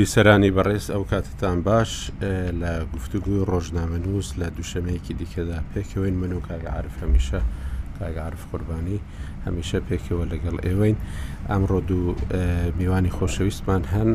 بیسەرانی 0.00 0.50
بەڕێز 0.58 0.86
ئەو 0.94 1.04
کاتتان 1.12 1.58
باش 1.68 1.90
لە 2.60 2.72
گفتوگوی 2.94 3.44
ڕۆژنامەنووس 3.50 4.28
لە 4.40 4.46
دووشەمەیەکی 4.56 5.14
دیکەدا 5.22 5.58
پێکەوەین 5.72 6.14
من 6.22 6.32
و 6.32 6.40
کاگعاعرف 6.48 6.94
هەمیشە 7.02 7.40
کاگعاعرف 7.98 8.42
قوربانی 8.50 8.98
هەمیشە 9.46 9.78
پێکەوە 9.88 10.24
لەگەڵ 10.32 10.56
ئێوەین 10.66 10.96
ئەمڕۆ 11.50 11.78
دوو 11.88 12.06
میوانی 12.78 13.10
خۆشەویستمان 13.18 13.82
هەن 13.94 14.10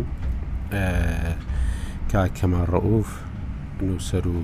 کاکەمان 2.12 2.66
ڕەوف 2.74 3.10
نووسەر 3.88 4.26
و 4.36 4.38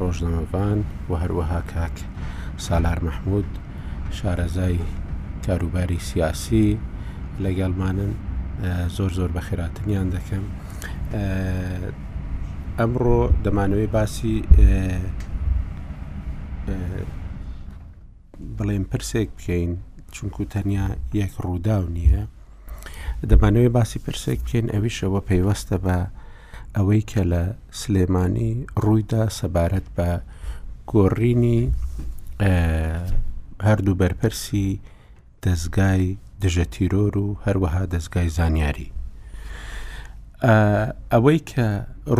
ڕۆژنامەوان 0.00 0.78
و 1.10 1.12
هەروەها 1.22 1.60
کاک 1.74 1.96
سالار 2.66 2.98
مححمود 3.06 3.48
شارەزای 4.18 4.78
کاروباری 5.46 5.98
سیاسی 6.10 6.66
لەگەڵمانن 7.44 8.12
زۆر 8.96 9.10
زۆر 9.18 9.30
بەخێراتنیان 9.36 10.08
دەکەم 10.16 10.44
ئەمڕۆ 12.78 13.18
دەمانەوەی 13.44 13.92
باسی 13.96 14.34
بڵێم 18.56 18.84
پرسێک 18.92 19.28
بکەین 19.36 19.70
چونکو 20.14 20.42
تەنیا 20.52 20.86
یەک 21.20 21.32
ڕووداو 21.44 21.84
نییە 21.96 22.22
دەمانەوەی 23.30 23.74
باسی 23.76 23.98
پرسێک 24.06 24.38
بکەین 24.44 24.66
ئەویشەوە 24.74 25.20
پەیوەستە 25.28 25.76
بە 25.84 25.98
ئەوەی 26.76 27.02
کە 27.10 27.22
لە 27.32 27.42
سلێمانی 27.80 28.52
ڕوویدا 28.82 29.24
سەبارەت 29.38 29.86
بە 29.96 30.10
گۆڕینی 30.92 31.60
هەردوو 33.66 33.98
بەرپرسی 34.02 34.68
دەستگای 35.44 36.04
دژە 36.42 36.64
تیرۆر 36.74 37.14
و 37.24 37.26
هەروەها 37.44 37.82
دەستگای 37.94 38.28
زانیاری 38.38 38.88
ئەوەی 41.12 41.40
کە 41.50 41.66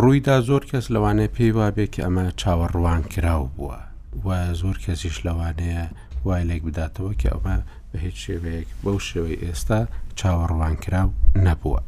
ڕوویدا 0.01 0.37
زۆر 0.49 0.63
کەس 0.71 0.85
لەوانەیە 0.95 1.31
پێی 1.35 1.51
وا 1.57 1.67
بێ 1.75 1.85
کە 1.93 1.99
ئەمە 2.05 2.25
چاوەڕوان 2.41 3.01
کراو 3.13 3.43
بووە 3.55 3.79
وە 4.25 4.37
زۆر 4.61 4.77
کەسیش 4.85 5.17
لەوانەیە 5.27 5.83
وای 6.25 6.43
لێک 6.49 6.61
بداتەوە 6.67 7.13
کە 7.21 7.27
ئەمە 7.33 7.57
بە 7.89 7.95
هیچ 8.05 8.17
شێوەیەک 8.25 8.69
بەو 8.83 8.97
شێوەی 9.09 9.41
ئێستا 9.43 9.79
چاوەڕوان 10.19 10.75
کراو 10.83 11.09
نەبووە. 11.45 11.81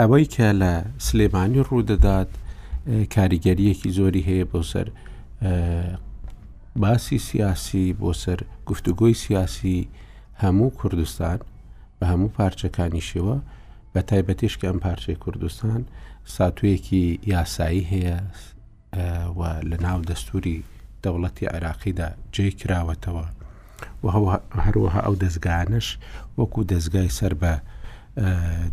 ئەوەی 0.00 0.26
کە 0.34 0.48
لە 0.62 0.72
سلێمانی 1.06 1.62
ڕوودەدات 1.68 2.30
کاریگەریەکی 3.14 3.90
زۆری 3.98 4.26
هەیە 4.28 4.44
بۆ 4.52 4.60
سەر 4.72 4.86
باسی 6.82 7.18
سیاسی 7.28 7.86
بۆ 8.00 8.10
سەر 8.22 8.38
گفتوگۆی 8.68 9.14
سیاسی 9.24 9.78
هەموو 10.42 10.70
کوردستان 10.80 11.38
بە 11.98 12.04
هەموو 12.10 12.34
پارچەکانی 12.36 13.04
شێوە 13.10 13.36
بە 13.94 14.02
تایبەتیشکە 14.10 14.64
ئەم 14.68 14.78
پارچەی 14.86 15.16
کوردستان 15.24 15.80
ساتوویەکی 16.36 17.04
یاسایی 17.34 17.84
هەیە 17.92 18.16
لە 19.70 19.76
ناو 19.86 19.98
دەستوری 20.10 20.58
دەوڵەتی 21.04 21.50
عراقیدا 21.54 22.08
جێ 22.34 22.46
کراوەتەوە 22.60 23.26
و 24.02 24.06
هەروەها 24.66 25.00
ئەو 25.06 25.14
دەستگانش 25.24 25.86
وەکو 26.38 26.60
دەستگای 26.72 27.10
سەر 27.18 27.32
بە 27.42 27.52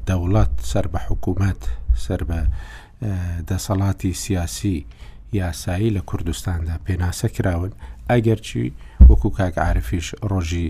دەوڵات 0.10 0.54
سەر 0.72 0.86
بە 0.94 1.00
حکوومەت 1.10 1.62
سەر 2.06 2.22
بە 2.30 2.40
دەسەڵاتی 3.50 4.12
سیاسی 4.24 4.78
یاسایی 5.40 5.96
لە 5.98 6.02
کوردستاندا 6.10 6.76
پێناسە 6.88 7.28
کراون 7.36 7.72
ئەگەرچی 8.10 8.66
وەکو 9.10 9.30
کاک 9.38 9.56
عاعرفیش 9.64 10.08
ڕۆژی 10.32 10.68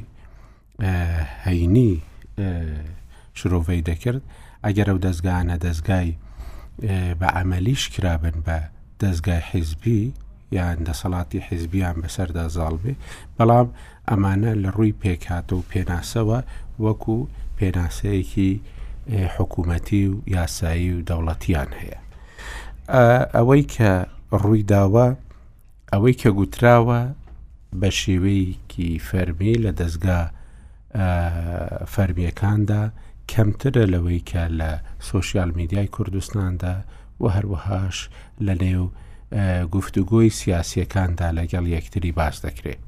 هەینی 1.45 1.91
شرۆڤەی 3.40 3.81
دەکرد 3.90 4.22
ئەگەر 4.66 4.88
ئەو 4.90 5.00
دەستگانە 5.07 5.56
دەستگای 5.66 6.09
بە 7.19 7.28
ئەمەلیش 7.35 7.90
کرابن 7.90 8.35
بە 8.45 8.57
دەستگای 9.03 9.41
حیزبی 9.51 10.13
یان 10.57 10.78
دەسەڵاتی 10.88 11.39
حیزبیان 11.47 11.95
بەسەردا 12.03 12.45
زاڵبێ 12.56 12.94
بەڵام 13.38 13.68
ئەمانە 14.09 14.51
لە 14.63 14.69
ڕووی 14.78 14.94
پێکات 15.01 15.47
و 15.53 15.63
پێناسەوە 15.72 16.39
وەکو 16.84 17.19
پێناسەیەکی 17.57 18.51
حکوومەتی 19.35 20.03
و 20.12 20.16
یاسایی 20.35 20.91
و 20.94 21.03
دەوڵەتیان 21.09 21.69
هەیە 21.79 22.00
ئەوەی 23.35 23.63
کە 23.73 23.91
ڕوویداوە 24.41 25.07
ئەوەی 25.94 26.16
کە 26.22 26.29
گوتراوە 26.38 27.01
بە 27.81 27.89
شێوەیەکی 28.00 28.91
فەرمی 29.07 29.53
لە 29.66 29.72
دەستگا 29.81 30.22
فەرمیەکاندا 31.94 32.84
کەمترە 33.34 33.84
لەوەی 33.94 34.22
کە 34.29 34.44
لە 34.59 34.72
سوۆسیال 35.07 35.51
میدیای 35.59 35.88
کوردستاندا 35.88 36.75
و 37.22 37.25
هەروەهاش 37.35 37.97
لە 38.45 38.53
نێو 38.63 38.85
گفتوگۆی 39.75 40.29
سیاسیەکاندا 40.40 41.28
لەگەڵ 41.38 41.66
یەکتری 41.75 42.12
باز 42.19 42.35
دەکرێت. 42.45 42.81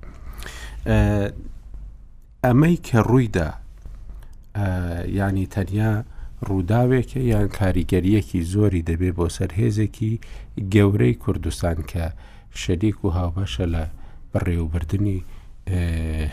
ئەمەی 2.46 2.78
کە 2.88 3.00
ڕوویدا 3.10 3.50
ینی 5.20 5.46
تەنیا 5.54 5.94
ڕووداوێکە 6.48 7.18
یان 7.34 7.48
کاریگەریەکی 7.60 8.42
زۆری 8.54 8.84
دەبێ 8.90 9.12
بۆ 9.18 9.28
سەرهێزێکی 9.38 10.14
گەورەی 10.74 11.14
کوردستان 11.24 11.78
کە 11.92 12.06
شەریک 12.62 12.98
و 13.06 13.10
هاوبەشە 13.18 13.66
لە 13.74 13.84
بڕێوبردننی 14.34 15.20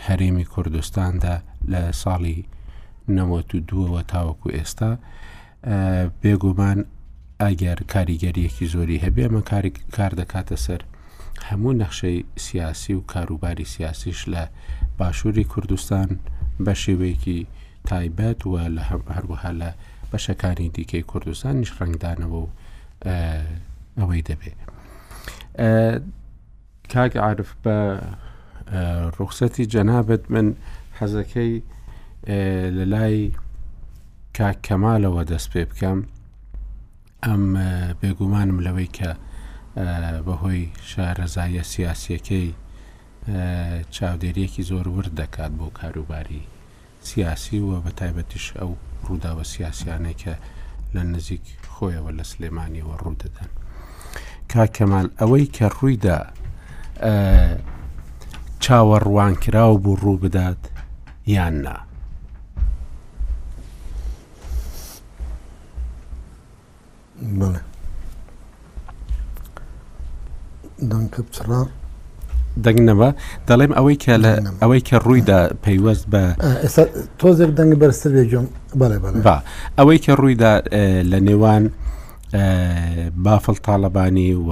هەرێمی 0.05 0.45
کوردستاندا 0.53 1.35
لە 1.71 1.81
ساڵی 2.01 2.39
نەوەت 3.17 3.53
و 3.55 3.59
دووەوە 3.69 4.03
تاوەکو 4.13 4.49
ئێستا 4.57 4.91
بێگومان 6.21 6.79
ئەگەر 7.43 7.77
کاریگەریەکی 7.93 8.65
زۆری 8.73 9.01
هەبێ 9.05 9.23
ئەمە 9.27 9.41
کار 9.97 10.11
دەکاتە 10.19 10.57
سەر 10.65 10.81
هەموو 11.49 11.77
نەخشەی 11.81 12.19
سیاسی 12.45 12.93
و 12.95 13.01
کاروباری 13.13 13.65
سیاسیش 13.75 14.19
لە 14.33 14.43
باشووری 14.99 15.43
کوردستان 15.51 16.09
بە 16.65 16.73
شێوەیەکی 16.83 17.39
تایبەت 17.89 18.39
وە 18.51 18.63
لە 18.75 18.83
هەروەها 19.15 19.51
لە 19.61 19.69
بەشەکانی 20.11 20.69
دیکەی 20.75 21.03
کوردستانیش 21.11 21.71
ڕنگدانەوە 21.79 22.39
و 22.43 22.47
ئەوەی 23.99 24.23
دەبێت. 24.29 24.59
کاک 26.91 27.13
عرف 27.27 27.49
بە 27.65 27.75
ڕوخسەتی 29.17 29.65
جەنابەت 29.73 30.23
من 30.33 30.47
حەزەکەی 30.99 31.53
لە 32.27 32.85
لای 32.93 33.31
کاکەمالەوە 34.37 35.23
دەست 35.31 35.47
پێ 35.53 35.63
بکەم 35.71 35.99
ئەم 37.25 37.43
بێگومانم 38.01 38.59
لەوەی 38.65 38.89
کە 38.97 39.11
بەهۆی 40.27 40.63
شارەزایە 40.89 41.63
سیاسیەکەی 41.73 42.49
چاودێریەکی 43.95 44.63
زۆر 44.71 44.87
ورد 44.93 45.11
دەکات 45.21 45.51
بۆ 45.59 45.67
کاروباری 45.79 46.41
سیاسی 47.09 47.59
وە 47.69 47.77
بە 47.85 47.91
تایبەتیش 47.99 48.45
ئەو 48.59 48.71
ڕووداوە 49.07 49.43
سیاسیانە 49.53 50.13
کە 50.21 50.33
لە 50.95 51.03
نزیک 51.13 51.43
خۆیەوە 51.73 52.11
لە 52.17 52.23
سلێمانیەوە 52.31 52.95
ڕوودەدەن 53.03 53.49
کاکەمان 54.53 55.07
ئەوەی 55.19 55.45
کە 55.55 55.67
ڕوویدا 55.77 56.19
چاوەڕوان 58.63 59.33
کراوە 59.43 59.77
بوو 59.83 59.95
ڕوو 60.03 60.17
بدات 60.23 60.61
یان 61.35 61.55
نا 61.63 61.77
بڵێ 67.39 67.59
دەنگکە 70.91 71.19
بچڕ 71.27 71.51
دەنگنەوە 72.65 73.09
دەڵێم 73.47 73.71
ئەوەی 73.77 73.97
کە 74.03 74.13
لە 74.23 74.33
ئەوەی 74.63 74.81
کە 74.87 74.97
ڕوویدا 75.05 75.39
پەیوەست 75.63 76.05
بە 76.13 76.23
تۆزێک 77.19 77.51
دەنگ 77.59 77.71
بەرسەر 77.81 78.11
بێجم 78.15 78.45
بەڵێ 78.79 78.97
ئەوەی 79.77 79.99
کە 80.05 80.11
ڕوویدا 80.19 80.53
لە 81.11 81.19
نێوان 81.27 81.63
بافڵ 83.25 83.55
تاالبانی 83.65 84.33
و 84.47 84.51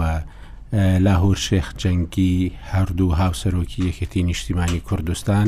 لاهور 1.06 1.38
شێخ 1.48 1.68
جەنگی 1.82 2.38
هەردوو 2.72 3.16
هاوسەرۆکی 3.22 3.82
یەکەتی 3.90 4.22
نیشتیمانی 4.30 4.80
کوردستان 4.88 5.48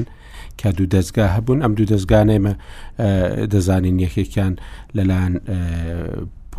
کە 0.60 0.68
دوو 0.78 0.88
دەستگا 0.96 1.26
هەبوون 1.36 1.60
ئەم 1.64 1.74
دوو 1.78 1.88
دەستگانێمە 1.94 2.54
دەزانین 3.54 3.98
یەکێکیان 4.06 4.54
لەلاەن 4.98 5.34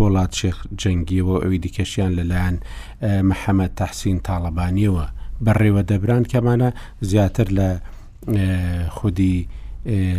پۆڵات 0.01 0.33
شێخ 0.41 0.59
جەنگیەوە 0.81 1.35
ئەوی 1.43 1.59
دیکەشیان 1.65 2.11
لەلایەن 2.19 2.57
محەممەد 3.31 3.73
تەحسین 3.81 4.19
تاالبانیەوە 4.27 5.07
بەڕێوە 5.45 5.83
دەبران 5.91 6.25
کەمانە 6.33 6.69
زیاتر 7.11 7.47
لە 7.59 7.69
خودی 8.97 9.39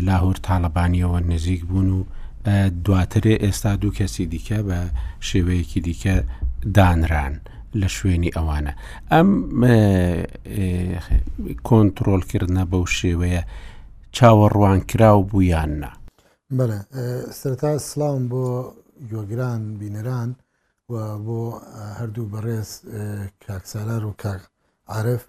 لاهور 0.07 0.37
تاالبانیەوە 0.47 1.17
نزیک 1.31 1.61
بوون 1.69 1.89
و 1.95 1.99
دواترێ 2.85 3.35
ئێستا 3.43 3.71
دوو 3.81 3.95
کەسی 3.97 4.25
دیکە 4.33 4.57
بە 4.67 4.79
شێوەیەکی 5.29 5.79
دیکە 5.87 6.15
دانران. 6.77 7.35
لە 7.81 7.87
شوێنی 7.97 8.31
ئەوانە 8.37 8.73
ئەم 9.11 9.29
کۆنتترۆلکردە 11.67 12.63
بەو 12.71 12.83
شێوەیە 12.99 13.43
چاوەڕوان 14.15 14.79
کراو 14.89 15.19
بوویاننا 15.29 15.91
بەە 16.57 16.77
سرەتا 17.39 17.71
سلام 17.91 18.21
بۆ 18.31 18.43
یۆگران 19.09 19.61
بینەران 19.81 20.29
و 20.89 20.93
بۆ 21.25 21.39
هەردوو 21.99 22.31
بەڕێز 22.33 22.69
کاکسالار 23.43 24.03
و 24.07 24.13
کاعاعرف 24.21 25.21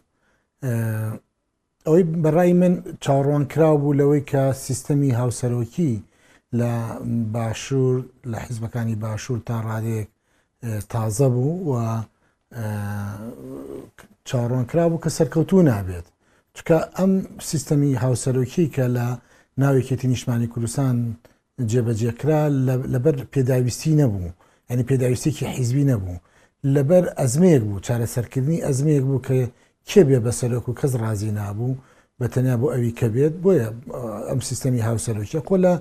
ئەوەی 1.87 2.03
بەڕای 2.25 2.53
من 2.61 2.75
چاڕۆن 3.05 3.43
کراو 3.53 3.79
بوو 3.83 3.99
لەوەی 4.01 4.25
کە 4.31 4.43
سیستەمی 4.67 5.17
هاوسەرۆکی 5.21 5.95
لە 6.59 6.73
باشوور 7.35 7.97
لە 8.33 8.39
حیزبەکانی 8.47 8.95
باشوور 9.05 9.39
تا 9.47 9.57
ڕادێک 9.69 10.09
تازە 10.93 11.29
بوو 11.35 11.55
و 11.71 12.03
چاڕۆن 14.29 14.65
کرابوو 14.71 15.03
کە 15.03 15.09
سەرکەوتو 15.19 15.67
نابێت 15.71 16.07
چکە 16.57 16.79
ئەم 16.99 17.13
سیستەمی 17.51 17.99
هاوسەرۆکی 18.05 18.67
کە 18.75 18.85
لە 18.97 19.07
ناوێکێتی 19.61 20.07
نیشتمانی 20.13 20.47
کوردستان 20.53 20.97
جێبەجێکرا 21.71 22.41
لەبەر 22.95 23.17
پێداویستی 23.33 23.93
نەبوو 24.03 24.35
ئەنی 24.69 24.85
پێداویستێکی 24.91 25.45
حیزبی 25.57 25.85
نەبوو 25.93 26.23
لەبەر 26.75 27.05
ئەزمەیەک 27.21 27.63
بوو 27.69 27.85
چارەسەرکردنی 27.87 28.65
ئەزمەیەک 28.67 29.05
بوو 29.09 29.25
کە 29.27 29.39
کێبێ 29.91 30.19
بەسەرۆک 30.27 30.65
و 30.69 30.73
کەس 30.81 30.93
رازی 31.03 31.31
نابوو 31.41 31.79
بەتەنیا 32.21 32.57
بۆ 32.61 32.67
ئەوی 32.75 32.93
کە 32.99 33.07
بێت 33.15 33.35
بۆیە 33.45 33.69
ئەم 34.29 34.41
سیستەمی 34.49 34.83
هاوسەرۆکیە 34.89 35.41
کۆ 35.49 35.55
لە 35.65 35.73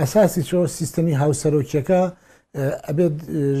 ئەساسی 0.00 0.42
چۆ 0.48 0.58
سیستەمی 0.78 1.14
هاوسەرۆکیەکە 1.22 2.00
ئەبێت 2.88 3.14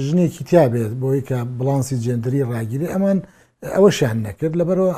ژنێکی 0.06 0.42
تیا 0.48 0.64
بێت 0.72 0.92
بۆی 1.02 1.20
کە 1.28 1.36
بڵانسی 1.58 1.96
جێندری 2.04 2.40
ڕاگیری 2.50 2.92
ئەمان 2.92 3.18
ئەوەشیان 3.76 4.18
نەکرد 4.26 4.54
لەبەرەوە 4.60 4.92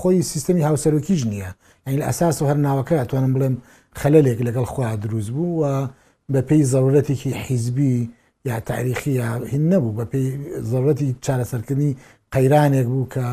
خۆی 0.00 0.16
سیستەمی 0.32 0.62
هاوسەرۆکی 0.68 1.14
ژنیە 1.22 1.50
ئەین 1.84 1.96
لە 2.00 2.04
ئەساس 2.10 2.36
و 2.42 2.48
هەر 2.50 2.58
ناوەکە 2.66 2.96
توانم 3.10 3.32
بڵێم 3.36 3.54
خەلەلێک 3.98 4.38
لەگەڵ 4.46 4.66
خوا 4.72 4.90
دروست 5.02 5.30
بوو 5.36 5.60
و 5.62 5.86
بە 6.32 6.40
پێی 6.48 6.64
زەورەتێکی 6.72 7.30
حیزبی 7.44 8.10
یا 8.48 8.58
تاریخی 8.68 9.12
یا 9.20 9.28
هین 9.52 9.64
نەبوو 9.72 9.96
بە 9.98 10.04
پێی 10.12 10.28
زەورەتی 10.70 11.06
چارەسەرکردنی 11.24 11.92
قەیرانێک 12.34 12.86
بوو 12.92 13.08
کە 13.14 13.24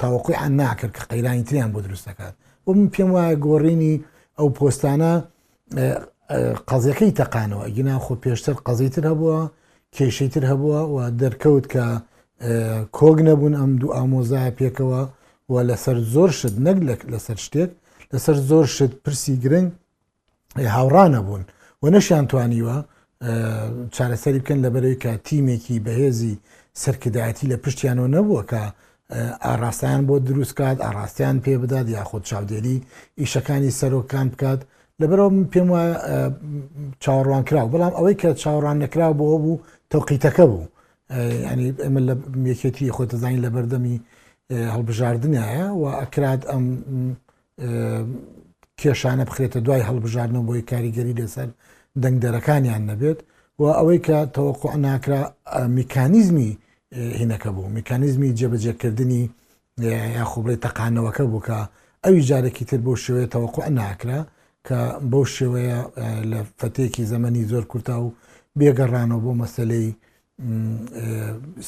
تاوەقی 0.00 0.34
عن 0.44 0.52
ناکرد 0.60 0.92
کە 0.96 1.02
قەیرانی 1.12 1.42
تریان 1.48 1.70
بۆ 1.74 1.80
دروستەکات 1.86 2.34
و 2.66 2.72
من 2.72 2.88
پێم 2.94 3.10
وایە 3.14 3.36
گۆڕینی 3.46 3.94
ئەو 4.38 4.48
پۆستانە 4.58 5.12
قەزیەکەی 6.70 7.16
تەقانەوە 7.20 7.66
گینا 7.76 7.94
خۆ 8.04 8.14
پێشتر 8.24 8.54
قەزیتر 8.66 9.04
هەبووە 9.12 9.40
کێشەیتر 9.96 10.44
هەبووە 10.50 10.80
و 10.94 10.96
دەرکەوت 11.20 11.64
کە 11.72 11.84
کۆگ 12.98 13.18
نەبوون 13.28 13.54
ئەم 13.60 13.72
دوو 13.80 13.94
ئامۆزای 13.96 14.54
پێکەوە 14.58 15.02
و 15.52 15.54
لەسەر 15.68 15.96
زۆر 16.14 16.30
شت 16.38 16.54
نەک 16.66 17.00
لەسەر 17.12 17.38
شتێک 17.46 17.70
لەسەر 18.16 18.36
زۆر 18.50 18.64
شت 18.76 18.92
پرسی 19.04 19.34
گرنگ 19.44 19.66
هاوڕانە 20.76 21.20
بوون 21.26 21.42
و 21.82 21.86
نەشیان 21.94 22.24
توانیوە 22.30 22.76
چارەسەری 23.96 24.40
بکەن 24.42 24.58
لە 24.64 24.68
بەرەوەی 24.74 24.98
کە 25.02 25.10
تیمێکی 25.26 25.78
بەهێزی 25.86 26.34
سەرکردایەتی 26.82 27.46
لە 27.52 27.56
پشتیانەوە 27.64 28.08
نەبووە 28.16 28.42
کە 28.50 28.62
ئاراستیان 29.44 30.00
بۆ 30.08 30.14
دروستکات 30.28 30.76
ئاراستیان 30.84 31.36
پێ 31.44 31.50
بدات 31.62 31.86
یاخود 31.96 32.22
چاودێری 32.30 32.76
ئیشەکانی 33.20 33.72
سەرۆکان 33.80 34.26
بکات 34.32 34.60
لەبەرەوە 35.00 35.32
پێم 35.52 35.68
وایە 35.72 35.96
چاوەڕوان 37.04 37.42
کراوە 37.48 37.68
بەڵام 37.74 37.92
ئەوەی 37.98 38.16
کە 38.20 38.28
چاوەڕان 38.42 38.76
نەکراوە 38.84 39.14
بۆەوە 39.18 39.38
بوو 39.44 39.62
تەوقیتەکە 39.92 40.44
بوو 40.52 40.64
ینی 41.50 41.68
ئەمە 41.84 42.00
لە 42.08 42.14
یەکێتی 42.52 42.94
خۆتەزانین 42.96 43.40
لە 43.46 43.50
بەردەمی 43.54 43.96
هەڵبژاردنایە 44.74 45.66
و 45.80 45.82
ئەکرات 46.02 46.42
ئەم 46.50 46.64
کێشانە 48.80 49.24
بخرێتە 49.28 49.58
دوای 49.66 49.86
هەڵبژاردنەوە 49.88 50.46
بۆی 50.48 50.62
کاریگەری 50.70 51.16
لەسەر 51.20 51.48
دەنگدەرەکانیان 52.02 52.82
نەبێت 52.90 53.18
و 53.60 53.62
ئەوەی 53.78 53.98
کە 54.06 54.18
تەوەقع 54.34 54.72
ناکرا 54.86 55.22
میکانیزمی 55.78 56.50
هینەکە 57.20 57.48
بوو 57.56 57.72
میکانیزمی 57.78 58.34
جێبەجێکردنی 58.38 59.22
یاخبرێت 60.18 60.60
تەقانەوەکە 60.64 61.24
بووکە 61.32 61.58
ئەوی 62.04 62.20
جارێکی 62.28 62.64
تر 62.70 62.80
بۆ 62.86 62.92
شێوەیە 63.04 63.26
تەوەقع 63.34 63.66
ناکرا 63.80 64.20
کە 64.66 64.78
بەو 65.10 65.24
شێوەیە 65.36 65.78
لە 66.30 66.40
فەتێکی 66.60 67.04
زەمەنی 67.12 67.44
زۆر 67.52 67.64
کورتا 67.70 67.96
و 68.02 68.14
بێگەڕانەوە 68.58 69.20
بۆ 69.26 69.32
مەسلەی 69.42 69.88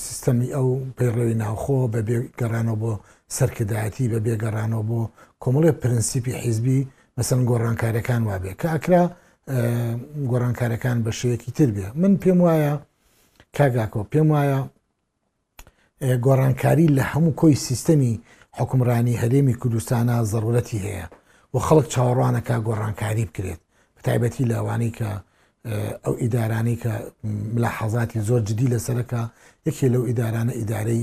سیستەمی 0.05 0.49
ئەو 0.57 0.69
پەیڕەوی 0.97 1.35
ناوخۆ 1.43 1.81
بە 1.93 2.01
بێگەڕانەوە 2.09 2.77
بۆ 2.83 2.93
سەرکردایەتی 3.37 4.07
بە 4.13 4.19
بێگەڕانەوە 4.27 4.83
بۆ 4.91 5.01
کۆمەڵی 5.45 5.73
پرەنسیپی 5.83 6.35
حیزبی 6.45 6.79
مەسن 7.17 7.41
گۆڕانکارەکان 7.51 8.23
وابێ 8.31 8.53
کە 8.61 8.69
ئەکرا 8.75 9.03
گۆڕانکارەکان 10.31 10.97
بە 11.05 11.11
شەیەکی 11.19 11.51
تر 11.57 11.69
بێ 11.77 11.87
من 12.01 12.13
پێم 12.23 12.39
وایە 12.47 12.75
کاگاکۆ 13.57 14.01
پێم 14.13 14.29
وایە 14.35 14.61
گۆڕانکاری 16.27 16.87
لە 16.97 17.05
هەموو 17.13 17.37
کۆی 17.41 17.57
سیستەمی 17.69 18.15
حکمڕانی 18.59 19.19
هەرێمی 19.23 19.55
کوردستانە 19.63 20.15
زەڕولەتی 20.33 20.79
هەیە 20.87 21.07
و 21.53 21.57
خەڵک 21.67 21.87
چاوەڕوانەکە 21.93 22.55
گۆڕانکاری 22.69 23.25
بکرێت 23.29 23.61
بەتایبەتی 23.97 24.45
لەوانەی 24.51 24.91
کە 24.99 25.11
ئەو 26.05 26.15
ئیدارانی 26.23 26.77
کە 26.83 26.93
لە 27.63 27.69
حەزاتی 27.79 28.19
زۆر 28.29 28.41
جدی 28.49 28.67
لەسەرەکە 28.75 29.23
یەکێ 29.67 29.87
لەو 29.95 30.03
ئیدارانە 30.09 30.53
ئیدارەی 30.61 31.03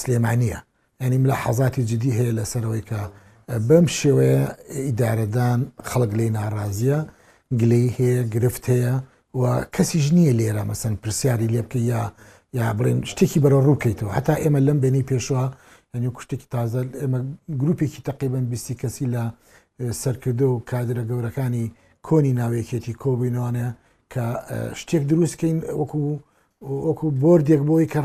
سلێمانە 0.00 0.56
ینی 1.04 1.18
ملا 1.24 1.36
حەزاتی 1.44 1.82
جدی 1.90 2.10
هەیە 2.18 2.32
لەسەرەوەی 2.38 2.82
کە 2.90 2.98
بەم 3.68 3.86
شێوەیە 3.98 4.42
ئیدارەدان 4.86 5.60
خەڵک 5.90 6.10
لی 6.18 6.28
ناڕازیە 6.38 6.98
گلەی 7.60 7.88
هەیە 7.98 8.22
گرفت 8.34 8.64
هەیە 8.72 8.94
و 9.40 9.42
کەسیش 9.74 10.06
نییە 10.16 10.32
لێرە 10.38 10.62
مەسن 10.70 10.94
پرسیاری 11.02 11.48
لێ 11.54 11.62
بکە 11.66 11.78
یا 11.92 12.02
یا 12.58 12.64
بڵێن 12.78 12.98
شتێکی 13.10 13.42
بەرە 13.44 13.58
ڕووکەیتەوە 13.66 14.12
هەتا 14.18 14.34
ئێمە 14.42 14.60
لەم 14.66 14.78
بینی 14.84 15.06
پێشوە 15.10 15.44
هەنی 15.94 16.10
کوشتێکی 16.16 16.46
تازە 16.54 16.80
ئێمە 17.00 17.18
گروپێکی 17.60 18.00
تقیبن 18.08 18.44
بیستی 18.52 18.74
کەسی 18.80 19.06
لە 19.14 19.24
سەرکردو 20.02 20.46
و 20.56 20.62
کادرە 20.70 21.02
گەورەکانی 21.10 21.64
کۆنی 22.06 22.32
ناوێکێتی 22.40 22.94
کۆبینوانە 23.02 23.68
کە 24.12 24.24
شتێک 24.80 25.02
دروستکەین 25.10 25.58
وەکو 25.80 26.00
وەکو 26.88 27.06
بردێک 27.22 27.60
بۆی 27.68 27.86
کە 27.92 28.00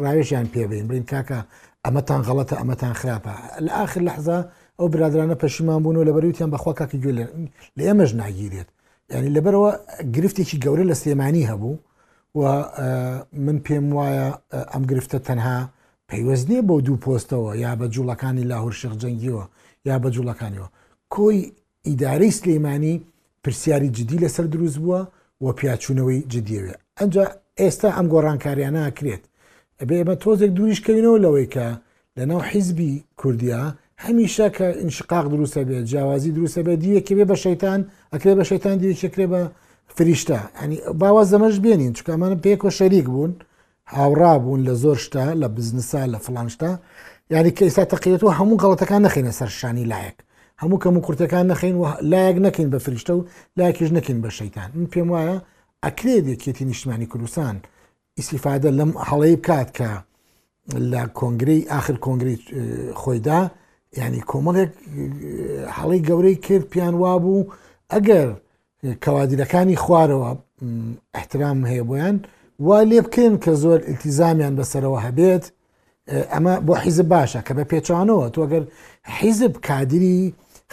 ڕاوێژیان 0.00 0.46
پێبین 0.54 0.84
برین 0.88 1.06
کاکە 1.12 1.38
ئەمەتان 1.84 2.20
غەڵەتە 2.28 2.54
ئەمەتان 2.60 2.94
خراپە 3.00 3.34
لە 3.66 3.72
آخر 3.84 4.00
لەحظە 4.08 4.38
ئەو 4.78 4.86
برادرانە 4.94 5.34
پەشیمان 5.44 5.80
بوون 5.82 5.96
و 5.96 6.04
لەبەروتیان 6.08 6.50
بەخوا 6.54 6.72
کاکی 6.80 6.98
گوێ 7.02 7.12
لە 7.76 7.82
ئێمەش 7.88 8.10
ناگیرێت 8.22 8.68
ینی 9.14 9.30
لەبەرەوە 9.36 9.70
گرفتێکی 10.14 10.58
گەورە 10.64 10.84
لە 10.90 10.94
سێمانی 11.02 11.48
هەبوو 11.50 11.76
و 12.40 12.42
من 13.46 13.58
پێم 13.66 13.86
وایە 13.98 14.28
ئەم 14.72 14.82
گرفتە 14.90 15.18
تەنها 15.28 15.58
پەیوەست 16.10 16.46
نییە 16.50 16.62
بۆ 16.68 16.74
دوو 16.86 17.02
پۆستەوە 17.04 17.50
یا 17.64 17.70
بە 17.80 17.86
جوڵەکانی 17.94 18.46
لاهور 18.50 18.74
شخ 18.80 18.92
جەنگیەوە 19.02 19.44
یا 19.88 19.96
بە 20.02 20.08
جوڵەکانیەوە 20.16 20.68
کۆی 21.14 21.38
ئیدارەی 21.86 22.32
سلەیمانانی 22.38 22.94
پرسیاری 23.44 23.88
جدی 23.96 24.18
لەسەر 24.24 24.46
دروست 24.54 24.78
بووە 24.82 25.00
و 25.44 25.46
پیاچوونەوەی 25.58 26.18
جدیەوێ 26.32 26.74
ئەجا 26.98 27.24
ئێستا 27.60 27.88
ئەم 27.96 28.06
گۆڕانکاریانە 28.12 28.82
ئەکرێت 28.88 29.22
ئەبێ 29.80 29.94
ئەمە 30.00 30.14
تۆزێک 30.22 30.50
دوریشکەوینەوە 30.58 31.18
لەوەی 31.24 31.46
کە 31.54 31.66
لەناو 32.16 32.40
حیزبی 32.50 32.92
کوردیا 33.20 33.62
هەمیشە 34.02 34.46
کە 34.56 34.64
انشقاق 34.84 35.24
دروستە 35.34 35.60
بێت 35.68 35.84
جیاوازی 35.92 36.30
دروستە 36.36 36.60
بێت 36.66 36.78
دیەکە 36.84 37.12
بێ 37.16 37.24
بە 37.30 37.36
شەیتان 37.44 37.80
ئەکرێ 38.12 38.32
بە 38.38 38.44
شەیتان 38.50 38.74
دیەکرێ 38.82 39.26
بە 39.32 39.40
فریشتە 39.96 40.38
هەنی 40.60 40.78
باواز 41.00 41.26
دەمەش 41.34 41.56
بێنین 41.64 41.92
چکەمانە 41.98 42.36
پێکۆ 42.44 42.68
شەریک 42.78 43.06
بوون 43.14 43.32
هاوڕا 43.94 44.32
بوون 44.42 44.60
لە 44.68 44.72
زۆر 44.82 44.96
شتا 45.04 45.24
لە 45.42 45.46
بزنسا 45.56 46.00
لە 46.12 46.18
فلانشتا 46.26 46.70
یاری 47.34 47.50
کە 47.56 47.62
ئێستا 47.66 47.84
تەقیێت 47.92 48.22
و 48.24 48.30
هەموو 48.38 48.60
گەڵەتەکان 48.62 49.00
نەخینە 49.06 49.32
سەرشانی 49.38 49.84
لایەک 49.92 50.16
هەموو 50.62 50.78
کەم 50.82 50.94
و 50.96 51.00
کورتەکان 51.06 51.44
نەخین 51.50 51.74
و 51.80 51.84
لایەک 52.12 52.36
نەکەین 52.46 52.68
بە 52.74 52.78
فریشتە 52.84 53.10
و 53.18 53.24
لایکیش 53.58 53.90
نەکەین 53.96 54.18
بە 54.24 54.30
شەیتان 54.38 54.68
من 54.78 54.86
پێم 54.92 55.08
وایە 55.12 55.36
ئەکرێ 55.84 56.16
دێکێتی 56.26 56.64
نیشتمانی 56.70 57.06
کوردستان 57.12 57.54
ئیسیفادە 58.20 58.70
لەم 58.78 58.90
هەڵەیە 59.08 59.36
بکات 59.40 59.68
کە 59.78 59.88
لە 60.92 61.02
کۆنگری 61.18 61.58
آخر 61.78 61.96
کۆنگری 62.04 62.36
خۆیدا 63.00 63.40
ینی 63.98 64.22
کۆمەڵێک 64.30 64.72
هەڵی 65.76 66.00
گەورەی 66.08 66.36
کرد 66.46 66.64
پیان 66.72 66.94
وا 67.02 67.12
بوو 67.22 67.50
ئەگەر 67.92 68.28
کەوادیرەکانی 69.04 69.76
خوارەوە 69.84 70.30
احترام 71.18 71.58
هەیە 71.70 71.84
بۆیان 71.88 72.16
وا 72.66 72.78
لێ 72.90 73.00
بکەن 73.06 73.32
کە 73.44 73.50
زۆر 73.62 73.78
ئتیزامیان 73.92 74.54
بەسەرەوە 74.58 74.98
هەبێت 75.06 75.44
ئەمە 76.32 76.54
بۆ 76.66 76.72
حیزب 76.84 77.06
باشە 77.14 77.40
کە 77.46 77.52
بە 77.58 77.64
پێچوانەوە 77.70 78.24
تۆگەر 78.34 78.64
حیزب 79.18 79.52
کادری 79.68 80.18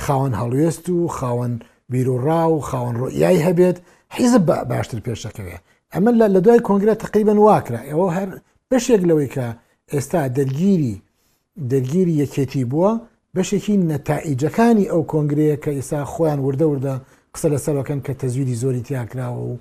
خاوەن 0.05 0.33
هەڵوێست 0.39 0.85
و 0.89 0.99
خاوەن 1.17 1.53
بیرروڕا 1.91 2.41
و 2.53 2.59
خاوەن 2.69 2.95
ڕۆیایی 3.01 3.45
هەبێت 3.47 3.77
حیزب 4.15 4.43
باشتر 4.71 4.99
پێشەکەوێ 5.07 5.57
ئەمە 5.93 6.11
لە 6.37 6.39
دوای 6.45 6.61
کۆنگرە 6.67 6.93
تقریبن 7.05 7.37
واکرا 7.47 7.79
ئەوە 7.89 8.07
هەر 8.17 8.29
بەشێک 8.71 9.01
لەوەی 9.09 9.29
کە 9.35 9.45
ئێستا 9.93 10.21
دەرگیری 10.37 10.95
دەرگیری 11.71 12.13
یەکێتی 12.23 12.63
بووە 12.71 12.91
بەشێکی 13.37 13.75
نەتائیجەکانی 13.91 14.89
ئەو 14.91 15.01
کۆنگرەیە 15.11 15.57
کە 15.63 15.71
ئێستا 15.77 16.01
خۆیان 16.13 16.39
وردە 16.47 16.65
وردە 16.73 16.95
قسە 17.35 17.47
لەسەرەکەن 17.53 17.99
کە 18.05 18.13
تەزویری 18.21 18.59
زۆری 18.61 18.83
تیاکراوە 18.87 19.41
و 19.49 19.57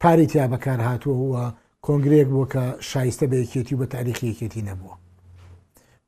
پارێک 0.00 0.28
تیا 0.32 0.46
بەکار 0.52 0.80
هاتووە 0.88 1.24
وە 1.32 1.44
کۆنگرێک 1.86 2.26
بووە 2.32 2.46
کە 2.52 2.62
شایستە 2.90 3.24
بە 3.30 3.36
یەکێتی 3.42 3.74
و 3.74 3.80
بە 3.82 3.86
تاریخی 3.94 4.28
یەکێتی 4.30 4.62
نەبووە 4.68 4.94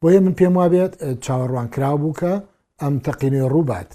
بۆیە 0.01 0.21
من 0.25 0.35
پێم 0.39 0.55
وابێت 0.61 0.93
چاوەڕوان 1.25 1.69
کرا 1.75 1.97
بوو 2.01 2.15
کە 2.21 2.33
ئەم 2.83 2.95
تەقینێ 3.07 3.41
ڕووبات 3.53 3.89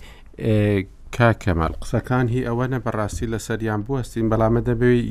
کاکەمال 1.18 1.74
قسەکان 1.82 2.26
هی 2.34 2.46
ئەوە 2.48 2.66
نە 2.74 2.80
بەڕاستی 2.86 3.30
لەسەریان 3.34 3.82
بوەستین 3.88 4.28
بەڵامە 4.32 4.62
دەبێت 4.70 5.04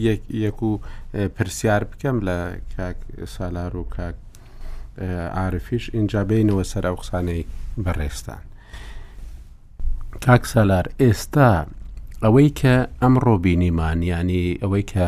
یەک 0.45 0.59
و 0.69 0.71
پرسیار 1.37 1.83
بکەم 1.90 2.17
لە 2.29 2.37
کاک 2.76 2.97
سالار 3.35 3.76
و 3.76 3.85
کاک 3.95 4.17
عاعرفیش 5.37 5.85
ئینجا 5.95 6.23
بینەوە 6.31 6.64
سەر 6.73 6.85
ئەو 6.88 6.97
قسانەی 7.00 7.45
بەڕێستان. 7.87 8.42
کاکسەلار 10.25 10.87
ئێستا 11.00 11.50
ئەوەی 12.22 12.50
کە 12.60 12.75
ئەمڕۆ 13.00 13.34
بینیمانیانی 13.44 14.58
ئەوەی 14.62 14.84
کە 14.92 15.02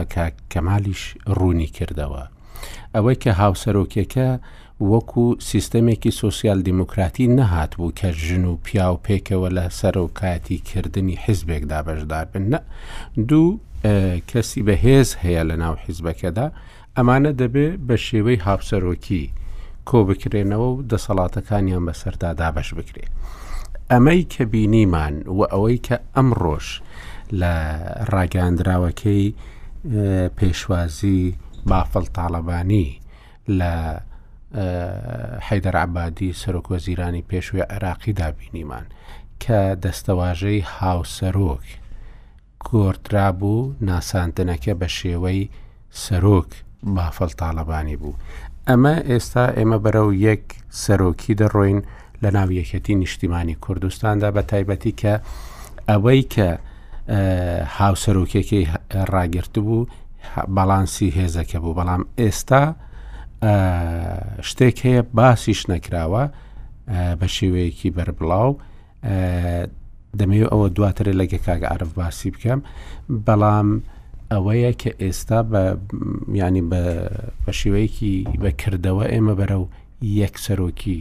کەمالیش 0.52 1.02
ڕوونی 1.38 1.72
کردەوە. 1.76 2.24
ئەوەی 2.94 3.16
کە 3.22 3.30
هاوسەرۆکیەکە 3.42 4.28
وەکو 4.90 5.26
سیستەمێکی 5.50 6.10
سوسیال 6.22 6.60
دیموکراتی 6.68 7.26
نەهات 7.38 7.72
بوو 7.78 7.96
کە 8.00 8.08
ژن 8.24 8.44
و 8.50 8.54
پیا 8.66 8.86
و 8.92 9.00
پێکەوە 9.06 9.48
لە 9.56 9.64
سەرۆکاتی 9.80 10.58
کردنی 10.70 11.16
حیزبێکدا 11.24 11.78
بەشدار 11.86 12.26
بن 12.32 12.52
دوو 13.28 13.58
کەسی 14.30 14.60
بەهێز 14.68 15.08
هەیە 15.22 15.42
لە 15.50 15.56
ناو 15.62 15.74
حیزبەکەدا 15.84 16.46
ئەمانە 16.96 17.32
دەبێت 17.40 17.74
بە 17.86 17.96
شێوەی 18.06 18.42
هاوسەرۆکی 18.46 19.24
کۆ 19.90 19.94
بکرێنەوە 20.08 20.68
و 20.74 20.82
دەسەڵاتەکانیان 20.90 21.82
بەسەردا 21.88 22.30
دابش 22.40 22.68
بکرێ. 22.78 23.04
ئەمەی 23.90 24.22
کە 24.32 24.42
بینیمان 24.52 25.14
و 25.36 25.40
ئەوەی 25.52 25.78
کە 25.86 25.96
ئەم 26.16 26.28
ڕۆژ 26.42 26.66
لە 27.40 27.54
ڕاگەاندراوەکەی 28.12 29.26
پێشوازی 30.38 31.22
بافڵ 31.70 32.04
تاالبانی 32.16 32.88
لە 33.58 33.74
حیدەرعبادی 35.48 36.30
سەرۆکۆزیرانی 36.42 37.24
پێشوی 37.30 37.64
عراقی 37.74 38.12
دابینیمان 38.20 38.86
کە 39.44 39.60
دەستەواژەی 39.82 40.60
هاوسەرۆک 40.78 41.66
کۆرترا 42.68 43.28
بوو 43.38 43.72
ناسانتنەکە 43.88 44.72
بە 44.80 44.88
شێوەی 44.98 45.42
سەرۆک 46.02 46.50
بافڵ 46.96 47.26
تاالبانی 47.40 47.96
بوو 48.02 48.14
ئەمە 48.68 48.94
ئێستا 49.10 49.44
ئێمە 49.56 49.78
بەرەو 49.84 50.08
یەک 50.28 50.44
سەرۆکی 50.82 51.32
دەڕۆین 51.40 51.78
لە 52.22 52.30
ناو 52.36 52.48
یەکەتی 52.58 52.94
نیشتیمانی 53.02 53.54
کوردستاندا 53.64 54.28
بە 54.36 54.42
تایبەتی 54.50 54.92
کە 55.00 55.14
ئەوەی 55.88 56.22
کە 56.34 56.48
هاوسەرۆکێکی 57.78 58.62
ڕاگررت 59.14 59.54
بوو 59.66 59.88
بەڵانسی 60.56 61.08
هێزەکە 61.18 61.58
بوو 61.62 61.76
بەڵام 61.78 62.02
ئێستا 62.20 62.62
شتێک 64.48 64.76
هەیە 64.86 65.00
باسیش 65.16 65.60
نەکراوە 65.72 66.24
بە 67.18 67.26
شێوەیەکی 67.36 67.88
بربڵاو 67.96 68.50
دەمەوێت 70.18 70.48
ئەوە 70.52 70.68
دواتر 70.76 71.06
لەگە 71.20 71.38
کاگە 71.46 71.68
عرف 71.74 71.90
باسی 71.98 72.30
بکەم 72.34 72.60
بەڵام 73.26 73.68
ئەوەیە 74.32 74.70
کە 74.80 74.90
ئێستا 75.02 75.40
بە 75.52 75.62
ینی 76.42 76.64
بە 76.70 76.82
شێوەیەکی 77.60 78.12
بەکردەوە 78.42 79.04
ئێمە 79.12 79.34
بەرەو 79.40 79.64
یەکسەرۆکی 80.22 80.98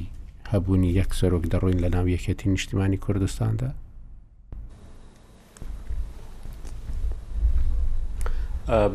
هەبوونی 0.51 0.91
یەک 0.99 1.11
سەرۆک 1.19 1.43
دەڕۆین 1.53 1.79
لە 1.83 1.89
ناو 1.95 2.05
یەکەتی 2.15 2.47
نیشتیمانی 2.53 2.97
کوردستاندا 3.05 3.69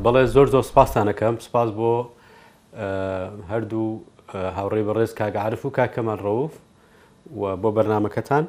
بەڵێ 0.04 0.22
زۆر 0.34 0.46
زۆر 0.54 0.64
سپاسانەکەم 0.70 1.34
سپاس 1.46 1.70
بۆ 1.78 1.92
هەردوو 3.50 3.88
هاوڕێ 4.56 4.82
بەڕێز 4.88 5.12
کاگەعاعرف 5.20 5.62
و 5.66 5.74
کاکەمان 5.78 6.18
ڕەوف 6.26 6.52
و 7.40 7.44
بۆ 7.62 7.68
بەرنمەکەتان 7.76 8.44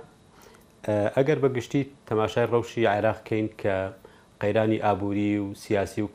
ئەگەر 1.17 1.37
بەگشتی 1.43 1.81
تەماشای 2.07 2.47
ڕەوشی 2.51 2.89
عێراقکەین 2.93 3.47
کە 3.61 3.75
قەیرانی 4.39 4.77
ئابووری 4.81 5.37
و 5.37 5.53
سیاسی 5.55 6.01
و 6.01 6.07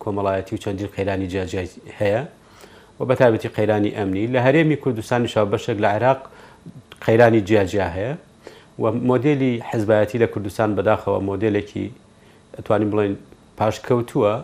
کۆمەڵایەتی 0.00 0.52
و 0.52 0.56
چەندین 0.64 0.88
قەیرانی 0.96 1.26
جیاجی 1.26 1.66
هەیە 2.00 2.22
و 3.00 3.04
بەتابەتی 3.04 3.48
قەیرانی 3.56 3.90
ئەمنی 3.98 4.26
لە 4.34 4.40
هەرێمی 4.46 4.76
کوردستانی 4.82 5.28
شابەشێک 5.28 5.78
لە 5.84 5.88
عێراق 5.94 6.20
قەیرانی 7.06 7.40
جیاجیا 7.40 7.88
هەیە 7.96 8.12
و 8.82 8.84
مۆدلی 9.10 9.52
حزبایەتی 9.70 10.18
لە 10.22 10.26
کوردستان 10.32 10.68
بەداخەوە 10.78 11.18
مۆدلێکی 11.30 11.86
ئەتوانین 12.58 12.90
بڵێن 12.92 13.14
پاشکەوتووە 13.58 14.34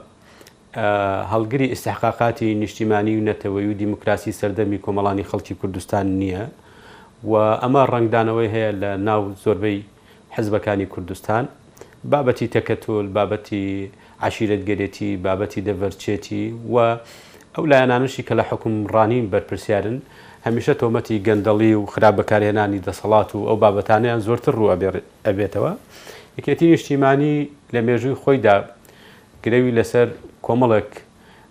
هەڵگری 1.33 1.67
ئستحقاقاتی 1.73 2.55
نیشتیمانی 2.55 3.15
و 3.19 3.23
نەتەوەی 3.29 3.67
و 3.71 3.75
دیموکراسی 3.83 4.33
سەردەمی 4.41 4.79
کۆمەڵانی 4.85 5.25
خەڵکی 5.31 5.55
کوردستان 5.61 6.07
نییە 6.21 6.45
و 7.31 7.33
ئەمە 7.63 7.83
ڕنگدانەوەی 7.93 8.49
هەیە 8.55 8.71
لە 8.83 8.91
ناو 9.07 9.23
زۆربەی 9.45 9.79
حزبەکانی 10.37 10.87
کوردستان 10.87 11.45
بابەتی 12.11 12.49
تەکەتۆل 12.55 13.07
بابەتی 13.17 13.91
عشیرەت 14.23 14.63
گەرێتی 14.69 15.11
بابەتی 15.27 15.63
دەڤەرچێتی 15.69 16.45
و 16.75 16.77
ئەو 17.55 17.65
لایەنانوشی 17.71 18.23
کە 18.27 18.35
لە 18.39 18.45
حکومڕانین 18.51 19.25
بەرپرسیارن 19.33 19.99
هەمیشە 20.47 20.75
تۆمەتی 20.81 21.23
گەندەڵی 21.27 21.73
و 21.79 21.83
خراپبەکارهێنانی 21.93 22.81
دەسەڵات 22.87 23.31
و 23.35 23.39
ئەو 23.49 23.57
بابەتانیان 23.65 24.21
زۆرتر 24.27 24.55
ڕوو 24.59 24.73
ئەبێتەوە 25.27 25.73
یەکێتی 26.39 26.67
نیشتیمانی 26.73 27.35
لە 27.75 27.81
مێژووی 27.87 28.21
خۆیدا 28.23 28.57
گرەوی 29.45 29.73
لەسەر 29.79 30.09
کۆمەڵک 30.47 30.91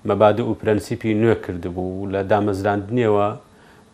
مەبادە 0.08 0.44
و 0.50 0.58
پرەنسیپی 0.60 1.14
نوێ 1.22 1.36
کردبوو 1.46 2.10
لە 2.14 2.20
دامەزراندنیەوە 2.32 3.28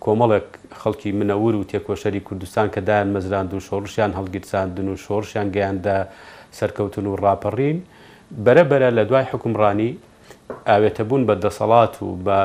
کۆمەڵک 0.04 0.48
خەڵکی 0.80 1.12
منەور 1.20 1.54
و 1.56 1.68
تێکۆشەری 1.72 2.22
کوردستان 2.28 2.68
کە 2.74 2.80
دایان 2.88 3.10
مەزراند 3.16 3.52
و 3.54 3.60
شۆڕشیان 3.68 4.12
هەڵگیرساندن 4.18 4.88
و 4.90 4.96
شۆڕشیان 5.06 5.48
گەیاندا 5.56 5.98
سەرکەوتن 6.52 7.06
و 7.06 7.16
ڕاپەڕین 7.24 7.78
بەرەبەرە 8.46 8.90
لە 8.98 9.04
دوای 9.10 9.26
حکمڕانی 9.32 9.92
ئاوێتە 10.68 11.04
بوون 11.10 11.24
بە 11.28 11.36
دەسەڵات 11.44 11.94
و 12.02 12.08
بە 12.26 12.40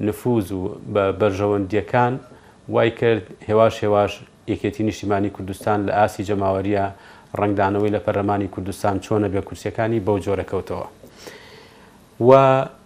نفوز 0.00 0.52
و 0.52 0.60
بە 0.94 1.04
بەرژەوەندیەکان 1.20 2.14
وای 2.68 2.90
کرد 2.90 3.24
هێواش 3.48 3.74
هێواش 3.84 4.12
یەکێتی 4.52 4.80
نیشتیمانی 4.82 5.30
کوردستان 5.30 5.86
لە 5.88 5.92
ئاسی 5.98 6.24
جەماوەریە 6.28 6.84
ڕنگدانەوەی 7.40 7.90
لە 7.96 8.00
پەرلەمانی 8.06 8.48
کوردستان 8.54 9.00
چۆنە 9.04 9.28
بێ 9.32 9.40
کورسەکانی 9.48 10.00
بەو 10.06 10.16
جۆرەکەوتەوە 10.24 10.86
و 12.28 12.32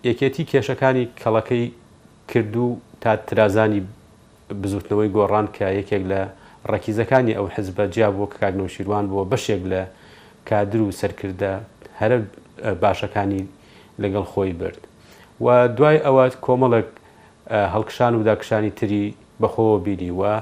یەکێتی 0.08 0.44
کێشەکانی 0.50 1.04
کەڵەکەی 1.22 1.66
کردو 2.28 2.68
تا 3.00 3.16
ترازانی 3.16 3.80
بزوتنەوەی 4.62 5.10
گۆڕان 5.16 5.46
کە 5.56 5.66
یەکێک 5.78 6.02
لە 6.12 6.20
ڕەکیزەکانی 6.72 7.36
ئەو 7.38 7.46
حزب 7.54 7.72
بە 7.78 7.84
جیاب 7.94 8.14
بۆ 8.18 8.26
کاکنەوە 8.32 8.70
شیروان 8.74 9.04
بووە 9.10 9.24
بەشێک 9.32 9.62
لە 9.72 9.82
کادر 10.48 10.80
و 10.80 10.92
سەرکردە 11.00 11.52
هەرە 12.00 12.16
باشەکانی 12.82 13.42
لەگەڵ 14.02 14.24
خۆی 14.32 14.52
برد 14.60 14.80
و 15.44 15.46
دوای 15.76 15.98
ئەوە 16.06 16.24
کۆمەڵک 16.46 16.88
هەڵکشان 17.74 18.12
و 18.16 18.22
داکشانی 18.30 18.70
تری 18.78 19.14
بەخۆوە 19.42 19.76
بینی 19.86 20.10
وە 20.20 20.34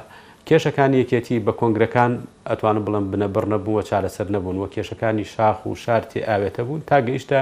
کێشەکانی 0.49 0.97
یەکێتی 1.03 1.39
بە 1.47 1.53
کۆنگرەکان 1.61 2.13
ئەتوانم 2.51 2.85
بڵم 2.87 3.05
بنەبڕ 3.13 3.45
نەبووە 3.53 3.83
چارەسەر 3.89 4.27
نەبوون 4.35 4.57
وە 4.59 4.69
کێشەکانی 4.75 5.25
شاخ 5.35 5.59
و 5.67 5.75
شارتێ 5.85 6.21
ئاوێتە 6.29 6.61
بوون 6.67 6.81
تا 6.89 6.97
گەیشتە 7.07 7.41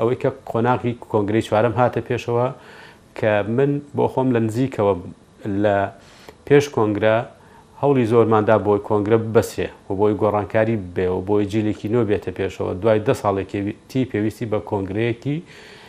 ئەوەی 0.00 0.16
کە 0.22 0.28
قۆناغی 0.50 0.94
کۆنگری 1.12 1.42
چوارم 1.46 1.74
هاتە 1.80 2.00
پێشەوە 2.08 2.46
کە 3.18 3.28
من 3.56 3.70
بۆ 3.96 4.04
خۆم 4.12 4.28
لە 4.36 4.40
نزیکەوە 4.46 4.94
لە 5.64 5.76
پێش 6.46 6.64
کۆنگرە 6.76 7.16
هەولی 7.82 8.04
زۆرماندا 8.12 8.56
بۆی 8.66 8.80
کۆنگرە 8.88 9.18
بەسێ 9.34 9.68
و 9.90 9.94
بۆی 10.00 10.14
گۆڕانکاری 10.22 10.76
بێ 10.96 11.06
و 11.16 11.20
بۆی 11.28 11.44
جیلێکی 11.52 11.88
نۆ 11.94 12.00
بێتە 12.08 12.30
پێشەوە 12.38 12.72
دوای 12.82 13.00
دە 13.06 13.12
ساڵێکی 13.20 14.00
پێویستی 14.10 14.46
بە 14.52 14.58
کۆنگرەیەکی 14.70 15.36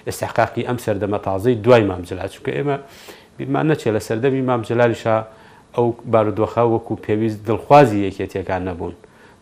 ئستحقاقی 0.07 0.63
ئەم 0.67 0.77
سەردەمە 0.85 1.19
تازەی 1.27 1.55
دوای 1.63 1.83
مامجللا 1.89 2.25
چکە 2.33 2.51
ئێمە 2.57 2.77
بیرمان 3.37 3.65
نەچێ 3.71 3.89
لە 3.95 3.99
سەردەمی 4.07 4.41
مامجلالیشا 4.49 5.17
ئەو 5.75 5.85
بارودۆخە 6.11 6.63
وەکو 6.73 6.93
پێویست 7.05 7.39
دڵخوازی 7.47 7.99
یەکێتیەکان 8.09 8.61
نەبوون 8.67 8.93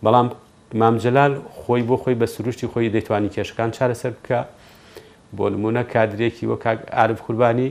بەڵام 0.03 0.27
مامجلال 0.81 1.33
خۆی 1.61 1.81
بۆ 1.89 1.95
خۆی 2.01 2.15
بە 2.21 2.25
سروشتی 2.33 2.67
خۆی 2.71 2.89
دەتوانی 2.95 3.29
کێشەکان 3.35 3.69
چارەسەر 3.77 4.13
بکە 4.17 4.39
بۆ 5.37 5.45
نمونە 5.53 5.83
کادرێکی 5.93 6.45
وە 6.49 6.57
عرب 7.03 7.17
قوربانی 7.25 7.69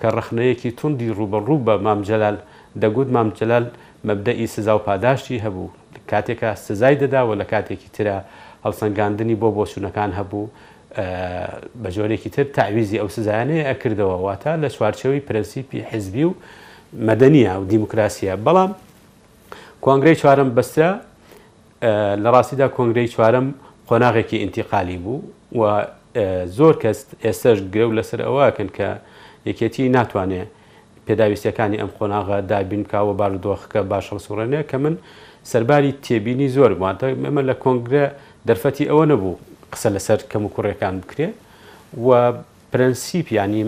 کە 0.00 0.06
ڕخنەیەکی 0.18 0.70
توندی 0.78 1.10
ڕوبەڕوو 1.18 1.60
بە 1.66 1.74
مامجلال 1.86 2.36
دەگوت 2.82 3.08
مامجلال 3.16 3.66
مەبدەئی 4.04 4.46
سزا 4.46 4.74
و 4.76 4.78
پاداشتی 4.78 5.38
هەبوو 5.38 5.68
کاتێکە 6.10 6.54
سزای 6.56 6.96
دەداوە 7.00 7.34
لە 7.40 7.44
کاتێکی 7.52 7.88
ترە 7.96 8.16
هەڵسەنگاندنی 8.64 9.34
بۆ 9.42 9.48
بۆسوونەکان 9.56 10.12
هەبوو 10.18 10.44
بە 11.82 11.88
جۆرێکی 11.94 12.30
تر 12.34 12.42
تعویزی 12.44 12.98
ئەو 13.00 13.08
سزانەیە 13.16 13.64
ئەکردەوە 13.70 14.16
واتە 14.26 14.52
لە 14.62 14.68
چوارچەوەی 14.74 15.20
پرەنسیپی 15.28 15.78
حزبی 15.90 16.24
و 16.24 16.34
مەدەنیە 17.08 17.52
و 17.60 17.64
دیموکراسیە 17.72 18.34
بەڵام 18.46 18.70
کۆنگرەی 19.84 20.16
چوارم 20.20 20.50
بەسترە 20.58 20.90
لە 22.22 22.28
ڕاستیدا 22.34 22.68
کۆنگرەی 22.76 23.08
چوارم 23.14 23.46
قۆناغێکی 23.88 24.36
ئینتیقالی 24.42 24.96
بوو 25.04 25.16
و 25.60 25.62
زۆر 26.58 26.74
کەس 26.82 26.98
ئێستش 27.24 27.58
گرە 27.72 27.86
و 27.88 27.92
لەسەر 27.98 28.20
ئەوەکەن 28.28 28.68
کە 28.76 28.88
یەکێتی 29.48 29.88
ناتوانێت 29.96 30.48
پێداویستەکانی 31.10 31.76
ئەم 31.82 31.90
قۆناغا 31.98 32.36
دابین 32.52 32.82
کاوە 32.92 33.14
بارودۆخەکە 33.20 33.80
باشە 33.92 34.16
سوڕێنەیە 34.26 34.64
کە 34.70 34.76
من 34.84 34.94
سەرباری 35.50 35.92
تێبینی 36.06 36.48
زۆر 36.56 36.70
بووانتە 36.78 37.06
ئەمە 37.26 37.42
لە 37.50 37.54
کۆنگرە 37.64 38.04
دەرفەتی 38.48 38.84
ئەوە 38.90 39.04
نەبوو 39.12 39.34
قسە 39.72 39.88
لەسەر 39.96 40.20
کەم 40.30 40.42
و 40.46 40.50
کوڕەکان 40.54 40.94
بکرێ 41.02 41.28
و 42.06 42.10
پرەنسیپ 42.70 43.26
ینی 43.38 43.64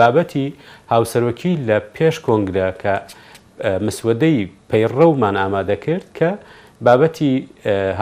بابەتی 0.00 0.44
هاوسەرۆکی 0.92 1.52
لە 1.68 1.76
پێش 1.96 2.16
کۆنگرە 2.26 2.66
کە 2.82 2.94
مسودەی 3.86 4.38
پەیڕەومان 4.70 5.34
ئامادە 5.42 5.76
کرد 5.84 6.06
کە 6.18 6.30
بابەتی 6.86 7.30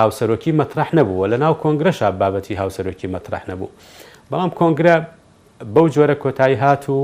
هاوسەرۆکی 0.00 0.52
مەطرح 0.60 0.88
نەبووە 0.98 1.26
لە 1.32 1.36
ناو 1.42 1.52
کۆنگرەش 1.62 1.98
بابەتی 2.22 2.54
هاوسەرۆکی 2.62 3.08
مەطرح 3.14 3.42
نەبوو 3.50 3.70
بەڵام 4.30 4.50
کۆنگرە 4.60 4.96
بەو 5.74 5.86
جۆرە 5.94 6.16
کۆتایی 6.22 6.56
هات 6.64 6.84
و 6.94 6.98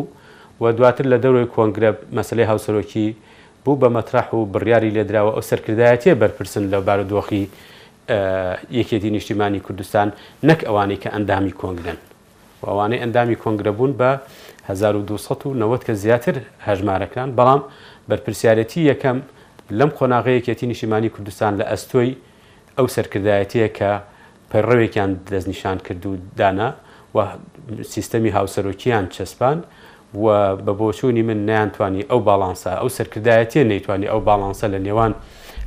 و 0.62 0.64
دواتر 0.78 1.04
لە 1.12 1.18
دەوروی 1.22 1.46
کۆنگرە 1.54 1.90
مەسلەی 2.18 2.46
هاوسەرۆکی 2.50 3.06
بوو 3.64 3.76
بە 3.82 3.88
مەترح 3.96 4.26
و 4.34 4.40
بڕیاری 4.54 4.90
لێدراوە 4.96 5.32
ئەو 5.36 5.42
سەرکردایەتە 5.50 6.12
بەرپرسن 6.22 6.64
لە 6.72 6.78
بارودۆخی 6.86 7.44
یەکێتی 8.80 9.10
نیشتیمانی 9.16 9.60
کوردستان 9.66 10.08
نەک 10.48 10.60
ئەوانەی 10.68 10.98
کە 11.02 11.08
ئەندامی 11.14 11.52
کۆنگرن 11.60 11.98
و 12.60 12.62
ئەوانەی 12.70 12.98
ئەندامی 13.02 13.36
کۆنگرەبوون 13.42 13.92
بە 14.00 14.10
1990 14.68 15.82
کە 15.86 15.92
زیاتر 16.02 16.36
هەژمارەکان 16.68 17.28
بەڵام 17.38 17.60
بەرپرسیارەتی 18.10 18.80
یەکەم 18.90 19.18
لەم 19.78 19.90
خۆناغەیە 19.98 20.36
یەکێتی 20.40 20.66
نیشتیمانی 20.72 21.08
کوردستان 21.14 21.52
لە 21.60 21.64
ئەستۆی 21.70 22.12
ئەو 22.78 22.86
سەرکردایەتەیە 22.96 23.68
کە 23.78 23.90
پەیڕەوێکیان 24.50 25.10
دەستنیشان 25.32 25.78
کرد 25.86 26.04
و 26.10 26.12
دانا 26.38 26.68
و 27.14 27.18
سیستەمی 27.94 28.30
هاوسەرۆکییان 28.36 29.04
چەسپان 29.16 29.58
و 30.14 30.56
بە 30.56 30.72
بۆچوونی 30.80 31.22
من 31.22 31.46
نیانتوانی 31.46 32.02
ئەو 32.02 32.20
باڵانسە 32.28 32.70
ئەو 32.80 32.88
سەرکردایەتە 32.96 33.60
نەیتوانانی 33.70 34.06
ئەو 34.12 34.20
باڵانسە 34.28 34.66
لە 34.74 34.78
نێوان 34.86 35.12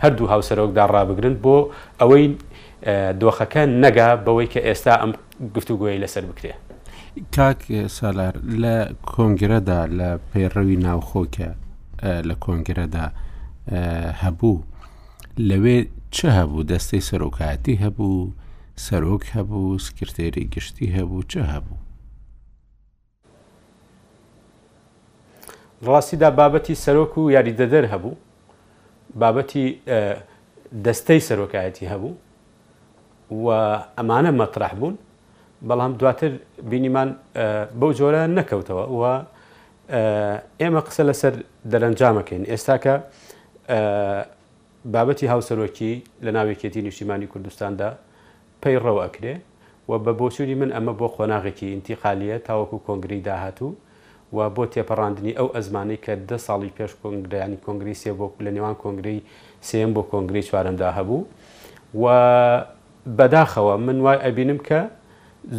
هەردوو 0.03 0.27
هاوسەرۆکدا 0.33 0.83
ڕابگرن 0.93 1.35
بۆ 1.43 1.55
ئەوەی 1.99 2.25
دۆخەکە 3.21 3.63
نەگا 3.83 4.09
بەوەی 4.25 4.47
کە 4.53 4.59
ئێستا 4.67 4.93
ئەم 5.01 5.11
گفتوگوۆی 5.55 6.01
لەسەر 6.03 6.23
بکرێ 6.29 6.53
کاک 7.35 7.87
سالار 7.97 8.35
لە 8.63 8.75
کۆنگرەدا 9.13 9.79
لە 9.97 10.09
پێڕەوی 10.31 10.77
ناوخۆکە 10.85 11.49
لە 12.29 12.35
کۆنگرەدا 12.43 13.05
هەبوو 14.23 14.55
لەوێ 15.49 15.77
چه 16.15 16.27
هەبوو 16.37 16.67
دەستەی 16.71 17.01
سەرۆکاتی 17.09 17.75
هەبوو 17.83 18.17
سەرۆک 18.85 19.23
هەبوو 19.35 19.67
سکرێری 19.85 20.43
گشتی 20.53 20.87
هەبوو 20.97 21.23
چه 21.31 21.41
هەبوو 21.53 21.75
ڕاستیدا 25.83 26.29
بابەتی 26.35 26.75
سەرۆک 26.75 27.17
و 27.17 27.31
یاریدەدەر 27.35 27.83
هەبوو 27.91 28.13
بابەتی 29.21 29.65
دەستەی 30.85 31.19
سەرۆکایەتی 31.27 31.87
هەبوو 31.91 32.11
و 33.35 33.45
ئەمانە 33.97 34.31
مەطرح 34.39 34.73
بوون 34.79 34.95
بەڵام 35.69 35.91
دواتر 35.99 36.31
بینیمان 36.69 37.09
بەو 37.79 37.91
جۆرە 37.99 38.21
نەکەوتەوە 38.37 38.83
و 38.99 39.01
ئێمە 40.61 40.81
قسە 40.87 41.03
لەسەر 41.09 41.33
دەرەنجامەکەین 41.71 42.43
ئێستا 42.51 42.75
کە 42.83 42.95
بابەتی 44.93 45.27
هاوسەرۆکی 45.33 45.91
لە 46.25 46.31
ناوێکێتی 46.37 46.81
نیشتیمانی 46.87 47.27
کوردستاندا 47.33 47.89
پەیڕەوە 48.61 49.01
ئەکرێ 49.05 49.35
و 49.89 49.91
بە 50.03 50.11
بۆچوری 50.19 50.55
من 50.61 50.69
ئەمە 50.75 50.93
بۆ 50.99 51.07
خۆناغێکی 51.15 51.67
ئینتیقالیە 51.73 52.37
تاوەکو 52.47 52.77
کۆنگری 52.87 53.19
داهاتوو 53.27 53.71
و 54.35 54.39
بۆ 54.55 54.63
تێپەڕاندنی 54.73 55.31
ئەو 55.39 55.47
ئەزمانی 55.55 55.97
کە 56.05 56.13
ده 56.29 56.37
ساڵی 56.47 56.71
پێش 56.77 56.91
کۆنگریانی 57.03 57.57
کۆنگریسیە 57.67 58.13
بۆ 58.19 58.27
لە 58.45 58.51
نێوان 58.55 58.75
کۆنگری 58.83 59.17
سم 59.67 59.89
بۆ 59.95 60.01
کۆنگری 60.11 60.41
چوارمدا 60.49 60.89
هەبوو 60.97 61.21
و 62.01 62.05
بەداخەوە 63.17 63.73
من 63.87 63.97
وای 64.05 64.17
ئەبینم 64.25 64.59
کە 64.67 64.79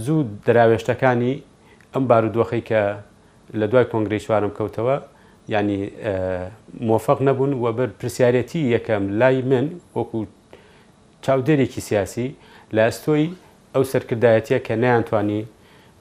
زوو 0.05 0.19
دراوێشتەکانی 0.47 1.35
ئەم 1.93 2.03
بارودۆخی 2.11 2.63
کە 2.69 2.81
لە 3.61 3.67
دوای 3.71 3.85
کۆنگری 3.93 4.19
چوارم 4.25 4.53
کەوتەوە 4.59 4.95
ینی 5.55 5.79
مۆفق 6.89 7.19
نەبوون 7.29 7.53
و 7.63 7.67
بەر 7.79 7.91
پرسیارەتی 8.01 8.61
یەکەم 8.75 9.03
لای 9.21 9.43
من 9.51 9.67
وەکو 9.97 10.19
چاودێرێکی 11.25 11.81
سیاسی 11.89 12.29
لە 12.75 12.81
ئەستۆی 12.89 13.27
ئەو 13.75 13.85
سەرکردایەتە 13.93 14.59
کە 14.67 14.75
نەیانتوانی 14.85 15.43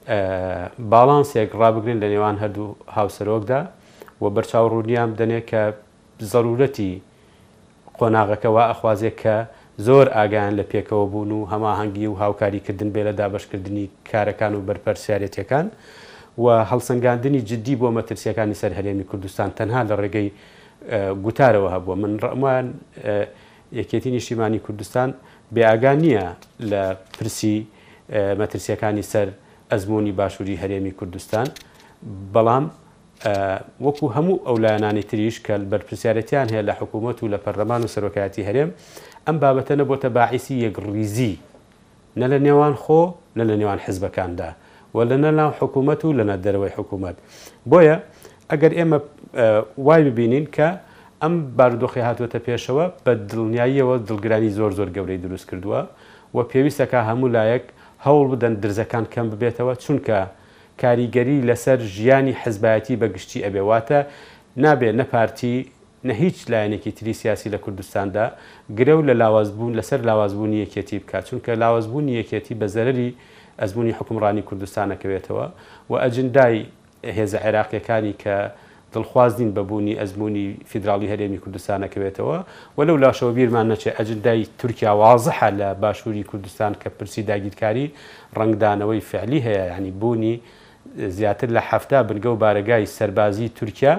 باڵانسێک 0.09 1.51
ڕابگرین 1.59 1.97
لە 2.03 2.07
نێوان 2.13 2.37
هەردوو 2.41 2.75
هاوسەرۆکدا 2.97 3.59
و 4.21 4.25
بەرچاو 4.35 4.65
ڕوودیام 4.73 5.11
دەنێ 5.19 5.41
کە 5.49 5.61
زەرورەتی 6.31 6.93
قۆناغەکەەوە 7.97 8.61
ئەخوازێ 8.69 9.11
کە 9.21 9.35
زۆر 9.85 10.07
ئاگیان 10.15 10.53
لە 10.59 10.63
پێکەوە 10.71 11.05
بوون 11.11 11.31
و 11.37 11.47
هەماهنگگی 11.51 12.07
و 12.11 12.15
هاوکاریکردن 12.21 12.89
بێ 12.93 13.01
لە 13.07 13.11
دابشکردنی 13.19 13.85
کارەکان 14.11 14.53
و 14.57 14.61
بەرپەرسیارەتەکان 14.67 15.65
و 16.43 16.45
هەڵسەنگاندنی 16.69 17.41
جددی 17.49 17.75
بۆ 17.81 17.87
مەترسیەکانی 17.97 18.55
سەر 18.61 18.71
هەرێمی 18.77 19.05
کوردستان 19.11 19.49
تەنها 19.59 19.81
لە 19.89 19.95
ڕێگەی 20.01 20.29
گوتارەوە 21.25 21.69
هەبووە 21.75 21.95
من 22.03 22.11
ڕمان 22.23 22.65
یەکێتی 23.79 24.09
نیشتیمانی 24.15 24.59
کوردستان 24.65 25.09
بێئگان 25.55 25.97
نییە 26.05 26.25
لە 26.71 26.81
پرسی 27.17 27.57
مەترسیەکانی 28.39 29.03
سەر 29.13 29.27
ئەزمموی 29.75 30.13
باشووری 30.19 30.55
هەرێمی 30.63 30.91
کوردستان 30.99 31.47
بەڵام 32.33 32.65
وەکو 33.85 34.05
هەموو 34.15 34.41
ئەو 34.47 34.55
لایەنانی 34.63 35.03
تریش 35.11 35.35
کە 35.45 35.53
بەرپسیارەتیان 35.71 36.47
هەیە 36.53 36.63
لە 36.69 36.73
حکوومەت 36.79 37.17
و 37.23 37.27
لە 37.33 37.37
پەرلەمان 37.45 37.81
و 37.85 37.87
سەرۆکایەتی 37.95 38.43
هەرێم 38.47 38.69
ئەم 39.25 39.35
بابەتە 39.41 39.73
نەبووتە 39.79 40.09
باعیسی 40.17 40.55
یەکڕیزی 40.65 41.33
نە 42.19 42.25
لە 42.31 42.37
نێوان 42.45 42.75
خۆ 42.83 43.01
نە 43.37 43.43
لە 43.49 43.55
نێوان 43.61 43.79
حزبەکاندا 43.85 44.49
و 44.95 44.97
لە 45.09 45.15
نەناو 45.23 45.51
حکوومەت 45.59 45.99
و 46.05 46.09
لەنە 46.19 46.35
دەرەوەی 46.45 46.73
حکوومەت 46.77 47.15
بۆیە 47.71 47.95
ئەگەر 48.51 48.71
ئێمە 48.79 48.99
وای 49.77 50.03
ببینین 50.09 50.45
کە 50.55 50.67
ئەم 51.21 51.33
بارودۆخی 51.57 52.03
هاتووەتە 52.07 52.39
پێشەوە 52.45 52.85
بە 53.05 53.11
دڵنیاییەوە 53.29 53.95
دڵگرانی 54.07 54.51
زۆر 54.57 54.71
زۆر 54.77 54.89
گەورەی 54.95 55.19
دروست 55.25 55.45
کردووە 55.49 55.81
و 56.35 56.37
پێویستەکە 56.51 56.99
هەموو 57.09 57.31
لایەک 57.37 57.65
هەوڵ 58.05 58.25
بدەن 58.33 58.53
درزەکان 58.63 59.05
کەم 59.13 59.27
ببێتەوە 59.33 59.73
چونکە 59.83 60.17
کاریگەری 60.81 61.37
لەسەر 61.49 61.79
ژیانی 61.95 62.33
حزبایەتی 62.43 62.95
بەگشتی 63.01 63.39
ئەبێواتە 63.45 63.99
نابێت 64.63 64.93
نەپارتی 64.99 65.55
نە 66.07 66.13
هیچ 66.23 66.37
لایەنێکی 66.51 66.91
تری 66.97 67.13
سیاسی 67.21 67.49
لە 67.53 67.57
کوردستاندا 67.63 68.25
گرە 68.77 68.93
و 68.97 69.01
لە 69.09 69.13
لاوازبوون 69.21 69.71
لەسەر 69.79 69.99
لاوازبوونی 70.09 70.57
یەکێتی 70.65 70.97
بکات 71.03 71.23
چونکە 71.29 71.51
لاوازبوونی 71.63 72.13
یەکێتی 72.21 72.53
بە 72.61 72.67
زەرری 72.75 73.09
ئەزمموی 73.61 73.95
حکومڕانی 73.99 74.43
کوردستانەکەوێتەوە 74.49 75.45
و 75.89 75.93
ئەجندای 76.03 76.57
هێز 77.17 77.33
عێراقیەکانی 77.43 78.13
کە 78.23 78.35
دڵخوازین 78.95 79.51
بەبوونی 79.57 79.93
ئەزمموی 80.01 80.43
فیدراڵی 80.71 81.07
هەرێمی 81.13 81.39
کوردستانەکەوێتەوە 81.43 82.37
وەلو 82.77 82.95
لاشەوە 83.03 83.31
بیرمان 83.37 83.67
نەچێت 83.75 83.95
ئەجندای 83.99 84.41
تورکیا 84.59 84.91
وازحە 85.01 85.49
لە 85.59 85.69
باشووری 85.83 86.23
کوردستان 86.31 86.73
کە 86.81 86.87
پرسی 86.97 87.21
داگیرکاری 87.31 87.85
ڕنگدانەوەی 88.39 89.01
فعلی 89.09 89.39
هەیە 89.47 89.63
ینی 89.77 89.91
بوونی 90.01 90.35
زیاتر 91.17 91.49
لە 91.57 91.61
هەفتا 91.69 91.99
بنگە 92.09 92.25
و 92.33 92.35
بارگای 92.43 92.85
سەربازی 92.97 93.45
تورکیا 93.59 93.93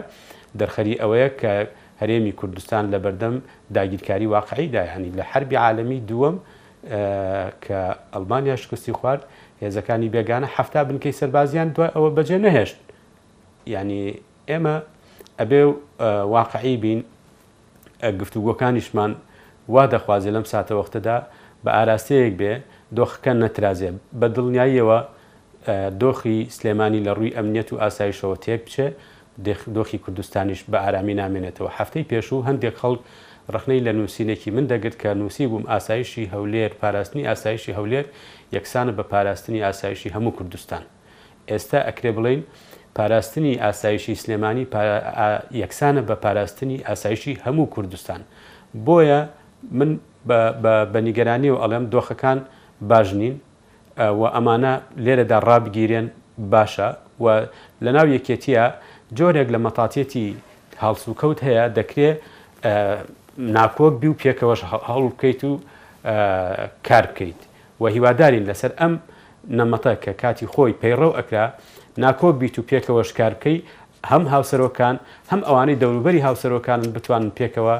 دەرخەری 0.60 0.94
ئەوەیە 1.02 1.28
کە 1.40 1.52
هەرێمی 2.00 2.32
کوردستان 2.40 2.82
لە 2.92 2.98
بەردەم 3.04 3.34
داگیرکاری 3.76 4.26
واقعیدا 4.36 4.82
هەنی 4.94 5.10
لە 5.18 5.22
حربی 5.32 5.56
عالمی 5.66 6.00
دووەم 6.10 6.36
کە 7.64 7.78
ئەلمانیا 8.14 8.56
شکستی 8.64 8.92
خوارد 8.98 9.22
هێزەکانی 9.62 10.08
بێگانە 10.14 10.48
هەفتا 10.56 10.80
بنکەی 10.88 11.14
سەربازیان 11.20 11.68
دوای 11.74 11.90
ئەوە 11.96 12.10
بەجێ 12.18 12.38
نەهێشت 12.46 12.78
ینی 13.74 14.04
ئێمە 14.50 14.76
ئەبێ 15.40 15.62
واقعی 16.36 16.76
بین 16.84 17.00
گفتوگۆکانیشمان 18.20 19.12
وا 19.72 19.84
دەخوازیێ 19.92 20.32
لەم 20.36 20.46
ساتەوەختەدا 20.52 21.18
بە 21.64 21.70
ئاراستەیەک 21.76 22.34
بێ 22.40 22.52
دۆخەکە 22.98 23.32
نەترازێ 23.42 23.90
بە 24.20 24.26
دڵنیاییەوە 24.36 24.98
دۆخی 26.02 26.38
سلێمانی 26.56 27.00
لە 27.06 27.12
ڕووی 27.16 27.32
ئەمنیەت 27.36 27.68
و 27.72 27.76
ئاسایشەوە 27.82 28.36
تێک 28.44 28.60
بچێ 28.66 28.88
دۆخی 29.76 29.98
کوردستانیش 30.04 30.60
بە 30.70 30.78
ئارامی 30.84 31.14
نامێنێتەوە 31.22 31.70
هەفتەی 31.78 32.04
پێشوو 32.10 32.46
هەندێک 32.48 32.74
خەڵک 32.82 33.00
ڕخنەی 33.54 33.80
لە 33.86 33.92
نووسینێکی 33.98 34.50
من 34.56 34.64
دەگرت 34.70 34.96
کە 35.02 35.10
نووسی 35.20 35.46
بووم 35.50 35.64
ئاسایشی 35.72 36.30
هەولێر 36.34 36.72
پاراستنی 36.80 37.26
ئاسایشی 37.30 37.72
هەولێر 37.78 38.06
یەکسانە 38.56 38.92
بە 38.98 39.04
پاراستنی 39.12 39.60
ئاسایشی 39.66 40.10
هەموو 40.14 40.36
کوردستان 40.38 40.82
ئێستا 41.50 41.78
ئەکرێ 41.88 42.10
بڵین 42.16 42.42
پاراستنی 42.96 43.50
ئاسایشی 43.64 44.14
سلێمانی 44.22 44.64
یەکسانە 45.62 46.02
بە 46.08 46.14
پاراستنی 46.24 46.78
ئاسایشی 46.88 47.32
هەموو 47.46 47.66
کوردستان 47.74 48.20
بۆیە 48.86 49.20
من 49.78 49.90
بە 50.92 50.98
نیگەرانی 51.08 51.50
و 51.52 51.56
ئەڵێم 51.62 51.84
دۆخەکان 51.94 52.38
باش 52.90 53.08
نین 53.20 53.34
و 54.20 54.22
ئەمانە 54.34 54.74
لێرەدا 55.04 55.38
ڕابگیرێن 55.48 56.06
باشە 56.52 56.88
و 57.24 57.26
لە 57.84 57.90
ناو 57.96 58.06
یەکێتیە 58.16 58.64
جۆرێک 59.18 59.48
لە 59.54 59.58
مەتاتێتی 59.64 60.26
هەڵسوکەوت 60.84 61.38
هەیە 61.46 61.64
دەکرێت 61.78 62.18
ناکۆک 63.56 63.94
بی 64.00 64.08
و 64.12 64.16
پێکەوەش 64.22 64.60
هەڵ 64.88 65.02
بکەیت 65.12 65.40
و 65.50 65.52
کار 66.88 67.04
بکەیت 67.12 67.40
و 67.80 67.84
هیوادارین 67.94 68.44
لەسەر 68.50 68.72
ئەم 68.80 68.94
نەمەتە 69.58 69.92
کە 70.04 70.12
کاتی 70.22 70.46
خۆی 70.54 70.72
پەیڕە 70.82 71.06
و 71.10 71.16
ئەکرا 71.18 71.46
ناکۆ 72.04 72.32
بیت 72.40 72.58
و 72.58 72.62
پێکەوە 72.70 73.02
شکار 73.08 73.32
بکەی 73.40 73.58
هەم 74.10 74.22
هاوسەرۆکان 74.32 74.96
هەم 75.30 75.40
ئەوانەی 75.48 75.80
دەوروبەری 75.82 76.24
هاوسەرۆکانن 76.26 76.90
بتوانن 76.96 77.30
پێکەوە 77.38 77.74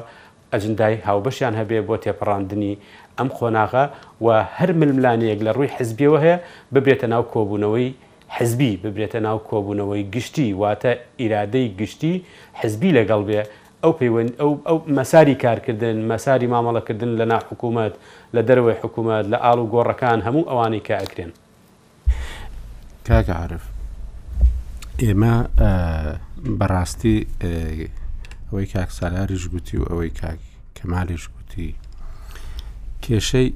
ئەجندای 0.53 0.95
هاوبەشیان 1.07 1.53
هەبێ 1.61 1.79
بۆ 1.87 1.95
تێپەڕاندنی 2.03 2.73
ئەم 3.17 3.29
خۆناغا 3.37 3.85
و 4.25 4.27
هەر 4.57 4.69
ململانەیەک 4.81 5.39
لە 5.45 5.51
ڕووی 5.55 5.73
حزبیەوە 5.77 6.17
هەیە 6.25 6.37
ببێتە 6.73 7.07
ناو 7.13 7.23
کۆبوونەوەی 7.33 7.89
حزبی 8.37 8.71
ببرێتە 8.83 9.19
ناو 9.27 9.37
کۆبوونەوەی 9.49 10.03
گشتی 10.15 10.49
واتە 10.61 10.91
ئیرادەی 11.21 11.67
گشتی 11.79 12.13
حزبی 12.59 12.95
لەگەڵ 12.97 13.21
بێ 13.29 13.41
ئەو 13.83 13.91
پەیوەند 13.99 14.31
ئەو 14.67 14.77
مەساری 14.97 15.35
کارکردن 15.43 15.95
مەساری 16.11 16.47
مامەڵەکردن 16.53 17.11
لە 17.19 17.25
ناحکوومەت 17.33 17.93
لە 18.35 18.41
دەروی 18.47 18.75
حکوومەت 18.81 19.25
لە 19.31 19.37
ئاڵ 19.43 19.57
و 19.63 19.71
گۆڕەکان 19.73 20.19
هەموو 20.27 20.47
ئەوانی 20.49 20.81
کە 20.87 20.95
ئەکرێن 21.01 21.31
کاکە 23.07 23.35
عرف 23.43 23.63
ئێمە 25.05 25.35
بەڕاستی 26.59 27.17
ئەوەی 28.49 28.67
کاک 28.73 28.89
سالاریش 28.99 29.43
گوتی 29.53 29.77
و 29.81 29.85
ئەوەی 29.89 30.11
کاک 30.21 30.39
کەمالیش 30.77 31.23
گوتی 31.35 31.69
کێشەی 33.03 33.49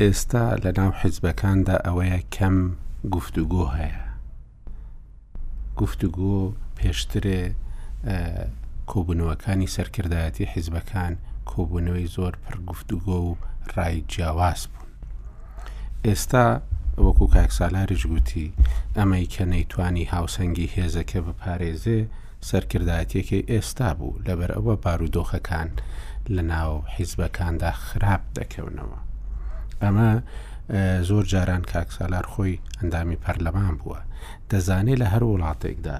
ئێستا 0.00 0.44
لە 0.62 0.70
ناو 0.78 0.92
حیزبەکاندا 1.00 1.76
ئەوەیە 1.86 2.20
کەم 2.34 2.56
گفتوگۆ 3.14 3.64
هەیە 3.78 4.02
گفتوگۆ 5.80 6.36
پێشترێ 6.78 7.40
کۆبوونەوەکانی 8.90 9.72
سەرکردایەتی 9.76 10.50
حیزبەکان 10.52 11.12
کۆبوونەوەی 11.50 12.10
زۆر 12.16 12.32
پڕ 12.42 12.56
گفتوگۆ 12.70 13.18
و 13.28 13.30
ڕای 13.74 13.96
جیاواز 14.12 14.60
بوون 14.72 14.92
ئێستا 16.06 16.46
وەکو 16.98 17.26
کاکسالاریش 17.26 18.06
گوتی 18.06 18.52
ئەمەی 18.98 19.26
کە 19.34 19.42
نەیتوانی 19.52 20.10
هاوسەنگی 20.14 20.72
هێزەکە 20.76 21.18
بپارێزێ 21.26 22.00
سەرکردایەتێکی 22.48 23.46
ئێستا 23.52 23.88
بوو 23.98 24.18
لەبەر 24.26 24.50
ئەوە 24.56 24.74
بارودۆخەکان 24.84 25.68
لە 26.34 26.42
ناو 26.52 26.72
حیزبەکاندا 26.94 27.70
خراپ 27.84 28.22
دەکەونەوە 28.38 28.98
ئەمە 29.82 30.10
زۆر 31.08 31.24
جاران 31.32 31.62
کاکسالار 31.72 32.26
خۆی 32.32 32.60
ئەندامی 32.78 33.20
پەرلەمان 33.24 33.74
بووە 33.80 34.00
دەزانێت 34.50 34.98
لە 35.02 35.06
هەر 35.12 35.22
وڵاتێکدا 35.32 35.96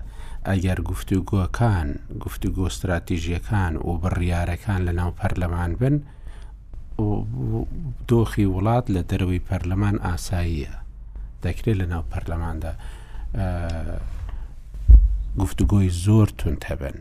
ئەگەر 0.49 0.79
گفتو 0.91 1.19
گۆکان 1.31 1.89
گفتو 2.23 2.49
گۆ 2.57 2.67
استراتیژیەکان 2.71 3.73
و 3.87 3.91
بڕیارەکان 4.03 4.81
لە 4.89 4.93
ناو 4.99 5.11
پەرلەمان 5.21 5.73
بن 5.81 5.97
دۆخی 8.09 8.47
وڵات 8.55 8.87
لە 8.95 9.03
دەروی 9.11 9.45
پەرلەمان 9.49 9.97
ئاساییە 10.07 10.75
دەکرێت 11.47 11.77
لە 11.81 11.87
ناو 11.93 12.05
پەرلەماندا 12.13 12.73
گفتوگۆی 15.41 15.89
زۆر 16.05 16.29
تون 16.41 16.57
هەبن 16.69 16.97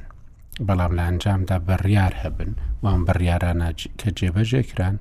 بەڵام 0.68 0.92
لە 0.98 1.04
ئەنجامدا 1.08 1.58
بڕیار 1.70 2.14
هەبن 2.24 2.52
وان 2.84 3.00
بڕیارانە 3.08 3.70
کە 4.00 4.10
جێبەجێکران 4.20 4.96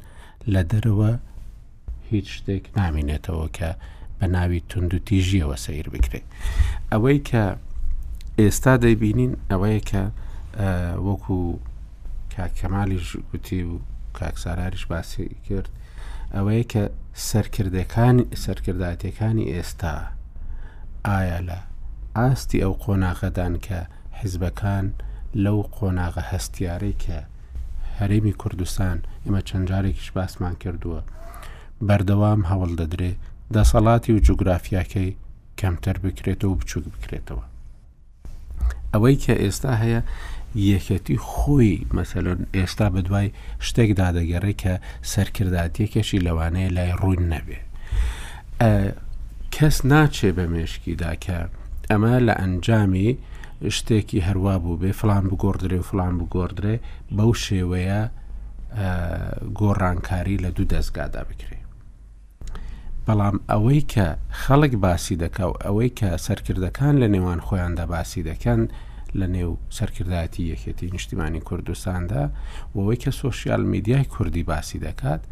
لە 0.52 0.62
دەرەوە 0.70 1.12
هیچ 2.10 2.26
شتێک 2.36 2.64
نامینێتەوە 2.78 3.46
کە 3.58 3.70
بە 4.18 4.26
ناوی 4.36 4.60
تونند 4.70 4.92
و 4.94 5.04
تیژیەوە 5.08 5.56
سیر 5.64 5.86
بکرێت 5.94 6.26
ئەوەی 6.92 7.18
کە 7.28 7.44
ئێستا 8.40 8.74
دەیبینین 8.84 9.32
ئەوەیە 9.50 9.80
کە 9.90 10.02
وەکو 11.06 11.38
کاکەمالیش 12.34 13.08
گوتی 13.30 13.60
و 13.70 13.74
کاکساراریش 14.18 14.84
باسی 14.90 15.26
کرد 15.48 15.68
ئەوەیە 16.36 16.64
کە 16.72 16.82
سەرکردەکانی 17.30 18.24
سەرکرداتەکانی 18.44 19.50
ئێستا 19.54 19.94
ئایا 21.08 21.40
لە 21.48 21.58
ئاستی 22.18 22.62
ئەو 22.62 22.74
قۆناغەدان 22.82 23.54
کە 23.66 23.78
حیزبەکان 24.18 24.86
لەو 25.44 25.58
قۆناغە 25.76 26.22
هەستیارەی 26.32 26.98
کە 27.04 27.18
هەرێمی 27.98 28.38
کوردستان 28.40 28.96
ئێمە 29.24 29.40
چەند 29.48 29.64
جارێکیش 29.70 30.08
باسمان 30.16 30.54
کردووە 30.62 31.00
بەردەوام 31.86 32.40
هەوڵ 32.50 32.72
دەدرێ 32.80 33.12
دەسەڵاتی 33.54 34.14
و 34.14 34.22
جوگرافیاکەی 34.26 35.16
کەمتەر 35.60 35.96
بکرێتەوە 36.04 36.48
و 36.50 36.58
بچووک 36.60 36.84
بکرێتەوە 36.92 37.44
ئەوەی 38.94 39.16
کە 39.24 39.34
ئێستا 39.44 39.72
هەیە 39.82 40.00
یەکەتی 40.54 41.18
خۆی 41.26 41.86
مەسەلەن 41.96 42.40
ئێستا 42.56 42.86
بەدوای 42.94 43.28
شتێک 43.66 43.90
دادەگەڕێ 44.00 44.52
کە 44.62 44.74
سەرکرداتیەکەشی 45.12 46.22
لەوانەیە 46.26 46.70
لای 46.76 46.92
ڕوون 47.02 47.22
نەبێ 47.32 47.58
کەس 49.54 49.76
ناچێ 49.90 50.30
بە 50.36 50.44
مێشکیدا 50.52 51.12
کە 51.24 51.38
ئەمە 51.90 52.12
لە 52.26 52.34
ئەنجامی 52.40 53.10
شتێکی 53.76 54.20
هەروە 54.28 54.56
بوو 54.62 54.78
بێ 54.82 54.92
فلان 55.00 55.24
بگۆدرێ 55.30 55.78
و 55.80 55.88
فلان 55.90 56.14
بگۆدرێ 56.20 56.76
بەو 57.16 57.32
شێوەیە 57.44 58.00
گۆڕانکاری 59.58 60.36
لە 60.44 60.50
دوو 60.56 60.70
دەستگادا 60.72 61.22
بکرێ 61.28 61.58
بەڵام 63.06 63.36
ئەوەی 63.50 63.80
کە 63.92 64.06
خەڵک 64.42 64.72
باسی 64.84 65.16
دەکە 65.22 65.44
و 65.50 65.54
ئەوەی 65.64 65.90
کە 65.98 66.08
سەرکردەکان 66.26 66.94
لە 67.02 67.08
نێوان 67.14 67.40
خۆیان 67.46 67.72
دەباسی 67.80 68.22
دەکەن 68.30 68.62
لە 69.20 69.26
نێو 69.34 69.52
سەرکردایەتی 69.78 70.48
یەکێتی 70.52 70.90
نیشتیمانی 70.96 71.40
کوردستاندا 71.48 72.22
وەوەی 72.76 72.98
کە 73.02 73.10
سوۆسیال 73.20 73.62
میدیای 73.72 74.04
کوردی 74.14 74.42
باسی 74.50 74.78
دەکات 74.86 75.22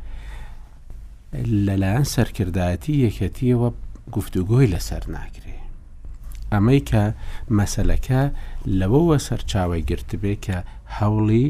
لەلایەن 1.66 2.06
سەرکردایەتی 2.14 2.94
یەکەتیەوە 3.06 3.68
گفتوگۆی 4.16 4.70
لەسەر 4.74 5.04
ناکرێ 5.16 5.58
ئەمەی 6.52 6.80
کە 6.90 7.04
مەسلەکە 7.58 8.22
لەوەوە 8.78 9.16
سەرچاوی 9.26 9.86
گرتبێ 9.90 10.34
کە 10.46 10.56
هەوڵی 10.98 11.46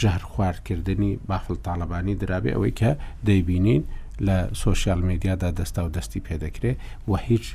ژەهر 0.00 0.22
خواردکردنی 0.32 1.12
بافل 1.28 1.56
تاالبانی 1.66 2.14
درابێ 2.22 2.50
ئەوەی 2.54 2.74
کە 2.80 2.90
دەیبینین 3.26 3.82
لە 4.26 4.36
سوۆسیال 4.60 5.00
میدیادا 5.10 5.48
دەستا 5.58 5.82
و 5.86 5.90
دەستی 5.96 6.20
پێدەکرێ 6.26 6.72
و 7.08 7.12
هیچ 7.28 7.46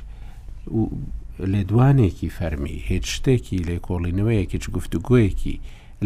لێدوانێکی 1.46 2.30
فەرمی 2.38 2.76
هیچ 2.88 3.04
شتێکی 3.14 3.58
لێ 3.68 3.78
کۆڵینەوەیەکیچ 3.86 4.64
گفتوگوۆیەکی 4.76 5.56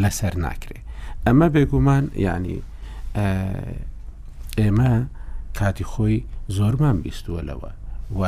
لەسەر 0.02 0.34
ناکرێ 0.44 0.80
ئەمە 1.26 1.48
بێگومان 1.54 2.04
یعنی 2.26 2.56
ئێمە 4.60 4.92
کاتی 5.58 5.84
خۆی 5.90 6.18
زۆرمان 6.56 6.96
بیستووە 7.04 7.42
لەوە 7.50 7.70
و 8.18 8.22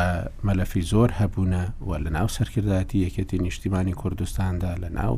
مەلەفی 0.46 0.82
زۆر 0.92 1.10
هەبوونە 1.20 1.64
و 1.88 1.90
لە 2.04 2.10
ناو 2.16 2.28
سەرکردداتی 2.36 2.98
یەکەتی 3.06 3.38
نیشتیمانی 3.46 3.92
کوردستاندا 4.00 4.72
لە 4.82 4.88
ناو 4.98 5.14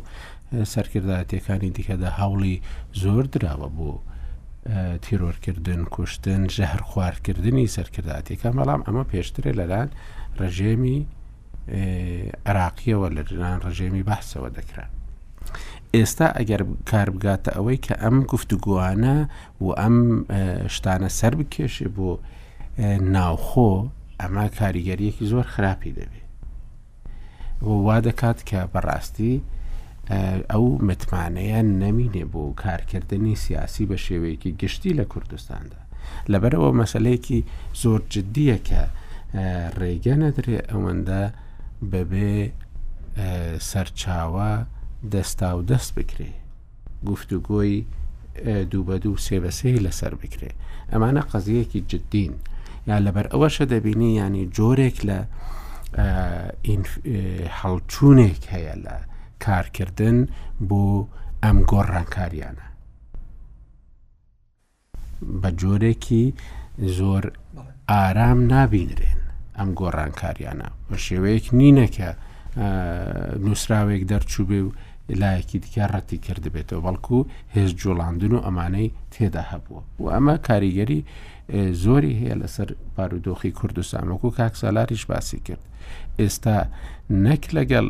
سەرکردداتیەکانی 0.74 1.70
دیکەدا 1.76 2.10
هەوڵی 2.20 2.54
زۆر 3.02 3.24
درراوە 3.32 3.68
بوو 3.76 3.98
تیرۆرکردن 5.04 5.82
کوشتن 5.94 6.42
ژەهر 6.56 6.80
خواردکردنی 6.90 7.66
سەرکردداتێکە 7.76 8.48
بەڵام 8.58 8.80
ئەمە 8.86 9.04
پێشترێ 9.12 9.52
لەلان 9.60 9.88
ڕژێمی 10.40 10.98
عراقیەوە 11.68 13.08
لە 13.16 13.22
دران 13.30 13.58
ڕژێمی 13.66 14.04
بەحسەوە 14.08 14.48
دەکرات. 14.56 14.90
ئێستا 15.96 16.28
ئەگەر 16.38 16.62
کار 16.90 17.08
بگاتە 17.14 17.50
ئەوەی 17.56 17.80
کە 17.86 17.94
ئەم 18.02 18.16
گفتوگووانە 18.32 19.16
و 19.64 19.68
ئەم 19.80 19.96
شتانە 20.74 21.08
سەر 21.18 21.32
بکێشێ 21.40 21.88
بۆ 21.96 22.10
ناوخۆ 23.14 23.70
ئەمە 24.20 24.46
کاریگەریەکی 24.58 25.26
زۆر 25.32 25.46
خراپی 25.54 25.92
دەبێت. 25.98 26.26
وا 27.86 27.96
دەکات 28.06 28.38
کە 28.48 28.60
بەڕاستی 28.72 29.34
ئەو 30.52 30.64
متمانەیە 30.88 31.60
نەمینێ 31.82 32.24
بۆ 32.32 32.42
کارکردنی 32.62 33.34
سیاسی 33.44 33.84
بە 33.90 33.96
شێوەیەکی 34.06 34.50
گشتی 34.60 34.94
لە 34.98 35.04
کوردستاندا. 35.12 35.80
لەبەرەوە 36.32 36.70
مەسلەیەکی 36.80 37.40
زۆر 37.82 38.00
جددیە 38.12 38.58
کە 38.68 38.82
ڕێگە 39.80 40.14
نەدرێ 40.24 40.58
ئەوەندە 40.70 41.22
بەبێ 41.92 42.36
سەرچاوە 43.70 44.50
دەستا 45.12 45.50
و 45.58 45.62
دەست 45.70 45.90
بکرێ 45.96 46.32
گفتوگۆی 47.08 47.84
دوو 48.70 48.84
بە 48.88 48.94
دوو 49.02 49.16
سێبەسەی 49.26 49.82
لەسەر 49.86 50.12
بکرێ 50.22 50.50
ئەمانە 50.92 51.22
قەزیەکی 51.30 51.80
جددین 51.90 52.32
یا 52.88 52.96
لەبەر 53.06 53.26
ئەوەشە 53.32 53.64
دەبینی 53.72 54.16
ینی 54.20 54.44
جۆرێک 54.56 54.96
لە 55.08 55.18
هەڵچوونێک 57.60 58.42
هەیە 58.54 58.74
لە 58.84 58.96
کارکردن 59.44 60.18
بۆ 60.68 60.84
ئەم 61.42 61.58
گۆڕانکاریانە 61.70 62.66
بە 65.40 65.50
جۆرێکی 65.60 66.24
زۆر 66.98 67.24
ئارام 67.88 68.38
نابینرێن 68.52 69.19
ئەم 69.60 69.70
گۆڕانکاریانە 69.80 70.68
بە 70.90 70.96
شێوەیەک 71.06 71.46
نینەکە 71.60 72.10
نووسراوێک 73.44 74.02
دەرچوو 74.10 74.44
بێ 74.50 74.60
و 74.66 74.70
لایەکی 75.20 75.58
دیکە 75.64 75.84
ڕەتی 75.92 76.18
کرد 76.26 76.44
بێتەوە 76.54 76.80
بەڵکو 76.86 77.18
هێز 77.54 77.70
جوڵاندن 77.80 78.32
و 78.36 78.42
ئەمانەی 78.46 78.88
تێدا 79.14 79.42
هەبووە 79.50 79.80
و 80.00 80.04
ئەمە 80.14 80.34
کاریگەری 80.48 81.00
زۆری 81.84 82.14
هەیە 82.20 82.36
لەسەر 82.42 82.68
بارودۆخی 82.96 83.52
کوردستانوەکو 83.58 84.26
و 84.28 84.36
کاکسەلاریش 84.38 85.04
باسی 85.10 85.40
کرد 85.46 85.64
ئێستا 86.20 86.56
نەک 87.26 87.42
لەگەڵ 87.56 87.86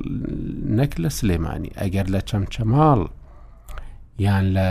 نەک 0.79 0.93
لە 1.03 1.11
سلێمانی 1.19 1.71
ئەگەر 1.81 2.07
لە 2.15 2.21
چەمچەماڵ 2.31 3.01
یان 4.27 4.47
لە 4.57 4.69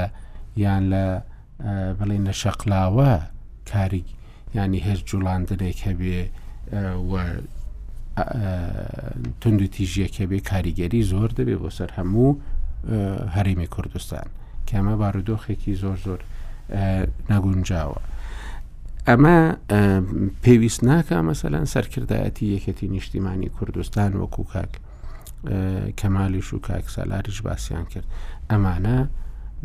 یان 0.64 0.84
لە 0.94 1.06
بڵێ 1.98 2.18
نەشەقلاوە 2.28 3.14
کاری 3.72 4.04
ینی 4.58 4.80
هێز 4.88 5.00
جوڵاندنێک 5.10 5.80
هەبێ 5.88 6.20
تund 9.42 9.62
و 9.62 9.68
تیژیەکە 9.68 10.24
بێ 10.30 10.40
کاریگەری 10.50 11.02
زۆر 11.12 11.30
دەبێ 11.38 11.56
بۆ 11.62 11.70
سەر 11.78 11.90
هەموو 11.98 12.30
هەرمی 13.36 13.68
کوردستان 13.76 14.28
کەمە 14.70 14.94
بارودۆخێکی 15.02 15.74
زۆر 15.84 15.98
زۆر 16.06 16.20
نەگونجاوە. 17.30 18.00
ئەمە 19.08 19.38
پێویست 20.44 20.82
ناکە 20.88 21.18
مەسەلەن 21.30 21.66
سەرکردایەتی 21.74 22.46
یەکەتی 22.56 22.88
نیشتیمانی 22.96 23.50
کوردستان 23.58 24.12
وەکو 24.22 24.44
کاک 24.54 24.72
کەمالیش 26.00 26.50
و 26.54 26.60
کاک 26.68 26.86
سالاریش 26.96 27.42
باسییان 27.42 27.86
کرد 27.94 28.08
ئەمانە 28.52 29.00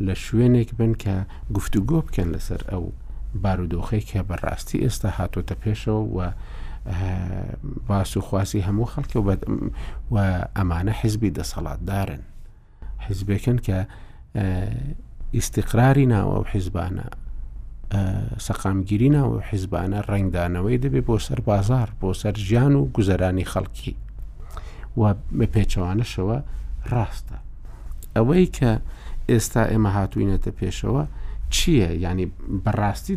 لە 0.07 0.15
شوێنێک 0.27 0.71
بن 0.79 0.93
کە 1.03 1.15
گفتوگۆ 1.57 1.99
بکەن 2.07 2.29
لەسەر 2.35 2.61
ئەو 2.73 2.85
بارودۆخی 3.43 4.01
کە 4.11 4.21
بەڕاستی 4.29 4.81
ئێستا 4.85 5.09
هاتۆتە 5.19 5.55
پێشەوە 5.63 6.03
و 6.17 6.19
باس 7.89 8.17
و 8.17 8.21
خواسی 8.21 8.61
هەموو 8.61 8.87
خەڵکی 8.89 9.17
و 10.11 10.41
ئەمانە 10.57 10.89
حزبی 10.93 11.31
دەسەڵاتدارن 11.39 12.23
حزبێکن 12.99 13.59
کە 13.67 13.79
ئیسیقراری 15.35 16.07
ناوە 16.07 16.37
و 16.41 16.45
حیزبانە 16.53 17.07
سەقامگیری 18.47 19.11
ناوە 19.17 19.37
حیزبانە 19.51 19.99
ڕنگدانەوەی 20.11 20.79
دەبێت 20.85 21.05
بۆ 21.09 21.19
سەر 21.27 21.41
بازار 21.41 21.89
بۆ 22.03 22.13
سەر 22.21 22.35
ژیان 22.37 22.75
و 22.75 22.87
گوزەرانی 22.97 23.49
خەڵکی 23.53 23.95
و 25.01 25.03
بە 25.39 25.47
پێچەوانەشەوە 25.55 26.39
ڕاستە 26.93 27.39
ئەوەی 28.17 28.47
کە 28.57 28.71
ئێستا 29.29 29.63
ئێمە 29.73 29.91
هاتوینەتە 29.97 30.51
پێشەوە 30.61 31.05
چییە 31.57 31.89
ینی 32.05 32.27
بەڕاستی 32.65 33.15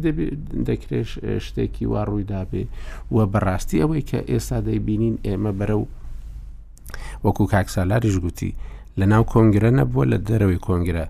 دەکرێت 0.70 1.08
شتێکی 1.46 1.86
وا 1.94 2.02
ڕوویدابێ 2.10 2.64
وە 3.16 3.24
بەڕاستی 3.34 3.82
ئەوەی 3.82 4.04
کە 4.10 4.20
ئێستا 4.32 4.58
دەیبینین 4.68 5.16
ئێمە 5.26 5.52
بەرەو 5.60 5.84
وەکو 7.26 7.44
کاکسالاریش 7.54 8.16
گوتی 8.26 8.52
لە 9.00 9.06
ناو 9.12 9.24
کۆنگرە 9.34 9.72
نەبووە 9.80 10.06
لە 10.12 10.18
دەرەوەی 10.28 10.64
کۆنگرە 10.68 11.06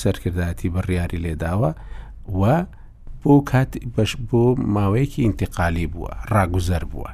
سەرکردایەتی 0.00 0.72
بڕیاری 0.74 1.22
لێداوە 1.24 1.70
و 2.40 2.42
بۆ 3.22 3.34
کات 3.50 3.70
بەش 3.94 4.10
بۆ 4.28 4.42
ماوەیەکی 4.76 5.22
ئینتقالی 5.26 5.86
بووە 5.92 6.10
ڕاگوزەر 6.32 6.84
بووە 6.92 7.10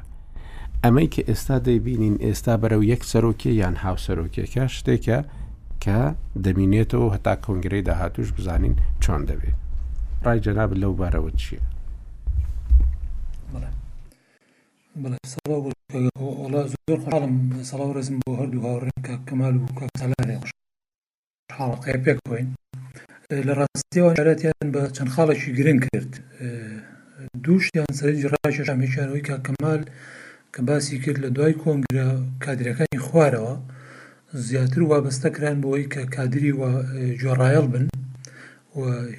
ئەمەی 0.83 1.07
کە 1.13 1.21
ئێستا 1.29 1.55
دەیبینین 1.67 2.15
ئێستا 2.25 2.53
بەرەو 2.61 2.81
یەک 2.91 3.01
سەرۆکی 3.11 3.51
یان 3.61 3.75
هاوسەرۆکیەکە 3.83 4.63
شتێکە 4.75 5.19
کە 5.83 5.97
دەمینێتەوە 6.45 7.07
هەتا 7.15 7.33
کۆنگرەی 7.45 7.85
داهاتوش 7.89 8.29
بزانین 8.37 8.75
چۆن 9.03 9.21
دەبێت 9.29 9.55
ڕای 10.25 10.39
جەناب 10.45 10.71
لەو 10.81 10.93
بارەوە 10.99 11.31
چییە 11.41 11.61
زۆر 16.89 16.99
خڵم 17.05 17.33
سەڵاو 17.69 17.91
ڕزم 17.97 18.15
بۆ 18.23 18.31
هەردوو 18.41 18.65
هاوڕێنکە 18.67 19.13
کەمال 19.27 19.53
و 19.57 19.65
کاکسەلارێ 19.79 20.35
حاڵقەیە 21.57 21.99
پێک 22.05 22.19
بۆین 22.29 22.47
لە 23.47 23.53
ڕاستیەوەشارەتیان 23.59 24.67
بە 24.73 24.81
چەند 24.95 25.09
خاڵێکی 25.15 25.51
گرنگ 25.57 25.81
کرد 25.91 26.11
دووشیان 27.43 27.89
سەرنجی 27.99 28.29
ڕاشەشان 28.33 28.79
هێشارەوەی 28.85 29.23
کا 29.29 29.35
کەمال 29.45 29.81
کە 30.53 30.59
باسی 30.67 30.97
کرد 31.03 31.19
لە 31.25 31.29
دوای 31.35 31.53
کۆنگرە 31.63 32.07
کادرەکانی 32.43 32.99
خوارەوە 33.07 33.55
زیاتر 34.49 34.81
وابەستەکران 34.89 35.57
بۆەوەی 35.63 35.89
کە 35.93 36.01
کادری 36.15 36.51
جۆڕایەڵ 37.23 37.65
بن 37.73 37.85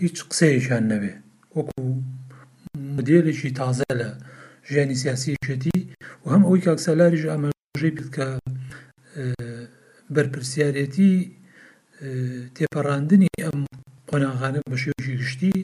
هیچ 0.02 0.16
قسەیەشان 0.31 0.85
نەبێ 0.92 1.12
وەکو 1.57 1.74
مدیێلێکی 2.96 3.50
تازە 3.61 3.88
لە 4.00 4.09
ژیانی 4.70 4.96
سیاسیشەتی 5.02 5.79
و 6.22 6.26
هەم 6.33 6.42
ئەوی 6.46 6.64
کاکسەلاریش 6.66 7.24
ئاماژەی 7.31 7.92
بکە 7.98 8.26
بەرپرسیارەتی 10.14 11.12
تێپەڕاندنی 12.57 13.31
ئەم 13.44 13.59
قۆناغانە 14.11 14.61
بە 14.70 14.76
شێوژی 14.85 15.18
گشتی 15.20 15.55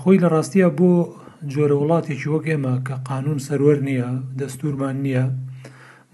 خۆی 0.00 0.18
لە 0.22 0.28
ڕاستیە 0.34 0.68
بۆ 0.78 0.90
جۆرە 1.52 1.76
وڵاتێکی 1.82 2.28
وەک 2.34 2.44
ئێمە 2.52 2.74
کە 2.86 2.94
قانون 3.10 3.38
سەرەر 3.46 3.78
نییە 3.88 4.10
دەستورمان 4.40 4.96
نییە 5.04 5.24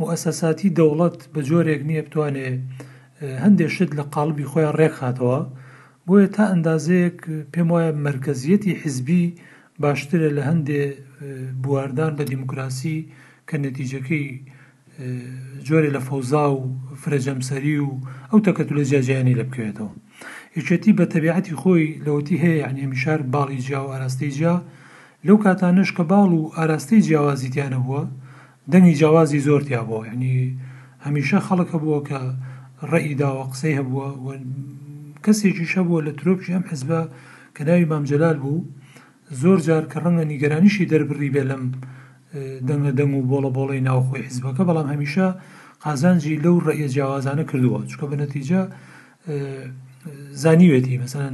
مؤسەساتی 0.00 0.74
دەوڵەت 0.78 1.18
بە 1.32 1.40
جۆرێک 1.48 1.80
نییە 1.88 2.02
بتوانێ 2.06 2.48
هەندێک 3.44 3.70
شت 3.76 3.90
لە 3.98 4.04
قالبی 4.14 4.48
خۆیان 4.50 4.74
ڕێک 4.80 4.94
خاتەوە 5.00 5.38
بۆیە 6.06 6.26
تا 6.36 6.44
ئەندازەیەک 6.50 7.18
پێم 7.52 7.68
وایە 7.72 7.90
مرکزیەتی 8.08 8.72
حزبی 8.82 9.24
باشترە 9.82 10.28
لە 10.36 10.42
هەندێک 10.50 10.90
بواردان 11.62 12.12
لە 12.18 12.24
دیموکراسی 12.32 12.96
کە 13.50 13.56
نەتیجەکەی 13.64 14.26
جۆرە 15.66 15.90
لە 15.96 16.00
فەوزا 16.08 16.46
و 16.56 16.60
فرەجەمسەری 17.02 17.76
و 17.86 17.90
ئەو 18.30 18.38
تەکەت 18.46 18.68
لە 18.76 18.82
جیاجیانی 18.90 19.38
لە 19.40 19.44
بکوێتەوە 19.48 19.90
یەکێتی 20.56 20.96
بە 20.98 21.04
تەبیعەتی 21.14 21.58
خۆی 21.62 21.86
لەوەتی 22.04 22.36
هەیە 22.42 22.58
یعنی 22.64 22.80
هەمیشار 22.86 23.20
باڵی 23.34 23.60
جیا 23.66 23.80
و 23.84 23.90
ئاراستەی 23.92 24.32
جیا 24.36 24.56
لەو 25.26 25.36
کاتانش 25.46 25.90
کە 25.96 26.04
باڵ 26.10 26.30
و 26.38 26.42
ئاراستەی 26.56 27.04
جیاوازیتیانە 27.06 27.80
بووە 27.86 28.02
دەنگی 28.72 28.96
جیاوازی 29.00 29.44
زۆرتیا 29.46 29.82
بووە 29.88 30.06
ینی 30.12 30.34
هەمیشە 31.06 31.38
خەڵەکە 31.46 31.76
بووە 31.82 32.00
کە 32.08 32.20
ڕێئیداوە 32.90 33.44
قسەی 33.52 33.76
هەبووە 33.78 34.08
کەسێکی 35.24 35.66
شەبووە 35.72 36.00
لە 36.06 36.12
ترۆپی 36.18 36.52
ئەم 36.54 36.64
حزبە 36.70 37.00
کە 37.56 37.62
ناوی 37.68 37.86
مامجلال 37.92 38.36
بوو 38.44 38.58
زۆر 39.42 39.58
جار 39.66 39.84
کە 39.92 39.98
ڕەنگە 40.02 40.24
نیگەرانیشی 40.32 40.86
دەربڕی 40.92 41.30
بێ 41.34 41.42
لەم 41.50 41.64
دەنگە 42.68 42.92
دەنگ 42.98 43.14
و 43.18 43.22
بۆڵە 43.30 43.50
بۆڵی 43.56 43.80
ناوخۆی 43.88 44.22
حیزبەکە 44.26 44.62
بەڵام 44.68 44.88
هەمیشە 44.92 45.26
قازانجی 45.84 46.40
لەو 46.44 46.56
ڕێە 46.66 46.86
جیاوازانە 46.94 47.44
کردووە 47.50 47.78
چکە 47.90 48.06
بە 48.10 48.16
نەتیجە 48.22 48.60
زانیوێتی 50.42 51.00
مەسەن 51.02 51.32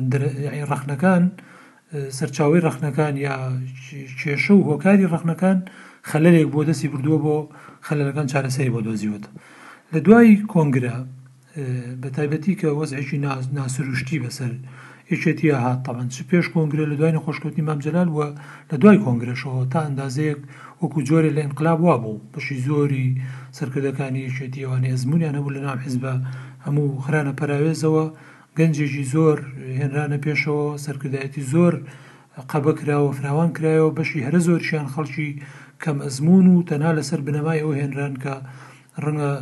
ڕخنەکان 0.72 1.22
سەرچاوی 2.18 2.60
ڕخنەکان 2.66 3.14
یا 3.26 3.34
کێشە 4.20 4.50
و 4.56 4.64
هۆکاری 4.70 5.10
ڕخنەکان 5.14 5.58
خەلەرێک 6.10 6.48
بۆ 6.52 6.60
دەستی 6.68 6.88
بردووە 6.92 7.18
بۆ 7.24 7.36
خەلەکان 7.86 8.26
چارەسەری 8.32 8.72
بۆ 8.74 8.80
دۆزیوت 8.86 9.24
لە 9.92 9.98
دوای 10.06 10.30
کۆنگرە 10.52 10.94
بە 12.02 12.08
تایبەتی 12.16 12.54
کە 12.60 12.66
وەزعێکی 12.78 13.18
ناسروشتی 13.58 14.18
بەسەر 14.24 14.52
یەکێتیە 15.14 15.56
هاتەبن 15.66 16.08
چ 16.14 16.16
پێش 16.30 16.46
کۆنگرە 16.54 16.84
لە 16.92 16.96
دوای 17.00 17.22
خۆشکەوتنی 17.24 17.66
مامجلال 17.68 18.08
وە 18.16 18.26
لە 18.70 18.76
دوای 18.82 19.02
کۆنگرەشەوە 19.04 19.60
تا 19.72 19.78
ئەندازەیەک 19.84 20.40
وەکو 20.80 21.00
جۆرە 21.08 21.30
لە 21.36 21.40
ئەنقلاب 21.44 21.78
وا 21.86 21.96
بوو 22.02 22.22
بەشی 22.32 22.58
زۆری 22.68 23.06
سەرکردەکانی 23.58 24.22
یەکێتیەوانێ 24.28 24.88
ئەزمونیان 24.92 25.34
هەبوو 25.38 25.54
لە 25.56 25.60
نام 25.66 25.78
حیزبە 25.84 26.14
هەموو 26.64 27.00
خرانە 27.06 27.32
پراوێزەوە 27.40 28.04
گەنجێکی 28.58 29.04
زۆر 29.14 29.38
هێنرانە 29.78 30.18
پێشەوە 30.24 30.64
سەرکردایەتی 30.84 31.42
زۆر 31.52 31.74
قەبە 32.50 32.72
کراوە 32.80 33.10
فراوان 33.18 33.50
کرایەوە 33.56 33.94
بەشی 33.98 34.24
هەرە 34.26 34.40
زۆرشیان 34.46 34.88
خەڵکی 34.94 35.30
کەم 35.82 35.96
ئەزمون 36.04 36.46
و 36.48 36.64
تەنها 36.70 36.90
لەسەر 36.98 37.20
بنەمای 37.26 37.60
ئەو 37.64 37.72
هێنران 37.80 38.14
کە 38.22 38.34
ڕەنگە 39.02 39.32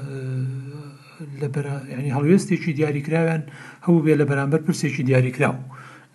ینی 1.97 2.11
هەڵوێستێکی 2.17 2.71
دیاریکراویان 2.79 3.43
هەوو 3.87 4.05
بێ 4.05 4.15
لە 4.21 4.25
بەرامبەر 4.31 4.61
پرسێکی 4.67 5.07
دیاریکراو 5.09 5.59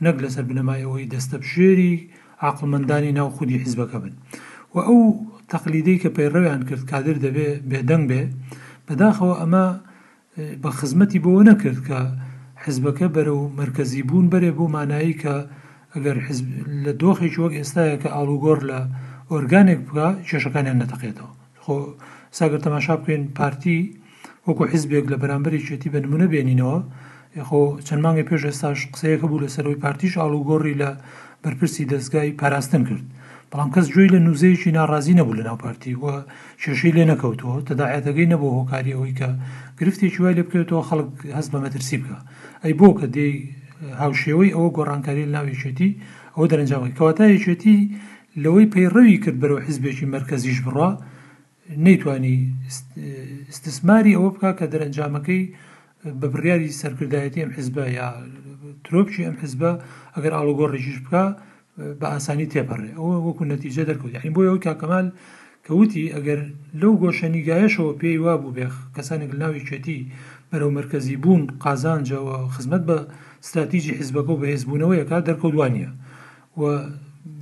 نەک 0.05 0.15
لەسەر 0.23 0.43
بنەمایەوەی 0.49 1.09
دەستە 1.13 1.35
بشێری 1.43 1.93
عقلمەندانی 2.47 3.15
ناو 3.19 3.29
خودی 3.37 3.61
حیزبەکە 3.63 3.97
بن 4.03 4.13
و 4.73 4.77
ئەو 4.87 5.01
تەقلیدەی 5.53 6.01
کە 6.03 6.09
پەیڕەویان 6.15 6.61
کرد 6.69 6.83
کادر 6.91 7.15
دەبێ 7.25 7.47
بێدەنگ 7.69 8.03
بێ 8.09 8.21
بەداخەوە 8.87 9.33
ئەمە 9.41 9.65
بە 10.63 10.69
خزمەتی 10.79 11.19
بۆەوە 11.23 11.43
نەکرد 11.51 11.79
کە 11.87 11.99
حزبەکە 12.63 13.07
بەرە 13.15 13.33
و 13.41 13.43
مرکزی 13.61 14.03
بوون 14.09 14.25
بەرێ 14.33 14.51
بۆ 14.57 14.65
مانایی 14.75 15.15
کە 15.21 15.35
ئەگەر 15.93 16.17
لە 16.85 16.91
دۆخێکی 17.01 17.39
وەک 17.43 17.53
ئێستاە 17.59 17.95
کە 18.01 18.09
ئالوگۆر 18.15 18.59
لە 18.69 18.79
ئۆرگانێک 19.31 19.79
بگا 19.87 20.07
کێشەکانیان 20.27 20.77
نەتەقێتەوە 20.81 21.31
خۆ 21.63 21.75
ساگەر 22.37 22.59
تەماشا 22.65 22.95
بکەین 23.01 23.23
پارتی 23.37 23.79
وەکو 24.49 24.65
حیزبێک 24.73 25.06
لە 25.13 25.17
بەرامبەرێکێتی 25.21 25.89
بە 25.93 25.99
نمونە 26.03 26.27
بێنینەوە 26.34 26.77
یخۆ 27.39 27.62
چەند 27.88 28.01
مانگە 28.06 28.23
پێش 28.29 28.41
ئێستاش 28.47 28.79
قسەیەکە 28.93 29.25
بوو 29.29 29.43
لە 29.43 29.49
سەرەوەی 29.56 29.82
پارتیش 29.84 30.13
ئاڵوگۆڕی 30.19 30.79
لە 30.82 30.89
بەرپرسی 31.43 31.89
دەستگای 31.93 32.38
پاراستن 32.41 32.84
کرد 32.89 33.06
بەڵام 33.51 33.69
کەس 33.75 33.86
جوێی 33.93 34.10
لە 34.15 34.19
نووزەیەکی 34.25 34.75
ناڕازی 34.79 35.13
نەبوو 35.19 35.38
لە 35.39 35.43
ناوپارتی 35.49 35.95
وە 36.03 36.13
کێشەی 36.62 36.93
لێ 36.97 37.03
نەکەوتەوە 37.12 37.56
تەداعەتەکەی 37.67 38.29
نەبوو 38.34 38.56
هۆکاری 38.60 38.95
ئەوەی 38.95 39.15
کە 39.19 39.29
گرفتێکی 39.79 40.19
وای 40.21 40.36
لێ 40.38 40.43
بکەوێتەوە 40.47 40.84
خەڵک 40.89 41.10
هەست 41.38 41.49
بە 41.53 41.60
مەترسی 41.63 41.97
بکە 42.01 42.17
ئەی 42.63 42.73
بۆ 42.79 42.88
کە 42.99 43.06
دێ 43.15 43.27
هاوشێوەی 44.01 44.53
ئەوە 44.56 44.69
گۆڕانکاری 44.77 45.23
ناوێچێتی 45.36 45.89
ئەوە 46.36 46.45
دەرەنجامی 46.51 46.95
کەواتایەکێتی 46.97 47.77
لەوەی 48.43 48.67
پەیڕەوی 48.73 49.19
کرد 49.23 49.38
بەرەوە 49.41 49.62
حیزبێکی 49.67 50.06
مرکزیش 50.15 50.58
بڕە 50.65 50.89
نەیتوانی 51.69 52.38
استثماری 53.49 54.17
ئەوە 54.17 54.30
بک 54.36 54.39
کە 54.60 54.65
دەرەنجامەکەی 54.73 55.41
بە 56.19 56.28
بڕیاری 56.34 56.69
سەرکردایەتی 56.82 57.41
ئەم 57.43 57.52
حزبە 57.58 57.86
یا 57.99 58.08
ترۆپچی 58.86 59.26
ئەم 59.28 59.36
حزبە 59.43 59.71
ئەگەر 60.15 60.34
ئالوگۆ 60.38 60.65
ڕژیش 60.73 60.97
بکە 61.04 61.23
بە 61.99 62.08
ئاسانی 62.13 62.49
تێپەڕێ 62.54 62.91
ئەوە 62.99 63.15
وەکو 63.28 63.43
نەتیجە 63.54 63.84
دەرکوت 63.89 64.12
یعنی 64.15 64.32
بۆ 64.36 64.41
ئەو 64.49 64.58
کاکەمال 64.65 65.08
کەوتی 65.65 66.06
ئەگەر 66.15 66.39
لەو 66.82 66.93
گۆشەنیگایشەوە 67.02 67.93
پێی 68.02 68.17
وا 68.23 68.34
بوو 68.41 68.56
بێخ 68.58 68.73
کەسانێک 68.95 69.32
ناوی 69.41 69.65
چێتی 69.67 69.97
بەرەو 70.49 70.69
مرکزی 70.80 71.15
بوون 71.23 71.43
قازانجەوە 71.63 72.36
خزمەت 72.56 72.84
بە 72.89 72.97
استراتیژی 73.43 73.97
حزبەکە 73.99 74.32
و 74.34 74.39
بەهێزبوونەوە 74.41 74.93
یەکات 75.02 75.23
دەرکەوتوانە 75.30 75.89
و 76.60 76.62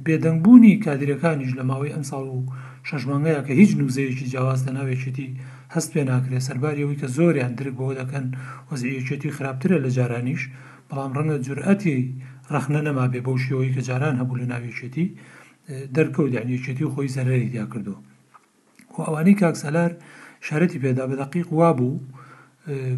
بێدەنگبوونی 0.05 0.73
کادرەکانیش 0.85 1.51
لە 1.59 1.63
ماوەی 1.69 1.93
ئەم 1.95 2.05
ساڵ 2.11 2.25
و 2.31 2.39
شەژمانگەیە 2.89 3.41
کە 3.47 3.53
هیچ 3.61 3.71
نووزەیەکی 3.79 4.25
جیاواز 4.31 4.59
لە 4.67 4.71
ناوێکێتی 4.77 5.29
هەست 5.73 5.89
پێ 5.93 6.01
ناکرێت 6.11 6.43
سەرباریەوەی 6.47 6.99
کە 7.01 7.07
زۆریان 7.17 7.53
درک 7.59 7.75
بۆ 7.79 7.87
دەکەن 8.01 8.25
وەزیەکێتی 8.69 9.33
خراپترە 9.37 9.77
لە 9.85 9.89
جارانیش 9.97 10.41
بەڵام 10.89 11.11
ڕەنگە 11.17 11.37
جورئەتی 11.45 11.97
ڕخنە 12.53 12.81
نەما 12.87 13.05
بێ 13.13 13.19
بەو 13.25 13.37
شێوەی 13.45 13.73
کە 13.75 13.81
جاران 13.87 14.15
هەبوو 14.21 14.39
لە 14.41 14.45
ناوێکێتی 14.53 15.05
دەرکەوت 15.95 16.31
یانیەکێتی 16.37 16.83
و 16.85 16.91
خۆی 16.93 17.11
زەرری 17.15 17.49
دیا 17.53 17.65
کردو 17.71 17.95
ئەوانەی 19.07 19.39
کاکسەلار 19.41 19.91
شارەتی 20.47 20.81
پێدا 20.83 21.03
بەدەقیق 21.09 21.47
وا 21.57 21.69
بوو 21.77 21.95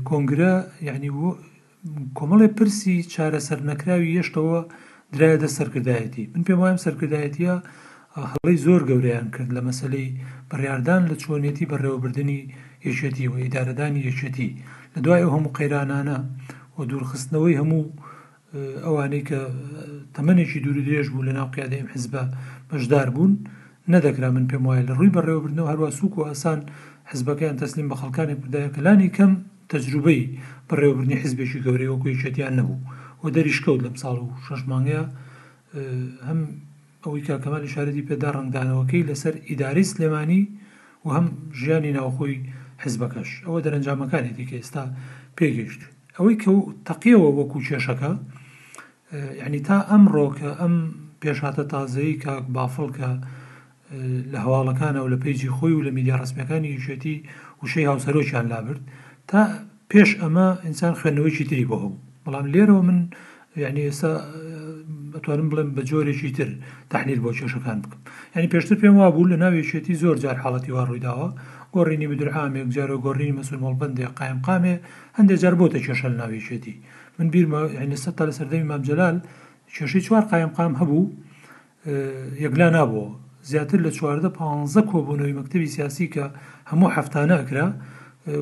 کۆنگرە 0.09 0.53
یعنی 0.89 1.09
کۆمەڵی 2.17 2.49
پرسی 2.57 2.95
چارەسەر 3.13 3.59
نەکراوی 3.69 4.13
یشتەوە 4.19 4.59
درایە 5.13 5.37
دە 5.43 5.47
سەرکردایەتی 5.57 6.23
من 6.33 6.43
پێم 6.47 6.59
وایم 6.63 6.79
سەرکردایەتە 6.85 7.51
هەڵی 8.33 8.57
زۆر 8.65 8.81
گەورەیان 8.89 9.27
کرد 9.35 9.49
لە 9.57 9.61
مەسلەی 9.67 10.07
بڕاردان 10.49 11.01
لە 11.09 11.15
چۆنێتی 11.23 11.69
بەڕێوەبردننی 11.71 12.39
یەکێتی 12.87 13.25
و 13.31 13.35
ئیدارەدانی 13.43 14.05
یەکێتی 14.09 14.49
لە 14.93 14.99
دوای 15.05 15.25
هەموو 15.33 15.55
قەیرانانە 15.57 16.17
و 16.77 16.79
دوورخستنەوەی 16.89 17.59
هەموو 17.61 17.85
ئەوانەی 18.85 19.23
کە 19.29 19.39
تەمەێکی 20.15 20.59
دوور 20.63 20.77
درێژ 20.87 21.07
بوو 21.11 21.25
لە 21.27 21.31
ناوقییادەیم 21.37 21.87
حزبە 21.93 22.23
بەشدار 22.69 23.07
بوون 23.15 23.33
نەدەکرا 23.93 24.29
من 24.35 24.45
پێم 24.51 24.63
وایە 24.67 24.83
لە 24.89 24.93
ڕووی 24.97 25.13
بەڕێوەبردنەوە 25.17 25.69
هەروە 25.71 25.89
سووک 25.99 26.13
و 26.17 26.23
ئاسان 26.29 26.59
حزبەکەیان 27.11 27.57
تەسلیم 27.61 27.87
بە 27.91 27.95
خەڵکانی 28.01 28.35
کودایە 28.41 28.69
کەلانی 28.75 29.09
کەم 29.17 29.31
تەجروبەی 29.71 30.21
بەڕێوەبرنی 30.69 31.21
حزبێکی 31.23 31.59
گەورەی 31.65 31.91
وەکوی 31.93 32.19
چەتیان 32.21 32.53
نەبوو 32.59 32.79
و 33.21 33.25
دەریشکەوت 33.35 33.79
لەم 33.85 33.95
ساڵ 34.01 34.15
و 34.23 34.27
شەشمانگەیە 34.45 35.03
هەم 36.27 36.39
ئەوەی 37.03 37.23
کاکەمان 37.27 37.63
شارەتی 37.73 38.05
پێدا 38.09 38.29
ڕنگدانەوەکەی 38.35 39.07
لەسەر 39.09 39.33
ئیداری 39.49 39.83
سلێمانی 39.91 40.41
و 41.05 41.09
هەم 41.15 41.25
ژیانی 41.59 41.91
ناوخۆی 41.99 42.37
حزبەکەش 42.83 43.29
ئەوە 43.45 43.59
دەرەنجامەکانێتی 43.65 44.45
کە 44.49 44.55
ئێستا 44.59 44.83
پێگەشت 45.37 45.81
ئەوەی 46.17 46.35
کە 46.43 46.51
تەقیەوە 46.87 47.29
وەکو 47.39 47.59
کێشەکە 47.67 48.11
یعنی 49.41 49.59
تا 49.67 49.77
ئەمڕۆ 49.89 50.25
کە 50.37 50.49
ئەم 50.59 50.75
پێشاتە 51.21 51.63
تازایی 51.73 52.19
کاک 52.23 52.45
بافڵکە 52.55 53.11
لە 54.33 54.37
هەواڵەکانە 54.45 54.99
و 55.03 55.11
لە 55.13 55.17
پیجی 55.23 55.49
خۆی 55.55 55.73
و 55.77 55.83
لە 55.87 55.91
میدیا 55.97 56.15
ڕسمیەکانی 56.23 56.73
یشێتی 56.77 57.15
وشەی 57.63 57.87
هاوسەرۆکیان 57.91 58.45
لابرد 58.51 58.81
تا 59.29 59.39
پێش 59.91 60.09
ئەمە 60.21 60.47
ئینسان 60.65 60.93
خوێندنەوەیکی 60.99 61.45
تری 61.49 61.65
بۆ 61.69 61.75
هەبوو 61.83 61.99
بەڵام 62.25 62.45
لێرەوە 62.53 62.81
من 62.87 62.97
یعنی 63.63 63.81
ئێستا 63.87 64.13
بەتوانم 65.13 65.47
بڵێم 65.51 65.69
بە 65.77 65.81
جۆرێکی 65.89 66.31
تر 66.37 66.49
تحلیل 66.93 67.19
بۆ 67.23 67.31
کێشەکان 67.37 67.77
بکەم 67.83 67.99
ینی 68.35 68.49
پێشتر 68.53 68.77
پێم 68.81 68.95
وا 69.01 69.07
بوو 69.15 69.29
لە 69.31 69.35
ناوێشێتی 69.43 69.95
زۆر 70.01 70.15
جار 70.23 70.37
حاڵەتی 70.43 70.71
وا 70.75 70.83
ڕوویداوە 70.89 71.27
گۆڕینی 71.75 72.07
بدرعامێک 72.11 72.67
جارە 72.75 72.95
گۆڕینی 73.05 73.35
مەسول 73.39 73.59
مەڵبندێ 73.65 74.05
قایم 74.17 74.39
قامێ 74.45 74.75
هەندێک 75.17 75.37
جار 75.43 75.55
بۆتە 75.59 75.79
کێشە 75.85 76.07
لە 76.11 76.17
ناوێشێتی 76.21 76.75
من 77.17 77.27
بیرمەسە 77.33 78.11
تا 78.17 78.23
لە 78.29 78.33
سەردەمی 78.37 78.67
مامجلال 78.71 79.15
کێشەی 79.75 80.03
چوار 80.07 80.23
قایم 80.31 80.51
قام 80.57 80.73
هەبوو 80.81 81.03
یەکلا 82.45 82.67
نابووە 82.77 83.09
زیاتر 83.51 83.79
لە 83.87 83.91
چواردە 83.97 84.29
پ 84.37 84.39
کۆبوونەوەی 84.91 85.33
مەکتتەبی 85.39 85.69
سیاسی 85.75 86.07
کە 86.13 86.25
هەموو 86.71 86.93
هەفتانە 86.95 87.35
ئەکرا 87.39 87.67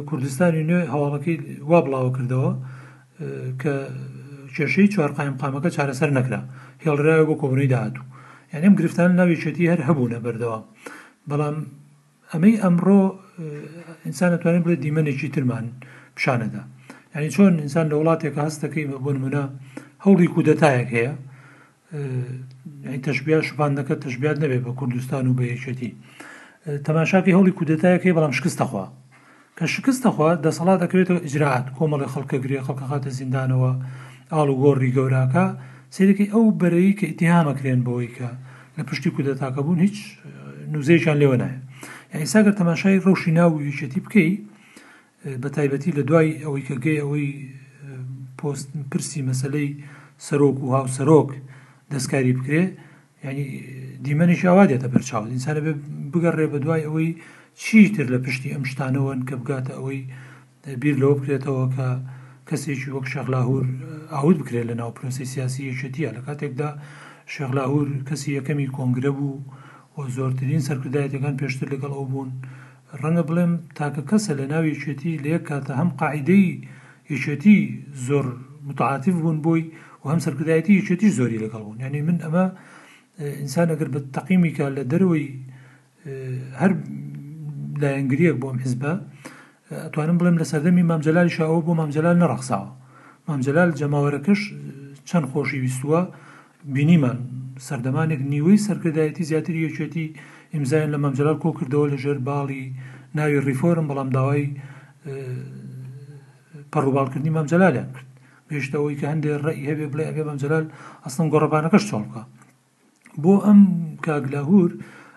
کوردستانی 0.09 0.63
نوێ 0.69 0.83
هەواڵەکەی 0.93 1.37
وا 1.69 1.79
بڵاوە 1.85 2.11
کردەوە 2.17 2.51
کە 3.61 3.75
کێشەی 4.55 4.87
چوارقایم 4.93 5.35
قامەکە 5.41 5.69
چارەسەر 5.75 6.09
نەکرا 6.17 6.41
هێڵراوە 6.85 7.23
بۆ 7.29 7.35
کۆبنەوەی 7.41 7.69
داهاتوو 7.73 8.05
یانم 8.53 8.73
گرفتان 8.79 9.09
ناویچێتی 9.19 9.69
هەر 9.71 9.79
هەبوو 9.87 10.11
نەبەردەوە 10.15 10.57
بەڵام 11.29 11.55
ئەمەی 12.31 12.55
ئەمڕۆ 12.63 12.99
ئینسان 14.07 14.29
دەتوانێت 14.35 14.63
بڵێ 14.65 14.75
دیمەنێکی 14.83 15.27
ترمان 15.35 15.65
پیشانەدا 16.15 16.63
یعنی 17.15 17.27
چۆن 17.35 17.53
ئینسان 17.63 17.85
لە 17.91 17.95
وڵاتێکە 17.99 18.41
هەستەکەی 18.47 18.85
بە 18.91 18.97
بۆ 19.03 19.11
منە 19.23 19.43
هەوڵی 20.05 20.27
کودەتایەک 20.35 20.89
هەیە 20.97 21.13
تەشبیا 23.05 23.39
شوپان 23.47 23.71
دەکە 23.79 23.95
تەشبات 24.05 24.37
نەبێت 24.43 24.61
بە 24.67 24.71
کوردستان 24.79 25.23
و 25.27 25.33
بەیەکێتی 25.39 25.91
تەماشاکی 26.87 27.35
هەوڵی 27.37 27.53
کودەتایەکەی 27.57 28.15
بەڵام 28.17 28.33
شکستەخوا 28.39 28.85
کە 29.57 29.65
شکستەخوا 29.75 30.29
دەسەڵات 30.45 30.77
دەکرێتەوە 30.83 31.19
ئجرات 31.27 31.65
کۆمەڵی 31.77 32.11
خەڵکە 32.13 32.37
گرێ 32.43 32.57
خەڵکە 32.67 32.85
خاتە 32.91 33.09
زیندانەوە 33.19 33.71
ئاڵ 34.35 34.47
و 34.53 34.55
گۆڕی 34.63 34.89
گەوراکە 34.97 35.45
سێرەکەی 35.95 36.31
ئەو 36.33 36.43
بەرەوی 36.61 36.97
کە 36.99 37.05
ئیتیهامەکرێن 37.09 37.79
بەوەی 37.85 38.09
کە 38.17 38.29
لە 38.77 38.83
پشتی 38.87 39.13
کودەتاکە 39.15 39.61
بوون 39.65 39.79
هیچ 39.85 39.97
نوزەیشان 40.73 41.17
لێوە 41.21 41.37
نایە 41.41 41.57
ئیساگەر 42.23 42.53
تەماشای 42.61 43.01
ڕۆشی 43.05 43.31
ناو 43.39 43.51
ویچەتی 43.59 44.01
بکەی 44.05 44.29
بە 45.41 45.47
تایبەتی 45.55 45.95
لە 45.97 46.03
دوای 46.09 46.29
ئەوەی 46.43 46.63
کە 46.67 46.75
گەی 46.83 46.97
ئەوەی 47.03 47.27
پۆست 48.39 48.67
پرسی 48.91 49.21
مەسلەی 49.29 49.67
سەرۆک 50.25 50.57
و 50.61 50.67
هاو 50.75 50.85
سەرۆک 50.97 51.29
دەستکاری 51.93 52.33
بکرێ 52.39 52.63
ینی 53.23 53.45
دیمەنیش 54.05 54.41
ئاوا 54.47 54.63
دێتە 54.71 54.87
بەرچاو 54.93 55.23
ئینسانە 55.33 55.61
بگەڕێ 56.13 56.45
بە 56.53 56.57
دوای 56.65 56.81
ئەوەی 56.87 57.09
چیتر 57.63 58.05
لە 58.13 58.17
پشتی 58.25 58.53
ئەم 58.53 58.63
شتانەوەن 58.71 59.19
کە 59.27 59.35
بگاتە 59.41 59.73
ئەوەی 59.77 60.01
بیر 60.81 60.95
لەوە 61.01 61.15
بکرێتەوە 61.19 61.65
کە 61.75 61.87
کەسێکی 62.51 62.93
وەک 62.95 63.05
شەغلاهور 63.13 63.65
ئاود 64.15 64.37
بکرێت 64.41 64.65
لە 64.71 64.75
ناو 64.81 64.89
پرۆسی 64.97 65.25
سیاسی 65.33 65.61
یەکێتیە 65.71 66.09
لە 66.17 66.21
کاتێکدا 66.27 66.69
شەغلاهور 67.35 67.87
کەسی 68.09 68.29
یەکەمی 68.37 68.67
کۆنگرە 68.75 69.11
بوو 69.17 69.37
و 69.95 69.97
زۆرترین 70.17 70.61
سەرکردایەتەکان 70.67 71.35
پێشتر 71.41 71.67
لەگەڵ 71.73 71.91
ئەو 71.97 72.05
بوون 72.11 72.29
ڕەنگە 73.01 73.23
بڵێم 73.29 73.53
تاکە 73.77 74.01
کەسە 74.09 74.31
لە 74.39 74.45
ناو 74.53 74.63
یەکێتی 74.73 75.13
لەیەک 75.23 75.43
کاتە 75.49 75.73
هەم 75.79 75.89
قاعدەی 76.01 76.45
یەکێتی 77.13 77.57
زۆر 78.07 78.25
متعاتیف 78.67 79.15
بوون 79.23 79.37
بۆی 79.45 79.63
و 80.01 80.05
هەم 80.11 80.19
سەرکردایەتی 80.25 80.77
یەکێتی 80.79 81.09
زۆری 81.17 81.41
لەگەڵ 81.43 81.61
بوون 81.65 81.77
یعنی 81.83 81.99
من 82.07 82.17
ئەمە 82.25 82.45
ئینسان 83.39 83.67
ئەگەر 83.73 83.89
بە 83.93 83.99
تەقیمیکە 84.15 84.65
لە 84.77 84.83
دەرەوەی 84.91 85.27
هەر 86.61 86.71
لایەنگریەک 87.83 88.37
بۆم 88.43 88.57
حزبە 88.63 88.93
توانم 89.93 90.17
بڵێم 90.19 90.37
لە 90.43 90.43
سەردەمی 90.51 90.83
مامجللی 90.91 91.29
شاوە 91.37 91.59
بۆ 91.65 91.71
مامجلال 91.79 92.17
نەڕەخساوە 92.23 92.69
مامجلال 93.27 93.69
جەماوەرەکەش 93.79 94.41
چەند 95.09 95.25
خۆشی 95.31 95.59
ویستووە 95.65 96.01
بینیمان 96.75 97.17
سەردەمانێک 97.67 98.21
نیوەی 98.31 98.63
سەرکردایەتی 98.67 99.23
زیاتری 99.29 99.61
یەکێتی 99.67 100.05
ئیمزایان 100.53 100.91
لە 100.95 100.99
مامجلال 101.03 101.37
کۆ 101.43 101.49
کردەوە 101.57 101.87
لە 101.91 101.97
ژێر 102.03 102.19
باڵی 102.29 102.63
ناوی 103.17 103.39
ریفۆرم 103.47 103.85
بەڵام 103.91 104.09
داوای 104.17 104.45
پەڕووبالکردنی 106.73 107.31
مامجلالیان 107.37 107.89
کرد 107.95 108.09
پێشتەوەی 108.49 108.95
کە 108.99 109.05
هەندێک 109.11 109.37
ڕێی 109.45 109.67
هەبێ 109.69 109.85
بڵێ 109.91 110.03
ئەبێ 110.09 110.23
مامجلال 110.29 110.65
ئەستم 111.03 111.27
گۆڕبانەکەش 111.33 111.83
چۆڵکە 111.89 112.23
بۆ 113.23 113.33
ئەم 113.45 113.59
کاگلاهور 114.05 114.71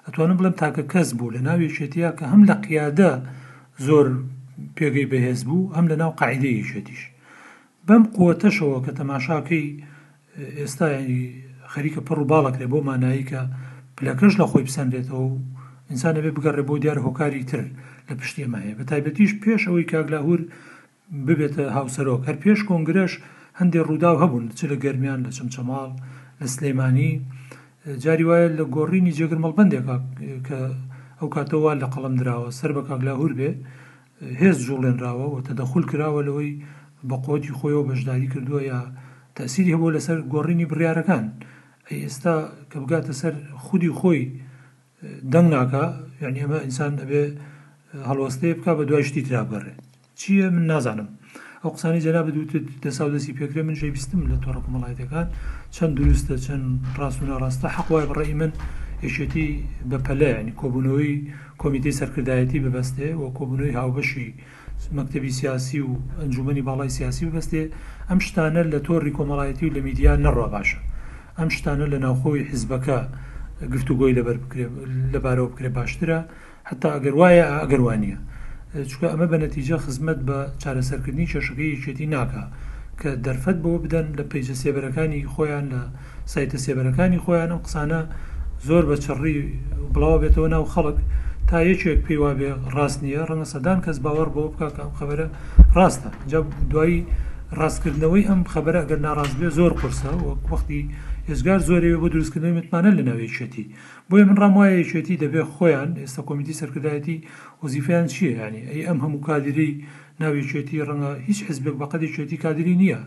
ئەتوانم 0.07 0.37
بڵم 0.39 0.55
تاکە 0.63 0.83
کەس 0.93 1.09
بوو 1.19 1.33
لە 1.37 1.41
ناوی 1.49 1.75
شێتیا 1.79 2.11
کە 2.19 2.25
هەم 2.33 2.41
لە 2.49 2.55
قیادە 2.67 3.13
زۆر 3.87 4.07
پێگەی 4.77 5.11
بەهێز 5.13 5.41
بوو 5.49 5.73
ئەم 5.75 5.87
لە 5.91 5.97
ناو 6.03 6.13
قاعدەیە 6.21 6.65
شێتیش 6.71 7.03
بەم 7.87 8.03
قوتەشەوە 8.17 8.79
کە 8.85 8.93
تەماشاکەی 8.99 9.67
ئێستا 10.59 10.87
خەریکە 11.73 12.01
پڕ 12.07 12.19
و 12.21 12.29
باڵک 12.33 12.55
لێ 12.61 12.67
بۆ 12.73 12.79
ماناییکە 12.89 13.43
پلەکەش 13.97 14.33
لە 14.41 14.45
خۆی 14.51 14.65
بسەندێتەوە 14.69 15.23
و 15.31 15.39
ئینسانە 15.91 16.21
بێ 16.25 16.31
بگەڕێ 16.37 16.63
بۆ 16.69 16.75
دیار 16.83 16.99
هۆکاری 17.07 17.45
تر 17.51 17.65
لە 18.09 18.15
پشتێمایە 18.21 18.73
بە 18.79 18.85
تایبەتیش 18.91 19.33
پێش 19.43 19.63
ئەوەی 19.69 19.89
کاگلاهور 19.93 20.41
ببێتە 21.27 21.63
هاوسەرۆک 21.77 22.23
هەر 22.29 22.37
پێش 22.45 22.59
کۆنگرەش 22.69 23.13
هەندێک 23.59 23.85
ڕووداو 23.89 24.17
هەبوون 24.23 24.45
چ 24.59 24.61
لە 24.71 24.77
گەرمیان 24.85 25.21
لە 25.27 25.31
چمچەماڵ 25.37 25.91
لە 26.41 26.47
سلێمانی 26.55 27.13
جاری 28.05 28.25
وایە 28.29 28.49
لە 28.59 28.65
گۆڕینی 28.77 29.15
جێگرمەڵ 29.19 29.53
بندێک 29.59 29.85
کە 30.47 30.59
ئەو 31.19 31.29
کاتەوە 31.35 31.73
لە 31.83 31.87
قەڵم 31.93 32.15
درراوە 32.21 32.51
سەر 32.59 32.71
بە 32.77 32.83
کاگلاهور 32.89 33.33
بێ 33.39 33.51
هێز 34.41 34.57
جوڵێنراوە 34.67 35.27
و 35.31 35.43
تەدەخل 35.49 35.83
کراوە 35.91 36.21
لەوەی 36.29 36.53
بە 37.09 37.17
قۆتی 37.25 37.57
خۆیەوە 37.59 37.87
بەشداری 37.91 38.31
کردووە 38.35 38.61
یا 38.71 38.81
تەسیری 39.39 39.75
هەبوو 39.75 39.95
لەسەر 39.97 40.19
گۆڕینی 40.33 40.69
بڕیارەکان 40.71 41.25
ئێستا 42.03 42.37
کە 42.71 42.77
بگاتە 42.83 43.13
سەر 43.21 43.35
خودی 43.65 43.93
خۆی 43.99 44.23
دەنگ 45.33 45.49
ناکە 45.55 45.85
یعنی 46.23 46.41
ئەمە 46.43 46.59
ئینسان 46.65 46.93
ئەبێ 47.03 47.23
هەڵوەستەیە 48.09 48.55
بک 48.59 48.67
بە 48.79 48.83
دوای 48.89 49.05
شتی 49.09 49.23
ترابگەڕێ 49.29 49.73
چییە 50.21 50.47
من 50.57 50.65
نازانم 50.73 51.09
ئەو 51.63 51.71
قسانی 51.77 52.03
جەنا 52.05 52.23
بدوتت 52.27 52.65
دەسا 52.85 53.05
دەسی 53.15 53.33
پێکرێ 53.39 53.63
من 53.69 53.77
ژێ 53.81 53.89
بیستم 53.97 54.21
لە 54.31 54.37
تۆڕ 54.43 54.57
کۆمەڵایەتەکان 54.65 55.27
چەند 55.75 55.93
دروستە 55.99 56.35
چەند 56.47 56.67
ڕاستونە 57.01 57.35
ڕاستە 57.43 57.69
حەقوای 57.77 58.07
بڕێی 58.11 58.35
من 58.41 58.53
پێشێتی 59.05 59.49
بە 59.91 59.99
پەلەنی 60.07 60.53
کۆبوونەوەی 60.61 61.13
کۆمیتی 61.63 61.97
سەرکردایەتی 61.99 62.59
ببەستێ 62.65 63.09
و 63.21 63.25
کۆبوونەوەی 63.39 63.77
هاوبەشی 63.81 64.29
مەکتتەبی 64.97 65.33
سیاسی 65.39 65.81
و 65.87 65.91
ئەنجومی 66.21 66.63
باڵای 66.69 66.91
سیاسی 66.99 67.23
ببەستێ 67.29 67.63
ئەم 68.09 68.19
شتانە 68.27 68.63
لە 68.73 68.79
تۆری 68.87 69.15
کۆمەڵایەتی 69.19 69.65
و 69.67 69.75
لە 69.77 69.81
میدیا 69.87 70.13
نەڕوا 70.25 70.47
باشە 70.55 70.81
ئەم 71.39 71.49
شتانە 71.57 71.87
لە 71.93 71.99
ناوخۆی 72.07 72.45
حیزبەکە 72.51 72.99
گفتوگۆی 73.75 74.15
لەبەر 74.19 74.37
لەبارەوە 75.15 75.49
بکرێ 75.53 75.71
باشترە 75.79 76.19
حتا 76.69 76.89
ئەگەر 76.97 77.15
وایە 77.21 77.45
ئەگەروانە 77.63 78.15
چکە 78.91 79.07
ئەمە 79.13 79.27
بە 79.33 79.37
نەتیجە 79.45 79.77
خزمەت 79.85 80.21
بە 80.29 80.39
چارەسەرکردنی 80.63 81.31
چێشەکەی 81.33 81.81
چێتی 81.85 82.07
ناکە 82.15 82.45
کە 83.01 83.11
دەرفەت 83.27 83.59
بۆ 83.65 83.71
بدەن 83.85 84.07
لە 84.19 84.25
پێیجە 84.31 84.55
سێبەرەکانی 84.63 85.21
خۆیان 85.35 85.67
لە 85.73 85.81
سایتە 86.33 86.59
سێبەرەکانی 86.67 87.19
خۆیانە 87.25 87.57
قسانە 87.65 88.01
زۆر 88.69 88.85
بە 88.91 88.97
چڕی 89.05 89.37
بڵاو 89.95 90.19
بێتەوە 90.23 90.49
ناو 90.55 90.65
خەڵک 90.75 90.97
تا 91.49 91.57
یەکێک 91.71 91.99
پێی 92.07 92.19
وا 92.23 92.33
بێ 92.39 92.51
ڕاست 92.77 92.99
نییە 93.05 93.23
ڕەنگە 93.29 93.47
سەدان 93.55 93.79
کەس 93.85 93.99
باوەڕ 94.05 94.29
بۆ 94.35 94.43
بکە 94.53 94.67
ئەم 94.85 94.93
خبرە 94.99 95.27
ڕاستە 95.77 96.11
جا 96.31 96.41
دوایی 96.73 97.01
ڕاستکردنەوەی 97.61 98.29
ئەم 98.31 98.41
خبرە 98.53 98.79
ئەگەر 98.83 99.01
ناڕاست 99.07 99.37
بێ 99.41 99.49
زۆر 99.59 99.73
قرسە 99.81 100.11
وەختی 100.51 100.83
ێزگار 101.33 101.61
زۆرەوە 101.69 101.99
بۆ 102.03 102.09
دروستکردنەوەی 102.13 102.59
متمانە 102.59 102.91
لە 102.99 103.03
ناوێچێتی 103.09 103.65
بۆیە 104.11 104.25
من 104.29 104.37
ڕامایەچێتی 104.43 105.21
دەبێت 105.23 105.49
خۆیان 105.57 105.91
ئێستا 106.03 106.23
کمیتی 106.29 106.59
سەرکردایەتی 106.61 107.19
وەزیفیان 107.63 108.07
چییە 108.13 108.31
ینی 108.45 108.63
ئەی 108.71 108.83
ئەم 108.89 108.99
هەموو 109.05 109.25
کادری 109.29 109.71
ناوێچێتی 110.23 110.83
ڕەنگە 110.89 111.13
هیچ 111.29 111.39
حزبێک 111.49 111.75
بەقەدی 111.81 112.09
چێتی 112.15 112.37
کادری 112.45 112.75
نییە 112.83 113.01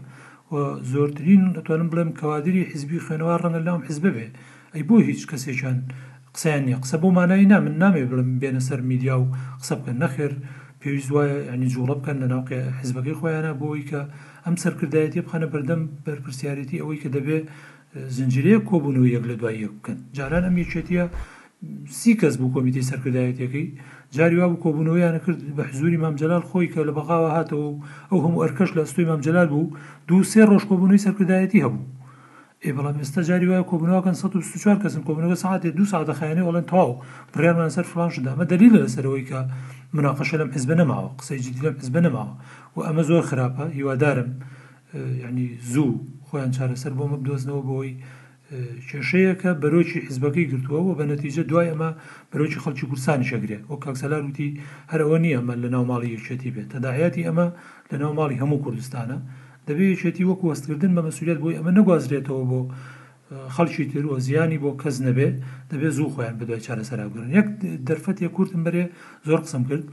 زۆرترین 0.94 1.42
دەتوانم 1.56 1.90
بڵێم 1.92 2.12
کەوادری 2.20 2.70
حزبی 2.72 3.04
خوێنەوە 3.06 3.36
ڕەنگە 3.44 3.62
لام 3.68 3.82
حزب 3.88 4.06
بێ 4.16 4.28
ئەی 4.78 4.86
بۆ 4.90 4.98
هیچ 5.10 5.22
کەسێکیان 5.32 5.78
قسەیان 6.36 6.64
نیە 6.68 6.78
قسە 6.84 6.98
بۆ 7.04 7.10
مانایی 7.18 7.50
نا 7.52 7.58
من 7.66 7.76
نامێ 7.84 8.04
بڵم 8.10 8.30
بێنە 8.42 8.62
سەر 8.68 8.80
میدیا 8.92 9.16
و 9.22 9.26
قسە 9.62 9.74
بکەن 9.80 9.98
نەخێر 10.04 10.34
پێویست 10.82 11.10
وایە 11.16 11.38
ینی 11.56 11.70
جوڵە 11.74 11.96
بکەن 12.00 12.18
لە 12.22 12.28
ناوقی 12.34 12.60
حزبەکەی 12.80 13.18
خۆیانە 13.20 13.52
بۆی 13.62 13.84
کە 13.90 14.02
ئەم 14.46 14.56
سەرکردایەتی 14.64 15.24
بخەنە 15.26 15.48
بەردەم 15.54 15.82
بەرپسیارەتی 16.06 16.82
ئەوەی 16.82 17.00
کە 17.04 17.10
دەبێت 17.16 17.46
زنجیرەیە 18.18 18.60
کۆبوونەوە 18.70 19.08
یەک 19.16 19.24
لە 19.30 19.36
دوای 19.40 19.68
بکەن 19.78 19.98
جاران 20.18 20.44
ئەم 20.48 20.56
یەکێتیە 20.64 21.04
سی 22.00 22.12
کەس 22.20 22.36
بوو 22.40 22.54
کۆمیتی 22.56 22.88
سەرکردایەتەکەی 22.92 23.66
جاریوا 24.16 24.46
بوو 24.50 24.62
کۆبوونەوەیانە 24.66 25.20
کرد 25.26 25.40
بە 25.58 25.64
حزوری 25.70 26.02
مامجلال 26.04 26.44
خۆی 26.50 26.72
کە 26.74 26.80
لە 26.88 26.94
بەغاوە 26.98 27.30
هاتەوە 27.38 27.68
ئەو 28.10 28.20
هەموو 28.26 28.44
ئەرکەش 28.44 28.70
لە 28.78 28.82
ئەستۆی 28.84 29.10
مامجلال 29.12 29.48
بوو 29.54 29.66
دوو 30.08 30.22
سێ 30.32 30.42
ڕۆژ 30.52 30.64
کۆبوونەوەی 30.70 31.04
سەرکردایەتی 31.06 31.62
هەبوو 31.66 31.84
ئێ 32.66 32.72
بەڵام 32.78 32.98
ئێستا 33.02 33.22
جاری 33.30 33.48
وایە 33.50 33.70
کۆبنەوەکەن 33.72 34.16
1940 34.22 34.82
کەسم 34.84 35.02
کۆبنەوە 35.08 35.36
ساعتێ 35.44 35.70
دو 35.78 35.86
ساعتە 35.92 36.14
خیانێ 36.20 36.44
وڵەن 36.48 36.66
تاو 36.72 36.90
بڕیانمان 37.34 37.70
سەر 37.78 37.86
فلان 37.92 38.10
شدامە 38.16 38.44
دەلیل 38.54 38.74
لەسەرەوەی 38.86 39.26
کە 39.30 39.40
مناقەشە 39.98 40.36
لەم 40.42 40.50
حزب 40.56 40.70
نەماوە 40.80 41.10
قسەی 41.20 41.40
جدی 41.46 41.62
لەم 41.68 41.76
حزب 41.82 41.96
نەماوە 42.06 42.34
و 42.76 42.78
ئەمە 42.88 43.04
زۆر 43.10 43.24
خراپە 43.30 43.64
هیوادارم 43.78 44.30
ینی 45.28 45.48
زوو 45.72 45.92
خۆیان 46.28 46.52
چارەسەر 46.58 46.94
بۆ 46.98 47.06
مە 47.12 47.18
بدۆزنەوە 47.22 47.64
بۆی 47.70 47.94
کێشەیەکە 48.90 49.50
بەرۆکی 49.62 50.00
حزبەکەی 50.08 50.46
گرتووە 50.52 50.80
و 50.88 50.96
بە 51.00 51.04
نەتیجە 51.14 51.42
دوای 51.50 51.70
ئەمە 51.72 51.90
بەرۆکی 52.32 52.62
خەڵکی 52.64 52.86
کورسانی 52.90 53.28
شەگرێت 53.32 53.62
ئەو 53.70 53.78
کاکسەلار 53.84 54.22
وتی 54.28 54.50
هەرەوە 54.92 55.18
نییە 55.24 55.38
ئەمە 55.40 55.54
لە 55.64 55.70
ناو 55.76 55.84
ماڵی 55.92 56.10
یەکێتی 56.18 56.50
بێت 56.56 56.68
تەداعەتی 56.74 57.26
ئەمە 57.28 57.48
لە 57.92 57.98
ناو 58.04 58.14
ماڵی 58.20 58.38
هەموو 58.42 58.64
کوردستانە 58.66 59.18
دەبێتێتی 59.70 60.24
وەک 60.30 60.42
وەستکردن 60.48 60.92
بە 60.96 61.02
مەسوولێت 61.08 61.40
بۆی 61.44 61.58
ئەمە 61.60 61.72
نەگوازرێتەوە 61.78 62.44
بۆ 62.52 62.62
خەڵکی 63.56 63.86
تروە 63.92 64.18
زیانی 64.26 64.60
بۆ 64.64 64.70
کەس 64.82 64.98
نەبێ 65.08 65.30
دەبێت 65.72 65.94
زوو 65.98 66.14
خۆیان 66.14 66.36
بدوای 66.40 66.62
چارە 66.66 66.84
سەراگرن 66.90 67.30
یەک 67.38 67.48
دەرفەت 67.88 68.18
یە 68.26 68.30
کورتم 68.36 68.62
بەرێ 68.66 68.84
زۆر 69.28 69.40
قسم 69.46 69.64
کرد 69.70 69.86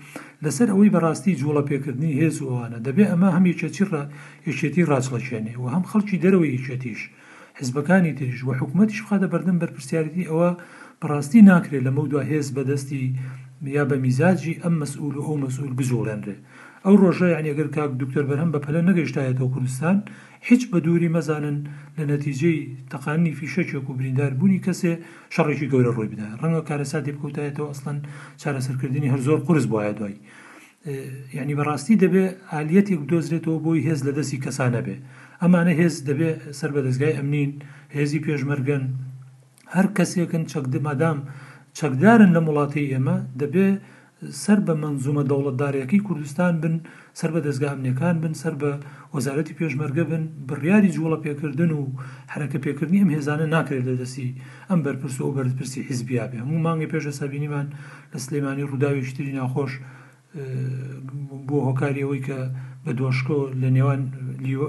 لەسەر 0.44 0.68
ئەوەی 0.72 0.92
بەڕاستی 0.94 1.38
جوڵە 1.40 1.62
پێکردنی 1.70 2.16
هێز 2.20 2.36
وانە 2.42 2.78
دەبێت 2.86 3.08
ئەمە 3.12 3.28
هەم 3.36 3.44
یەچەچی 3.50 3.82
یەچێتی 4.48 4.86
ڕاستڵەچێنێ 4.90 5.54
و 5.62 5.66
هەم 5.74 5.84
خەڵکی 5.90 6.20
دەرەوەی 6.24 6.54
یەچێتیش 6.56 7.00
حزبەکانی 7.60 8.12
تریش 8.18 8.40
و 8.44 8.50
حکوومەتیش 8.60 9.00
خادە 9.08 9.26
بەردەم 9.32 9.56
بەرپسیارەتی 9.62 10.28
ئەوە 10.30 10.50
بەڕاستی 11.00 11.40
ناکرێت 11.50 11.82
لەمە 11.86 12.02
دو 12.12 12.18
هێز 12.30 12.46
بەدەستی 12.56 13.02
یا 13.76 13.84
بە 13.90 13.96
میزاجی 14.04 14.60
ئەم 14.62 14.74
مەسئول 14.80 15.14
و 15.16 15.24
ئەو 15.26 15.36
مەسئول 15.44 15.72
بزۆڵێنرێ 15.78 16.36
ئەو 16.84 16.94
ڕۆژە 17.02 17.28
یانیگەر 17.36 17.68
کاک 17.76 17.90
دکتۆر 18.02 18.24
بەرهەم 18.30 18.50
بە 18.54 18.58
پەلە 18.64 18.80
نەگەیشتایەتەوە 18.88 19.48
کوردستان 19.54 19.96
هیچ 20.48 20.62
بە 20.70 20.78
دووری 20.84 21.10
مەزانن 21.16 21.56
لە 21.98 22.04
نەتیجەی 22.10 22.58
تەقانی 22.92 23.32
فیشەکێک 23.38 23.84
و 23.88 23.96
بریندار 23.98 24.32
بوونی 24.38 24.62
کەسێ 24.66 24.92
شەڕێکی 25.34 25.66
گەورە 25.72 25.90
ڕووی 25.96 26.10
بدا 26.12 26.28
ڕەنگە 26.40 26.62
کارەسا 26.68 26.98
دێبکەوتایەتەوە 27.06 27.66
ئەسڵەن 27.70 27.98
چارەسەرکردنی 28.42 29.10
هەر 29.12 29.20
زۆر 29.26 29.40
قرس 29.46 29.64
بواە 29.72 29.92
دوای 29.98 30.16
یعنی 31.36 31.54
بەڕاستی 31.58 31.94
دەبێ 32.04 32.24
ئالەتێک 32.52 33.00
دۆزرێتەوە 33.10 33.58
بۆی 33.64 33.80
هێز 33.86 34.00
لە 34.06 34.12
دەستی 34.18 34.38
کەسانە 34.44 34.80
بێ 34.86 34.96
ئەمانە 35.42 35.72
هێز 35.80 35.94
دەبێ 36.08 36.30
سەر 36.58 36.70
بە 36.74 36.80
دەستگای 36.86 37.14
ئەمنین 37.18 37.52
هێزی 37.96 38.20
پێشمەرگن 38.26 38.84
هەر 39.74 39.86
کەسێکن 39.96 40.42
چەکدمادام 40.52 41.18
چەکدارن 41.78 42.30
لە 42.36 42.40
وڵاتی 42.46 42.84
ئێمە 42.92 43.16
دەبێ 43.42 43.68
سەر 44.44 44.58
بە 44.66 44.74
منزومە 44.82 45.22
دەوڵەتدارەکەی 45.30 46.00
کوردستان 46.08 46.54
بن 46.62 46.74
سەر 47.20 47.30
بە 47.34 47.40
دەستگامنیەکان 47.46 48.16
بن 48.22 48.32
سەر 48.42 48.54
بە 48.60 48.70
وەزارەتی 49.14 49.54
پێشمەرگە 49.58 50.04
بن 50.10 50.22
بڕیاری 50.48 50.90
جوڵە 50.96 51.18
پێکردن 51.24 51.70
و 51.76 51.80
حرەکە 52.32 52.58
پێکردنی 52.64 53.00
ئەم 53.02 53.10
هێزانە 53.16 53.46
ناکرێت 53.54 53.84
لە 53.90 53.94
دەستی 54.00 54.28
ئەم 54.70 54.80
بەرپرس 54.84 55.16
و 55.20 55.34
بەرپرسی 55.36 55.80
حیزبیابێ 55.88 56.38
هەموو 56.42 56.64
مانگی 56.66 56.88
پێشە 56.92 57.12
سابینیمان 57.20 57.66
لە 58.12 58.18
سلەیمانی 58.24 58.64
ڕووداویشتری 58.70 59.32
ناخۆش 59.38 59.72
بۆ 61.48 61.56
هۆکاریەوەی 61.68 62.22
کە 62.26 62.38
بە 62.84 62.92
دۆشکۆ 63.00 63.38
لە 63.62 63.68
نێوان 63.76 64.00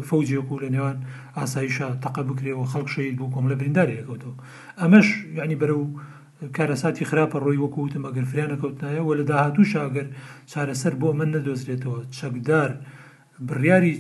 فەوجێک 0.10 0.48
و 0.52 0.62
لە 0.64 0.70
نێوان 0.76 0.98
ئاسایشە 1.38 1.88
تەقە 2.04 2.22
بکرێەوە 2.30 2.66
خەڵک 2.72 2.88
شید 2.94 3.16
بوو 3.20 3.34
کۆم 3.34 3.46
لە 3.52 3.56
بریندارێکەوتەوە 3.60 4.36
ئەمەش 4.82 5.08
یعنی 5.40 5.58
بەرە 5.62 5.76
و 5.82 5.86
کارەساتی 6.56 7.06
خراپە 7.10 7.38
ڕۆی 7.44 7.60
وەکوتم 7.64 8.04
ئەگەر 8.08 8.26
فریانە 8.32 8.58
کەوتنایە 8.62 9.02
وە 9.08 9.14
لە 9.20 9.24
داهاتوو 9.32 9.70
شاگەر 9.76 10.08
چارەسەر 10.52 10.94
بۆ 11.02 11.10
من 11.20 11.30
نەدۆزرێتەوە 11.36 12.00
چەکدار 12.18 12.72
بڕیاری 13.48 13.94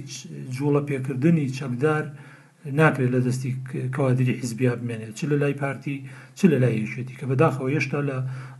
جوڵە 0.55 0.81
پێکردنی 0.89 1.47
چەکدار 1.57 2.03
ناکرێت 2.79 3.11
لە 3.15 3.19
دەستی 3.25 3.51
کەوادری 3.95 4.37
حیزبیا 4.41 4.73
بمێنێت 4.79 5.13
چ 5.17 5.21
لە 5.31 5.35
لای 5.41 5.53
پارتی 5.61 5.97
چ 6.37 6.39
لە 6.51 6.57
لای 6.63 6.79
یشێتی 6.85 7.15
کە 7.19 7.25
بەداخەوە 7.29 7.69
هێشتا 7.75 7.99
لە 8.09 8.17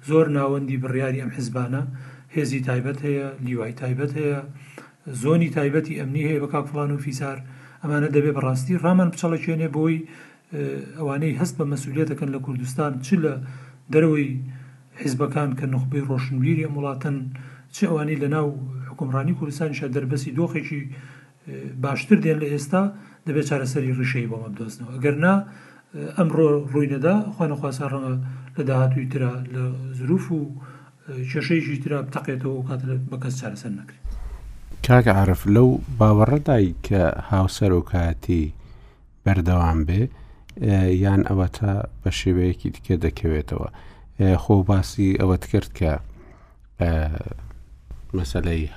زۆر 0.10 0.28
ناوەندی 0.38 0.82
بڕیاری 0.84 1.22
ئەم 1.24 1.32
حیزبانە 1.38 1.82
هێزی 2.36 2.60
تایبەت 2.68 3.00
هەیە 3.08 3.28
لیوای 3.46 3.74
تایبەت 3.82 4.12
هەیە 4.20 4.40
زۆنی 5.24 5.50
تایبەتی 5.58 5.98
ئەمنی 6.00 6.24
هەیە 6.30 6.40
بە 6.44 6.48
کاکفلان 6.54 6.92
و 6.92 6.98
فیسار 7.06 7.38
ئەمانە 7.84 8.10
دەبێ 8.16 8.32
بەڕاستی 8.38 8.80
ڕامان 8.84 9.10
پچەڵە 9.14 9.38
شوێنێ 9.46 9.68
بۆی 9.76 9.98
ئەوانەی 10.98 11.38
هەست 11.40 11.56
بە 11.60 11.66
مەسوولێتەکەن 11.72 12.30
لە 12.36 12.40
کوردستان 12.46 12.94
چ 13.06 13.08
لە 13.24 13.34
دەرەوەی 13.94 14.30
حیزبەکان 15.04 15.50
کە 15.60 15.66
نخبەی 15.76 16.04
ڕۆشنبیری 16.10 16.66
ئەم 16.66 16.76
وڵاتەن 16.80 17.18
چ 17.76 17.78
ئەوانی 17.90 18.18
لە 18.24 18.28
ناو 18.36 18.48
حکومڕانی 18.90 19.34
کوردستانیشە 19.40 19.88
دەربەسی 19.96 20.32
دۆخێکی 20.40 20.82
باشتر 21.84 22.18
دێن 22.26 22.38
لە 22.44 22.48
ئێستا 22.54 22.84
دەبێت 23.28 23.46
چارەسەری 23.50 23.92
ڕشەی 24.00 24.30
بۆمە 24.32 24.50
بدۆستنەوە 24.54 24.92
ئەگەرنا 24.96 25.36
ئەمڕۆ 26.18 26.46
ڕووینەدا 26.72 27.16
خوانەخواسا 27.36 27.86
ڕەنگە 27.92 28.14
لە 28.58 28.64
داهاتوی 28.70 29.06
تررا 29.12 29.34
لە 29.56 29.64
زروف 30.00 30.26
و 30.32 30.40
کێشەیەکی 31.32 31.78
تررا 31.84 32.00
بتەقێتەوە 32.08 32.66
کات 32.68 32.82
بە 33.12 33.18
کەس 33.24 33.34
چارەسەر 33.42 33.72
نەکرێت 33.80 34.04
کاکە 34.86 35.14
عرف 35.22 35.42
لەو 35.56 35.70
باوەڕەدای 36.00 36.68
کە 36.86 37.00
هاوسەرۆکاتی 37.30 38.44
بەردەوام 39.26 39.80
بێ 39.88 40.02
یان 40.62 41.24
ئەوە 41.28 41.48
تا 41.54 41.84
بە 42.04 42.12
شێوەیەکی 42.18 42.70
دیکە 42.76 42.96
دەکەوێتەوە 43.06 43.70
خۆ 44.44 44.56
باسی 44.68 45.18
ئەوەت 45.22 45.44
کرد 45.52 45.70
کە 45.80 45.92
مەسلەی 48.18 48.70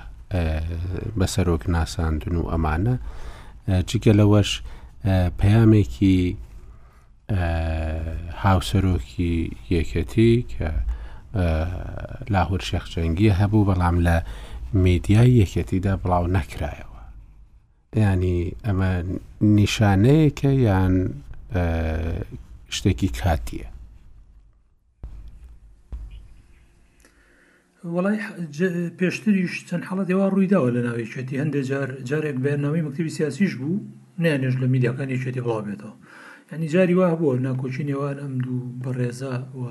بە 1.19 1.25
سەرۆک 1.33 1.63
ناساندن 1.73 2.35
و 2.35 2.49
ئەمانە 2.51 2.95
چیکە 3.89 4.11
لەوەش 4.19 4.51
پەیامێکی 5.39 6.19
هاوسەرۆکی 8.43 9.33
یەکەتی 9.75 10.33
کە 10.53 10.69
لاهور 12.33 12.61
شەخجەنگی 12.69 13.35
هەبوو 13.39 13.67
بەڵام 13.69 13.97
لە 14.07 14.15
میدیای 14.73 15.37
یەکەتیدا 15.41 15.93
بڵاو 16.03 16.27
نەکرایەوە 16.37 16.87
ینی 17.95 18.39
ئەمە 18.65 18.91
نیشانەیەکە 19.57 20.49
یان 20.67 20.95
شتێکی 22.75 23.09
کاتیە 23.19 23.67
وڵای 27.95 28.17
پێشتریش 28.99 29.53
چەند 29.69 29.83
حڵەت 29.89 30.07
ێوا 30.13 30.25
ڕوویداوە 30.33 30.69
لە 30.75 30.81
ناوێکێتی 30.87 31.39
هەندێک 31.41 31.65
جار 31.71 31.89
جارێک 32.09 32.37
بەرنامەی 32.45 32.81
مکتتیبی 32.85 33.15
سیاسیش 33.17 33.51
بوو 33.59 33.83
نیانێش 34.23 34.55
لە 34.61 34.67
میدیاکان 34.73 35.09
یەکێتی 35.15 35.43
بڵاو 35.45 35.63
بێتەوە 35.67 35.93
ینی 36.51 36.67
جاری 36.73 36.95
وا 36.99 37.09
بووە 37.19 37.35
ناکۆچی 37.47 37.83
نێوان 37.89 38.17
ئەم 38.23 38.33
دوو 38.45 38.59
بەڕێزا 38.83 39.35
و 39.59 39.63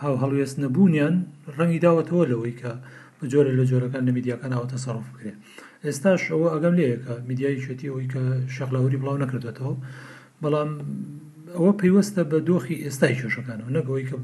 هاو 0.00 0.14
هەڵوێست 0.22 0.56
نەبوونیان 0.62 1.14
ڕەنگی 1.56 1.82
داوەتەوە 1.84 2.24
لەوەی 2.30 2.54
کە 2.60 2.72
بە 3.18 3.24
جۆرە 3.32 3.52
لە 3.58 3.64
جۆرەکان 3.70 4.02
لە 4.08 4.12
میدیاکان 4.16 4.52
ئەوە 4.56 4.66
تەسەڕف 4.74 5.06
بکرێت 5.12 5.38
ئێستاش 5.86 6.22
ئەوە 6.32 6.46
ئەگەم 6.54 6.74
لەیەکە 6.80 7.12
میدیایی 7.30 7.60
شێتی 7.66 7.88
ئەوی 7.92 8.06
کە 8.12 8.22
شەقلاوری 8.56 8.98
بڵاو 9.02 9.22
نەکردێتەوە 9.24 9.74
بەڵام 10.42 10.70
ئەوە 11.56 11.72
پێیوەستە 11.80 12.22
بە 12.30 12.38
دۆخی 12.48 12.76
ئێستای 12.84 13.14
کێشەکانەوە 13.20 13.70
نەگەوەی 13.78 14.04
کە 14.10 14.16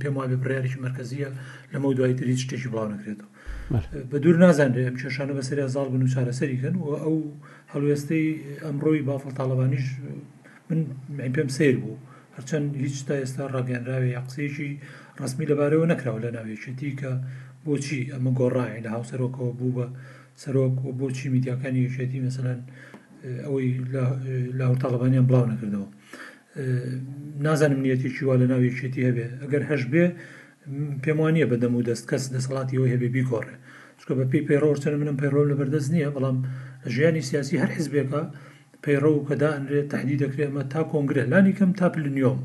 پێم 0.00 0.14
وای 0.16 0.28
بەپریارێکی 0.32 0.80
مرکزیە 0.86 1.30
لە 1.72 1.76
مە 1.82 1.88
دوای 1.98 2.14
تری 2.18 2.36
شتێکی 2.44 2.68
بڵاو 2.72 2.88
نکرێتەوە 2.94 3.28
بە 4.10 4.16
دوور 4.22 4.36
نازانێت 4.44 4.76
ئەم 4.88 4.96
کێشانە 5.00 5.34
بەسەری 5.38 5.64
زاڵ 5.74 5.86
بن 5.94 6.02
و 6.04 6.08
چارەسەریکەن 6.14 6.74
و 6.84 6.88
ئەو 7.04 7.16
هەلوێستەی 7.72 8.26
ئەمڕۆی 8.64 9.02
بافڵ 9.08 9.30
تاالبانیش 9.38 9.86
من 11.18 11.30
پێم 11.34 11.50
سیر 11.58 11.76
بوو 11.82 11.96
هەرچەند 12.36 12.66
هیچ 12.84 12.96
تا 13.06 13.14
ئێستا 13.22 13.44
ڕاگەنراوی 13.54 14.14
یاقسێکی 14.18 14.70
ڕسمی 15.22 15.46
لەبارەوە 15.50 15.86
نەکراوە 15.92 16.20
لە 16.24 16.30
ناوێچێتی 16.36 16.90
کە 17.00 17.10
بۆچی 17.64 18.00
ئەمە 18.12 18.30
گۆڕای 18.38 18.82
لە 18.84 18.88
هاوسەرۆکەوە 18.94 19.50
بوو 19.58 19.70
بە 19.76 19.86
سەرۆک 20.42 20.74
و 20.86 20.90
بۆچی 20.98 21.26
میدیاکانی 21.34 21.80
یشێتی 21.88 22.18
مثلەن 22.28 22.58
ئەوەی 23.44 23.70
لە 24.58 24.62
هەڵتاقبانیان 24.68 25.26
بڵاو 25.28 25.46
نەکردەوە 25.52 25.88
نازانم 27.46 27.80
نیەتی 27.84 28.10
چیوا 28.14 28.34
لە 28.40 28.46
ناویشێتی 28.52 29.00
هەبێ 29.08 29.26
ئەگەر 29.42 29.62
هەش 29.70 29.82
بێ 29.92 30.04
پێم 31.04 31.18
وانە 31.24 31.46
بەدەم 31.52 31.72
و 31.78 31.82
دەست 31.88 32.04
کەس 32.10 32.22
دەسەڵاتی 32.34 32.74
ئەوی 32.78 32.90
هەبێ 32.94 33.08
بیگۆڕێ 33.14 33.54
چکە 34.00 34.12
بە 34.18 34.24
پێی 34.30 34.42
پەیڕۆچەن 34.48 34.94
منم 35.02 35.16
پەیڕۆ 35.22 35.42
لە 35.50 35.54
بەردەست 35.60 35.88
نییە 35.94 36.08
بەڵام 36.16 36.36
لە 36.82 36.88
ژیانی 36.94 37.22
سیاسی 37.30 37.56
هەر 37.62 37.70
حزبێکە 37.76 38.22
پەیڕە 38.84 39.10
و 39.16 39.24
کەدانرێت 39.28 39.88
تهدی 39.92 40.16
دەکرێمە 40.24 40.62
تا 40.72 40.80
کۆنگرە 40.92 41.24
لانی 41.32 41.52
کەم 41.58 41.70
تاپ 41.80 41.94
لە 42.04 42.10
نیۆم 42.16 42.40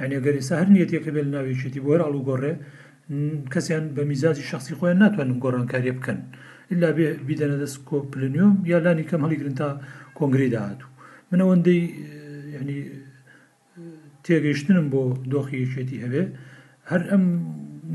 یعنی 0.00 0.14
گەریسا 0.26 0.54
هەر 0.60 0.68
نیەتێکە 0.74 1.10
بێت 1.14 1.26
لە 1.28 1.32
ناویشێتی 1.36 1.80
بۆ 1.84 1.90
هەر 1.94 2.00
ئاڵوگۆڕێ 2.04 2.52
کەسیان 3.52 3.84
بە 3.96 4.02
میزازی 4.10 4.44
شخصی 4.50 4.74
خۆیان 4.78 4.98
ناتوانن 5.02 5.38
گۆڕانکاریە 5.44 5.94
بکەن. 5.98 6.18
إلا 6.72 6.88
بدەنە 7.28 7.56
دەست 7.62 7.76
کۆپلنیۆم 7.88 8.52
یا 8.72 8.78
لانی 8.84 9.04
کەم 9.10 9.20
هەڵی 9.24 9.36
گرن 9.40 9.54
تا 9.62 9.68
کۆنگری 10.18 10.48
داهاتوو 10.54 10.88
من 11.30 11.40
ئەوەندەی 11.44 11.80
ینی 12.56 12.80
تێگەیشتنم 14.24 14.86
بۆ 14.92 15.02
دۆخی 15.32 15.58
یەکێتی 15.64 15.98
هەبێ 16.04 16.22
هەر 16.90 17.02
ئەم 17.10 17.24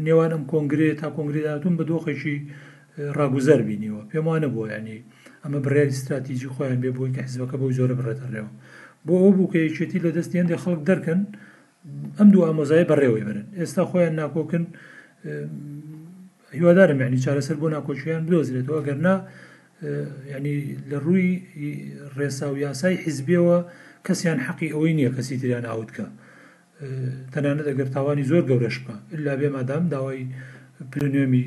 نێوانم 0.06 0.44
کۆنگرێ 0.52 0.90
تا 1.02 1.08
کۆنگریداتون 1.18 1.74
بە 1.80 1.84
دۆخێکی 1.92 2.36
ڕاگوزەر 3.18 3.62
بینیوە 3.68 4.02
پێم 4.10 4.26
وانە 4.30 4.50
بۆ 4.56 4.62
ینی 4.78 4.98
ئەمە 5.44 5.60
بڕێری 5.66 5.92
استراتیژی 5.94 6.52
خۆیان 6.56 6.80
بێ 6.84 6.92
بۆی 6.98 7.12
کە 7.16 7.22
حزبەکە 7.28 7.56
بۆ 7.62 7.68
زۆرە 7.78 7.96
بڕێتەڕێەوە 8.00 8.52
بۆ 9.06 9.14
ئەو 9.24 9.32
بوو 9.38 9.52
کە 9.54 9.58
یەکێتی 9.68 10.00
لە 10.06 10.10
دەستی 10.18 10.40
هەندێک 10.42 10.60
خەڵک 10.64 10.82
دەکەن 10.92 11.22
ئەم 12.18 12.28
دوو 12.34 12.46
ئامۆزای 12.48 12.86
بەڕێوەی 12.92 13.24
برن 13.28 13.46
ئێستا 13.60 13.84
خۆیان 13.92 14.14
ناکۆکن 14.22 14.64
هیوادارم 16.58 16.98
یعنی 17.04 17.18
چارەسەر 17.26 17.56
بۆ 17.62 17.68
ناکۆچیان 17.76 18.22
بدۆزرێتەوە 18.28 18.82
گەرنا 18.88 19.16
ینی 20.36 20.56
لە 20.90 20.98
ڕووی 21.06 21.30
ڕێسا 22.18 22.48
و 22.54 22.58
یاسای 22.66 22.96
حیزبیەوە 23.06 23.58
کەسیان 24.08 24.40
حەقی 24.48 24.70
ئەوەی 24.74 24.94
نییە 25.00 25.12
کەسی 25.18 25.36
تریان 25.42 25.66
ئاوتکە 25.72 26.06
تەنانەت 27.34 27.68
ئەگەر 27.72 27.90
تاوانی 27.96 28.26
زۆر 28.32 28.44
گەورەش 28.50 28.78
بە 28.86 28.94
لا 29.26 29.34
بێ 29.40 29.48
مادام 29.56 29.84
داوای 29.94 30.22
پلنیۆمی 30.92 31.46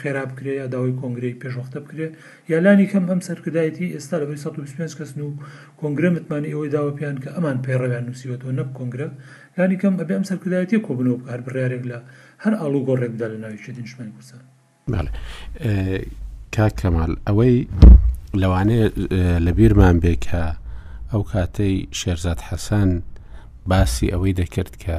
خێرا 0.00 0.24
بکرێ 0.30 0.52
یا 0.62 0.66
داوای 0.74 0.92
کۆنگری 1.02 1.30
پێشوەختە 1.42 1.78
بکرێت 1.84 2.12
یالانی 2.52 2.86
کەم 2.92 3.04
هەم 3.10 3.20
سەرکردایەتی 3.28 3.86
ئێستا 3.96 4.16
لە 4.20 4.26
125 4.26 4.96
کەسن 4.98 5.20
و 5.26 5.30
کۆنگرە 5.80 6.08
متمانی 6.16 6.52
ئەوەی 6.54 6.72
داوە 6.76 6.92
پێیان 6.98 7.18
کە 7.22 7.28
ئەمان 7.36 7.56
پێڕەویان 7.66 8.04
نووسیوەەوە 8.08 8.52
نەب 8.58 8.68
کۆنگرە 8.78 9.08
لانی 9.58 9.76
کەم 9.82 9.94
ئەبێ 10.00 10.14
ئەم 10.16 10.24
سەرکردایەتی 10.30 10.80
کۆبنەوە 10.86 11.18
بکار 11.20 11.40
بڕارێک 11.46 11.84
لە 11.90 11.98
هەر 12.44 12.54
ئالو 12.62 12.80
گۆڕێکدا 12.88 13.26
لە 13.32 13.38
ناویچێت 13.42 13.74
دنجمانی 13.78 14.12
کوردستان 14.16 14.42
کا 16.54 16.66
کەمال 16.80 17.12
ئەوەی 17.28 17.56
لەوانەیە 18.40 18.86
لەبییرمان 19.46 19.96
بێکە 20.04 20.44
ئەو 21.12 21.22
کاتەی 21.30 21.74
شێرزاد 22.00 22.40
حەسەن 22.48 22.90
باسی 23.70 24.06
ئەوەی 24.14 24.34
دەکرد 24.40 24.72
کە 24.82 24.98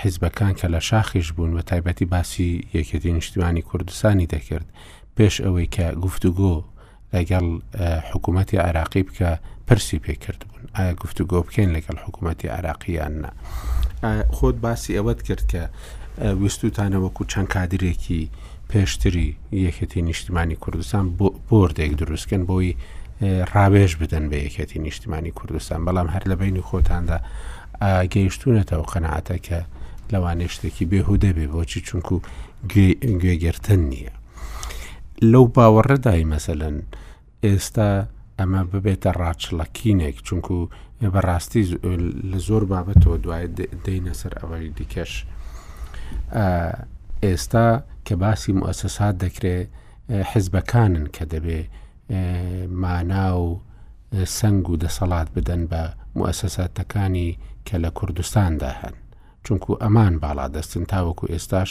حیزبەکان 0.00 0.52
کە 0.60 0.66
لە 0.74 0.80
شاخیش 0.88 1.28
بوون 1.32 1.52
بە 1.58 1.62
تایبەتی 1.70 2.06
باسی 2.14 2.50
یەکەتی 2.74 3.12
نیشتیوانی 3.18 3.62
کوردستانی 3.70 4.28
دەکرد 4.34 4.66
پێش 5.16 5.34
ئەوەی 5.44 5.68
کە 5.76 5.86
گفتوگۆ 6.04 6.54
لەگەڵ 7.14 7.46
حکوومەتی 8.10 8.60
عراقی 8.66 9.02
بکە 9.08 9.30
پرسی 9.66 9.98
پێکرد 10.06 10.40
بوون 10.48 10.64
ئایا 10.76 10.94
گفتوگۆ 11.02 11.38
بکەین 11.46 11.70
لەگەڵ 11.76 11.96
حکوومەتی 12.04 12.48
عراقییان 12.58 13.14
نا 13.22 13.30
خۆت 14.36 14.56
باسی 14.66 14.92
ئەوەت 14.98 15.20
کرد 15.28 15.44
کە 15.52 15.62
ویستوتانەوەکو 16.20 17.22
چەند 17.32 17.48
کادرێکی 17.54 18.28
پێشتری 18.72 19.28
یەکەتی 19.66 19.96
نیشتیمانی 20.08 20.56
کوردستان 20.64 21.04
بردێک 21.48 21.92
دروستکن 22.00 22.42
بۆی 22.48 22.74
ڕاوێژ 23.52 23.92
بدەن 24.02 24.24
بە 24.30 24.38
یەکەتی 24.46 24.78
نیشتیمانی 24.86 25.30
کوردستان 25.38 25.80
بەڵام 25.86 26.08
هەر 26.14 26.24
لە 26.30 26.34
بینی 26.40 26.62
خۆتاندا 26.68 27.18
گەیشتونەتەوە 28.14 28.86
قەنعاتە 28.92 29.36
کە 29.46 29.58
لەوانێ 30.12 30.46
شتێکی 30.54 30.84
بێهودە 30.90 31.30
بێ 31.36 31.46
بۆچی 31.54 31.80
چونکو 31.88 32.16
گوێگرتن 32.72 33.80
نییە 33.90 34.14
لەو 35.32 35.44
باوەڕەدای 35.54 36.24
مەسەن 36.32 36.76
ئێستا 37.44 37.88
ئەمە 38.38 38.60
ببێتە 38.72 39.10
ڕاچڵەکینێک 39.20 40.16
چونکو 40.26 40.56
بەڕاستی 41.14 41.62
لە 42.30 42.38
زۆر 42.48 42.62
بابەتەوە 42.70 43.16
دوای 43.24 43.46
دەینە 43.84 44.14
سەر 44.20 44.32
ئەوەی 44.40 44.68
دیکەش. 44.78 45.12
ئێستا 47.26 47.68
کە 48.06 48.14
باسی 48.22 48.52
موسەسات 48.60 49.14
دەکرێت 49.24 49.68
حزبەکانن 50.32 51.06
کە 51.16 51.24
دەبێ 51.32 51.60
مانا 52.82 53.26
و 53.40 53.44
سنگ 54.38 54.64
و 54.70 54.78
دەسەڵات 54.84 55.28
بدەن 55.36 55.62
بە 55.70 55.82
موسەساتەکانی 56.18 57.28
کە 57.66 57.76
لە 57.84 57.90
کوردستاندا 57.98 58.70
هەن 58.80 58.96
چونکو 59.44 59.70
ئەمان 59.82 60.14
باڵا 60.22 60.46
دەستن 60.56 60.84
تاوەکو 60.92 61.24
ئێستاش 61.32 61.70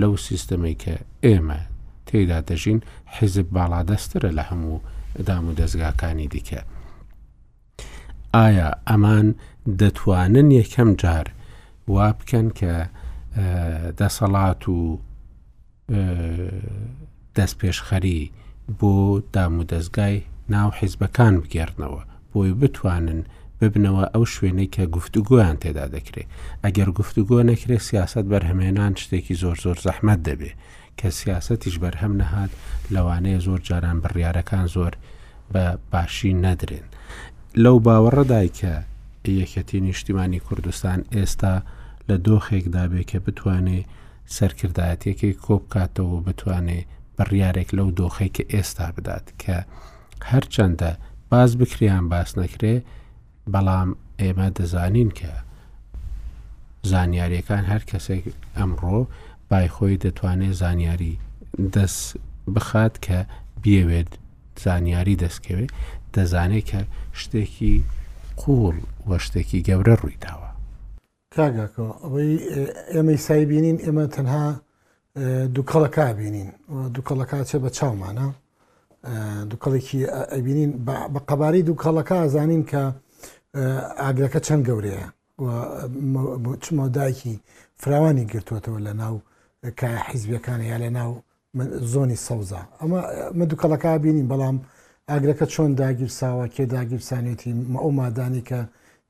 لەو 0.00 0.12
سیستەمی 0.26 0.74
کە 0.82 0.94
ئێمە 1.26 1.60
تێدا 2.06 2.38
دەژین 2.48 2.80
حیزب 3.16 3.48
باڵادەسترە 3.56 4.30
لە 4.38 4.42
هەموو 4.50 4.78
دام 5.26 5.44
و 5.48 5.56
دەستگاکانی 5.60 6.28
دیکە. 6.34 6.60
ئایا 8.34 8.70
ئەمان 8.88 9.26
دەتوانن 9.80 10.48
یەکەم 10.60 10.90
جار 11.02 11.26
وا 11.94 12.08
بکەن 12.18 12.46
کە 12.58 12.72
دەسەڵات 14.00 14.68
و 14.68 14.98
دەست 17.36 17.56
پێشخەری 17.60 18.30
بۆ 18.78 19.22
دام 19.32 19.58
و 19.58 19.64
دەستگای 19.64 20.16
ناو 20.48 20.70
حیزبەکان 20.80 21.34
بگێڕنەوە 21.40 22.02
بۆی 22.32 22.52
بتوانن 22.60 23.20
ببنەوە 23.60 24.04
ئەو 24.14 24.24
شوێنەی 24.32 24.70
کە 24.74 24.82
گفتوگویان 24.96 25.56
تێدا 25.62 25.86
دەکرێت 25.94 26.28
ئەگەر 26.64 26.88
گفتوگۆ 26.98 27.38
نەکرێت 27.50 27.82
سیاست 27.90 28.24
بەرهەمێنان 28.32 28.92
شتێکی 29.02 29.34
زۆر 29.42 29.56
زۆر 29.64 29.78
زەحمت 29.86 30.20
دەبێ 30.28 30.52
کە 30.98 31.08
سیاسەتیش 31.20 31.74
بەرهەم 31.84 32.12
نەهات 32.20 32.50
لەوانەیە 32.94 33.38
زۆر 33.46 33.60
جاران 33.68 33.98
بڕیارەکان 34.02 34.66
زۆر 34.76 34.92
بە 35.52 35.64
باشی 35.92 36.32
نەدرێن 36.44 36.86
لەو 37.64 37.76
باوەڕەدای 37.86 38.48
کە 38.58 38.74
یەکەتی 39.40 39.80
نیشتیمانی 39.86 40.40
کوردستان 40.46 41.00
ئێستا 41.14 41.54
لە 42.08 42.16
دۆخێکدا 42.28 42.84
بێ 42.92 43.02
کە 43.10 43.18
بتوانێ 43.26 43.80
سەرکردایەتێکی 44.36 45.32
کۆبکاتەوە 45.46 46.18
بتوانێ 46.26 46.80
بڕیارێک 47.16 47.68
لەو 47.78 47.88
دۆخی 48.00 48.30
کە 48.36 48.44
ئێستا 48.52 48.86
بدات 48.96 49.26
کە 49.42 49.56
هەرچەندە 50.30 50.90
باز 51.30 51.50
بکریان 51.60 52.04
باس 52.12 52.30
نەکرێ 52.40 52.74
بەڵام 53.52 53.90
ئێمە 54.22 54.48
دەزانین 54.58 55.10
کە 55.18 55.32
زانیاریەکان 56.90 57.64
هەر 57.72 57.82
کەسێک 57.90 58.22
ئەمڕۆ 58.56 58.98
بایخۆی 59.50 60.00
دەتوانێت 60.04 60.54
زانیاری 60.62 61.14
دەست 61.74 62.02
بخات 62.54 62.94
کە 63.06 63.18
بێوێت 63.62 64.10
زانیاری 64.64 65.20
دەستکەوێت 65.22 65.70
دەزانێت 66.14 66.64
کە 66.70 66.80
شتێکی 67.20 67.74
قوڵ 68.40 68.76
وە 69.08 69.16
شتێکی 69.24 69.58
گەورە 69.68 69.94
ڕوویداوە 70.00 70.48
کاگاکەوە 71.36 71.90
ئەوەی 72.04 72.32
ئێمەی 72.94 73.18
سایبینین 73.26 73.78
ئێمە 73.84 74.04
تەنها 74.16 74.44
دووکەڵەکە 75.56 76.06
بینین 76.18 76.50
دووکەڵەکە 76.94 77.38
چێ 77.48 77.56
بە 77.64 77.70
چاومانە 77.78 78.28
دووکەڵێکی 79.50 79.98
ئەبینین 80.34 80.70
بە 81.14 81.20
قەبارەی 81.30 81.66
دووکەڵەکە 81.68 82.16
ئازانین 82.22 82.62
کە 82.70 82.84
ئاگرەکە 84.02 84.40
چەند 84.46 84.62
گەورەیە 84.68 85.04
چمە 86.64 86.86
دایکی 86.96 87.34
فراوانی 87.82 88.24
گرتووەتەوە 88.32 88.80
لە 88.88 88.92
ناو 89.02 89.14
کە 89.78 89.88
حیزبیەکانی 90.08 90.66
یا 90.72 90.78
لە 90.84 90.90
ناو 90.98 91.10
زۆنی 91.92 92.18
سەوزا 92.26 92.62
ئەمە 92.80 93.00
مە 93.38 93.44
دووکەڵەکە 93.50 93.90
بینین 94.04 94.26
بەڵام 94.32 94.56
ئاگرەکە 95.10 95.46
چۆن 95.54 95.70
داگیرساوە 95.80 96.44
کێ 96.54 96.62
داگیرسانێتی 96.74 97.50
ئەو 97.82 97.90
مادانی 98.00 98.42
کە 98.48 98.58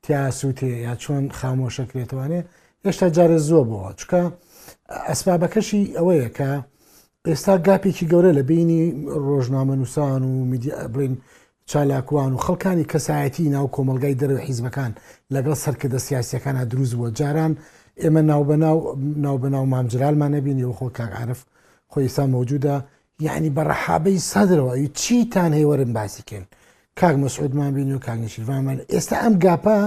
تیاسووتێ 0.07 0.68
یا 0.86 0.94
چۆن 1.03 1.22
خامۆشە 1.38 1.84
کرێتوانێت 1.90 2.46
هێشتا 2.84 3.07
جارە 3.16 3.38
زۆر 3.48 3.64
بەوە 3.70 3.90
چکە 4.00 4.22
ئەسبابەکەشی 5.09 5.80
ئەوەیە 5.98 6.28
کە 6.38 6.50
ئێستا 7.28 7.55
گاپێکی 7.66 8.07
گەورە 8.12 8.30
لە 8.38 8.42
بینی 8.50 8.82
ڕۆژنامە 9.26 9.74
نووسان 9.80 10.22
و 10.30 10.32
بڵین 10.94 11.14
چالاکوان 11.70 12.32
و 12.34 12.42
خەڵکانی 12.44 12.88
کەسایەتی 12.92 13.50
ناو 13.55 13.66
کۆمەلگای 13.76 14.18
دەرەوە 14.20 14.42
حیزبەکان 14.48 14.92
لەگەڵ 15.34 15.55
سەرکردە 15.64 15.98
سیاسەکانە 16.07 16.62
دروست 16.72 16.94
بووە 16.98 17.11
جاران 17.18 17.53
ئێمە 18.03 18.22
ناوبناو 18.30 18.78
ناوبناو 19.26 19.64
مامجرالمان 19.72 20.30
نەبینی 20.36 20.64
خۆ 20.78 20.86
کاعاعرف 20.98 21.40
خۆی 21.92 22.07
ئێستا 22.07 22.24
مەوجودا 22.34 22.74
یعنی 23.26 23.50
بەڕەحابەی 23.57 24.24
سەدرەوە 24.30 24.74
چیتان 25.00 25.53
هێوەرن 25.59 25.90
باسیکەن 25.98 26.44
کاک 27.01 27.16
مەسعودمان 27.16 27.74
بین 27.74 27.95
و 27.95 27.99
کاگنیشیوانمان 27.99 28.78
ئێستا 28.93 29.16
ئەم 29.24 29.34
گاپا 29.45 29.78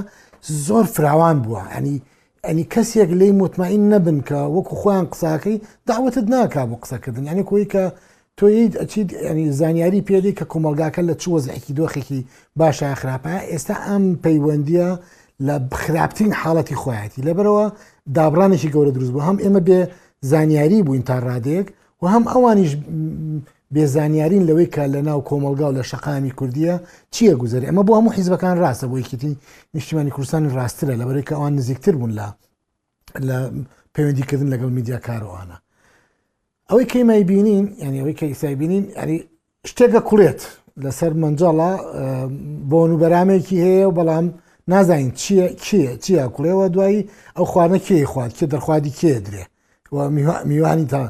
زۆر 0.67 0.85
فراوان 0.95 1.37
بووە 1.43 1.61
ئەنی 1.73 1.97
ئەنی 2.45 2.65
کەسێک 2.73 3.09
لی 3.19 3.31
مطمئین 3.43 3.83
نەبن 3.93 4.19
کە 4.27 4.37
وەکو 4.55 4.73
خۆیان 4.81 5.05
قساکەی 5.13 5.57
داوتت 5.87 6.25
ناکا 6.33 6.63
بۆ 6.69 6.75
قسەکردن 6.83 7.23
ینی 7.31 7.43
کۆی 7.49 7.65
کە 7.73 7.83
تۆیت 8.37 8.73
ئەچیت 8.81 9.07
ئەنی 9.25 9.45
زانیاری 9.59 10.05
پێدی 10.07 10.33
کە 10.37 10.45
کۆمەلگاکە 10.51 11.01
لە 11.09 11.13
چوە 11.21 11.37
زەکی 11.47 11.73
دۆخێکی 11.79 12.21
باشە 12.59 12.87
خراپە 13.01 13.35
ئێستا 13.51 13.75
ئەم 13.87 14.03
پەیوەندیە 14.23 14.89
لە 15.47 15.53
خراپترین 15.83 16.33
حاڵەتی 16.41 16.79
خۆیەتی 16.81 17.25
لەبەرەوە 17.27 17.65
دابرانێکی 18.15 18.71
گەورە 18.73 18.91
دروست 18.95 19.11
بوو 19.13 19.25
هەم 19.29 19.37
ئێمە 19.43 19.61
بێ 19.67 19.79
زانیاری 20.31 20.83
بووین 20.83 21.03
تا 21.09 21.17
ڕادێک 21.27 21.67
و 22.01 22.05
هەم 22.13 22.23
ئەوانیش 22.31 22.71
بێزانیارین 23.73 24.43
لەوەی 24.49 24.69
کە 24.73 24.83
لە 24.93 25.01
ناو 25.07 25.19
کۆمەلگا 25.29 25.65
و 25.69 25.73
لە 25.77 25.83
شەقامی 25.89 26.31
کوردیە 26.39 26.73
چییە 27.13 27.33
گوزاری 27.41 27.67
ئەمە 27.69 27.83
بۆ 27.87 27.93
هەموو 27.97 28.15
حیزبەکان 28.17 28.55
ڕاستە 28.63 28.85
بۆ 28.89 28.95
یکیتی 28.99 29.31
نیشتیمانی 29.73 30.11
کوردستانی 30.15 30.49
ڕاسترە 30.57 30.93
لە 31.01 31.05
بەرێککە 31.07 31.33
ئەوان 31.37 31.53
نزیکتر 31.59 31.95
بوون 31.99 32.11
لە 32.19 32.27
لە 33.27 33.37
پەیوەندیکردن 33.93 34.49
لەگەڵ 34.53 34.71
میدیا 34.77 34.97
کارەوانە 35.07 35.57
ئەوەی 36.71 36.85
کەیمای 36.91 37.23
بینین 37.31 37.65
ینی 37.83 37.99
ئەوەی 38.01 38.15
کە 38.19 38.23
ئیسای 38.31 38.55
بینین 38.61 38.83
ئەری 38.97 39.17
شتێکە 39.69 39.99
کوڵێت 40.09 40.41
لەسەر 40.83 41.11
منجاڵە 41.21 41.71
بۆ 42.69 42.79
نوبەرامێکی 42.91 43.57
هەیە 43.65 43.87
و 43.87 43.91
بەڵام 43.97 44.25
نازانین 44.71 45.11
چیە 45.21 45.47
کێ 45.65 45.81
چیە 46.03 46.23
کوڵێەوە 46.35 46.65
دوایی 46.73 47.07
ئەو 47.37 47.43
خوانە 47.51 47.77
کێ 47.85 47.97
خوارد 48.11 48.33
کێ 48.37 48.45
دەرخوادی 48.51 48.91
کێ 48.99 49.13
درێ 49.25 49.43
میوانی 50.51 50.85
تا 50.93 51.01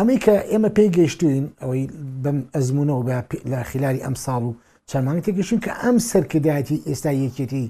ئەمەی 0.00 0.18
کە 0.24 0.36
ئێمە 0.52 0.70
پێی 0.76 0.88
گەیشتوین 0.96 1.44
ئەوەی 1.60 1.82
بەم 2.24 2.38
ئەزمونەوە 2.54 3.02
لە 3.52 3.60
خلالی 3.70 4.04
ئەم 4.04 4.14
ساڵ 4.24 4.42
و 4.48 4.56
چەمانی 4.90 5.22
تێگەشتین 5.26 5.60
کە 5.64 5.72
ئەم 5.82 5.96
سەرکردایەتی 6.10 6.82
ئێستا 6.88 7.12
یەکێتی 7.24 7.64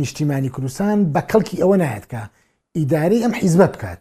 نیشتیمانی 0.00 0.48
کوردستان 0.54 0.96
بە 1.14 1.22
کەڵکی 1.30 1.56
ئەوە 1.62 1.76
نایەت 1.82 2.06
کە 2.12 2.22
ئیداری 2.76 3.22
ئەم 3.24 3.32
حیزبە 3.40 3.68
بکات 3.74 4.00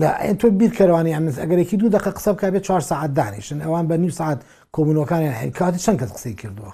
لە 0.00 0.10
ئەن 0.24 0.36
تۆ 0.40 0.46
بیرکەوانی 0.60 1.14
ئەمز 1.16 1.36
ئەگەرێکی 1.42 1.76
دوو 1.80 1.88
دقه 1.96 2.10
قسە 2.16 2.28
بک 2.36 2.44
بێت 2.54 2.62
4 2.62 2.80
ساعت 2.80 3.10
دانیشن 3.18 3.58
ئەوان 3.64 3.84
بە 3.88 3.94
نی 4.02 4.10
ساعت 4.20 4.38
کۆبوونەکانیان 4.76 5.36
هەکاتی 5.42 5.80
چەند 5.84 5.98
کەس 6.00 6.10
قسەی 6.16 6.34
کردووە 6.42 6.70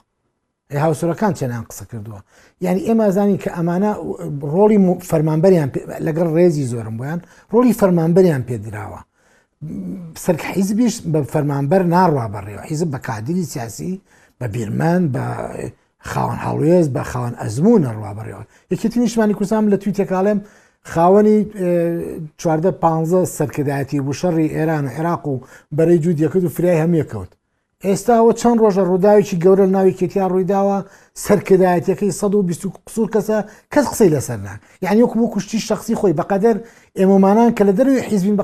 هاوسەکان 0.84 1.32
چێنان 1.38 1.64
قسە 1.70 1.84
کردووە 1.92 2.20
یعنی 2.60 2.80
ئێمە 2.88 3.10
زانی 3.16 3.38
کە 3.42 3.50
ئەمانە 3.58 3.92
ڕۆلی 4.54 4.78
فەرمانبەریان 5.10 5.68
لەگەڵ 6.06 6.28
ڕێزی 6.36 6.64
زۆرم 6.72 6.94
بۆیان 7.00 7.20
ڕۆلی 7.52 7.72
فەرمانبەریان 7.80 8.42
پێدراوە 8.50 9.00
سەرک 10.24 10.42
حیزبیش 10.54 10.94
بە 11.12 11.20
فەرمانبەر 11.32 11.82
ناڕوا 11.94 12.26
بەڕێەوە 12.34 12.64
حیزب 12.70 12.88
بە 12.94 12.98
کادری 13.08 13.44
سیاسی 13.52 13.92
بە 14.40 14.46
بیرمەند 14.54 15.06
بە 15.14 15.24
خاوەن 16.10 16.38
هەڵوێز 16.46 16.86
بە 16.94 17.02
خاوەن 17.10 17.34
ئەزمون 17.42 17.80
نەڕوا 17.86 18.10
بڕێەوە 18.18 18.44
یەکێتی 18.72 18.98
نیشمانی 19.04 19.34
کوردستان 19.38 19.64
لە 19.72 19.76
توی 19.82 19.96
تێکاڵێم 19.98 20.40
خاوەنی 20.92 21.38
چواردە 22.40 22.70
پ 22.82 22.84
سەرکردایەتی 23.36 24.04
بوشەڕی 24.06 24.52
ئێران 24.56 24.84
و 24.86 24.92
عێراق 24.96 25.24
و 25.32 25.34
بەرەی 25.76 25.98
جوودیەکەوت 26.04 26.44
و 26.46 26.54
فرای 26.56 26.80
هەمیەکەوت 26.84 27.30
ئێستاوە 27.84 28.32
چەند 28.40 28.58
ڕۆژە 28.62 28.82
ڕووداویکی 28.90 29.36
گەورە 29.44 29.66
ناوی 29.76 29.94
کتیان 30.00 30.28
ڕوویداوە 30.32 30.78
سەرکردایەتەکەی 31.24 32.12
120 32.20 32.72
قسوور 32.86 33.08
کەسە 33.14 33.36
کەس 33.72 33.86
قسەی 33.92 34.10
لەسەر 34.16 34.38
نان 34.46 34.58
یعنی 34.84 35.02
وەک 35.04 35.12
بۆ 35.18 35.26
کوشتی 35.34 35.58
شخصی 35.68 35.94
خۆی 36.00 36.16
بەقەدەر 36.20 36.56
ئێمەمانان 36.98 37.50
کە 37.56 37.62
لە 37.68 37.72
دەروی 37.78 38.00
حیزبین 38.08 38.36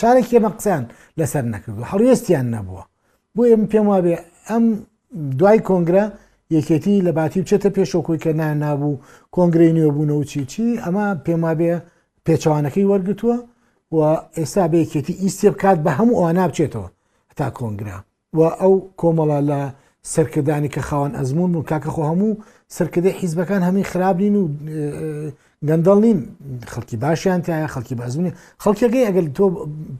چارێکی 0.00 0.34
ئێمە 0.36 0.50
قسەیان 0.56 0.84
لەسەر 1.20 1.44
نەکردو 1.54 1.88
هەڕویێستیان 1.90 2.46
نەبووە 2.54 2.84
بۆ 3.36 3.42
ئێمە 3.50 3.66
پێم 3.72 3.86
وابێ 3.92 4.14
ئەم 4.48 4.64
دوای 5.38 5.60
کۆنگرە 5.68 6.04
یەکێتی 6.56 6.94
لە 7.06 7.12
باتی 7.18 7.42
بچێتە 7.42 7.68
پێشۆکۆی 7.76 8.20
کە 8.24 8.30
نان 8.40 8.56
نابوو 8.64 9.00
کۆنگری 9.34 9.74
نوێ 9.76 9.90
بوونە 9.96 10.14
و 10.16 10.28
چیچی 10.30 10.68
ئەمە 10.84 11.06
پێم 11.24 11.40
وابێ 11.46 11.72
پێچوانەکەی 12.26 12.88
وەرگتووە 12.90 13.36
و 13.94 13.98
ئێستا 14.38 14.64
بەیەکێتی 14.72 15.18
ئیسێ 15.22 15.48
بکات 15.54 15.78
بە 15.84 15.90
هەموو 15.98 16.18
ئەوە 16.20 16.32
نابچێتەوە 16.38 16.88
تا 17.38 17.46
کۆنگرام 17.58 18.04
و 18.38 18.40
ئەو 18.60 18.74
کۆمەڵە 19.00 19.38
لە 19.50 19.60
سەرکردانی 20.12 20.72
کە 20.74 20.80
خاوەن 20.88 21.12
ئەزمون 21.18 21.52
و 21.54 21.66
کاکە 21.70 21.90
خۆ 21.94 22.02
هەموو 22.10 22.38
سەرکردی 22.76 23.16
حیزبەکان 23.20 23.62
هەمین 23.68 23.86
خرابین 23.92 24.34
و 24.36 24.42
گەندەڵ 25.68 25.98
نیم 26.06 26.18
خەڵکی 26.72 26.96
باشیان 27.04 27.40
تایە 27.46 27.68
خەڵکی 27.74 27.94
بازمونی 28.00 28.32
خەڵکیەکەی 28.64 29.04
ئەگەل 29.08 29.28
تۆ 29.36 29.44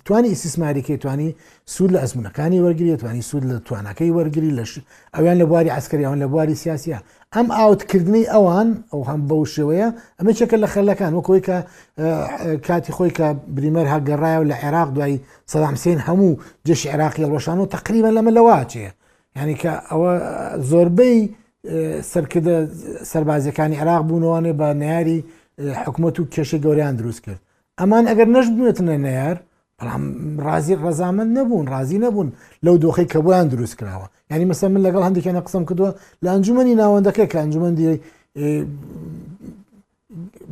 توانی 0.05 0.29
ئیسیسماریکەی 0.33 0.97
توانی 0.97 1.37
سوود 1.67 1.93
لە 1.93 1.99
ئەزمونەکانی 2.03 2.61
وەرگری 2.65 2.97
توانی 2.97 3.23
سوود 3.23 3.45
لە 3.51 3.57
توانەکەی 3.67 4.11
وەرگری 4.17 4.51
لەش 4.59 4.73
ئەویان 5.15 5.37
لە 5.41 5.45
بواری 5.51 5.71
ئاسکرییاون 5.77 6.19
لە 6.23 6.27
بواری 6.33 6.55
سیاسە 6.63 7.01
ئەم 7.35 7.49
ئاوتکردنی 7.59 8.25
ئەوان 8.35 8.69
ئەو 8.93 9.03
هەم 9.09 9.21
بەو 9.29 9.45
شێوەیە 9.55 9.89
ئەمە 10.21 10.33
چەکە 10.39 10.57
لە 10.65 10.69
خەلەکان 10.75 11.13
وەکۆی 11.19 11.41
کە 11.47 11.57
کاتی 12.67 12.93
خۆی 12.97 13.11
کە 13.19 13.25
بریمەر 13.57 13.87
هەگەڕایە 13.95 14.39
و 14.43 14.49
لە 14.51 14.57
عێراق 14.65 14.89
دوایی 14.97 15.21
سەدامسین 15.53 15.99
هەموو 16.09 16.31
جش 16.67 16.81
عێراقی 16.93 17.25
ڕۆشان 17.33 17.57
و 17.61 17.67
تقریبا 17.77 18.11
لەمە 18.17 18.31
لەواچێ 18.37 18.89
ینی 19.37 19.57
کە 19.63 19.73
ئەوە 19.91 20.13
زۆربەی 20.71 21.19
سەرکردە 22.13 22.57
سربازەکانی 23.13 23.77
عراق 23.83 24.03
بوونەوانێ 24.09 24.53
بە 24.61 24.69
نیاری 24.83 25.21
حکوومەت 25.61 26.17
و 26.21 26.23
کێشە 26.35 26.57
گەوریان 26.65 26.95
دروست 27.01 27.21
کرد 27.25 27.41
ئەمان 27.81 28.05
ئەگەر 28.11 28.29
نەشبێتە 28.37 28.83
نەیار 29.07 29.37
بەڵام 29.79 30.03
ڕازی 30.47 30.75
ڕزامند 30.85 31.31
نەبوون 31.39 31.65
ڕازی 31.75 31.99
نەبوون 32.07 32.29
لەو 32.65 32.77
دۆخی 32.85 33.07
کە 33.13 33.19
بۆیان 33.25 33.47
دروست 33.55 33.75
کراوە 33.79 34.07
ینی 34.33 34.47
مەسە 34.51 34.65
من 34.73 34.83
لەگەڵ 34.87 35.03
هەندێکیانە 35.09 35.43
قسم 35.47 35.65
کردووە 35.69 35.91
لە 36.23 36.29
ئەنجومی 36.35 36.75
ناوەندەکە 36.83 37.25
کە 37.31 37.37
ئەنجومندی 37.43 37.89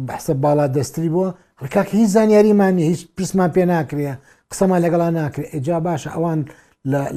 بەحسە 0.08 0.32
باڵا 0.44 0.66
دەستری 0.76 1.10
بووە 1.14 1.28
ڕکاکە 1.64 1.94
هیچ 2.00 2.10
زانیاریمانی 2.16 2.84
هیچ 2.92 3.00
پرسمان 3.16 3.50
پێ 3.54 3.64
ناکرێ 3.72 4.12
قسەمان 4.50 4.80
لەگەڵا 4.84 5.08
ناکرێت 5.18 5.48
ئەجا 5.54 5.76
باشە 5.86 6.08
ئەوان 6.16 6.38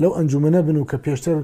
لەو 0.01 0.11
ئەنجومە 0.17 0.49
بن 0.67 0.77
و 0.77 0.85
کە 0.91 0.97
پێشتر 1.05 1.37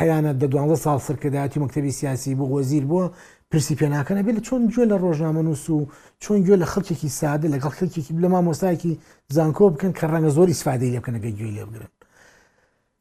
هەیانە 0.00 0.32
دە 0.40 0.46
12 0.52 0.74
سال 0.84 0.98
سەرکردایەتی 1.06 1.60
مەکتتەبی 1.62 1.92
سیاسی 2.00 2.34
بۆ 2.38 2.44
وەزیر 2.54 2.84
بووە 2.90 3.04
پرسی 3.50 3.76
پێناکەنە 3.80 4.22
بێت 4.26 4.38
چۆن 4.46 4.62
گوێ 4.74 4.84
لە 4.90 4.96
ڕۆژنامە 5.02 5.42
نووس 5.46 5.64
و 5.70 5.78
چۆن 6.22 6.38
گوێ 6.46 6.56
لە 6.62 6.66
خەڵکێکی 6.72 7.10
سادە 7.20 7.46
لەگەڵ 7.54 7.72
خەڵکێکی 7.78 8.12
لە 8.24 8.28
مامۆستایکی 8.34 8.92
زانکۆ 9.36 9.66
بکەن 9.74 9.92
کە 9.98 10.04
ڕەنگە 10.12 10.30
زۆری 10.36 10.58
سفادەی 10.60 10.90
لێ 10.94 11.00
بکەنەکە 11.00 11.30
گوێ 11.38 11.50
لێ 11.56 11.64
بگرن 11.68 11.90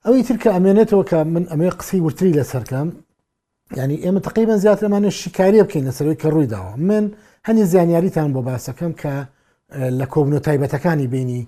ئەوەی 0.05 0.23
ترکە 0.27 0.49
ئەمێنێتەوە 0.55 1.03
کە 1.09 1.19
من 1.33 1.43
ئەمێ 1.51 1.67
قسەی 1.79 2.01
ورتری 2.05 2.33
لەسەرکەم 2.39 2.87
ینی 3.77 3.97
ئێمە 4.05 4.19
تقیبەن 4.25 4.57
زیاترمانە 4.63 5.09
شکاری 5.21 5.63
بکەین 5.65 5.85
لەسەرەوەی 5.89 6.19
کە 6.21 6.27
ڕووی 6.33 6.47
داوە 6.53 6.71
من 6.87 7.03
هەنی 7.47 7.63
زیانیاریتان 7.71 8.29
بۆ 8.35 8.41
باسەکەم 8.47 8.93
کە 9.01 9.13
لە 9.99 10.05
کۆبنۆ 10.13 10.39
تایبەتەکانی 10.45 11.07
بینی 11.13 11.41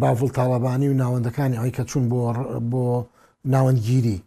باڤڵ 0.00 0.30
تاڵەبانی 0.36 0.88
و 0.90 0.94
ناوەندەکانی 1.02 1.58
ئەوەی 1.58 1.74
کە 1.76 1.82
چوون 1.90 2.04
بۆ 2.12 2.20
بۆ 2.72 2.84
ناوەندگیری 3.52 4.18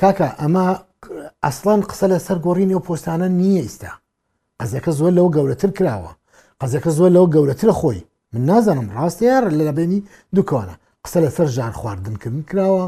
کاکە 0.00 0.28
ئەمە 0.40 0.66
ئەسلان 1.44 1.80
قسە 1.90 2.06
لە 2.12 2.18
سەر 2.26 2.38
گۆڕینی 2.46 2.74
و 2.76 2.84
پۆستانە 2.86 3.28
نییە 3.40 3.62
ئیستا 3.66 3.92
قەزەکە 4.60 4.90
زۆر 4.98 5.12
لەو 5.18 5.28
گەورەتر 5.36 5.70
کراوە 5.78 6.12
قەزەکە 6.60 6.90
زۆر 6.98 7.10
لەو 7.16 7.26
گەورەتر 7.34 7.70
خۆی 7.78 8.00
من 8.32 8.42
نازانم 8.50 8.86
ڕاستیار 8.96 9.42
لەبێنی 9.58 10.00
دوکانە 10.36 10.74
قسە 11.04 11.18
لەسەر 11.24 11.46
ژار 11.56 11.72
خواردنکردن 11.80 12.42
کراوە 12.50 12.84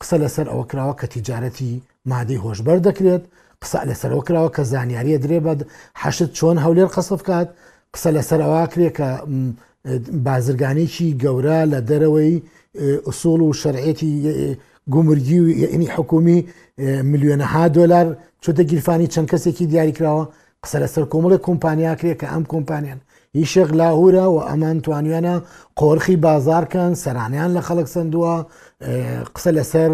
قسە 0.00 0.16
لەسەر 0.22 0.46
ئەوە 0.52 0.64
کراوە 0.70 0.94
کە 1.00 1.06
تیجارەتی 1.12 1.70
مادەی 2.10 2.42
هۆشبەر 2.44 2.78
دەکرێت 2.88 3.24
قسە 3.62 3.78
لەسەرەوە 3.88 4.22
کراوە 4.28 4.50
کە 4.56 4.62
زانیاریە 4.72 5.18
درێ 5.24 5.38
بەد 5.46 5.60
حەشت 6.02 6.30
چۆن 6.38 6.56
هەولێر 6.64 6.88
قسە 6.94 7.14
بکات 7.20 7.48
قسە 7.94 8.10
لەسەرەوە 8.16 8.62
کرێ 8.72 8.88
کە 8.98 9.08
بازرگانێکی 10.26 11.08
گەورە 11.22 11.58
لە 11.72 11.78
دەرەوەی 11.88 12.34
ئوسڵ 13.06 13.40
و 13.42 13.52
شەرعێتی 13.60 14.12
گمرگی 14.90 15.38
و 15.38 15.48
یعنی 15.48 15.86
حکومی 15.86 16.48
میلیۆنەها 17.12 17.64
دلار 17.78 18.06
چۆتە 18.42 18.60
گیرفانی 18.70 19.06
چەند 19.14 19.28
کەسێکی 19.32 19.64
دیاریکراوە 19.72 20.24
قسە 20.64 20.76
لەسەر 20.82 21.04
کۆمەڵی 21.12 21.38
کۆمپانیا 21.46 21.94
کرێ 22.00 22.14
کە 22.20 22.26
ئەم 22.32 22.44
کۆمپانیان 22.52 23.00
هیچ 23.38 23.48
شێق 23.54 23.70
لاهورە 23.80 24.24
و 24.34 24.38
ئەمان 24.48 24.76
توانویانە 24.84 25.34
قۆرخی 25.80 26.16
بازارکەن 26.26 26.90
سەرانیان 27.04 27.50
لە 27.56 27.60
خەڵک 27.68 27.86
سندووە 27.94 28.34
قسە 29.36 29.50
لەسەر 29.58 29.90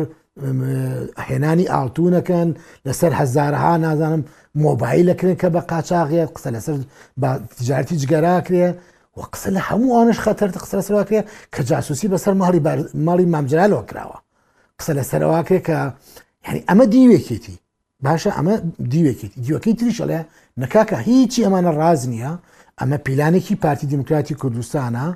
هێنانی 1.29 1.67
ئاڵتونەکەن 1.73 2.49
لەسەر 2.87 3.13
هەزارها 3.21 3.73
نازانم 3.85 4.23
مۆبایلەکردن 4.65 5.37
کە 5.43 5.49
بە 5.55 5.61
قاچاغێت 5.73 6.29
قسە 6.37 6.51
لەسەر 6.57 6.77
تجارتی 7.59 7.95
جگەراکرێ 8.03 8.69
و 9.17 9.21
قسە 9.35 9.49
لە 9.57 9.61
هەموو 9.69 9.95
ئاانش 9.95 10.19
خەتەر 10.27 10.49
قسە 10.63 10.79
سواکرێ 10.89 11.21
کە 11.55 11.61
جاسوسی 11.69 12.07
بەسەر 12.15 12.35
ماڵی 12.43 12.61
ماڵی 13.07 13.25
مامجرالەوە 13.35 13.85
کراوە 13.91 14.19
قسە 14.79 14.93
لە 14.99 15.03
سەرواکرێ 15.11 15.61
کە 15.69 15.79
یعنی 16.47 16.61
ئەمە 16.69 16.85
دیوێکێتی 16.95 17.57
باشە 18.07 18.31
ئەمە 18.37 18.55
دیوێکێتی 18.93 19.39
دیوەکەی 19.47 19.75
تریشەڵێ 19.81 20.21
نەکاکە 20.61 20.99
هیچی 21.09 21.41
ئەمانە 21.47 21.71
ڕاز 21.81 22.01
نییە 22.13 22.33
ئەمە 22.81 22.97
پیلانێکی 23.07 23.55
پارتی 23.63 23.87
دیموکراتی 23.93 24.35
کوردستانە 24.43 25.07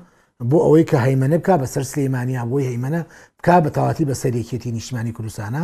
بۆ 0.51 0.59
ئەوەی 0.67 0.85
کە 0.91 0.97
هەیمەنە 1.05 1.39
بک 1.43 1.49
بەسەر 1.63 1.85
سلەیمانیا 1.93 2.43
بۆی 2.51 2.65
هەیمەنە 2.71 3.01
بک 3.39 3.49
بە 3.65 3.71
تەواتی 3.77 4.05
بەسەر 4.11 4.33
یەکێتی 4.43 4.71
نیشتمانی 4.77 5.13
کوردستانە 5.17 5.63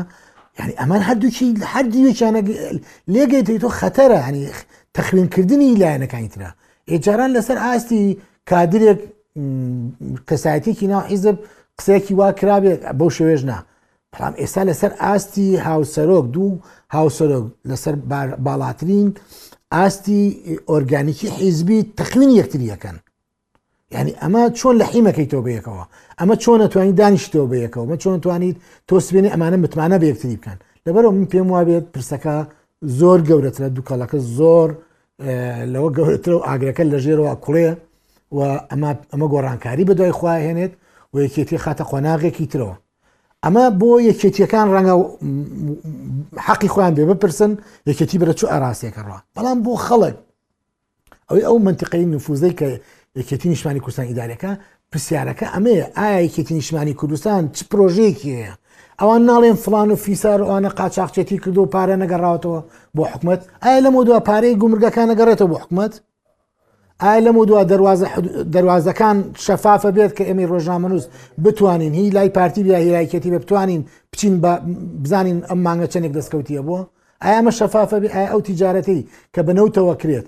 یعنی 0.59 0.73
ئەمان 0.81 1.01
هەردووکی 1.09 1.47
هەر 1.73 1.87
دیوێکیانە 1.95 2.41
لێگەیت 3.15 3.49
تۆ 3.63 3.69
خەتەرە 3.81 4.19
هەنی 4.29 4.45
تەخوینکردنی 4.97 5.69
لایەنەکانی 5.83 6.31
ترە 6.35 6.51
ئێجاران 6.91 7.31
لەسەر 7.37 7.59
ئاستی 7.65 8.03
کادرێک 8.51 9.01
کەسایەتێکی 10.29 10.87
ناو 10.93 11.01
حیزب 11.13 11.37
قسەیەکی 11.79 12.13
وا 12.19 12.29
کرابێت 12.41 12.81
بەو 12.99 13.11
شێوێژنا 13.19 13.59
بەڵام 14.17 14.35
ئێستا 14.41 14.63
لەسەر 14.71 14.93
ئاستی 15.03 15.49
هاوسەرۆک 15.67 16.27
دوو 16.35 16.51
هاوسەرۆک 16.97 17.45
لەسەر 17.71 17.95
باڵاترین 18.47 19.09
ئاستی 19.75 20.23
ئۆرگانیکی 20.71 21.29
حیزبی 21.39 21.79
تەخمین 21.99 22.31
یەکتریەکەن 22.41 22.97
ینی 23.97 24.13
ئەمە 24.23 24.43
چۆن 24.59 24.75
لە 24.81 24.85
حیمەکەی 24.93 25.29
تۆ 25.33 25.39
بەیەکەوە 25.47 25.85
ئەمە 26.19 26.35
چۆن 26.43 26.59
نتوانانی 26.65 26.97
دانیشتەوە 27.03 27.47
بەیەکەوە 27.53 27.85
مە 27.91 27.97
چۆن 28.03 28.15
توانیت 28.25 28.57
تۆسبێنی 28.89 29.33
ئەمانە 29.35 29.57
متمانە 29.65 29.97
بە 30.03 30.07
یەکتری 30.11 30.37
بکەن 30.41 30.59
لەبەرەوە 30.87 31.13
من 31.19 31.27
پێم 31.33 31.47
وابێت 31.55 31.85
پرسەکە 31.95 32.37
زۆر 33.01 33.19
گەورەترە 33.29 33.69
دووکەڵەکە 33.77 34.19
زۆر 34.39 34.69
لەوە 35.73 35.91
گەورەترە 35.97 36.35
و 36.39 36.45
ئاگرەکە 36.49 36.83
لە 36.93 36.99
ژێرەوە 37.05 37.33
کوڵێ 37.45 37.69
و 38.37 38.39
ئەمە 38.71 39.27
گۆڕانکاری 39.33 39.85
بە 39.89 39.93
دوای 39.99 40.15
خواهێنێت 40.21 40.73
و 41.13 41.15
یەکێتی 41.27 41.59
خاتە 41.65 41.85
خۆناغێکی 41.91 42.47
ترەوە 42.53 42.75
ئەمە 43.45 43.65
بۆ 43.81 43.91
یەکێتیەکان 44.11 44.67
ڕەنگە 44.75 44.95
حەقی 46.47 46.69
خۆیان 46.75 46.93
بێ 46.97 47.05
بپرسن 47.11 47.51
یەکێتی 47.89 48.17
برە 48.23 48.35
چو 48.39 48.47
ئاراستێکەڕە 48.53 49.19
بەڵام 49.37 49.59
بۆ 49.65 49.73
خەڵک 49.87 50.15
ئەوەی 51.29 51.47
ئەو 51.49 51.57
منتیقی 51.67 52.05
نفوزەی 52.15 52.55
کە 52.59 52.67
یەکێتی 53.21 53.49
نیشمانی 53.55 53.81
کوردستان 53.85 54.07
ئیدارەکە 54.11 54.51
پرسیارەکە 54.91 55.47
ئەمەیە 55.55 55.87
ئایا 55.99 56.21
یەکێتی 56.27 56.55
نیشمانی 56.61 56.95
کوردستان 57.01 57.41
چ 57.57 57.59
پرۆژەیەکیەیە 57.71 58.53
ئەوان 59.01 59.23
ناڵێن 59.31 59.57
فلان 59.65 59.89
و 59.91 59.97
فیسار 60.05 60.41
ئەوانە 60.47 60.71
قاچاقچێتی 60.79 61.37
کردو 61.45 61.61
و 61.67 61.71
پارە 61.75 61.97
نەگەڕاوەتەوە 62.03 62.61
بۆ 62.97 63.03
حکومت 63.13 63.41
ئایا 63.65 63.79
لەمە 63.85 64.01
دووە 64.07 64.21
پارەی 64.29 64.59
گومرگەکان 64.63 65.07
نەگەڕێتەوە 65.13 65.49
بۆ 65.53 65.57
حکومت 65.63 65.93
ئایا 67.03 67.21
لەم 67.25 67.37
و 67.37 67.45
دو 67.45 67.55
دەواازەکان 68.55 69.17
شەفافە 69.45 69.91
بێت 69.97 70.13
کە 70.17 70.25
ئەمی 70.29 70.47
ڕۆژنامەنووس 70.53 71.07
بتوانین 71.45 71.93
هی 71.99 72.11
لای 72.17 72.29
پارتی 72.29 72.63
بیا 72.67 72.79
هیرایکەتی 72.85 73.31
بە 73.35 73.41
بتوانین 73.45 73.83
بچین 74.13 74.35
بزانین 75.05 75.39
ئەم 75.49 75.59
مانگە 75.67 75.87
چنێک 75.93 76.13
دەستکەوتیە 76.19 76.61
بووە 76.67 76.81
ئایا 77.23 77.37
ئەمە 77.39 77.53
شەفافە 77.59 77.97
بێ 78.03 78.09
ئایا 78.15 78.29
ئەو 78.33 78.41
تیجارەتی 78.49 79.01
کە 79.35 79.41
بنەوتەوە 79.47 79.95
کرێت 80.03 80.27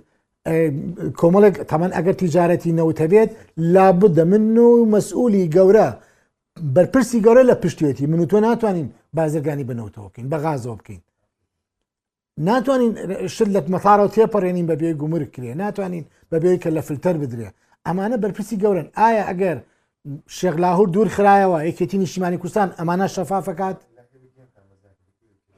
کۆمەڵێک 1.20 1.56
تەمەەن 1.70 1.92
ئەگەر 1.96 2.14
تیجارەتی 2.22 2.76
نەوتەبێت 2.78 3.30
لابدە 3.74 4.24
من 4.32 4.56
و 4.66 4.86
مەسئولی 4.94 5.50
گەورە 5.56 5.88
بەرپرسی 6.76 7.18
گەورە 7.26 7.42
لە 7.50 7.54
پشتێتی 7.62 8.06
من 8.12 8.20
و 8.20 8.26
تۆ 8.32 8.34
ناتوانین 8.46 8.88
بازرگانی 9.18 9.64
بنەوتەوەکەین 9.68 10.26
بەغازۆ 10.32 10.72
بکەین 10.78 11.02
ناتوانین 12.38 12.92
شت 13.34 13.44
لە 13.54 13.60
مەتارەوە 13.74 14.08
تێپەڕێنین 14.14 14.66
بەبێ 14.70 14.90
گومر 15.00 15.22
کرێ 15.34 15.52
ناتوانین 15.62 16.04
بەبێ 16.32 16.50
کە 16.62 16.68
لە 16.76 16.82
فلتەر 16.88 17.16
بدرێ 17.22 17.48
ئەمانە 17.86 18.16
بەرپرسی 18.22 18.56
گەورن 18.62 18.88
ئایا 18.98 19.24
ئەگەر 19.30 19.58
شێغلاهور 20.38 20.88
دوور 20.94 21.08
خراەوە 21.16 21.58
یەکێتی 21.68 21.98
نیشتیمانی 22.04 22.38
کوردستان 22.42 22.68
ئەمانە 22.80 23.06
شەفافکات 23.14 23.78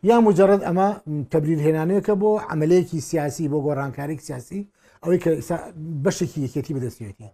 یا 0.09 0.17
مجرد 0.27 0.61
ئەمە 0.69 0.89
تەبریر 1.33 1.61
هێنانەیەکە 1.67 2.15
بۆ 2.21 2.31
عملەیەکی 2.55 3.01
سیاسی 3.09 3.45
بۆ 3.53 3.59
گۆڕانکاریێک 3.67 4.21
سیاسی 4.29 4.61
ئەوەی 5.05 5.19
کە 5.25 5.31
بەشێکی 6.05 6.39
یەکێتی 6.47 6.73
بدەستێتی 6.77 7.29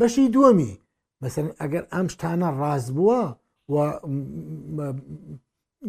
بەشی 0.00 0.32
دووەمی 0.34 0.72
مەسەر 1.22 1.44
ئەگەر 1.60 1.84
ئەم 1.94 2.06
شتانە 2.14 2.48
ڕاز 2.60 2.84
بووە 2.96 3.20
و 3.72 3.76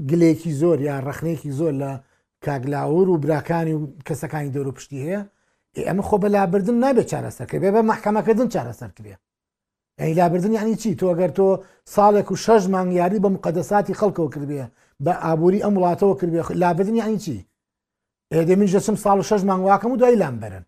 گلێکی 0.09 0.51
زۆر 0.61 0.77
یا 0.89 0.95
ڕخنێکی 1.07 1.51
زۆر 1.59 1.73
لە 1.81 1.91
کاگلاور 2.45 3.09
و 3.09 3.17
براکانی 3.17 3.73
و 3.73 3.87
کەسەکانی 4.07 4.53
دەور 4.53 4.67
و 4.67 4.71
پشتی 4.71 5.01
هەیە 5.17 5.81
ئەمە 5.87 6.01
خۆ 6.07 6.15
بە 6.21 6.25
لابردن 6.35 6.77
نابێت 6.83 7.07
چارەسەرکە 7.11 7.55
بێ 7.61 7.69
بە 7.75 7.81
محکەمەکەدن 7.91 8.47
چارەسەرکرێ 8.53 9.15
ئەی 9.99 10.13
لابردن 10.13 10.53
یعنی 10.53 10.75
چی 10.75 10.95
تۆ 10.95 11.05
ئەگەر 11.11 11.31
تۆ 11.37 11.45
ساڵێک 11.95 12.31
و 12.31 12.35
شەژ 12.45 12.63
مانگیاری 12.75 13.17
بە 13.19 13.29
مقدەساتی 13.35 13.93
خەڵکەوە 13.99 14.29
کردێ 14.35 14.65
بە 15.05 15.11
ئابووری 15.25 15.63
ئەم 15.63 15.75
وڵاتەوە 15.77 16.19
کردێ 16.21 16.41
لابدن 16.63 16.95
یعنی 16.95 17.17
چی 17.19 17.45
ئێدە 18.33 18.55
من 18.59 18.67
جەسم 18.73 18.95
ساڵ 19.03 19.19
شەژ 19.29 19.41
مانگواکەم 19.49 19.91
و 19.91 19.97
دوای 19.97 20.15
لامبەرن 20.21 20.65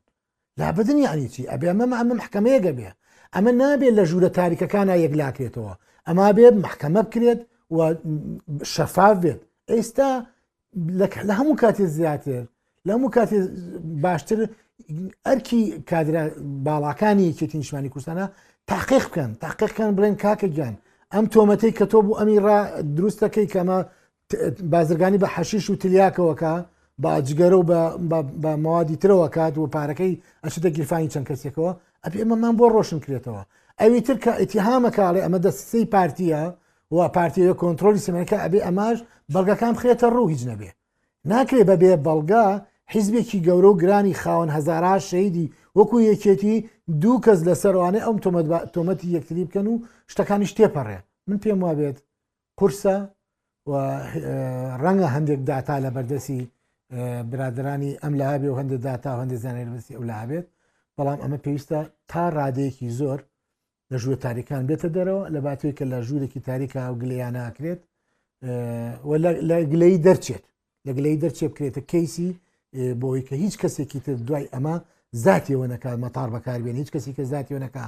لابدن 0.60 0.98
یعنی 0.98 1.30
چی 1.34 1.44
ئەبێ 1.52 1.66
ئەمەمە 1.72 1.96
ئەمە 2.00 2.14
محکەمەیەگە 2.22 2.72
بێ 2.78 2.90
ئەمە 3.36 3.52
نابێت 3.62 3.94
لە 4.00 4.04
ژوورە 4.10 4.30
تاریکەکانە 4.40 4.96
یەکلاکرێتەوە 5.06 5.74
ئەما 6.08 6.28
بێت 6.38 6.56
محکەمە 6.66 7.02
بکرێت 7.08 7.42
و 7.74 7.78
شەفاف 8.74 9.18
بێت 9.24 9.40
ئێستا 9.76 10.10
لە 11.00 11.08
هەموو 11.40 11.56
کاتێ 11.64 11.86
زیاتر 11.98 12.44
لە 12.88 12.92
هەموو 12.96 13.14
کاتێ 13.18 13.38
باشتر 14.06 14.40
ئەرکی 15.28 15.62
کادرا 15.90 16.24
باڵاکانی 16.68 17.36
کێتی 17.40 17.58
نیشمانی 17.62 17.90
کوردستانە 17.94 18.26
تاقیق 18.72 19.06
بکەن 19.10 19.32
تاقیقکان 19.44 19.90
بڵێن 19.98 20.16
کاکە 20.24 20.48
گیان 20.56 20.76
ئەم 21.14 21.26
تۆمەتەی 21.34 21.74
کە 21.78 21.86
تۆ 21.92 21.98
بوو 22.06 22.18
ئەمیڕ 22.20 22.46
دروستەکەی 22.98 23.48
کەمە 23.54 23.78
بازرگانی 24.74 25.22
بە 25.24 25.28
حەشیش 25.36 25.66
و 25.70 25.80
تلیاکەوەکە 25.82 26.52
باجگەرە 27.04 27.58
و 27.60 27.64
بە 28.44 28.52
ماوادی 28.64 29.02
ترەوە 29.02 29.28
کات 29.38 29.54
و 29.58 29.72
پارەکەی 29.76 30.14
ئەشتە 30.46 30.68
گیرفانی 30.78 31.12
چەند 31.14 31.26
کەسێکەوە 31.30 31.72
ئەپی 32.04 32.20
ئەمەمان 32.22 32.54
بۆ 32.60 32.66
ڕۆشن 32.76 33.00
کرێتەوە 33.06 33.44
ئەوی 33.82 34.02
تر 34.08 34.16
کە 34.24 34.32
ئەتیهامە 34.40 34.92
کاڵێ 34.98 35.20
ئەمە 35.26 35.40
دەستسی 35.46 35.86
پارتیە 35.96 36.42
و 36.92 37.00
پارتیە 37.16 37.54
کۆنتترۆلی 37.62 38.02
سمەکە 38.08 38.38
ئەبێ 38.44 38.60
ئەماش 38.68 38.98
بەڵگەکان 39.34 39.74
خێتە 39.82 40.08
ڕوو 40.16 40.32
هیچ 40.34 40.44
نەبێ 40.52 40.70
ناکرێ 41.32 41.62
بەبێ 41.70 41.92
بەڵگا 42.06 42.46
حیزبێکی 42.94 43.44
گەورە 43.48 43.70
و 43.72 43.80
گرانی 43.82 44.16
خاون 44.22 44.50
هزارا 44.58 44.96
شەیدی 45.12 45.52
وەکو 45.78 45.98
یەکێتی 46.12 46.56
دوو 47.02 47.22
کەس 47.26 47.40
لە 47.48 47.54
سەروانێ 47.62 48.02
ئەم 48.06 48.18
تۆمەتی 48.76 49.14
یەکتری 49.16 49.46
بکەن 49.48 49.66
و 49.72 49.76
شتەکانی 50.12 50.48
شتێپەڕێ 50.52 50.98
من 51.30 51.38
پێم 51.44 51.60
وابێت 51.66 51.98
قرسە 52.60 52.96
ڕەنگە 54.84 55.08
هەندێک 55.16 55.40
داتا 55.50 55.76
لە 55.86 55.90
بەردەسی 55.96 56.42
برادرانی 57.32 57.92
ئەم 58.04 58.14
لە 58.20 58.26
هابێ 58.32 58.50
و 58.52 58.60
هەندێک 58.60 58.82
داتا 58.88 59.12
هەندێک 59.22 59.40
زانێ 59.44 59.62
بەسی 59.76 59.94
ئەو 59.98 60.04
لە 60.10 60.16
هابێت 60.22 60.46
بەڵام 60.98 61.20
ئەمە 61.24 61.38
پێویستە 61.44 61.80
تا 62.12 62.24
ڕادەیەکی 62.38 62.90
زۆر 63.00 63.20
لە 63.92 63.98
ژووە 64.02 64.16
تاریکان 64.26 64.62
بێتە 64.70 64.90
دەرەوە 64.96 65.24
لە 65.34 65.40
باتوی 65.48 65.74
کە 65.78 65.86
لە 65.92 66.00
ژوورێکی 66.08 66.40
تاریکا 66.50 66.80
و 66.92 66.96
گلیان 67.02 67.36
ناکرێت 67.42 67.80
لە 69.52 69.58
گلەی 69.72 69.98
دەرچێت 70.08 70.44
لە 70.86 70.92
گلەی 70.98 71.18
دەرچێ 71.24 71.46
بکرێتە 71.52 71.82
کەیسی 71.92 72.30
بۆی 73.02 73.22
کە 73.28 73.36
هیچ 73.44 73.54
کەسێکی 73.62 74.00
تر 74.06 74.16
دوای 74.28 74.46
ئەمە 74.54 74.76
زاتیەوە 75.26 75.68
نەکات 75.74 75.98
مەتار 76.04 76.30
بەکاربێن 76.36 76.76
هیچ 76.82 76.90
کەسی 76.96 77.12
کە 77.18 77.24
زاتیەوە 77.34 77.62
نەکە 77.66 77.86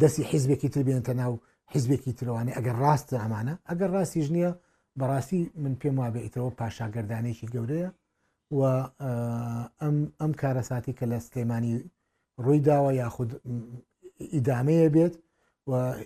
دەستی 0.00 0.24
حیزبێکی 0.30 0.68
تر 0.74 0.82
بێنتە 0.88 1.12
ناو 1.20 1.34
حیزبێکی 1.72 2.12
ترەوەانی 2.18 2.52
ئەگەر 2.58 2.76
ڕاستە 2.84 3.16
ئەمانە 3.22 3.54
ئەگەر 3.70 3.90
ڕاستی 3.96 4.20
ژنیە 4.26 4.50
بەڕاستی 4.98 5.40
من 5.62 5.74
پێم 5.80 5.96
وابێتەوە 6.00 6.50
پاشاگردانێکی 6.58 7.46
گەورەیە 7.54 7.88
و 8.58 8.60
ئەم 10.20 10.32
کارەساتی 10.40 10.92
کە 10.98 11.04
لە 11.10 11.18
سلێمانی 11.26 11.72
ڕوویداوە 12.44 12.90
یاخود 13.02 13.30
ئیدامەیە 14.36 14.88
بێت 14.94 15.14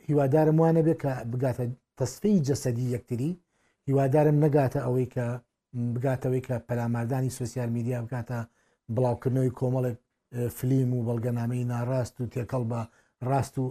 هیوادارم 0.08 0.56
وانە 0.62 0.82
بێت 0.86 0.98
کە 1.02 1.12
بگاتە 1.32 1.64
تەسفی 1.98 2.34
جەسەدی 2.48 2.86
یەکتری 2.94 3.30
هیوادارم 3.88 4.36
نەگاتە 4.44 4.78
ئەوەی 4.86 5.06
کە 5.14 5.26
بگاتەوەی 5.94 6.42
کە 6.48 6.54
پەلاماردانی 6.68 7.34
سوسیال 7.40 7.70
میدیا 7.76 7.96
بکاتە 8.06 8.38
بڵاوکردنەوەی 8.94 9.56
کۆمەڵێک 9.60 9.98
فلیم 10.56 10.90
و 10.94 11.04
بەڵگەنامەی 11.08 11.68
ناڕاست 11.72 12.14
و 12.18 12.30
تێکەڵ 12.34 12.62
بە 12.70 12.80
ڕاست 13.30 13.54
و 13.58 13.64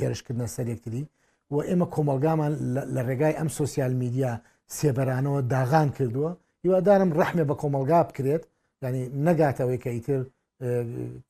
هێرشکردنە 0.00 0.46
سەر 0.54 0.66
یەکتری 0.72 1.02
و 1.52 1.56
ئێمە 1.68 1.86
کۆمەلگامان 1.94 2.52
لە 2.94 3.00
ڕێگای 3.08 3.38
ئەم 3.40 3.48
سوسیال 3.60 3.92
میدیا 4.02 4.30
سێبەرانەوە 4.78 5.40
داغان 5.52 5.88
کردووە 5.96 6.30
هیوادارم 6.64 7.10
ڕەحمێ 7.18 7.44
بە 7.50 7.54
کۆمەلگا 7.62 8.00
بکرێت 8.10 8.42
ینی 8.82 9.02
نەگاتەوەی 9.26 9.78
کە 9.82 9.90
ئیتر 9.96 10.20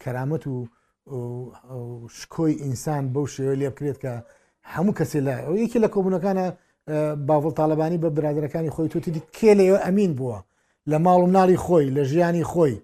کەرامەت 0.02 0.44
و 0.48 0.54
شکۆی 2.18 2.54
ئینسان 2.62 3.04
بەو 3.14 3.24
شێوە 3.34 3.54
لێ 3.60 3.68
بکرێت 3.74 3.98
کە 4.02 4.12
هەموو 4.74 4.96
کەسێ 4.98 5.20
لە 5.26 5.34
ئەو 5.44 5.54
یەکی 5.62 5.78
لە 5.84 5.88
کۆبوونەکانە 5.94 6.46
باڵ 7.28 7.42
تاالبانی 7.58 7.98
بە 8.02 8.08
برادەکانی 8.16 8.74
خۆی 8.74 8.88
توتی 8.92 9.22
کێ 9.36 9.52
لێوە 9.58 9.78
ئەمین 9.84 10.12
بووە 10.18 10.38
لە 10.90 10.96
ماڵم 11.06 11.30
ناری 11.36 11.58
خۆی 11.64 11.86
لە 11.96 12.02
ژیانی 12.10 12.44
خۆی 12.50 12.74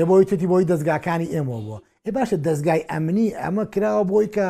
ێ 0.00 0.02
بۆی 0.08 0.24
توتی 0.28 0.46
بۆی 0.50 0.64
دەستگاکانی 0.70 1.28
ئێمە 1.34 1.56
بووە 1.64 1.78
ێ 2.08 2.10
باشە 2.16 2.36
دەستگای 2.46 2.82
ئەمنی 2.90 3.28
ئەمە 3.42 3.64
کراوە 3.74 4.04
بۆی 4.10 4.26
کە 4.34 4.46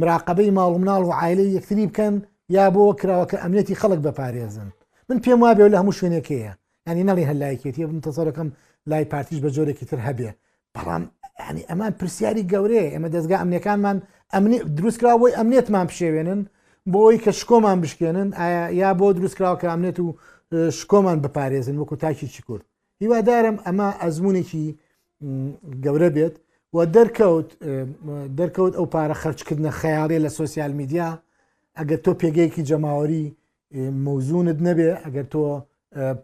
مراقبەی 0.00 0.50
ماڵم 0.58 0.84
ناڵ 0.88 1.02
و 1.08 1.12
عیلی 1.22 1.46
یەکتری 1.58 1.86
بکەن 1.90 2.14
یا 2.56 2.64
بۆ 2.74 2.80
کراوە 3.00 3.26
کە 3.30 3.36
ئەمنێتی 3.42 3.78
خەڵک 3.80 4.00
بەپارێزن 4.06 4.68
من 5.08 5.18
پێم 5.24 5.38
وابێ 5.44 5.64
لە 5.72 5.76
هەموو 5.80 5.96
شوێنێکەیە 5.98 6.52
ینی 6.88 7.04
نەڵی 7.08 7.28
هەلایکێتی 7.30 7.82
بم 7.88 8.00
تەسەرەکەم 8.08 8.48
لای 8.90 9.04
پارتیش 9.12 9.38
بە 9.44 9.48
جۆرێکی 9.56 9.86
تر 9.90 9.98
هەبێ 10.08 10.30
بەڵام 10.74 11.02
ینی 11.50 11.62
ئەمان 11.70 11.92
پرسیاری 12.00 12.42
گەورەیە 12.52 12.86
ئەمە 12.94 13.08
دەستگا 13.14 13.36
ئەمنیەکانمان 13.42 13.96
دروستکراوەی 14.78 15.32
ئەمنێتمان 15.38 15.86
پشێوێنن 15.90 16.40
بۆ 16.92 16.98
ئەوی 17.04 17.18
کە 17.24 17.32
شکۆمان 17.40 17.78
بشکێنن 17.84 18.28
ئایا 18.40 18.64
یا 18.82 18.90
بۆ 19.00 19.06
دروستکراوە 19.18 19.56
کامنێت 19.64 19.98
و 20.04 20.08
شکۆمان 20.78 21.16
بپارێزن 21.24 21.76
وەکو 21.80 21.94
تاکیی 22.04 22.42
کورد 22.48 22.64
هیوادارم 23.02 23.56
ئەمە 23.66 23.88
ئەزمونێکی 24.02 24.64
گەورە 25.84 26.10
بێت 26.16 26.34
و 26.74 26.78
دەرکەوت 26.96 27.48
دەرکەوت 28.38 28.72
ئەو 28.78 28.86
پارە 28.94 29.16
خەرچکردنە 29.22 29.70
خەیاڵێ 29.80 30.18
لە 30.24 30.30
سوسیال 30.38 30.72
میدیا 30.80 31.08
ئەگەر 31.78 31.98
تۆ 32.04 32.10
پێگەیەکی 32.22 32.62
جەماوەری 32.70 33.24
مەوزونت 34.04 34.58
نەبێ 34.66 34.88
ئەگەر 35.04 35.26
تۆ 35.34 35.40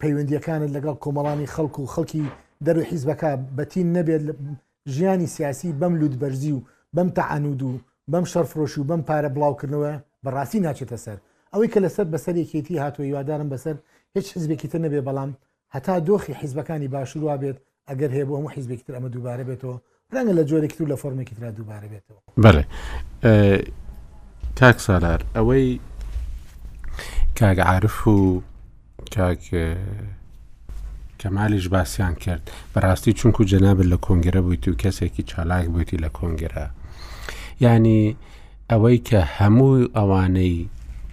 پەیوەندیەکانت 0.00 0.70
لەگەڵ 0.76 0.96
کۆمەڵانی 1.04 1.50
خەڵکو 1.54 1.80
و 1.84 1.90
خەڵکی 1.94 2.22
دەرو 2.66 2.82
حیزبەکە 2.90 3.30
بەتین 3.56 3.88
نەبێت 3.96 4.22
ژیانی 4.88 5.26
سیاسی 5.26 5.74
بەم 5.80 5.92
لودبەرزی 6.00 6.50
و 6.52 6.60
بەم 6.96 7.10
تەعاند 7.18 7.62
و 7.62 7.78
بەم 8.10 8.24
شەرفرۆشی 8.28 8.78
و 8.78 8.84
بەم 8.84 9.00
پارە 9.08 9.28
بڵاوکردنەوە 9.34 9.92
بەڕاستی 10.24 10.58
ناچێتە 10.66 10.96
سەر 11.04 11.18
ئەوەی 11.52 11.68
کە 11.72 11.78
لەسەر 11.84 12.06
بەسەر 12.14 12.34
یەکێتی 12.36 12.78
هاتووە 12.84 13.06
یوادارم 13.06 13.48
بەسەر 13.56 13.76
هیچ 14.16 14.26
حزبێکی 14.36 14.68
تر 14.68 14.78
نەبێ 14.84 15.00
بەڵام 15.08 15.30
هەتا 15.74 15.94
دۆخی 16.08 16.34
حیزبەکانی 16.40 16.88
باشووا 16.88 17.36
بێت 17.42 17.56
ئەگەر 17.88 18.10
هەیە 18.16 18.24
بۆ 18.28 18.34
هەموو 18.38 18.50
حیزبێکی 18.56 18.84
تر 18.86 18.94
ئەمە 18.96 19.08
دووبارە 19.14 19.44
بێتەوە 19.50 19.76
ڕەنگە 20.14 20.32
لە 20.38 20.42
جۆرێکی 20.50 20.76
تر 20.78 20.84
لە 20.92 20.96
فۆرمێکی 21.02 21.34
تررا 21.36 21.50
دووبارە 21.58 21.86
بێتەوە 21.92 22.20
بەێ 22.44 22.62
کاک 24.58 24.78
سالار 24.80 25.20
ئەوەی 25.36 25.80
کاگعاعرف 27.38 28.08
و 28.08 28.40
کاک 29.16 29.42
کەمالیش 31.24 31.66
باسییان 31.76 32.14
کرد 32.24 32.50
بەڕاستی 32.74 33.12
چونکو 33.20 33.42
جەنابن 33.52 33.86
لە 33.92 33.96
کۆنگرە 34.06 34.40
بوویت 34.46 34.68
و 34.68 34.78
کەسێکی 34.82 35.22
چالاک 35.30 35.66
بوویتی 35.68 35.96
لە 36.04 36.10
کۆنگرە 36.18 36.64
ینی 37.64 38.02
ئەوەی 38.70 38.98
کە 39.08 39.20
هەموو 39.36 39.76
ئەوانەی 39.96 40.58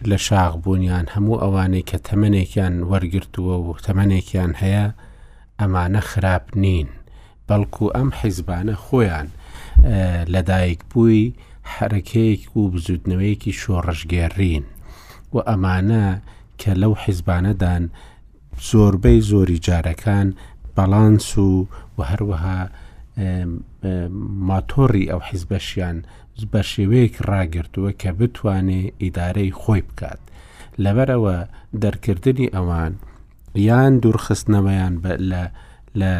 لە 0.09 0.17
شاغ 0.27 0.53
بوونیان 0.63 1.05
هەموو 1.15 1.41
ئەوانەی 1.43 1.85
کە 1.89 1.97
تەمەنێکیان 2.07 2.73
وەرگرتووە 2.91 3.55
و 3.65 3.69
تەمەنێکیان 3.85 4.53
هەیە 4.61 4.85
ئەمانە 5.59 6.01
خراپ 6.09 6.45
نین 6.63 6.87
بەڵکو 7.49 7.85
ئەم 7.95 8.09
حیزبانە 8.19 8.75
خۆیان 8.85 9.27
لەدایک 10.33 10.79
بووی 10.91 11.33
حرەکەیەک 11.73 12.43
و 12.57 12.59
بزودنەوەیەکی 12.71 13.57
شۆڕژگێڕین 13.61 14.65
و 15.33 15.35
ئەمانە 15.49 16.03
کە 16.61 16.71
لەو 16.81 16.93
حیزبانەدان 17.03 17.83
زۆربەی 18.69 19.21
زۆری 19.29 19.57
جارەکان 19.67 20.27
بەڵانس 20.75 21.37
و 21.37 21.65
و 21.97 21.99
هەروەها 22.11 22.59
ماتۆری 24.49 25.09
ئەو 25.11 25.21
حیزبەشیان 25.29 25.97
بە 26.51 26.61
شێوەیەک 26.71 27.15
ڕاگرتووە 27.29 27.91
کە 28.01 28.11
بتوانێ 28.19 28.81
ئیدارەی 29.01 29.51
خۆی 29.61 29.81
بکات 29.87 30.21
لەبەرەوە 30.83 31.37
دەرکردنی 31.83 32.51
ئەوان 32.55 32.93
یان 33.67 33.93
دوورخستنەوەیان 34.03 34.93
لە 36.01 36.17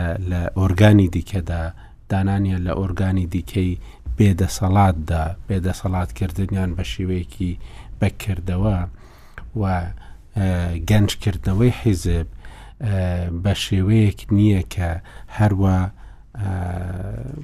ئۆرگانی 0.60 1.08
دیکەدا 1.16 1.64
دانانیە 2.12 2.58
لە 2.66 2.72
ئۆرگانی 2.80 3.26
دیکەی 3.34 3.72
بێدەسەڵاتدا 4.18 5.24
بێدەسەڵاتکردنیان 5.48 6.70
بە 6.78 6.84
شێوەیەکی 6.94 7.52
بەکردەوە 8.02 8.80
و 9.62 9.64
گەنجکردنەوەی 10.90 11.74
حیزب 11.82 12.28
بە 13.44 13.54
شێوەیەک 13.66 14.20
نییە 14.38 14.62
کە 14.74 14.90
هەروە 15.38 15.78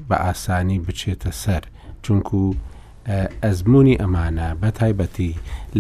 بە 0.08 0.16
ئاسانی 0.26 0.82
بچێتە 0.86 1.32
سەر 1.44 1.64
چونکو 2.04 2.40
ئەزمموی 3.44 4.00
ئەمانە 4.02 4.50
بە 4.62 4.70
تایبەتی 4.80 5.32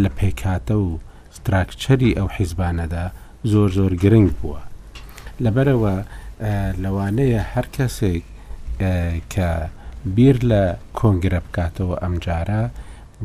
لە 0.01 0.10
پێکاتە 0.18 0.76
و 0.86 0.89
ستراکچەری 1.38 2.16
ئەو 2.18 2.28
حیزبانەدا 2.38 3.05
زۆر 3.51 3.70
زۆر 3.78 3.93
گرنگ 4.03 4.30
بووە 4.41 4.62
لەبەرەوە 5.43 5.95
لەوانەیە 6.84 7.41
هەر 7.53 7.66
کەسێک 7.76 8.24
کە 9.34 9.49
بیر 10.16 10.38
لە 10.51 10.64
کۆنگرە 10.99 11.39
بکاتەوە 11.45 11.95
ئەمجارە 12.03 12.64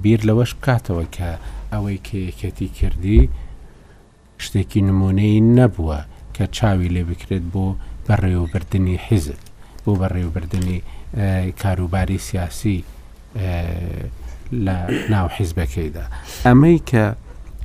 بیر 0.03 0.20
لەوەش 0.28 0.51
بکاتەوە 0.59 1.05
کە 1.16 1.30
ئەوەی 1.72 1.99
کەیەکەتی 2.09 2.68
کردی 2.78 3.22
شتێکی 4.45 4.80
نمونەی 4.88 5.36
نەبووە 5.59 5.99
کە 6.34 6.45
چاوی 6.57 6.88
لێ 6.95 7.03
بکرێت 7.11 7.45
بۆ 7.53 7.66
بەڕێوەبردننی 8.07 8.97
حیزت 9.07 9.43
بۆ 9.84 9.93
بەڕێوەبردننی 10.01 10.78
کاروباری 11.62 12.18
سیاسی 12.28 12.78
لە 14.64 14.76
ناو 15.12 15.26
حیزبەکەیدا 15.36 16.05
ئەمەی 16.47 16.78
کە 16.90 17.05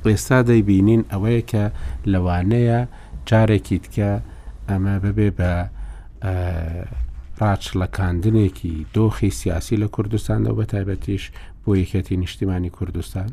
ئێستا 0.06 0.38
دەیبینین 0.48 1.02
ئەوەیە 1.12 1.42
کە 1.50 1.64
لەوانەیە 2.12 2.78
جارێکی 3.28 3.78
تکە 3.84 4.12
ئەمە 4.68 4.94
ببێ 5.04 5.28
بە 5.38 5.52
ڕاچلەکاندنێکی 7.40 8.74
دۆخی 8.96 9.30
سیاسی 9.40 9.76
لە 9.82 9.88
کوردستانەوە 9.94 10.56
بە 10.58 10.64
تایبەتیش 10.72 11.24
بۆ 11.62 11.70
یەکەتی 11.82 12.16
نیشتیمانی 12.22 12.70
کوردستان 12.78 13.30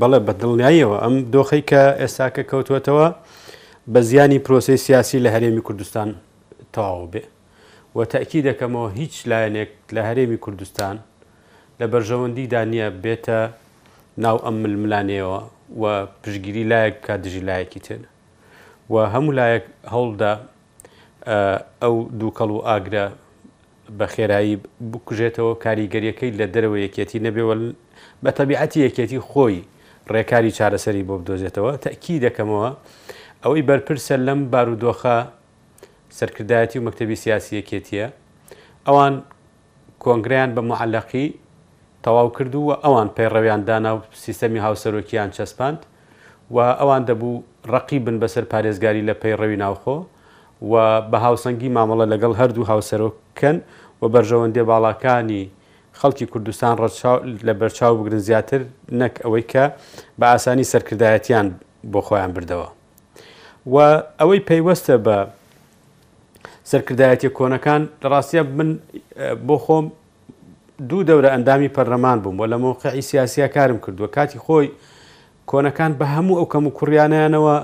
بەڵێ 0.00 0.18
بە 0.26 0.32
دڵنیاییەوە 0.40 0.96
ئەم 1.04 1.14
دۆخی 1.34 1.62
کە 1.70 1.82
ئێساکە 2.00 2.42
کەوتوێتەوە 2.50 3.06
بە 3.92 4.00
زیانی 4.08 4.38
پرۆسی 4.46 4.76
سیاسی 4.86 5.18
لە 5.24 5.30
هەرێمی 5.34 5.62
کوردستان 5.66 6.08
تەواو 6.74 7.06
بێ 7.12 7.22
و 7.96 7.98
تاکی 8.12 8.40
دەکەمەوە 8.48 8.88
هیچ 9.00 9.14
لایەنێک 9.30 9.72
لە 9.96 10.02
هەرێمی 10.08 10.38
کوردستان 10.44 10.94
لە 11.80 11.86
بەرژەوەندیدا 11.92 12.60
نییە 12.72 12.88
بێتە 13.04 13.38
ناو 14.24 14.36
ئەم 14.44 14.56
ململانەوە 14.64 15.38
و 15.80 15.84
پشگیری 16.22 16.64
لایەک 16.72 16.96
کا 17.06 17.14
دژی 17.24 17.42
لایەکی 17.48 17.80
تێنە 17.86 18.08
و 18.92 18.94
هەموو 19.14 19.36
لایەک 19.38 19.64
هەوڵدا 19.94 20.32
ئەو 21.82 21.94
دووکەڵ 22.18 22.50
و 22.56 22.64
ئاگرە 22.68 23.06
بە 23.98 24.06
خێرایی 24.14 24.56
بکوژێتەوە 24.92 25.52
کاریگەریەکەی 25.64 26.30
لە 26.38 26.46
دەرەوە 26.54 26.78
یەکێتی 26.86 27.22
نەبێوە 27.26 27.54
بە 28.22 28.30
تەبیعەتی 28.38 28.80
یەکێتی 28.86 29.20
خۆی 29.30 29.58
ڕێکاری 30.14 30.50
چارەسەری 30.58 31.02
بۆ 31.08 31.14
بدۆزێتەوە 31.20 31.72
تەکی 31.84 32.16
دەکەمەوە 32.26 32.70
ئەوەی 33.42 33.66
بەرپرسە 33.68 34.14
لەم 34.26 34.40
بارودۆخە 34.52 35.18
سەرکردایەتی 36.18 36.76
و 36.78 36.84
مەکتتەبی 36.86 37.16
سیاسی 37.24 37.52
یەکێتیە 37.60 38.06
ئەوان 38.86 39.14
کۆنگریان 40.02 40.50
بە 40.56 40.62
معلەقی 40.70 41.26
تەواو 42.04 42.28
کردووە 42.36 42.74
ئەوان 42.84 43.08
پەیڕەویان 43.16 43.62
دانا 43.68 43.90
و 43.96 44.02
سیستەمی 44.24 44.60
هاوسەرۆکییان 44.66 45.30
چەسپاند 45.36 45.80
و 46.54 46.58
ئەوان 46.80 47.02
دەبوو 47.08 47.44
ڕقی 47.72 47.98
بن 48.06 48.16
بەسەر 48.22 48.44
پارێزگاری 48.52 49.06
لە 49.08 49.14
پەیڕەوی 49.22 49.56
ناوخۆ 49.62 49.96
و 50.70 50.74
بە 51.10 51.18
هاوسەنگی 51.26 51.74
مامەڵە 51.76 52.06
لەگەڵ 52.12 52.32
هەردوو 52.40 52.68
هاوسەرۆکەن 52.70 53.56
و 54.00 54.04
بەرژەوەندێ 54.14 54.62
باڵاکانی 54.70 55.44
خەڵکی 56.00 56.26
کوردستان 56.32 56.72
لە 57.46 57.52
بەرچاو 57.60 57.92
بگرن 58.00 58.18
زیاتر 58.28 58.60
نەک 59.00 59.14
ئەوەی 59.24 59.42
کە 59.52 59.64
بە 60.18 60.26
ئاسانی 60.32 60.64
سەرکردایەتیان 60.72 61.48
بۆ 61.92 62.00
خۆیان 62.06 62.32
بردەوە 62.36 62.68
و 63.72 63.76
ئەوەی 64.20 64.40
پەیوەستە 64.48 64.94
بە 65.06 65.16
سەرکردایەتی 66.70 67.28
کۆنەکان 67.38 67.82
ڕاستە 68.10 68.42
من 68.58 68.70
بۆ 69.48 69.56
خۆم 69.64 69.86
دوو 70.88 71.02
دەورە 71.08 71.28
ئەندامی 71.34 71.68
پەرلەمان 71.76 72.18
بووم 72.22 72.34
بۆ 72.38 72.44
لە 72.52 72.56
مۆقعی 72.62 73.02
سیاسیا 73.10 73.48
کارم 73.56 73.78
کردووە 73.84 74.08
کاتی 74.16 74.38
خۆی 74.46 74.68
کۆنەکان 75.50 75.92
بە 76.00 76.04
هەموو 76.14 76.38
ئەو 76.40 76.46
کەم 76.52 76.64
و 76.66 76.70
کوڕیانیانەوە 76.78 77.56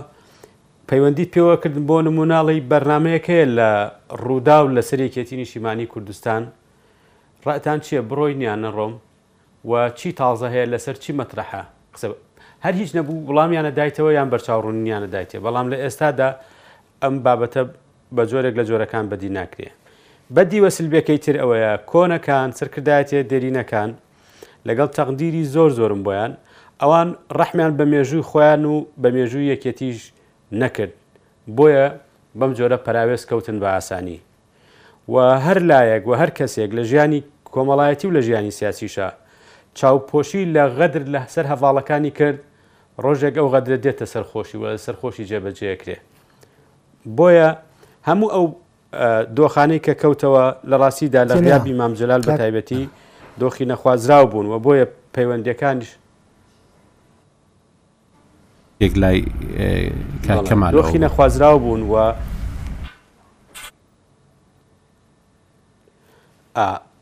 پەیوەندی 0.91 1.33
پێوەکردن 1.35 1.85
بۆ 1.89 1.97
نموناڵی 2.07 2.61
بەرنمەیەکەیە 2.71 3.47
لە 3.59 3.69
ڕوودا 4.23 4.59
و 4.65 4.69
لە 4.77 4.83
سەرێکێتی 4.89 5.35
نیشیمانی 5.41 5.87
کوردستان 5.93 6.43
ڕەتان 7.49 7.79
چییە 7.85 8.01
بڕۆینیان 8.11 8.59
نەڕۆم 8.65 8.93
و 9.71 9.73
چی 9.99 10.09
تازە 10.21 10.47
هەیە 10.55 10.67
لەسەر 10.73 10.97
چی 11.05 11.13
مەترەحە 11.21 11.63
قسە 11.95 12.07
هەر 12.65 12.73
هیچ 12.81 12.91
نەبوو 12.97 13.25
وڵامیانە 13.29 13.71
دایتەوە 13.79 14.11
یان 14.19 14.29
بەرچاوڕونیانە 14.33 15.09
دایتێ 15.15 15.37
بەڵام 15.45 15.67
لە 15.73 15.77
ئێستادا 15.85 16.29
ئەم 17.03 17.15
بابەتە 17.25 17.63
بە 18.17 18.23
جۆرێک 18.31 18.55
لە 18.61 18.65
جۆرەکان 18.69 19.05
بەدی 19.11 19.29
ناکرێ 19.39 19.69
بەدی 20.37 20.59
وەسلبیەکەی 20.65 21.19
تر 21.25 21.37
ئەوەیە 21.41 21.73
کۆنەکان 21.91 22.49
سەرکردایەتێ 22.59 23.19
دەرینەکان 23.31 23.91
لەگەڵ 24.69 24.89
تەقدیری 24.99 25.45
زۆر 25.55 25.71
زۆرم 25.79 26.01
بۆیان 26.07 26.33
ئەوان 26.83 27.09
ڕەحمیان 27.39 27.73
بە 27.79 27.85
مێژووی 27.93 28.23
خۆیان 28.31 28.63
و 28.73 28.77
بە 29.03 29.09
مێژووی 29.17 29.51
یەکێتیش 29.53 29.99
نەکرد 30.61 30.95
بۆیە 31.57 31.87
بەم 32.39 32.53
جۆرە 32.59 32.77
پراوێز 32.85 33.23
کەوتن 33.31 33.57
بە 33.63 33.69
ئاسانی 33.75 34.19
و 35.13 35.15
هەر 35.45 35.59
لایەک 35.71 36.03
و 36.09 36.13
هەر 36.21 36.31
کەسێک 36.39 36.71
لە 36.79 36.83
ژیانی 36.91 37.21
کۆمەڵایەتی 37.53 38.05
و 38.09 38.21
لە 38.21 38.23
ژیانی 38.25 38.51
سیاسیشە 38.51 39.13
چاوپۆشی 39.75 40.43
لە 40.55 40.65
غەدر 40.79 41.05
لە 41.07 41.21
سەر 41.29 41.47
هەواڵەکانی 41.53 42.11
کرد 42.19 42.39
ڕۆژێک 43.05 43.37
ئەو 43.37 43.49
غەدرە 43.55 43.77
دێتە 43.85 44.05
سەرخۆشی 44.13 44.57
و 44.59 44.67
لە 44.75 44.77
سەرخۆشی 44.77 45.25
جێبەجێکرێ 45.31 45.97
بۆیە 47.17 47.49
هەموو 48.09 48.29
ئەو 48.35 48.47
دۆخانەی 49.37 49.79
کە 49.87 49.95
کەوتەوە 50.01 50.45
لە 50.71 50.77
ڕاستیدا 50.83 51.23
لە 51.29 51.35
ڕیابی 51.45 51.73
مامجلال 51.81 52.23
بە 52.23 52.33
تایبەتی 52.41 52.83
دۆخی 53.41 53.65
نەخوازراو 53.71 54.27
بوون 54.31 54.47
و 54.47 54.55
بۆیە 54.65 54.87
پەیوەندەکانش 55.17 55.87
یەکلای 58.81 59.21
کارکەمان 60.27 60.73
دۆخی 60.73 60.99
نەخوازراو 61.05 61.59
بوون 61.59 61.83
و 61.91 61.95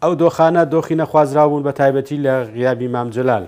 ئەو 0.04 0.12
دۆخانە 0.22 0.62
دۆخی 0.74 0.94
نەخوازراوبوون 1.00 1.62
بە 1.66 1.72
تایبەتی 1.80 2.16
لە 2.24 2.32
غیابی 2.56 2.88
مامجلال. 2.96 3.44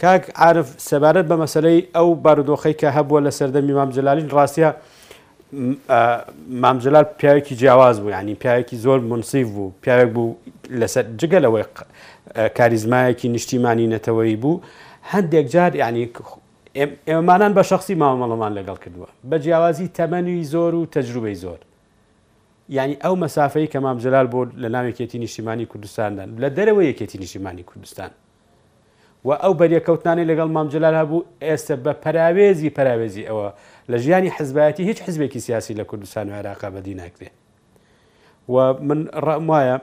کاک 0.00 0.22
عرف 0.46 0.68
سەبارەت 0.88 1.26
بە 1.30 1.34
مەسلەی 1.44 1.78
ئەو 1.96 2.08
بارودۆخی 2.24 2.72
کە 2.80 2.88
هەبووە 2.96 3.20
لە 3.26 3.30
سەردەمی 3.38 3.72
مامجلالین 3.78 4.28
ڕاستە 4.34 4.68
مامجلال 6.62 7.04
پیاوێکی 7.18 7.54
جیاواز 7.60 7.96
بوو 8.02 8.10
ینی 8.18 8.34
پیاوێکی 8.42 8.74
زۆر 8.84 8.98
منسیف 9.10 9.46
بوو 9.54 9.66
پیاوێک 9.82 10.08
بوو 10.16 10.34
لەسەر 10.80 11.04
جگەلەوەی 11.20 11.64
کاریزمایەکی 12.58 13.24
نیشتیمانی 13.34 13.86
نەتەوەی 13.96 14.36
بوو 14.42 14.60
هەندێک 15.12 15.46
جار 15.54 15.70
ینی 15.82 16.04
ئێمەمانان 17.08 17.52
بە 17.58 17.62
شخصی 17.70 17.94
مامەڵەمان 18.00 18.52
لەگەڵ 18.58 18.76
کردووە 18.84 19.08
بە 19.30 19.36
جیاوازی 19.42 19.86
تەمەنوی 19.98 20.44
زۆر 20.52 20.72
و 20.80 20.82
تەجروبەی 20.94 21.34
زۆر 21.44 21.58
ینی 22.68 22.96
ئەو 23.02 23.14
مەسافەی 23.16 23.66
کە 23.72 23.76
مام 23.80 23.98
جلال 23.98 24.26
بۆ 24.32 24.42
لە 24.62 24.68
ناو 24.74 24.86
یەکێتی 24.90 25.16
نیشتیمانی 25.24 25.66
کوردستاندا 25.66 26.24
لە 26.42 26.50
دەرەوە 26.56 26.82
یەکێتی 26.90 27.18
نیشتیمانی 27.24 27.62
کوردستان 27.62 28.10
و 29.24 29.30
ئەو 29.42 29.54
بەریەکەوتانی 29.60 30.24
لەگەڵ 30.30 30.48
مامجلال 30.56 30.94
هەبوو 31.02 31.24
ئێستا 31.42 31.74
بە 31.84 31.92
پراوێزی 32.02 32.70
پراوێزی 32.78 33.24
ئەوە 33.28 33.48
لە 33.90 33.96
ژیانی 34.04 34.30
حزبایەتی 34.38 34.82
هیچ 34.90 34.98
حزبێکی 35.06 35.40
سیاسی 35.46 35.74
لە 35.74 35.82
کوردستان 35.90 36.24
و 36.28 36.34
عێراقا 36.42 36.68
بەدی 36.74 36.94
ناکرێ 37.02 37.30
و 38.54 38.56
من 38.88 39.00
ڕام 39.26 39.44
وایە 39.50 39.76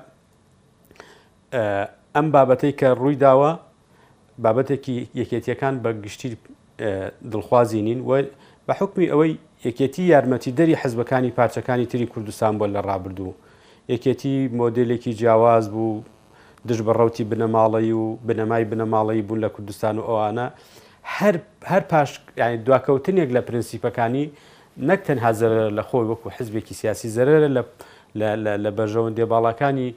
ئەم 2.16 2.28
بابەتەی 2.36 2.74
کە 2.80 2.88
ڕووی 3.00 3.16
داوە 3.26 3.52
بابەتێکی 4.44 4.96
یەکێتیەکان 5.22 5.76
بە 5.84 5.90
گشتی 6.04 6.30
دڵخوازی 7.32 7.82
نین 7.86 8.00
و 8.08 8.12
بە 8.68 8.74
حکمی 8.80 9.06
ئەوەی 9.12 9.34
یەکێتی 9.68 10.04
یارمەتی 10.14 10.52
دەری 10.60 10.76
حزبەکانی 10.84 11.32
پارچەکانی 11.40 11.86
تری 11.92 12.06
کوردستان 12.14 12.54
بۆ 12.60 12.66
لە 12.74 12.80
ڕابردوو 12.90 13.34
یەکێتی 13.94 14.36
مۆدلێکی 14.60 15.12
جیاواز 15.20 15.66
بوو 15.74 16.02
دژ 16.68 16.80
بەڕەوتی 16.88 17.24
بنەماڵی 17.32 17.92
و 18.02 18.16
بنەمای 18.28 18.64
بنەماڵی 18.72 19.22
بوون 19.28 19.40
لە 19.46 19.50
کوردستان 19.56 19.96
و 20.00 20.08
ئەوانە 20.10 20.48
هەر 21.70 21.82
پاش 21.92 22.10
دواکەوتنێک 22.66 23.30
لە 23.36 23.42
پرەنسیپەکانی 23.48 24.26
نەک 24.90 25.02
تەنها 25.08 25.32
زەرە 25.40 25.66
لە 25.78 25.84
خۆی 25.90 26.06
وەکو 26.12 26.28
حزبێکی 26.38 26.74
سیاسی 26.82 27.10
زەرەرە 27.18 27.50
لە 28.64 28.72
بەرژەوەندێ 28.78 29.26
باڵەکانی 29.32 29.90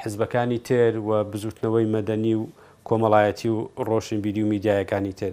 حزبەکانی 0.00 0.58
تر 0.68 0.92
و 1.08 1.10
بزوتنەوەی 1.30 1.86
مەدەنی 1.94 2.34
و 2.40 2.44
کۆمەڵایەتی 2.88 3.48
و 3.54 3.58
ڕۆشنبیری 3.88 4.42
و 4.44 4.50
میدیایەکانی 4.52 5.12
تر 5.20 5.32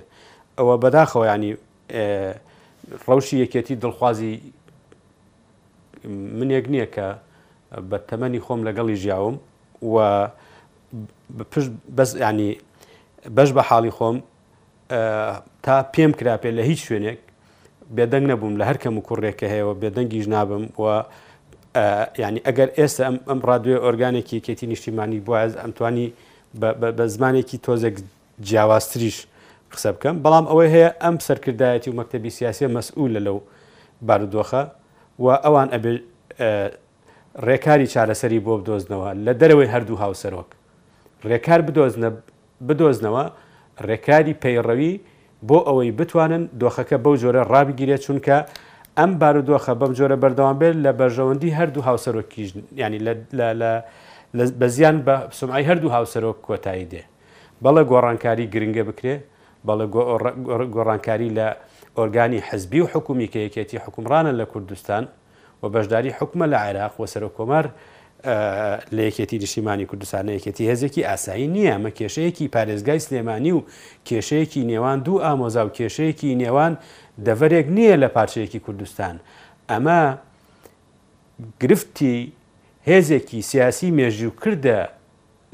ئەوە 0.60 0.76
بەداخەوەیانی 0.84 1.52
ڕەوشی 3.08 3.38
یەکێتی 3.46 3.76
دڵخوازی 3.84 4.34
منێک 6.40 6.66
نییە 6.74 6.88
کە 6.96 7.08
بە 7.90 7.98
تەمەنی 8.10 8.40
خۆم 8.46 8.60
لەگەڵی 8.68 8.96
ژیاوم 9.04 9.36
و 9.94 9.96
بەس 11.98 12.10
ینی 12.26 12.52
بەش 13.36 13.50
بە 13.58 13.62
حاڵی 13.70 13.92
خۆم 13.98 14.18
تا 15.66 15.76
پێم 15.94 16.12
کراپێ 16.20 16.50
لە 16.58 16.64
هیچ 16.70 16.80
شوێنێک 16.88 17.20
بێدەنگ 17.96 18.26
نەبووم 18.32 18.56
لە 18.60 18.64
هەرکەم 18.70 18.94
و 18.98 19.06
کوڕێکە 19.08 19.48
هەیەەوە 19.54 19.74
بێدەنگیش 19.82 20.26
نابم 20.34 20.64
و 20.82 20.86
ینی 22.24 22.40
ئەگەر 22.48 22.70
ئێستا 22.78 23.02
ئەم 23.08 23.18
ئەم 23.30 23.40
ڕادوێ 23.50 23.78
ئۆرگانێکی 23.86 24.38
کێتی 24.46 24.66
نیشتیمانی 24.72 25.20
بواز 25.28 25.52
ئەمتوانی 25.62 26.08
بە 27.00 27.04
زمانێکی 27.16 27.58
تۆزێک 27.66 27.96
جیاوازتریش 28.48 29.18
قسە 29.76 29.90
بکەم 29.98 30.16
بەڵام 30.26 30.46
ئەوەی 30.52 30.70
هەیە 30.76 30.90
ئەم 31.04 31.16
سەرکردایەتی 31.28 31.90
و 31.92 31.96
مەکتتەبی 32.00 32.32
سیاسیە 32.38 32.68
مەسئول 32.78 33.10
لە 33.16 33.22
لەو 33.28 33.38
بارودۆخە 34.08 34.62
و 35.24 35.26
ئەوان 35.46 35.70
ئەبێ 35.74 35.92
ڕێکاری 37.48 37.88
چارەسەری 37.94 38.40
بۆ 38.46 38.54
بدۆزنەوە 38.62 39.10
لە 39.26 39.34
دەرەوەی 39.42 39.70
هەردوو 39.74 39.98
هاوسەرۆک 40.04 40.50
ڕێکار 41.30 41.62
بدۆزنەوە 42.68 43.24
ڕێکاری 43.88 44.34
پەیڕەوی 44.44 44.94
بۆ 45.50 45.58
ئەوەی 45.68 45.92
بتوانن 46.00 46.44
دۆخەکە 46.62 46.98
بەو 47.04 47.16
جۆرە 47.22 47.42
ڕابگیرێت 47.54 48.02
چونکە 48.06 48.38
ئەم 48.98 49.12
بارودۆخە 49.22 49.74
بەم 49.82 49.92
جۆرە 50.00 50.18
بەردەوام 50.24 50.56
بێت 50.62 50.76
لە 50.86 50.92
بەرژەوەندی 51.00 51.56
هەردوو 51.60 51.84
هاوسەرۆکیژ 51.90 52.50
ینی 52.82 53.00
بە 54.60 54.68
زیان 54.78 54.98
بە 55.06 55.16
سمعی 55.40 55.66
هەردوو 55.70 55.92
هاوسەرۆک 55.96 56.38
کۆتایی 56.48 56.88
دێ 56.92 57.02
بەڵە 57.64 57.84
گۆڕانکاری 57.92 58.46
گرنگە 58.54 58.84
بکرێ 58.90 59.16
بەڵێ 59.68 59.86
گۆڕانکاری 60.76 61.30
لە 61.40 61.48
ئۆرگانی 61.98 62.40
حزبی 62.48 62.80
و 62.84 62.88
حکومی 62.94 63.28
کە 63.32 63.40
یەکێتی 63.46 63.78
حکومڕانە 63.86 64.32
لە 64.40 64.46
کوردستان 64.52 65.04
و 65.62 65.64
بەشداری 65.74 66.12
حکومە 66.20 66.46
لە 66.54 66.58
عێراق 66.66 66.94
و 67.02 67.06
سەر 67.14 67.24
کۆمار 67.38 67.66
لە 68.96 69.02
یەکێتی 69.10 69.38
دشتیمانی 69.44 69.86
کوردستان 69.92 70.26
یەکێتی 70.38 70.64
هەزێکی 70.72 71.02
ئاسایی 71.10 71.48
نییە 71.56 71.72
ئەمە 71.76 71.92
کێشەیەکی 72.00 72.46
پارێزگای 72.56 73.00
سلێمانی 73.06 73.52
و 73.58 73.62
کێشەیەکی 74.08 74.62
نێوان 74.72 74.98
دوو 75.06 75.20
ئامۆزا 75.26 75.62
و 75.68 75.72
کێشەیەکی 75.78 76.30
نێوان 76.42 76.74
دەڤەرێک 77.26 77.68
نییە 77.78 77.96
لە 78.04 78.08
پارچەیەکی 78.16 78.60
کوردستان 78.66 79.16
ئەمە 79.72 80.00
گرفتی 81.62 82.16
هێزێکی 82.88 83.40
سیاسی 83.52 83.90
مێژوو 84.00 84.32
کردە 84.42 84.80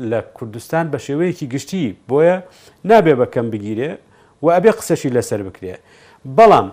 لە 0.09 0.19
کوردستان 0.37 0.85
بە 0.91 0.97
شێوەیەکی 1.05 1.45
گشتی 1.53 1.85
بۆیە 2.09 2.37
نابێ 2.89 3.13
بەکەم 3.21 3.47
بگیرێ 3.53 3.91
و 4.43 4.45
ئەبێ 4.55 4.71
قسەشی 4.79 5.11
لەسەر 5.17 5.41
بکرێ 5.47 5.75
بەڵام 6.37 6.67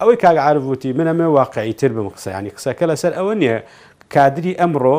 ئەوەی 0.00 0.16
کاگعاعرفوتی 0.24 0.90
منەمە 0.98 1.26
واقعیتر 1.40 1.90
بم 1.96 2.08
قسەیانی 2.16 2.50
قسەکە 2.56 2.84
لەسەر 2.90 3.12
ئەوە 3.18 3.34
نییە 3.40 3.58
کادری 4.14 4.52
ئەمڕۆ 4.60 4.98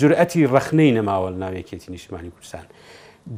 جورئەتی 0.00 0.42
ڕخنەی 0.54 0.90
نەماوە 0.98 1.28
ناوێکێتی 1.42 1.88
نیشتمانی 1.94 2.30
کوردستان. 2.36 2.66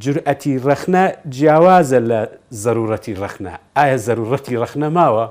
جورئەتی 0.03 0.53
ڕخنە 0.69 1.05
جیاوازە 1.35 2.01
لە 2.11 2.21
ضرورەتی 2.65 3.15
ڕخنە 3.23 3.53
ئایا 3.77 3.97
ضرورەتی 4.07 4.55
ڕخنە 4.63 4.89
ماوە 4.99 5.27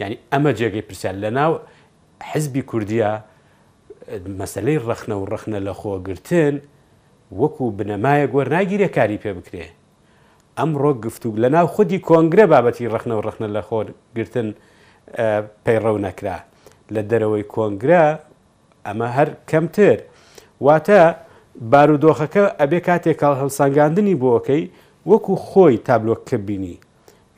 یعنی 0.00 0.16
ئەمە 0.32 0.50
جێگەی 0.58 0.84
پرسیال 0.88 1.16
لە 1.24 1.30
ناو 1.38 1.52
حزبی 2.30 2.62
کوردیا 2.70 3.12
مەسلەی 4.40 4.78
ڕخنە 4.88 5.14
و 5.20 5.24
ڕخنە 5.32 5.58
لە 5.66 5.74
خۆگرتن 5.80 6.54
وەکو 7.40 7.64
بنەمایە 7.78 8.26
گۆر 8.34 8.46
ناگیرە 8.54 8.88
کاری 8.96 9.18
پێ 9.22 9.32
بکرێ 9.38 9.66
ئەمڕۆ 10.58 10.92
گفتوگ 11.04 11.36
لە 11.42 11.48
ناو 11.54 11.66
خودی 11.74 11.98
کۆنگرە 12.08 12.46
بابەتی 12.52 12.86
ڕخنە 12.94 13.14
و 13.18 13.22
ڕخنە 13.26 13.46
لە 13.56 13.62
خۆگرتن 13.68 14.48
پەیڕەو 15.64 15.96
نەکرا 16.04 16.36
لە 16.94 17.02
دەرەوەی 17.10 17.42
کۆنگرە 17.54 18.04
ئەمە 18.86 19.06
هەر 19.16 19.28
کەمتر 19.50 19.98
واتە 20.66 21.00
بارودۆخەکە 21.72 22.44
ئەبێ 22.60 22.80
کاتێک 22.86 23.16
کاڵ 23.20 23.34
هەڵسانگاندنی 23.40 24.14
بۆەکەی 24.22 24.64
وەکو 25.10 25.34
خۆی 25.48 25.76
تابلۆکە 25.86 26.36
بینی 26.46 26.76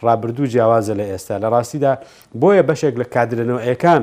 ڕابردوو 0.04 0.46
جیاوازە 0.52 0.94
لە 1.00 1.04
ئێستا 1.10 1.34
لە 1.42 1.48
ڕاستیدا 1.52 1.92
بۆیە 2.40 2.62
بەشێک 2.68 2.94
لە 3.00 3.04
کادرنەوەیەکان 3.14 4.02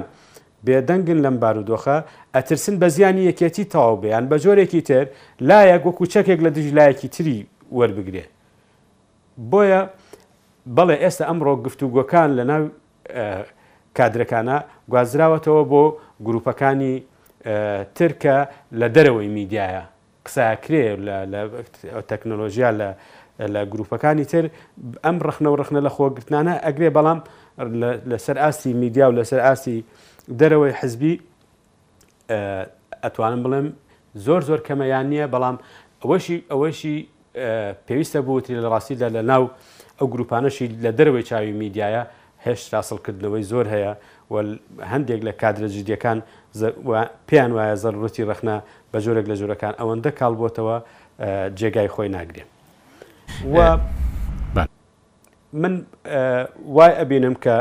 بێدەنگن 0.65 1.19
لەم 1.25 1.37
بارودۆخە 1.43 1.97
ئەترسن 2.37 2.75
بە 2.81 2.87
زیانی 2.95 3.23
یەکێتی 3.31 3.63
تاو 3.73 3.93
بێیان 4.01 4.25
بە 4.31 4.37
جۆرێکی 4.43 4.81
تر 4.89 5.05
لایەک 5.49 5.83
وەکو 5.87 6.05
چەکێک 6.13 6.39
لە 6.45 6.49
دژ 6.57 6.67
لایەکی 6.77 7.07
تری 7.15 7.37
وەربگرێ 7.77 8.25
بۆیە 9.51 9.81
بەڵێ 10.77 10.95
ئێستا 11.03 11.23
ئەمڕۆ 11.29 11.53
گفتوگۆکان 11.65 12.29
لە 12.37 12.43
ناو 12.51 12.63
کادرەکانە 13.97 14.57
گوازراوەتەوە 14.91 15.63
بۆ 15.71 15.83
گروپەکانی 16.27 16.95
ترکە 17.97 18.37
لە 18.79 18.87
دەرەوەی 18.95 19.29
میدیایە 19.37 19.83
قساکرێ 20.25 20.83
تەکنۆلۆژیا 22.11 22.69
لە 22.79 22.89
لە 23.53 23.61
گروپەکانی 23.73 24.25
تر 24.31 24.45
ئەم 25.05 25.17
ڕخنە 25.27 25.47
و 25.51 25.55
ڕخنە 25.61 25.79
لە 25.87 25.91
خۆگرتنانە 25.95 26.53
ئەگرێ 26.65 26.89
بەڵام 26.97 27.19
لەسەر 28.11 28.37
ئاستی 28.43 28.71
میدیا 28.83 29.03
و 29.09 29.13
لەسەر 29.19 29.39
ئاستی 29.47 29.77
دەرەوەی 30.39 30.73
حزبی 30.79 31.13
ئەتوانم 33.03 33.41
بڵێم 33.45 33.67
زۆر 34.25 34.41
زۆر 34.49 34.59
کەمەیان 34.67 35.05
نییە 35.11 35.25
بەڵام 35.33 35.57
ئەوەشی 36.03 36.37
ئەوەشی 36.51 36.97
پێویستە 37.87 38.19
بووتری 38.25 38.59
لە 38.61 38.69
ڕاستیدا 38.73 39.07
لە 39.15 39.21
ناو 39.31 39.43
ئەو 39.99 40.07
گروپانەشی 40.13 40.67
لە 40.83 40.91
دەروی 40.97 41.23
چاوی 41.29 41.51
میدیایە 41.63 42.03
هێشت 42.45 42.67
راسەڵکردنەوەی 42.73 43.43
زۆر 43.51 43.65
هەیە 43.73 43.91
هەندێک 44.91 45.21
لە 45.27 45.33
کادرەجدیەکان 45.41 46.19
پێیان 47.29 47.51
وایە 47.57 47.75
زەرڕەتی 47.83 48.23
ڕخنا 48.29 48.57
بە 48.91 48.97
جۆرێک 49.05 49.25
لە 49.31 49.35
جۆرەکان 49.39 49.73
ئەوەندە 49.81 50.11
کاڵبووتەوە 50.19 50.77
جێگای 51.59 51.89
خۆی 51.95 52.09
ناگرێ 52.17 52.43
و 53.53 53.57
من 55.53 55.73
وای 56.75 56.91
ئەبینم 56.99 57.35
کە 57.43 57.55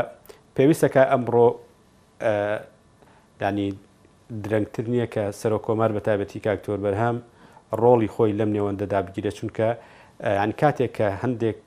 پێویستەکە 0.55 1.03
ئەمڕۆ 1.11 1.47
دانی 3.39 3.69
درەنگتر 4.43 4.87
نییە 4.93 5.05
کە 5.13 5.23
سەرۆکۆمار 5.41 5.89
بە 5.95 6.01
تایبەتی 6.07 6.39
کاکتۆر 6.47 6.79
بەرهام 6.85 7.17
ڕۆڵی 7.81 8.09
خۆی 8.15 8.33
لەم 8.39 8.49
نێوەندەدا 8.55 8.99
بگیرە 9.07 9.31
چونکە 9.37 9.69
ئەن 10.41 10.51
کاتێک 10.61 10.91
کە 10.97 11.07
هەندێک 11.21 11.57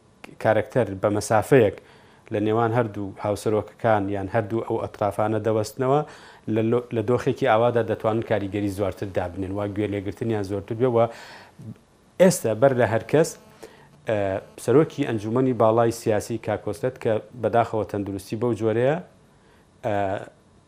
کارکتەر 0.44 0.86
بە 1.02 1.08
مەسافەیەک 1.16 1.76
لە 2.32 2.38
نێوان 2.46 2.70
هەردوو 2.78 3.08
هاوسەرۆکەکان 3.24 4.02
یان 4.16 4.28
هەردوو 4.34 4.60
ئەو 4.68 4.76
ئەطرافانە 4.84 5.40
دەوەستنەوە 5.46 6.00
لە 6.96 7.02
دۆخێکی 7.10 7.46
ئاوادا 7.52 7.82
دەتوانن 7.90 8.22
کاریگەری 8.30 8.70
زوارتر 8.78 9.08
دابنێن 9.16 9.52
وا 9.56 9.64
گوێ 9.74 9.86
لێگرتنیان 9.92 10.44
زۆرتر 10.50 10.74
بێەوە 10.80 11.04
ئێستا 12.22 12.52
بەر 12.62 12.72
لە 12.80 12.86
هەرکەس 12.92 13.30
سەرۆکی 14.64 15.06
ئەنجومی 15.08 15.54
باڵای 15.62 15.92
سیاسی 16.02 16.36
کاکۆستێت 16.46 16.96
کە 17.02 17.12
بەداخەوە 17.42 17.84
تەندروستی 17.90 18.36
بەو 18.42 18.52
جۆرەیە 18.60 18.96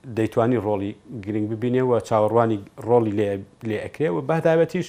دەیتوانی 0.02 0.58
ڕۆلی 0.66 0.92
گرنگ 1.24 1.46
ببینێەوە 1.54 1.96
چاوەڕوانی 2.08 2.58
ڕۆلی 2.88 3.12
لێ 3.68 3.78
ئەکرێەوە 3.84 4.20
بەداوەتیش 4.28 4.88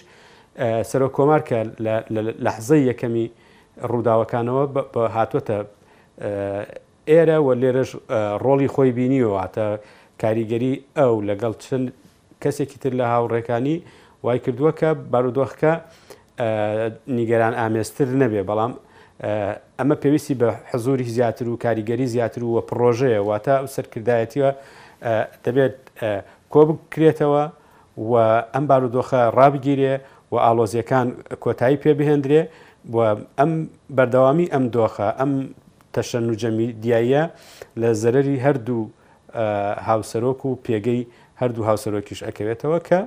سەرۆ 0.90 1.08
کۆمار 1.18 1.42
کە 1.50 1.60
لە 2.46 2.52
حزەی 2.58 2.82
یەکەمی 2.90 3.28
ڕووداوەکانەوە 3.90 4.64
بە 4.94 5.04
هاتوۆتە 5.16 5.58
ئێرە 7.12 7.38
و 7.46 7.48
لێرەش 7.62 7.90
ڕۆلی 8.46 8.70
خۆی 8.74 8.92
بینیوەواتە 8.98 9.68
کاریگەری 10.22 10.74
ئەو 10.98 11.14
لەگەڵ 11.30 11.54
چند 11.66 11.86
کەسێکی 12.42 12.78
تر 12.84 12.94
لە 13.00 13.06
هاوڕێکانی 13.14 13.76
وای 14.24 14.40
کردووە 14.46 14.72
کە 14.80 14.88
بارودۆخەکە 15.12 15.74
نیگەران 17.18 17.54
ئامێزتر 17.62 18.08
نەبێ 18.22 18.42
بەڵام 18.50 18.74
ئەمە 19.80 19.96
پێویستی 20.04 20.36
بە 20.42 20.50
حەزوری 20.70 21.04
زیاتر 21.16 21.48
و 21.50 21.58
کاریگەری 21.66 22.06
زیاتر 22.14 22.42
و 22.44 22.50
وە 22.58 22.62
پرۆژەیە 22.70 23.20
واتە 23.30 23.54
ئەو 23.60 23.68
سەرکردایەتیوە 23.76 24.52
دەبێت 25.46 25.76
کۆ 26.54 26.60
بکرێتەوە 26.68 27.44
و 28.12 28.14
ئەم 28.54 28.66
بارودۆخە 28.70 29.22
ڕابگیرێ 29.38 29.96
و 30.34 30.36
ئالۆزیەکان 30.46 31.08
کۆتایی 31.44 31.78
پێ 31.84 31.92
بهێندرێ 32.00 32.42
ئەم 33.40 33.52
بەردەوامی 33.96 34.48
ئەم 34.54 34.66
دۆخە 34.76 35.08
ئەم 35.20 35.32
تەشەن 35.94 36.26
و 36.32 36.34
جەمی 36.42 36.68
دیایە 36.84 37.24
لە 37.82 37.90
زەرری 38.02 38.38
هەردوو 38.46 38.84
هاوسەرۆک 39.88 40.40
و 40.48 40.52
پێگەی 40.66 41.02
هەردوو 41.42 41.64
هاوسەرۆکیش 41.70 42.20
ئەکەوێتەوە 42.28 42.80
کە 42.88 43.00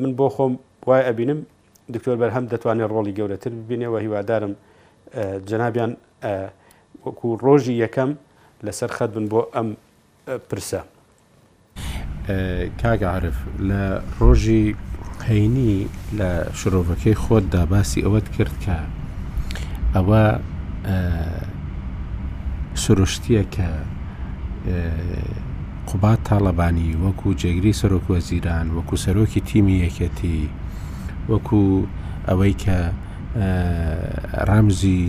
من 0.00 0.12
بۆ 0.18 0.26
خۆم 0.34 0.52
وای 0.88 1.02
ئەبینم 1.08 1.40
دکتۆر 1.94 2.16
بەرهەم 2.22 2.44
دەتوانێت 2.52 2.88
ڕۆڵی 2.94 3.14
گەورەتر 3.18 3.52
ببینێەوە 3.66 3.98
هیوادارم 4.04 4.52
جەنابیان 5.48 5.92
وەکو 7.04 7.28
ڕۆژی 7.44 7.74
یەکەم 7.84 8.10
لەسەر 8.66 8.90
خەت 8.96 9.10
بن 9.16 9.26
بۆ 9.32 9.40
ئەم 9.56 9.68
پرسە 10.26 10.82
کاگەعاعرف 12.82 13.38
لە 13.68 13.82
ڕۆژی 14.20 14.64
قینی 15.26 15.78
لە 16.18 16.28
شرۆڤەکەی 16.58 17.16
خۆت 17.22 17.44
داباسی 17.54 18.00
ئەوەت 18.04 18.28
کرد 18.36 18.54
کە 18.64 18.78
ئەوە 19.94 20.22
سروشتیە 22.84 23.44
کە 23.54 23.68
قوبات 25.90 26.18
تاڵەبانی 26.28 26.88
وەکو 27.04 27.28
جێگری 27.42 27.78
سەرۆک 27.80 28.04
وەزیران 28.12 28.66
وەکو 28.76 28.96
سەرۆکی 29.04 29.40
تیمی 29.50 29.76
یەکەتی 29.86 30.40
وەکو 31.32 31.62
ئەوەی 32.28 32.54
کە 32.62 32.78
ڕامزی 34.48 35.04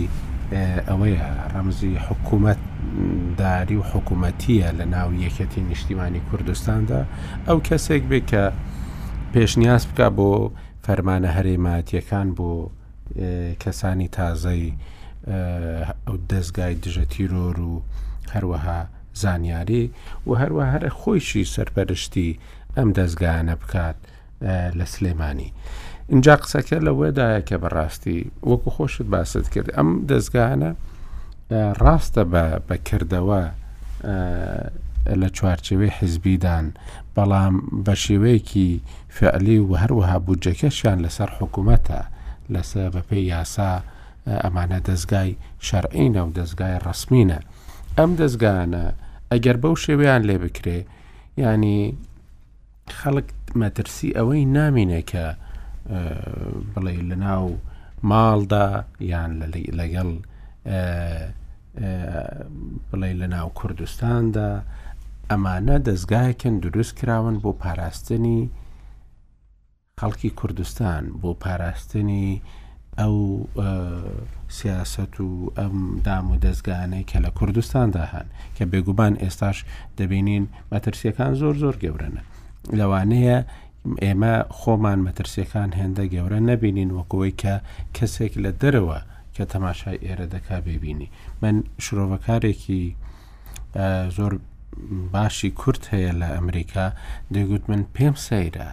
ئەوەیە 0.54 1.28
ڕەمزی 1.54 1.92
حکوومەت 2.06 2.60
داری 3.42 3.76
و 3.80 3.84
حکوومەتیە 3.92 4.68
لە 4.78 4.84
ناو 4.94 5.08
یەکەتی 5.24 5.60
نیشتیمانی 5.70 6.20
کوردستاندا 6.30 7.00
ئەو 7.48 7.58
کەسێک 7.68 8.02
بێت 8.10 8.24
کە 8.30 8.44
پێشنیاز 9.34 9.82
بکە 9.90 10.08
بۆ 10.16 10.30
فەرمانە 10.84 11.30
هەرێماتیەکان 11.36 12.28
بۆ 12.36 12.50
کەسانی 13.62 14.08
تازەی 14.16 14.66
ئەو 16.06 16.16
دەستگای 16.32 16.74
دژە 16.84 17.04
تیرۆر 17.12 17.56
و 17.68 17.74
هەروەها 18.34 18.80
زانیاری 19.22 19.84
و 20.26 20.30
هەروە 20.42 20.64
هەر 20.72 20.84
خۆیشی 21.00 21.44
سەرپەرشتی 21.54 22.30
ئەم 22.76 22.88
دەستگانە 22.98 23.54
بکات 23.62 23.96
لە 24.78 24.86
سلێمانی. 24.94 25.50
اینجا 26.08 26.36
قسەکە 26.36 26.76
لەوەدایە 26.86 27.40
کە 27.48 27.56
بەڕاستی 27.62 28.20
وەکو 28.48 28.70
خۆشت 28.76 29.06
باست 29.14 29.46
کرد 29.54 29.68
ئەم 29.76 29.88
دەستگانە 30.10 30.70
ڕاستە 31.82 32.22
بەکردەوە 32.68 33.42
لە 35.20 35.28
چوارچوەی 35.36 35.94
حزبیدان 35.98 36.66
بەڵام 37.16 37.54
بە 37.84 37.94
شێوەیەکی 38.04 38.68
فعلی 39.16 39.58
و 39.58 39.72
هەروەها 39.82 40.16
بودجەکەشیان 40.26 40.98
لەسەر 41.04 41.30
حکوومەتە 41.38 42.00
لەسەر 42.54 42.88
بەپی 42.96 43.22
یاسا 43.32 43.72
ئەمانە 44.44 44.80
دەستگای 44.88 45.30
شەرعینە 45.68 46.20
و 46.26 46.30
دەستگای 46.38 46.76
ڕسمینە 46.86 47.38
ئەم 47.98 48.10
دەستگانە 48.20 48.84
ئەگەر 49.32 49.56
بەو 49.62 49.74
شێویان 49.84 50.22
لێ 50.28 50.36
بکرێ 50.44 50.80
ینی 51.42 51.80
خەڵک 52.98 53.26
مەترسی 53.60 54.08
ئەوەی 54.16 54.44
نامینێکە 54.56 55.26
بڵێ 56.72 56.94
لە 57.10 57.16
ناو 57.24 57.44
ماڵدا 58.10 58.66
یان 59.12 59.32
لەگەڵ 59.78 60.10
بڵێ 62.90 63.10
لە 63.20 63.26
ناو 63.34 63.48
کوردستاندا 63.60 64.48
ئەمانە 65.30 65.76
دەستگایکن 65.88 66.54
دروست 66.64 66.94
کراون 66.98 67.36
بۆ 67.44 67.50
پاراستنی 67.62 68.48
خەڵکی 70.00 70.30
کوردستان 70.40 71.02
بۆ 71.22 71.30
پاراستنی 71.44 72.42
ئەو 73.00 73.14
سیاست 74.58 75.14
و 75.20 75.52
ئەم 75.58 75.76
دام 76.06 76.24
و 76.30 76.36
دەستگانەی 76.46 77.04
کە 77.10 77.18
لە 77.24 77.30
کوردستاندا 77.38 78.04
هەن 78.12 78.26
کە 78.56 78.64
بێگوبان 78.72 79.14
ئێستاش 79.22 79.58
دەبینین 79.98 80.44
مەترسیەکان 80.72 81.32
زۆر 81.40 81.54
زۆر 81.62 81.76
گەورنە 81.84 82.22
لەوانەیە 82.78 83.38
ئێمە 84.04 84.34
خۆمان 84.58 85.00
مەترسیەکان 85.06 85.70
هێندە 85.78 86.04
گەورە 86.14 86.40
نەبینین 86.50 86.90
وەکەوەی 86.98 87.34
کە 87.42 87.54
کەسێک 87.96 88.32
لە 88.44 88.50
دەرەوە 88.62 88.98
کە 89.34 89.44
تەماشای 89.52 90.02
ئێرە 90.04 90.26
دەکا 90.34 90.56
ببینی 90.68 91.08
من 91.42 91.54
شرۆڤکارێکی 91.84 92.84
زۆر 94.16 94.32
باشی 95.14 95.50
کورت 95.60 95.82
هەیە 95.94 96.12
لە 96.20 96.28
ئەمریکا 96.36 96.86
دەیگوت 97.34 97.64
من 97.70 97.82
پێم 97.96 98.14
سەیرە 98.26 98.70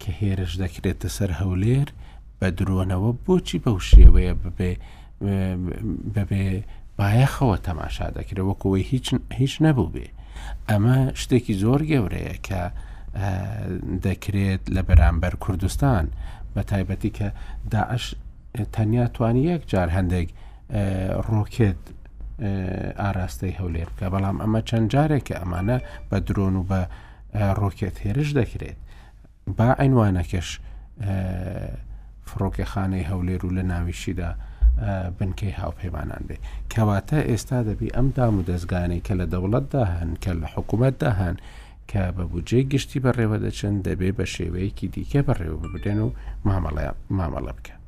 کە 0.00 0.10
هێرش 0.20 0.52
دەکرێتە 0.62 1.08
سەر 1.16 1.30
هەولێر 1.40 1.88
بە 2.38 2.48
درۆنەوە 2.58 3.10
بۆچی 3.24 3.58
بەو 3.64 3.78
شێوەیە 3.90 4.34
ببێ 4.42 4.72
بەبێ 6.14 6.44
بایەخەوە 6.98 7.56
تەماشا 7.68 8.08
دەکرێت 8.16 8.46
وەکەوەی 8.50 8.88
هیچ 9.38 9.52
نەبوو 9.64 9.92
بێ 9.94 10.06
ئەمە 10.68 10.94
شتێکی 11.20 11.54
زۆر 11.62 11.80
گەورەیە 11.90 12.36
کە 12.46 12.62
دەکرێت 14.06 14.62
لە 14.74 14.82
بەرامبەر 14.88 15.34
کوردستان 15.44 16.04
بە 16.56 16.60
تایبەتی 16.70 17.10
کە 17.18 17.28
داعش 17.70 18.04
تەنیا 18.76 19.06
توانی 19.14 19.42
یەک 19.54 19.62
جار 19.72 19.88
هەندێک 19.96 20.28
ڕۆکێت 21.30 21.80
ئاراستەی 23.02 23.56
هەولێر 23.60 23.88
بکە 23.94 24.06
بەڵام 24.14 24.36
ئەمە 24.42 24.60
چەند 24.68 24.86
جارێکە 24.92 25.34
ئەمانە 25.40 25.78
بە 26.10 26.16
درۆن 26.26 26.54
و 26.60 26.64
بە 26.70 26.80
ڕۆکێت 27.60 27.96
هێرش 28.04 28.30
دەکرێت 28.40 28.78
با 29.56 29.68
ئەینوانەکەش 29.80 30.48
فڕۆکەخانەی 32.28 33.06
هەولێر 33.10 33.42
و 33.46 33.50
لە 33.56 33.62
ناویشیدا 33.72 34.30
بنکەی 35.18 35.54
هاوپەیوانان 35.60 36.22
بێ 36.28 36.36
کەواتە 36.72 37.18
ئێستا 37.30 37.58
دەبی 37.68 37.88
ئەم 37.96 38.08
دام 38.16 38.34
و 38.38 38.46
دەستگانەی 38.50 39.00
کە 39.06 39.12
لە 39.20 39.26
دەوڵەتدا 39.32 39.84
هەن 39.98 40.10
کە 40.22 40.32
لە 40.40 40.46
حکوومەتدا 40.54 41.10
هەن 41.20 41.36
کە 41.90 42.04
بە 42.16 42.24
بجێ 42.32 42.60
گشتی 42.72 43.00
بەڕێوە 43.04 43.36
دەچن 43.44 43.74
دەبێ 43.86 44.10
بە 44.18 44.24
شێوەیەکی 44.34 44.88
دیکە 44.94 45.20
بەڕێوە 45.26 45.58
ببرێن 45.62 45.98
و 46.04 46.08
مامەڵە 47.18 47.52
بکەن. 47.58 47.78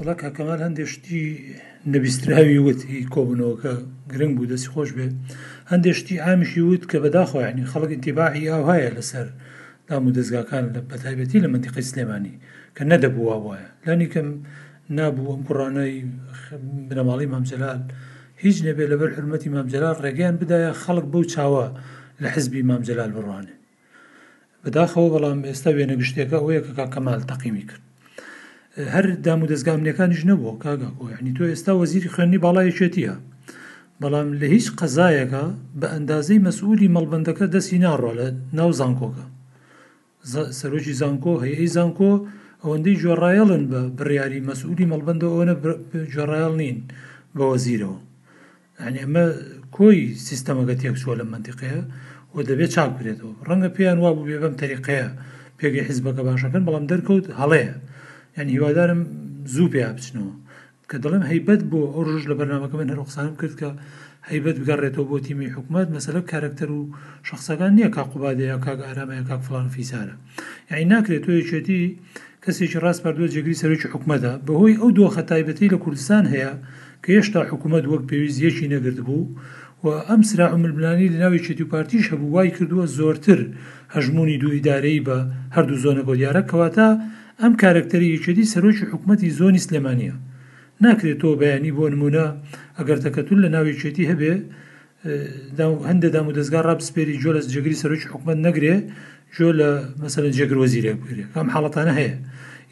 وڵا 0.00 0.14
کاکەمان 0.22 0.60
هەندێشتی 0.66 1.22
نەبیستراوی 1.92 2.58
وتی 2.66 3.08
کۆبنەوەکە 3.14 3.72
گرنگ 4.12 4.32
بوو 4.36 4.50
دەستی 4.50 4.72
خۆش 4.74 4.90
بێت 4.96 5.14
هەندێشتی 5.72 6.20
ئامیشی 6.24 6.62
وت 6.68 6.82
کە 6.90 6.96
بەداخۆیانی 7.04 7.68
خەڵک 7.72 7.90
انتیباعی 7.96 8.48
ئاو 8.52 8.62
هەیە 8.70 8.90
لەسەر 8.98 9.26
دام 9.88 10.04
و 10.06 10.14
دەستگاکان 10.18 10.64
لە 10.74 10.80
بەتایبەتی 10.90 11.42
لە 11.44 11.48
منتیقی 11.52 11.88
سلێمانی 11.90 12.34
کە 12.76 12.82
نەدەبووە 12.90 13.36
وایە 13.44 13.68
لانی 13.86 14.08
کەم 14.14 14.28
نابوو 14.98 15.30
ئەم 15.34 15.42
کوڕانەی 15.48 15.94
بنەماڵی 16.88 17.26
مامجلال. 17.32 17.80
هیچ 18.42 18.56
نەبێ 18.66 18.84
لەبەر 18.92 19.10
حرمەتی 19.16 19.48
مامجلال 19.56 19.96
ڕێگەیان 20.04 20.36
بدایە 20.42 20.70
خەڵک 20.82 21.06
بەو 21.12 21.24
چاوە 21.32 21.66
لە 22.22 22.28
حزبی 22.34 22.62
مامجلال 22.70 23.10
بڕوانێ 23.16 23.54
بەداخەوە 24.62 25.08
بەڵام 25.14 25.40
ئێستا 25.48 25.70
وێنە 25.76 25.96
گشتێکە 26.00 26.36
ئەوەیە 26.40 26.60
کە 26.78 26.86
کەمال 26.94 27.20
تەقیمی 27.30 27.64
کرد 27.70 27.84
هەر 28.94 29.04
دام 29.24 29.40
و 29.42 29.48
دەستگامنیەکانیش 29.52 30.22
نەبووە 30.30 30.54
کاگاکۆیانی 30.62 31.34
تۆ 31.36 31.42
ئێستا 31.50 31.72
وەزیری 31.80 32.12
خوێنی 32.14 32.42
باڵایەکێتیە 32.44 33.14
بەڵام 34.02 34.28
لە 34.40 34.46
هیچ 34.54 34.66
قەزایەکە 34.78 35.44
بە 35.80 35.86
ئەندازەی 35.94 36.42
مەسئولی 36.46 36.92
مەڵبندەکە 36.96 37.44
دەستی 37.54 37.78
ناڕۆ 37.84 38.12
لە 38.18 38.26
ناو 38.58 38.70
زانکۆکە 38.80 39.24
سەرۆکی 40.58 40.94
زانکۆ 41.00 41.34
هەیەی 41.44 41.70
زانکۆ 41.76 42.12
ئەوەندەی 42.62 43.00
جۆڕایەڵن 43.02 43.62
بە 43.70 43.80
بڕیاری 43.98 44.44
مەسئولی 44.48 44.88
مەڵبندەوە 44.92 45.34
ئەوە 45.34 45.54
جۆڕایەڵ 46.14 46.54
نین 46.62 46.78
بە 47.36 47.44
وەزیرەوە 47.52 47.98
ئەنی 48.82 48.98
ئەمە 49.02 49.24
کۆی 49.76 50.00
سیستەمەکە 50.28 50.74
تێکچووە 50.82 51.14
لە 51.20 51.24
منتیقەیە 51.32 51.82
و 52.34 52.38
دەبێت 52.48 52.70
چاک 52.74 52.90
بێتەوە 52.98 53.32
ڕەنگە 53.48 53.70
پێیان 53.76 53.98
وا 54.04 54.10
بوو 54.16 54.28
بێ 54.28 54.38
بەم 54.42 54.54
تەریقەیە 54.62 55.08
پێگەی 55.58 55.86
حیزبەکە 55.88 56.22
باشەکەن 56.26 56.62
بەڵام 56.66 56.84
دەرکەوت 56.92 57.26
هەڵەیە 57.40 57.74
یعنی 58.36 58.50
هیوادارم 58.56 59.00
زوو 59.54 59.70
پێ 59.72 59.82
بچنەوە 59.96 60.34
کە 60.90 60.96
دەڵم 61.02 61.22
هەیبەت 61.30 61.60
بۆ 61.70 61.80
ئەو 61.94 62.02
ڕژ 62.08 62.22
لە 62.30 62.34
بەرنامەکە 62.38 62.76
من 62.80 62.88
هەرۆخسانم 62.92 63.34
کرد 63.40 63.54
کە 63.60 63.70
هەیبەت 64.30 64.56
بگەڕێتەوە 64.60 65.04
بۆ 65.10 65.16
تیمی 65.26 65.48
حکوومەت 65.56 65.88
مەسەلە 65.96 66.20
کارکتەر 66.30 66.70
و 66.78 66.82
شخصەکان 67.28 67.72
نییە 67.78 67.88
کا 67.94 68.02
قوبادەیە 68.12 68.56
کاک 68.64 68.78
ئارامەیە 68.86 69.24
کاک 69.28 69.40
فلان 69.46 69.66
فیسارە 69.74 70.16
یعنی 70.70 70.84
ناکرێت 70.92 71.22
تۆ 71.24 71.30
یەکێتی 71.40 71.82
کەسێکی 72.44 72.78
ڕاست 72.84 73.00
بەردووە 73.04 73.28
جێگری 73.34 73.60
سەرکی 73.62 73.88
حکومەدا 73.94 74.32
بەهۆی 74.46 74.78
ئەو 74.80 74.90
دۆ 74.98 75.06
خەتایبەتی 75.16 75.72
لە 75.72 75.78
کوردستان 75.84 76.24
هەیە 76.32 76.52
کە 77.02 77.08
هێشتا 77.16 77.40
حکوومەت 77.50 77.84
وەک 77.92 78.02
پێویست 78.10 78.38
یەکی 78.46 78.70
نەگرت 78.74 78.98
بوو 79.06 79.26
و 79.84 79.86
ئەم 80.08 80.20
سرا 80.30 80.46
عملبلانی 80.56 81.12
لە 81.14 81.18
ناوی 81.24 81.42
چێتی 81.46 81.64
و 81.64 81.70
پارتیش 81.74 82.04
هەبوو 82.12 82.32
وای 82.34 82.50
کردووە 82.56 82.84
زۆرتر 82.98 83.40
هەژمونی 83.94 84.40
دوو 84.42 84.56
ئیدارەی 84.58 85.04
بە 85.06 85.16
هەردوو 85.56 85.82
زۆنە 85.84 86.02
بۆ 86.06 86.12
دیارە 86.20 86.42
کەواتە 86.50 86.88
ئەم 87.40 87.52
کارکتەری 87.62 88.12
یەکێتی 88.16 88.50
سەرۆکی 88.54 88.88
حکوومەتی 88.92 89.34
زۆنی 89.40 89.62
سلێمانە 89.66 90.14
ناکرێتەوە 90.84 91.34
بەیانی 91.42 91.72
بۆ 91.78 91.84
نمونە 91.92 92.26
ئەگەر 92.78 92.98
تەکەتون 93.04 93.38
لە 93.44 93.48
ناوی 93.54 93.78
چێتی 93.80 94.08
هەبێ 94.10 94.32
هەندە 95.90 96.08
دام 96.14 96.26
و 96.28 96.34
دەستگا 96.38 96.60
ڕابسپێری 96.68 97.20
جۆ 97.22 97.30
لە 97.36 97.40
جگری 97.54 97.80
سەرۆکی 97.82 98.08
حکوومەت 98.12 98.38
نەگرێ 98.46 98.74
جۆ 99.36 99.48
لە 99.58 99.70
مەسەر 100.02 100.22
جگرۆزیرێ 100.38 100.92
بگرێ 101.02 101.24
ئەم 101.36 101.48
حڵەتانە 101.54 101.94
هەیە 102.00 102.14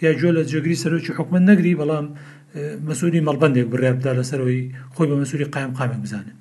یا 0.04 0.10
جۆ 0.20 0.30
لە 0.36 0.42
جگری 0.52 0.80
سەرۆکی 0.82 1.12
حکومت 1.18 1.42
نەگری 1.50 1.72
بەڵام 1.80 2.06
مەسووری 2.88 3.26
مەڵبندێک 3.28 3.66
بڕێبدا 3.72 4.12
لەسەرەوەی 4.18 4.60
خۆی 4.94 5.08
بە 5.10 5.16
مەسووری 5.22 5.50
قایم 5.54 5.72
قامێک 5.78 6.00
بزانێت 6.04 6.36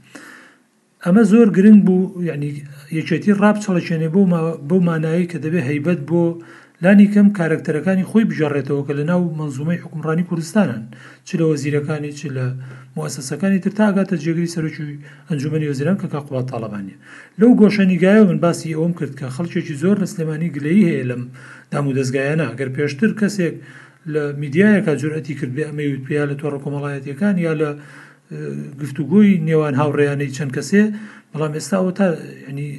ئەمە 1.06 1.24
زۆر 1.32 1.48
گرنگ 1.58 1.80
بوو 1.88 2.24
یعنی 2.30 2.50
یەکێتی 2.98 3.38
ڕابچەڵەچێنێ 3.42 4.10
بۆ 4.16 4.22
بۆ 4.70 4.78
مانایی 4.88 5.30
کە 5.32 5.38
دەبێت 5.44 5.66
هەیبەت 5.70 6.00
بۆ 6.10 6.24
لانی 6.84 7.08
کەم 7.14 7.28
کارکتەرەکانی 7.38 8.08
خۆی 8.10 8.28
بژێڕێتەوە 8.30 8.82
کە 8.88 8.94
لە 9.00 9.04
ناو 9.12 9.22
منزومەی 9.40 9.82
حکومڕانی 9.84 10.28
کوردستانن 10.30 10.84
چ 11.28 11.30
لە 11.40 11.44
وەزیرەکانی 11.52 12.12
چ 12.20 12.22
لە 12.36 12.46
موسەسەکانی 12.98 13.60
تر 13.64 13.72
تاگاتە 13.80 14.16
جێگری 14.24 14.54
سەرچوی 14.56 14.98
ئەنجومی 15.30 15.70
وەزیران 15.72 15.98
کە 16.02 16.06
قوڵات 16.28 16.46
تاالبانە 16.52 16.96
لەو 17.40 17.50
گۆشەنیگایە 17.62 18.24
من 18.30 18.40
باسی 18.46 18.76
ئەوم 18.78 18.92
کرد 19.00 19.14
کە 19.20 19.26
خەڵکێکی 19.36 19.76
زۆر 19.84 19.96
لە 20.04 20.08
سلێمانی 20.14 20.54
گلەی 20.56 20.88
هەیە 20.90 21.04
لەم 21.10 21.24
دام 21.72 21.86
و 21.88 21.96
دەستگایانە 21.98 22.48
گەر 22.60 22.70
پێشتر 22.76 23.12
کەسێک 23.20 23.56
لە 24.12 24.34
میدیایەکە 24.42 24.94
جورەتی 25.02 25.34
کرد 25.40 25.52
بێ 25.58 25.64
ئەمەوت 25.70 26.02
پیا 26.08 26.24
لە 26.32 26.36
تۆڕە 26.42 26.60
کۆمەڵایەتەکان 26.64 27.36
یا 27.46 27.54
لە 27.62 27.70
گفتوگوی 28.82 29.32
نێوان 29.48 29.76
هاوڕێیانەی 29.82 30.34
چەند 30.38 30.52
کەسێ 30.58 30.84
بەڵام 31.32 31.54
ئێستاەوە 31.58 31.92
تا 31.98 32.06
ینی 32.50 32.70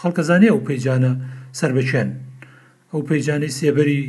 خەڵکەزانێ 0.00 0.48
ئەو 0.52 0.60
پەیجانە 0.66 1.12
سەر 1.58 1.70
بچێن 1.76 2.08
ئەو 2.92 3.00
پەیجانەی 3.08 3.54
سێبەری 3.58 4.00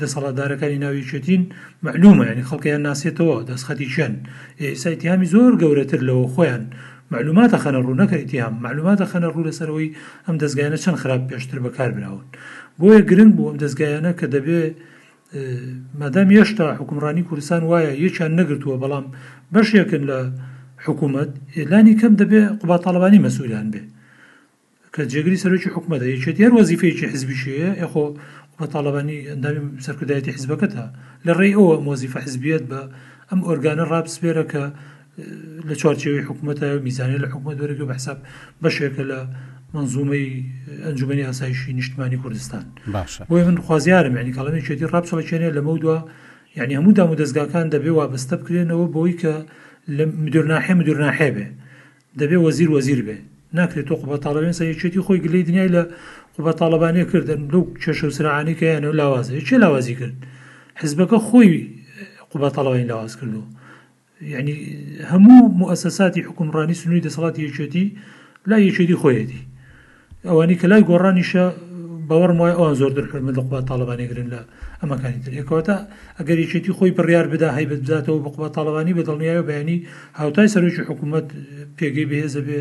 دەسەڵاتدارەکانی 0.00 0.78
ناویچێتین 0.84 1.42
معلومە 1.86 2.24
ینی 2.30 2.44
خەڵکیان 2.50 2.82
ناسێتەوە 2.88 3.36
دەستخەتی 3.50 3.88
چێن 3.94 4.14
ئێسایتیامی 4.62 5.26
زۆر 5.34 5.52
گەورەتر 5.62 6.00
لەوە 6.08 6.26
خۆیان 6.34 6.64
معلوماتە 7.12 7.58
خەنە 7.62 7.80
ڕوو 7.84 7.98
نەکەیتیام 8.02 8.54
معلوماتە 8.64 9.04
خەنە 9.12 9.28
ڕوو 9.34 9.46
لەسەرەوەی 9.48 9.88
ئەم 10.26 10.36
دەستگایانە 10.42 10.78
چەند 10.84 10.98
خراپ 11.02 11.22
پێشتر 11.30 11.58
بەکار 11.64 11.90
براون 11.96 12.24
بۆیە 12.80 13.00
گرنگ 13.10 13.32
بوو 13.36 13.48
ئەم 13.50 13.58
دەستگایانە 13.64 14.10
کە 14.20 14.26
دەبێت 14.34 14.74
مەدەم 16.00 16.28
هێشتا 16.36 16.66
حکومڕانی 16.80 17.26
کوردستان 17.28 17.62
وایە 17.70 17.92
یەکیان 18.04 18.32
نەگرتووە 18.40 18.76
بەڵام 18.82 19.06
بەشێکن 19.54 20.02
لە 20.10 20.18
حکوومەت 20.86 21.30
ئێلانی 21.56 21.94
کەم 22.00 22.12
دەبێ 22.20 22.40
قوباتەڵبانی 22.60 23.22
مەسوولیان 23.26 23.66
بێ 23.72 23.82
کە 24.94 25.02
جێگری 25.12 25.40
سەرۆکی 25.42 25.74
حکوومەت 25.74 26.00
یەکێتیار 26.14 26.52
وەزیفەیەکی 26.58 27.10
حزبیشەیە 27.14 27.70
ئەخۆ 27.80 28.04
قوباتەڵبانی 28.52 29.18
ئەندامی 29.30 29.62
سەرکردایەتی 29.86 30.34
حزبەکەتە 30.36 30.84
لە 31.26 31.32
ڕێی 31.38 31.54
ئەوە 31.58 31.74
مۆزیفە 31.86 32.18
حزبیت 32.26 32.62
بە 32.70 32.80
ئەم 33.30 33.40
ئۆرگانە 33.48 33.84
ڕابسپێرە 33.92 34.44
کە 34.52 34.64
لە 35.68 35.74
چوارچێوی 35.80 36.26
حکوومەتە 36.28 36.68
میزانانی 36.86 37.22
لە 37.24 37.28
حکوومەت 37.32 37.56
دەرەگە 37.60 37.84
بەحساب 37.90 38.18
بەشێکە 38.62 39.04
لە 39.10 39.20
منزومەی 39.74 40.44
ئەنجومی 40.84 41.22
ئاسایشی 41.28 41.72
نیشتمانی 41.72 42.16
کوردستان 42.16 42.64
باش 42.92 43.22
بۆی 43.28 43.42
من 43.48 43.56
خوازیارم 43.56 44.14
ینی 44.20 44.32
کاڵمی 44.38 44.64
شێتی 44.68 44.86
ڕابچەڵەکێنێ 44.92 45.48
لە 45.56 45.60
مەودووە 45.66 45.98
یعنی 46.58 46.74
هەموو 46.78 46.92
دام 46.98 47.10
و 47.10 47.16
دەستگاکان 47.22 47.66
دەبێ 47.74 47.90
وابستە 48.00 48.34
بکرێنەوە 48.40 48.86
بۆی 48.96 49.14
کە 49.20 49.34
لە 49.96 50.04
مدرناحێ 50.24 50.72
مدرناحێ 50.80 51.28
بێ 51.36 51.46
دەبێ 52.20 52.36
وەزیر 52.44 52.68
وەزیر 52.76 53.00
بێ 53.06 53.16
ناکرێت 53.58 53.86
تۆ 53.88 53.94
قوبەتاڵبێن 54.02 54.54
سەیەچێتی 54.60 55.00
خۆی 55.06 55.18
گلەی 55.24 55.44
دنیای 55.48 55.70
لە 55.76 55.82
قوبەتاڵبانێ 56.36 57.04
کردن 57.12 57.40
لەو 57.52 57.62
کێشە 57.82 58.04
و 58.08 58.12
سرعانی 58.18 58.54
کەیانەوە 58.60 58.94
لاوازە 59.00 59.40
چێ 59.48 59.54
لاوازی 59.64 59.94
کرد 60.00 60.16
حزبەکە 60.80 61.18
خۆی 61.28 61.52
قوبەتاڵەوەین 62.32 62.86
لاواز 62.92 63.12
کردو 63.20 63.42
یعنی 64.32 64.54
هەموو 65.10 65.40
مؤسساتی 65.62 66.20
حکومڕانی 66.28 66.74
سنووری 66.80 67.02
دەسەڵاتی 67.06 67.40
یەکێتی 67.48 67.84
لا 68.50 68.56
یەکێتی 68.68 68.96
خۆیەتی 69.02 69.40
ئەوانی 70.26 70.54
کە 70.60 70.66
لای 70.70 70.82
گۆڕانیشە 70.90 71.44
باوەڕم 72.08 72.38
وای 72.40 72.54
ئەوان 72.58 72.74
زۆر 72.80 72.92
دەکردمە 72.98 73.30
لە 73.36 73.40
قوبات 73.44 73.64
تاالبانێگرن 73.70 74.28
لە 74.34 74.40
ئەمەکانی 74.82 75.20
تر 75.24 75.32
ێکەوەتە 75.40 75.76
ئەگەر 76.18 76.38
یچێتی 76.44 76.72
خۆی 76.78 76.90
بڕیار 76.98 77.26
بدا 77.34 77.48
هەیبەت 77.58 77.80
بداتەوە 77.84 78.20
بە 78.24 78.28
قوبات 78.34 78.52
تاالبانی 78.56 78.96
بە 78.98 79.02
دڵنیایە 79.08 79.42
بەینی 79.50 79.76
هاوتای 80.20 80.50
سەرۆکی 80.54 80.84
حکوومەت 80.90 81.26
پێگەی 81.78 82.06
بەهێزە 82.10 82.40
بێ 82.46 82.58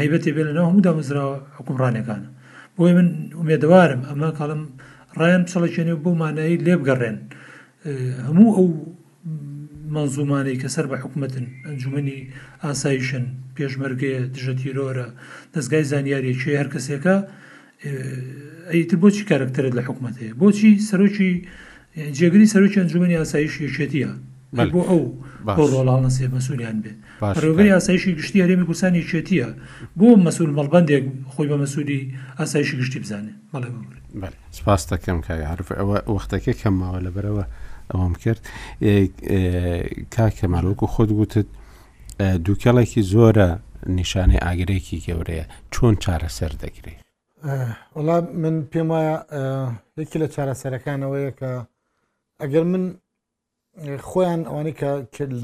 هەیبەتی 0.00 0.30
بێ 0.34 0.42
لەناو 0.48 0.66
هەموودا 0.70 0.92
مزراوە 0.98 1.36
حکومڕانەکانە 1.58 2.28
بۆی 2.76 2.92
من 2.98 3.08
ێدەوارم 3.54 4.02
ئەمە 4.10 4.28
کاڵم 4.38 4.62
ڕایان 5.20 5.42
پسەڵەکێنێ 5.46 5.94
بۆ 6.02 6.10
مانایی 6.20 6.62
لێبگەڕێن 6.66 7.16
هەموو 8.26 8.48
ئەو 8.56 8.66
منزومانەی 9.90 10.56
کە 10.60 10.68
سەر 10.74 10.86
بە 10.90 10.96
حکوومەتن 11.04 11.46
ئەنجومی 11.66 12.28
ئاسایشن 12.64 13.24
پێشمەرگەیە 13.56 14.20
دژە 14.34 14.54
تیرۆرە 14.60 15.08
دەستگای 15.54 15.84
زانیاریەکی 15.92 16.56
هەر 16.60 16.68
کەسێکە 16.74 17.16
ئەیتر 18.72 18.96
بۆچی 19.02 19.24
کارکتەرت 19.30 19.72
لە 19.78 19.82
حکوومەتەیە 19.88 20.32
بۆچی 20.42 20.72
سەرۆکی 20.88 21.32
جێگری 22.18 22.46
سەرۆکی 22.54 22.80
ئەنجومی 22.82 23.16
ئاسایش 23.20 23.54
یەکێتیە 23.66 24.10
بۆ 24.72 24.80
ئەو 24.90 25.02
بۆ 25.58 25.62
ڕۆڵانە 25.72 26.10
سێ 26.16 26.26
مەسولیان 26.34 26.78
بێ 26.84 26.92
ڕێگەی 27.42 27.72
ئاسایشی 27.76 28.14
گشتی 28.18 28.42
هەرێمی 28.44 28.66
کوردستانی 28.68 29.06
چێتیە 29.10 29.48
بۆ 29.98 30.08
مەسول 30.26 30.50
مەڵبندێک 30.58 31.04
خۆی 31.34 31.48
بە 31.50 31.56
مەسوولی 31.62 32.00
ئاسایشی 32.38 32.78
گشتی 32.80 32.98
بزانێ 33.04 33.34
بەڵێ 33.52 33.70
سپاس 34.58 34.82
دەکەم 34.92 35.18
کای 35.26 35.42
هەرف 35.50 35.68
ئەوە 35.80 35.96
وەختەکە 36.14 36.52
کەمماوە 36.60 37.00
لەبەرەوە 37.06 37.44
ئەوەم 37.94 38.14
کرد 38.22 38.40
کاکە 40.14 40.46
مەلوکو 40.54 40.86
خۆت 40.94 41.10
گوتت 41.18 41.46
دووکەڵێکی 42.46 43.02
زۆرە 43.12 43.48
نیشانەی 43.98 44.42
ئاگرێکی 44.44 45.02
گەورەیە 45.06 45.44
چۆن 45.74 45.94
چارەسەر 46.02 46.52
دەگرێت 46.62 47.00
وڵا 47.96 48.18
من 48.42 48.54
پێم 48.72 48.88
وایە 48.94 49.16
یەکی 50.00 50.18
لە 50.22 50.26
چارەسەرەکانەوەیە 50.34 51.30
کە 51.38 51.50
ئەگەر 52.42 52.64
من 52.72 52.84
خۆیان 54.08 54.40
ئەوانی 54.48 54.74
کە 54.80 54.86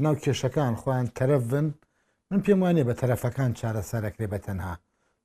ناو 0.05 0.15
کێشەکان 0.23 0.73
خۆیان 0.81 1.05
تەرەفن 1.17 1.67
من 2.31 2.39
پێم 2.45 2.59
وانێ 2.63 2.83
بە 2.89 2.93
تەرەفەکان 2.99 3.51
چارەسەرەکرێ 3.59 4.27
بە 4.33 4.37
تەنها 4.45 4.73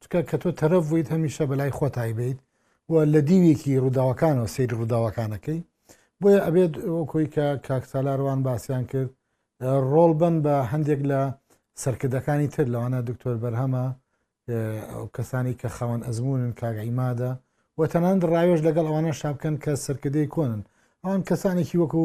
چکە 0.03 0.21
کە 0.29 0.37
تۆ 0.43 0.51
تەرەف 0.61 0.83
بوویت 0.89 1.09
هەمیشە 1.15 1.45
بەلای 1.51 1.75
خۆتای 1.79 2.13
بیت 2.19 2.39
وە 2.93 3.01
لە 3.15 3.21
دیوێکی 3.29 3.81
ڕووداوەکانەوە 3.85 4.49
سری 4.55 4.75
ڕووداوەکانەکەی 4.81 5.61
بۆیە 6.25 6.39
ئەبێت 6.47 6.75
ئۆکۆی 6.91 7.27
کە 7.35 7.47
کاکسالاروان 7.67 8.41
باسییان 8.49 8.85
کرد 8.91 9.11
ڕۆڵ 9.93 10.13
بن 10.21 10.35
بە 10.45 10.55
هەندێک 10.73 11.01
لە 11.11 11.21
سەرکردەکانی 11.83 12.49
تر 12.55 12.67
لەوانە 12.73 12.99
دکتۆر 13.09 13.35
بەرهەمە 13.43 13.85
کەسانی 15.17 15.59
کە 15.61 15.69
خاوەن 15.77 16.01
ئەزمونن 16.07 16.53
کاگەیمادە 16.61 17.31
و 17.79 17.81
تەنان 17.93 18.17
ڕاوێژ 18.33 18.61
لەگەڵ 18.69 18.87
ئەوانە 18.89 19.13
شابکەن 19.21 19.55
کە 19.65 19.73
سەرکردەی 19.85 20.31
کۆنن 20.35 20.61
ئەوان 21.03 21.21
کەسانێکی 21.29 21.81
وەکو 21.83 22.05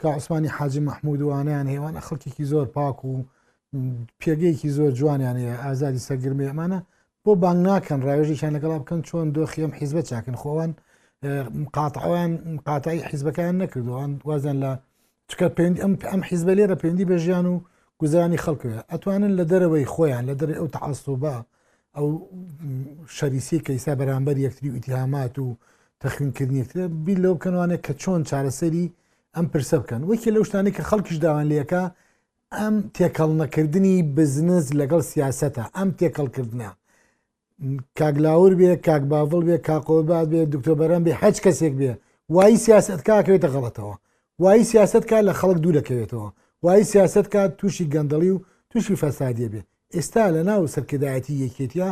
کە 0.00 0.06
عوسمانی 0.16 0.54
حاجی 0.56 0.80
مححمودوانیان 0.88 1.66
هێوانە 1.74 2.00
خەڵکیێکی 2.08 2.44
زۆر 2.52 2.66
پاک 2.76 2.98
و 3.08 3.12
پێگەیەکی 4.20 4.70
زۆر 4.76 4.92
جوانیانەیە 5.00 5.54
ئازادی 5.64 6.04
سەرگرمی 6.08 6.48
ئەمانە 6.50 6.78
بۆ 7.24 7.32
بانگ 7.42 7.60
ناکەن 7.68 8.00
ڕاوێژیان 8.06 8.52
لەگەڵا 8.56 8.76
بکەن 8.82 9.00
چۆن 9.08 9.26
دۆخیم 9.36 9.72
حیزبە 9.78 10.02
چاکن 10.10 10.36
خۆوان 10.42 10.72
قاتعیان 11.78 12.60
قاتایی 12.68 13.00
حیزبەکان 13.10 13.54
نەکردوان 13.62 14.10
وازان 14.28 14.56
لە 14.62 14.72
چکە 15.30 15.46
پێند 15.56 15.76
ئەم 16.12 16.22
حیزبە 16.28 16.52
لێرە 16.58 16.76
پێندی 16.82 17.08
بەژیان 17.10 17.46
و 17.52 17.54
گوزانی 18.00 18.42
خەڵکوێ 18.44 18.78
ئەتوانن 18.92 19.32
لە 19.38 19.44
دەرەوەی 19.50 19.86
خۆیان 19.94 20.24
لە 20.30 20.34
دەرێ 20.40 20.54
ئەو 20.58 20.68
تەعاستۆبا 20.76 21.36
ئەو 21.96 22.06
شەریسی 23.16 23.58
کەیسا 23.66 23.92
بەرامبەر 24.00 24.36
یەکتری 24.46 24.72
ئوتیهامات 24.74 25.34
و 25.42 25.46
تەخینکردنی 26.02 26.60
یەکتر 26.62 26.78
بی 27.04 27.14
لەو 27.22 27.34
بکەنوانێت 27.36 27.82
کە 27.86 27.92
چۆن 28.02 28.20
چارەسەری 28.30 28.86
ئەم 29.36 29.46
پرسە 29.52 29.76
بکەن 29.82 30.00
وەکی 30.10 30.30
لەو 30.34 30.42
شتانی 30.48 30.74
کە 30.76 30.82
خەڵکیش 30.88 31.16
داوان 31.24 31.46
لەکە 31.52 31.82
ئەم 32.56 32.74
تێکەڵ 32.96 33.30
نەکردنی 33.42 33.94
بزنس 34.16 34.66
لەگەڵ 34.80 35.00
سیاستە 35.12 35.62
ئەم 35.76 35.88
تێکەڵکردە 36.00 36.70
کاگلاور 37.98 38.52
بێ 38.60 38.70
کاک 38.86 39.02
باڵ 39.10 39.40
بێ 39.48 39.56
کاقۆبات 39.68 40.26
بێ 40.32 40.40
دکتۆبەرم 40.54 41.02
بێ 41.06 41.12
حەج 41.20 41.36
کەسێک 41.44 41.74
بێ 41.80 41.90
وایی 42.34 42.56
سیاست 42.64 43.00
کاکەوێتە 43.08 43.48
غڵەتەوە 43.54 43.94
وایی 44.42 44.64
سیاست 44.72 45.04
کا 45.10 45.18
لە 45.28 45.32
خەڵک 45.40 45.58
دوور 45.62 45.74
دەکەوێتەوە 45.78 46.28
وایی 46.64 46.84
سیاست 46.92 47.26
کا 47.32 47.42
تووشی 47.58 47.90
گەندەڵی 47.94 48.30
و 48.34 48.42
تووشی 48.70 49.00
فەسادیە 49.02 49.48
بێ 49.52 49.60
ئێستا 49.94 50.24
لە 50.34 50.42
ناو 50.48 50.62
سەرکردایەتی 50.74 51.40
یەکێتیا 51.44 51.90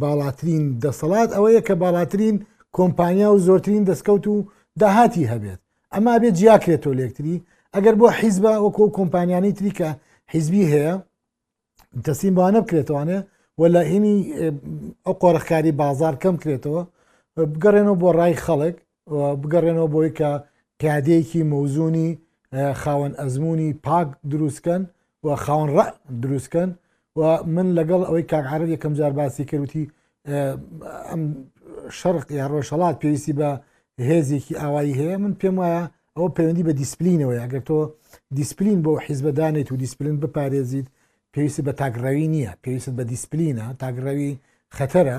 باڵاترین 0.00 0.64
دەسەڵات 0.82 1.30
ئەوەیە 1.36 1.60
کە 1.66 1.74
باڵاترین 1.82 2.36
کۆمپانیا 2.76 3.28
و 3.32 3.38
زۆرترین 3.48 3.82
دەستکەوت 3.88 4.24
و 4.28 4.36
داهاتی 4.80 5.28
هەبێت 5.32 5.60
ئەما 5.94 6.14
بێت 6.22 6.34
جیاکرێتەوە 6.40 6.94
لێکتری 7.00 7.36
ئەگەر 7.74 7.94
بۆ 8.00 8.06
حیزبە 8.20 8.52
وەکو 8.64 8.84
کۆمپانیانی 8.98 9.52
تریکە 9.58 9.88
حیزبی 10.32 10.64
هەیە 10.72 10.92
دەسیم 12.06 12.34
بانە 12.38 12.60
بکرێتوانێت 12.64 13.26
وەلا 13.60 13.82
هینی 13.92 14.16
ئەو 15.04 15.14
قۆرەخکاری 15.22 15.72
بازار 15.82 16.14
کەم 16.22 16.36
کرێتەوە 16.42 16.82
بگەڕێنەوە 17.52 17.96
بۆ 18.02 18.08
ڕای 18.18 18.34
خەڵک 18.44 18.76
بگەڕێنەوە 19.42 19.88
بۆی 19.94 20.10
کە 20.18 20.30
پیادەیەکی 20.80 21.46
مەوزونی 21.52 22.08
خاوەن 22.80 23.12
ئەزمموی 23.20 23.72
پاک 23.86 24.08
دروستکەن 24.32 24.82
و 25.24 25.28
خاون 25.44 25.68
ڕ 25.76 25.78
دروستکەن 26.22 26.70
و 27.18 27.20
من 27.54 27.68
لەگەڵ 27.78 28.02
ئەوەی 28.06 28.28
کاکعرب 28.32 28.68
یەکەم 28.74 28.92
جار 28.98 29.12
باسی 29.18 29.44
کردوتی 29.50 29.84
ئەم 31.10 31.22
شەرق 31.98 32.24
یا 32.38 32.44
ڕۆژهڵات 32.52 32.96
پێویستی 33.02 33.32
بە 33.38 33.50
هێزێکی 34.08 34.58
ئاوایی 34.60 34.96
هەیە 35.00 35.16
من 35.22 35.32
پێم 35.40 35.56
وایە 35.60 35.82
ئەوە 36.16 36.28
پەیوەندی 36.36 36.66
بە 36.68 36.72
دیسپلینەوە 36.82 37.34
یاگەر 37.42 37.62
تۆ 37.68 37.78
دیسپلین 38.38 38.78
بۆ 38.84 38.92
حیزبەدانێت 39.06 39.68
و 39.72 39.76
دیسپلین 39.82 40.16
بپارێزیت 40.22 40.88
پێویست 41.36 41.60
بە 41.68 41.72
تاگڕەوی 41.80 42.26
نییە 42.34 42.52
پێویست 42.64 42.90
بە 42.98 43.02
دیسپلینە 43.12 43.66
تاگڕەوی 43.82 44.32
خەتەرە 44.76 45.18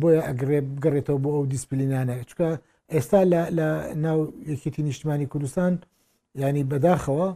بۆیە 0.00 0.20
ئەگرێ 0.28 0.60
بگەڕێتەوە 0.76 1.18
بۆ 1.24 1.30
ئەو 1.36 1.44
دیسپلینانە 1.54 2.14
چکە 2.30 2.48
ئێستا 2.94 3.20
لە 3.58 3.68
ناو 4.04 4.18
یەکێتی 4.52 4.82
نیشتمانی 4.88 5.26
کوردستان 5.32 5.72
ینی 6.42 6.64
بەداخەوە 6.70 7.28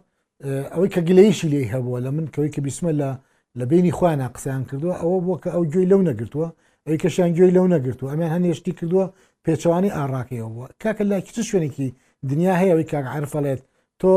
ئەوەی 0.73 0.91
کە 0.95 1.01
گلەیشی 1.09 1.49
لێ 1.53 1.61
هەبووە 1.75 1.99
لە 2.05 2.11
من 2.17 2.27
کەوەی 2.35 2.53
کە 2.55 2.61
بیسمە 2.67 2.93
لە 3.01 3.11
لە 3.59 3.65
بینی 3.71 3.93
خوانە 3.97 4.27
قسەیان 4.35 4.65
کردووە 4.69 4.95
ئەوە 5.03 5.19
بۆ 5.27 5.35
کە 5.43 5.49
ئەو 5.55 5.63
گوێی 5.73 5.87
لەو 5.93 6.01
نەگرتووە 6.11 6.49
ئەوی 6.87 7.01
کەشیان 7.03 7.31
گوێی 7.37 7.53
لەو 7.57 7.67
نەگرتووە 7.75 8.09
ئەمە 8.13 8.27
هەنیێشتی 8.35 8.73
کردووە 8.79 9.05
پێچوانی 9.45 9.95
ئاڕاکەوە 9.97 10.49
بووە 10.55 10.67
کاکە 10.83 11.05
لا 11.11 11.19
کچ 11.27 11.37
شوێنێکی 11.51 11.89
دنیا 12.31 12.55
هەیە 12.61 12.71
ئەوی 12.73 12.87
کاک 12.93 13.07
عرفەڵێت 13.17 13.61
تۆ 14.01 14.13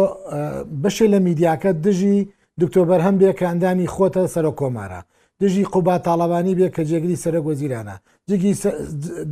بەشێ 0.83 1.05
لە 1.13 1.19
میدیاکە 1.27 1.71
دژی 1.85 2.19
دکتۆبەر 2.61 2.99
هەم 3.05 3.15
بێ 3.21 3.29
کە 3.37 3.45
ئەندامی 3.49 3.87
خۆتە 3.95 4.23
سەر 4.33 4.45
کۆمارە 4.59 5.01
دژی 5.41 5.63
قوبا 5.73 5.95
تاالبانی 6.05 6.53
بێ 6.59 6.67
کە 6.75 6.81
جێگری 6.89 7.21
سەرە 7.23 7.39
گۆزیرانە 7.47 7.95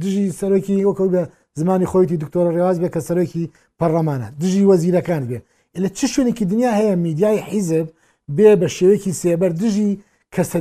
دژی 0.01 0.25
سەرۆکی 0.39 0.85
وەکە 0.89 1.03
بە 1.13 1.21
زمانی 1.59 1.89
خۆیتی 1.91 2.17
دکتۆرە 2.23 2.51
ڕێواز 2.55 2.77
بێ 2.83 2.89
کە 2.95 3.01
سەرۆکی 3.07 3.43
پەرلەمانە 3.79 4.27
دژی 4.41 4.63
وەزیرەکان 4.71 5.23
بێ 5.29 5.39
لە 5.83 5.89
چ 5.97 5.99
شوێنێکی 6.13 6.45
دنیا 6.51 6.71
هەیە 6.79 6.95
میدیای 7.05 7.39
حیزب 7.49 7.87
بێ 8.37 8.49
بە 8.61 8.67
شێوەیەکی 8.77 9.11
سێبەر 9.21 9.51
دژی 9.61 9.91
کەسە 10.35 10.59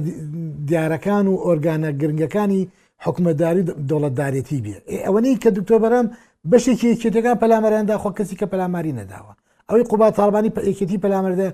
دیارەکان 0.69 1.25
و 1.31 1.35
ئۆرگانە 1.47 1.91
گرنگەکانی 2.01 2.63
حکومەداری 3.05 3.63
دەوڵەتدارێتی 3.89 4.59
بێ 4.65 4.75
ئەوەنەی 5.07 5.37
کە 5.43 5.49
دکتۆبەرم 5.57 6.07
بەشێکی 6.51 6.89
یەکێتەکان 6.93 7.37
پەلامەرەندا 7.43 7.97
خۆ 8.03 8.11
کەسی 8.19 8.35
کە 8.41 8.47
پەلاماری 8.53 8.93
نەداوە 9.01 9.33
ئەوەی 9.69 9.89
قوبا 9.91 10.07
تاالبانی 10.17 10.51
یەکێتی 10.73 10.99
پەلامەردە 11.05 11.49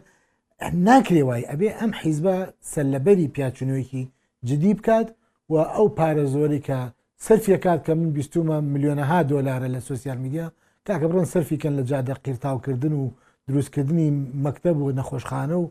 ناکرێ 0.89 1.23
وای 1.29 1.43
ئەبێ 1.51 1.69
ئەم 1.79 1.93
حیزبە 2.01 2.37
سەلەبەری 2.73 3.33
پیاچنەوەیکی 3.35 4.05
جدی 4.49 4.75
بکات 4.79 5.09
و 5.53 5.55
ئەو 5.75 5.87
پارە 5.99 6.25
زۆری 6.35 6.63
کە 6.67 6.81
سەرفیەکات 7.27 7.81
کە 7.87 7.93
من 7.99 8.11
بیستومە 8.17 8.57
میلیۆنەها 8.73 9.21
دۆلارە 9.31 9.69
لە 9.75 9.81
سوسیال 9.89 10.19
میدیا 10.25 10.47
تاکە 10.87 11.07
بڕن 11.11 11.27
سەرفیکەن 11.33 11.75
لە 11.79 11.83
جادە 11.91 12.15
قیرتاوکردن 12.25 12.93
و 13.01 13.05
دروستکردنی 13.49 14.09
مەکتب 14.45 14.77
و 14.83 14.93
نەخۆشخانە 14.99 15.57
و 15.63 15.65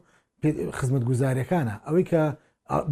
خزمەت 0.77 1.03
گوزاریەکانە 1.09 1.73
ئەوەی 1.87 2.05
کە 2.11 2.21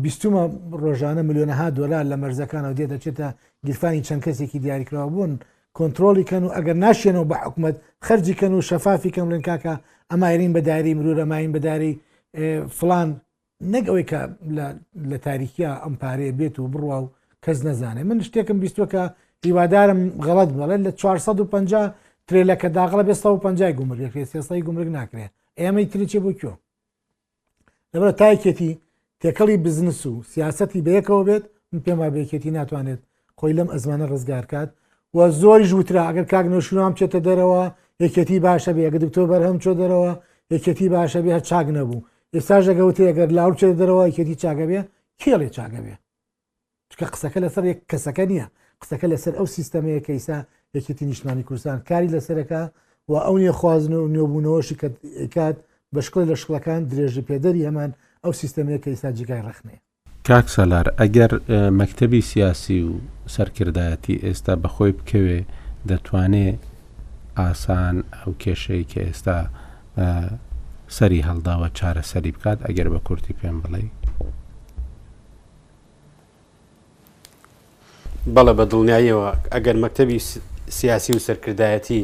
بیستومە 0.03 0.43
ڕۆژانە 0.83 1.21
میلیۆنەها 1.29 1.67
دۆلار 1.79 2.03
لە 2.11 2.15
مەرزەکانەوە 2.21 2.73
دێتە 2.79 2.97
چێتە 3.03 3.27
گرفانی 3.65 4.05
چەند 4.07 4.21
کەسێکی 4.25 4.59
دیاریکراوە 4.63 5.11
بوون 5.13 5.33
کۆنتترۆلیکەن 5.77 6.43
و 6.47 6.49
ئەگەر 6.57 6.77
ناشێنەوە 6.85 7.25
بە 7.31 7.37
حکوومەت 7.45 7.75
خەرجیکەن 8.07 8.51
و 8.57 8.61
شەفافی 8.69 9.11
کەم 9.15 9.27
لەن 9.33 9.41
کاکە 9.47 9.73
ئەمایرین 10.11 10.51
بەداری 10.57 10.93
مرورە 10.99 11.25
ماین 11.31 11.51
بەداری 11.55 11.91
فلان 12.77 13.07
نەک 13.73 13.85
ئەوەی 13.89 14.05
کە 14.11 14.21
لە 15.11 15.17
تاریکیە 15.27 15.71
ئەم 15.83 15.95
پارەیە 16.01 16.33
بێت 16.39 16.55
و 16.59 16.71
بڕوا 16.73 16.97
و 17.03 17.07
کەس 17.45 17.59
نەزانێ 17.67 18.01
من 18.09 18.17
شتێکم 18.27 18.57
بیستوەکە 18.63 19.01
هیوادارم 19.45 20.01
غەڵت 20.25 20.49
بڵێن 20.59 20.81
لە 20.87 20.91
450 20.95 21.95
ترێلەکە 22.27 22.67
داغڵە 22.77 23.03
بێ 23.07 23.13
150 23.13 23.71
گومرگێک 23.79 24.13
سێستای 24.33 24.61
گومرگ 24.67 24.89
ناکرێت 24.97 25.31
ئێمەی 25.61 25.85
تریچێ 25.91 26.19
بۆ 26.25 26.31
کۆ 26.39 26.51
لەبرە 27.93 28.13
تایکێتی 28.21 28.71
تێکەڵی 29.21 29.57
بزنس 29.65 30.01
و 30.05 30.13
سیاستی 30.31 30.81
بەیەکەوە 30.87 31.23
بێت 31.27 31.43
من 31.71 31.79
پێم 31.85 31.97
وابێکێتی 32.01 32.51
ناتوانێت 32.59 33.01
خۆی 33.39 33.53
لەم 33.57 33.69
ئەزمانە 33.73 34.05
ڕزگارکات 34.13 34.69
و 35.15 35.31
زۆری 35.31 35.63
ژوترا 35.71 36.01
ئەگەر 36.07 36.25
کاک 36.33 36.45
نوشونام 36.53 36.93
چێتە 36.99 37.19
دەرەوە 37.27 37.61
یەکەتی 38.03 38.39
باشە 38.45 38.71
بێ 38.75 38.81
ئەگە 38.87 38.99
دکتۆ 39.05 39.21
بەرهەم 39.31 39.57
چۆ 39.63 39.71
دەرەوە 39.81 40.11
یەکەتی 40.53 40.87
باشە 40.95 41.19
بێ 41.25 41.33
چاک 41.49 41.67
نەبوو 41.77 42.05
ئێستا 42.35 42.57
ژەگەوت 42.65 42.97
ئەگەر 43.09 43.29
لاو 43.37 43.49
چێت 43.59 43.75
دەرەوە 43.81 44.03
یەکەتی 44.09 44.35
چاگە 44.43 44.65
بێ 44.69 44.79
کێڵێ 45.21 45.49
چاگە 45.55 45.79
بێ 45.85 45.95
چکە 46.91 47.05
قسەکە 47.13 47.39
لەسەر 47.45 47.63
یەک 47.71 47.79
کەسەکە 47.91 48.23
نییە 48.31 48.45
قسەکە 48.81 49.07
لەسەر 49.13 49.33
ئەو 49.39 49.47
سیستەمەیە 49.55 50.01
کەیسا 50.07 50.37
یەکەتی 50.75 51.03
نیشتانی 51.09 51.43
کوردستان 51.47 51.77
کاری 51.89 52.09
لەسەرەکە 52.15 52.61
و 53.11 53.13
ئەو 53.25 53.35
نیە 53.41 53.53
خوازن 53.59 53.93
و 53.93 54.07
نیۆبوونەوەشی 54.15 54.75
کات 55.35 55.55
بە 55.93 55.99
شکڵی 56.05 56.25
لە 56.31 56.35
شکڵەکان 56.41 56.81
درێژە 56.91 57.21
پێدەری 57.29 57.65
ئەمان 57.67 57.91
ئەو 58.23 58.31
سیستەمەیە 58.41 58.79
کەیسا 58.85 59.09
جگای 59.17 59.43
ڕخنێ 59.47 59.75
کاک 60.27 60.45
سەلار 60.55 60.87
ئەگەر 61.01 61.31
مەکتتەبی 61.79 62.21
سیاسی 62.31 62.79
و 62.89 62.93
سەرکردایەتی 63.33 64.15
ئێستا 64.25 64.53
بەخۆی 64.63 64.93
بکەوێ 64.97 65.39
دەتوانێت 65.89 66.57
ئاسان 67.39 67.97
ئەو 68.17 68.31
کێشەی 68.43 68.83
کە 68.91 68.99
ئێستا 69.07 69.37
سەری 70.97 71.21
هەڵداوە 71.27 71.67
چارە 71.77 72.03
سەری 72.11 72.31
بکات 72.37 72.59
ئەگەر 72.67 72.87
بە 72.93 72.99
کورتی 73.07 73.33
پێم 73.39 73.57
بڵێ 73.63 73.81
بەڵە 78.35 78.53
بە 78.59 78.65
دڵنیاییەوە 78.71 79.29
ئەگەر 79.53 79.75
مەکتتەبی 79.83 80.19
سیاسی 80.77 81.13
و 81.13 81.19
سەرکردایەتی 81.27 82.01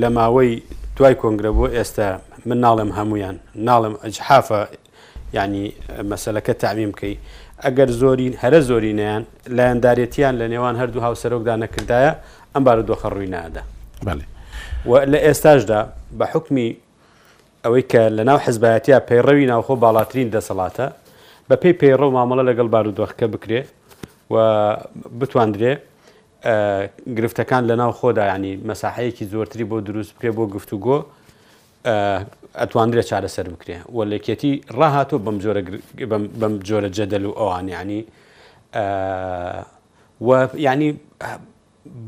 لە 0.00 0.08
ماوەی 0.16 0.52
دوای 0.96 1.14
کۆنگرە 1.22 1.50
بۆ 1.58 1.66
ئێستا 1.76 2.08
من 2.48 2.58
ناڵێم 2.64 2.90
هەمویان 2.98 3.36
ناڵم 3.68 3.94
ئەجحافە 4.04 4.60
ینی 5.38 5.64
مەسلەکە 6.10 6.52
تعمیم 6.62 6.90
بکەی 6.94 7.14
ئەگەر 7.64 7.90
زۆرین 8.00 8.32
هەرە 8.42 8.60
زۆرینیان 8.70 9.22
لایەندارێتیان 9.56 10.34
لە 10.40 10.46
نێوان 10.52 10.74
هەردوو 10.80 11.02
هاوسەرۆکدا 11.06 11.54
نەکردایە 11.64 12.12
ئەم 12.54 12.62
بارودۆخە 12.66 13.08
ڕووی 13.14 13.30
نادا 13.34 13.62
لە 15.12 15.18
ئێستاشدا 15.26 15.80
بە 16.18 16.24
حکمی 16.32 16.68
ئەوەی 17.64 17.84
کە 17.90 18.02
لە 18.16 18.22
ناو 18.28 18.38
حزبایەتیا 18.46 18.98
پەیڕەوی 19.08 19.44
ناوخۆ 19.52 19.74
باڵاترین 19.84 20.28
دەسەڵاتە 20.34 20.86
بە 21.48 21.56
پێی 21.62 21.74
پەیڕەو 21.80 22.10
مامەڵە 22.16 22.42
لەگەڵ 22.50 22.68
بارودۆخەکە 22.74 23.26
بکرێ 23.34 23.60
و 24.32 24.36
بتواندرێ 25.20 25.72
گرفتەکان 27.18 27.62
لە 27.70 27.74
ناو 27.80 27.90
خۆدا 27.98 28.24
ینی 28.34 28.54
مەساحەیەکی 28.68 29.24
زۆرتری 29.32 29.64
بۆ 29.70 29.76
دروست 29.88 30.12
پێ 30.20 30.28
بۆ 30.36 30.44
گفتوگۆ 30.54 30.96
ئەتواندرێت 32.62 33.06
چارەسەر 33.10 33.46
بکرێ 33.54 33.76
و 33.96 33.98
لەکێتی 34.12 34.52
ڕاهاتۆ 34.78 35.16
بەم 36.40 36.54
جۆرە 36.68 36.88
جەدەل 36.96 37.24
و 37.28 37.32
ئەوان 37.40 37.66
ینی 37.76 38.00
ینی 40.66 40.90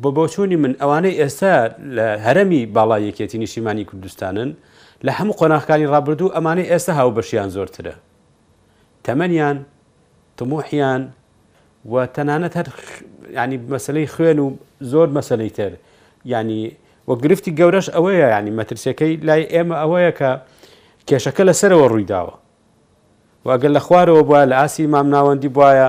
بە 0.02 0.10
بۆچوونی 0.16 0.56
من 0.64 0.72
ئەوانەی 0.82 1.14
ئێستا 1.20 1.54
لە 1.96 2.06
هەرمی 2.26 2.62
باڵا 2.76 2.96
یەکێتی 3.08 3.36
نیشیمانی 3.44 3.84
کوردستانن 3.90 4.50
لە 5.06 5.12
هەموو 5.18 5.38
قۆناخەکانی 5.40 5.86
ڕابردوو 5.92 6.34
ئەمانەی 6.36 6.70
ئێستا 6.72 6.92
هاو 6.98 7.10
بەشیان 7.16 7.50
زۆرترە 7.56 7.94
تەمەنیان 9.04 9.56
تموحیان 10.36 11.02
و 11.92 11.94
تەنانەت 12.14 12.54
هەر 12.58 12.66
ینی 13.38 13.56
مەسلەی 13.72 14.06
خوێن 14.14 14.38
و 14.44 14.46
زۆر 14.92 15.08
مەسلەی 15.16 15.50
تر 15.58 15.72
ینی 16.32 16.62
وە 17.10 17.16
گرفتی 17.24 17.50
گەورەش 17.58 17.86
ئەوەیە 17.94 18.28
ینی 18.38 18.52
مەترسیەکەی 18.58 19.14
لای 19.26 19.42
ئێمە 19.54 19.76
ئەوەیە 19.82 20.12
کە 20.18 20.30
کێشەکە 21.08 21.42
لەسەرەوە 21.48 21.86
ڕوویداوە 21.92 22.34
واگەر 23.46 23.70
لە 23.76 23.80
خوارەوە 23.86 24.22
بووە 24.28 24.40
لە 24.50 24.54
ئاسی 24.60 24.84
مام 24.94 25.06
ناوەندی 25.14 25.50
بواە 25.56 25.88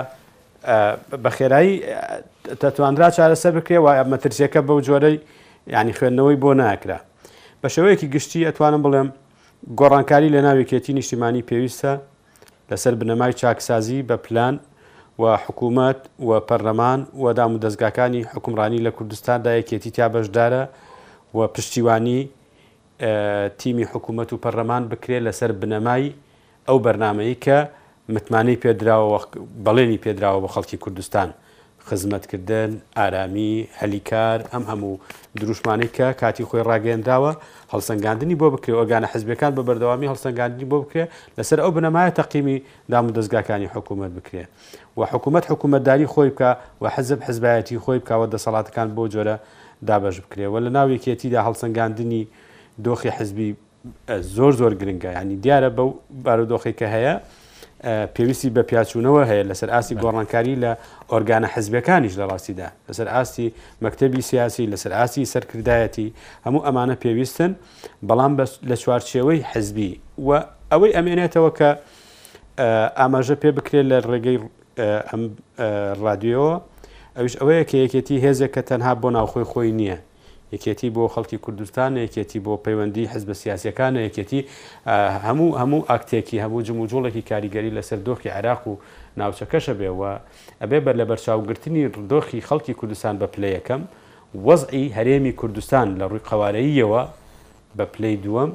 بە 1.23 1.29
خێرایی 1.37 1.73
تەتواندرا 2.61 3.07
چارەسەر 3.17 3.51
بکرێ 3.57 3.77
وایە 3.85 4.03
مەترسیەکە 4.13 4.59
بەو 4.67 4.79
جۆرەی 4.87 5.17
ینی 5.75 5.93
خوێندنەوەی 5.97 6.37
بۆ 6.43 6.49
ناکرا 6.61 6.99
بە 7.61 7.67
شێوەیەکی 7.75 8.07
گشتی 8.13 8.45
ئەتوانم 8.47 8.81
بڵێم 8.85 9.09
گۆڕانکاری 9.79 10.29
لە 10.35 10.39
ناوێکێتی 10.47 10.93
نیشتیمانی 10.97 11.43
پێویستە 11.49 11.93
لەسەر 12.71 12.93
بنەمای 12.99 13.33
چاکسازی 13.39 13.99
بە 14.09 14.15
پلان 14.25 14.55
و 15.21 15.23
حکوومەت 15.43 15.99
و 16.27 16.29
پەرلەمان 16.49 16.99
و 17.21 17.25
دام 17.37 17.51
و 17.55 17.61
دەستگاکانی 17.63 18.21
حکومڕانی 18.33 18.79
لە 18.85 18.91
کوردستاندا 18.97 19.51
یەکێتی 19.59 19.89
تیا 19.95 20.07
بەشدارە 20.13 20.63
و 21.35 21.47
پشتیوانی 21.47 22.29
تیمی 23.57 23.85
حکوومەت 23.85 24.33
و 24.33 24.37
پەرلەمان 24.45 24.83
بکرێت 24.93 25.23
لەسەر 25.27 25.51
بنەمای 25.61 26.11
ئەو 26.67 26.77
بەرنمەیە 26.85 27.35
کە 27.45 27.57
متمانەی 28.13 28.57
پێدراوە 28.61 29.19
بەڵێنی 29.65 29.97
پێدراوە 30.05 30.39
بە 30.45 30.49
خەڵکی 30.53 30.77
کوردستان 30.83 31.29
خزمەتکردن 31.87 32.71
ئارامی 32.97 33.67
هەلیکار 33.81 34.39
ئەم 34.53 34.63
هەموو 34.71 34.99
دروشمانی 35.39 35.89
کە 35.97 36.05
کاتی 36.21 36.43
خۆی 36.49 36.63
ڕاگەندراوە 36.69 37.33
هەڵسەنگاندنی 37.73 38.35
بۆ 38.41 38.47
بکرێ 38.55 38.73
ئەگانە 38.81 39.07
حزبەکان 39.13 39.51
بە 39.57 39.61
بەردەوامی 39.67 40.07
هەڵسەنگاندنی 40.11 40.67
بۆ 40.71 40.77
بکرێ 40.83 41.05
لەسەر 41.37 41.57
ئەو 41.63 41.71
بنەمایە 41.77 42.11
تەقیمی 42.19 42.57
دام 42.91 43.05
و 43.07 43.11
دەستگاکانی 43.17 43.67
حکوومەت 43.75 44.11
بکرێ 44.17 44.45
و 44.97 45.01
حکوومەت 45.11 45.43
حکوومەتداری 45.51 46.07
خۆی 46.13 46.29
بکە 46.35 46.51
و 46.81 46.85
حەزب 46.95 47.19
حزبایەتی 47.27 47.77
خۆی 47.83 47.99
بکەوە 48.03 48.25
دەسەڵاتەکان 48.33 48.87
بۆ 48.95 49.03
جۆرە 49.13 49.35
دابش 49.87 50.17
بکرێەوە 50.23 50.59
لە 50.65 50.69
ناوێکێتیدا 50.77 51.39
هەڵسەنگاندنی 51.47 52.23
دۆخی 52.85 53.07
حزبی 53.17 53.49
زۆر 54.35 54.51
زۆر 54.59 54.73
گرنگە 54.81 55.11
ینی 55.17 55.37
دیارە 55.43 55.69
بەو 55.77 55.89
بارودۆخی 56.25 56.73
کە 56.79 56.87
هەیە 56.95 57.15
پێویستی 58.15 58.49
بە 58.55 58.61
پیاچوونەوە 58.69 59.23
هەیە 59.29 59.43
لەسەر 59.49 59.69
ئاسی 59.75 59.95
گۆڕانکاری 60.03 60.55
لە 60.63 60.71
ئۆرگانە 61.11 61.47
حزبەکانیش 61.53 62.13
لە 62.19 62.25
ڕاستیدا 62.31 62.67
لەسەر 62.89 63.07
ئاستی 63.13 63.47
مەکتتەبی 63.83 64.21
سیاسی 64.29 64.63
لەسەر 64.73 64.91
ئاسی 64.99 65.23
سەرکردایەتی 65.33 66.07
هەموو 66.45 66.65
ئەمانە 66.67 66.95
پێویستن 67.03 67.51
بەڵام 68.07 68.33
لە 68.69 68.75
چوارچێوەی 68.83 69.39
حزبی 69.51 69.91
و 70.27 70.29
ئەوەی 70.71 70.91
ئەمێنێتەوە 70.97 71.51
کە 71.59 71.69
ئاماژە 72.99 73.35
پێ 73.41 73.49
بکرێت 73.57 73.85
لە 73.91 73.97
ڕێگەی 74.11 74.37
ئەم 75.11 75.23
رادیۆەوە 76.05 76.55
ئەوش 77.17 77.33
ئەوەیە 77.39 77.63
کە 77.69 77.75
یەکێتی 77.85 78.15
هێزێک 78.25 78.51
کە 78.55 78.61
تەنها 78.69 78.93
بۆ 79.01 79.09
ناوخۆی 79.17 79.45
خۆی 79.51 79.71
نییە 79.79 79.97
یەکێتی 80.53 80.89
بۆ 80.95 81.03
خەڵکی 81.13 81.37
کوردستان 81.45 81.91
یەکێتی 82.05 82.39
بۆ 82.45 82.53
پەیوەندی 82.65 83.05
حز 83.11 83.23
بە 83.29 83.35
سیاسەکان 83.41 83.93
یەکێتی 84.07 84.41
هەموو 85.27 85.57
هەموو 85.61 85.87
ئاکتێکی 85.89 86.37
هەموو 86.43 86.65
جموجۆڵێکی 86.67 87.27
کاریگەری 87.29 87.75
لەسەر 87.77 87.99
دۆخی 88.07 88.33
عراق 88.37 88.61
و 88.69 88.73
ناوچەکەشە 89.19 89.73
بێەوە 89.79 90.11
ئەبێ 90.61 90.79
بەر 90.85 90.95
لە 90.99 91.05
بەرچاوگررتنی 91.09 91.83
ڕدۆخی 91.97 92.39
خەڵکی 92.47 92.73
کوردستان 92.79 93.13
بە 93.21 93.27
پلەیەکەم 93.33 93.81
وەزئی 94.47 94.87
هەرێمی 94.97 95.33
کوردستان 95.39 95.87
لە 95.99 96.05
ڕووی 96.09 96.25
قوارەییەوە 96.29 97.01
بە 97.77 97.85
پلەی 97.93 98.17
دووەم 98.23 98.51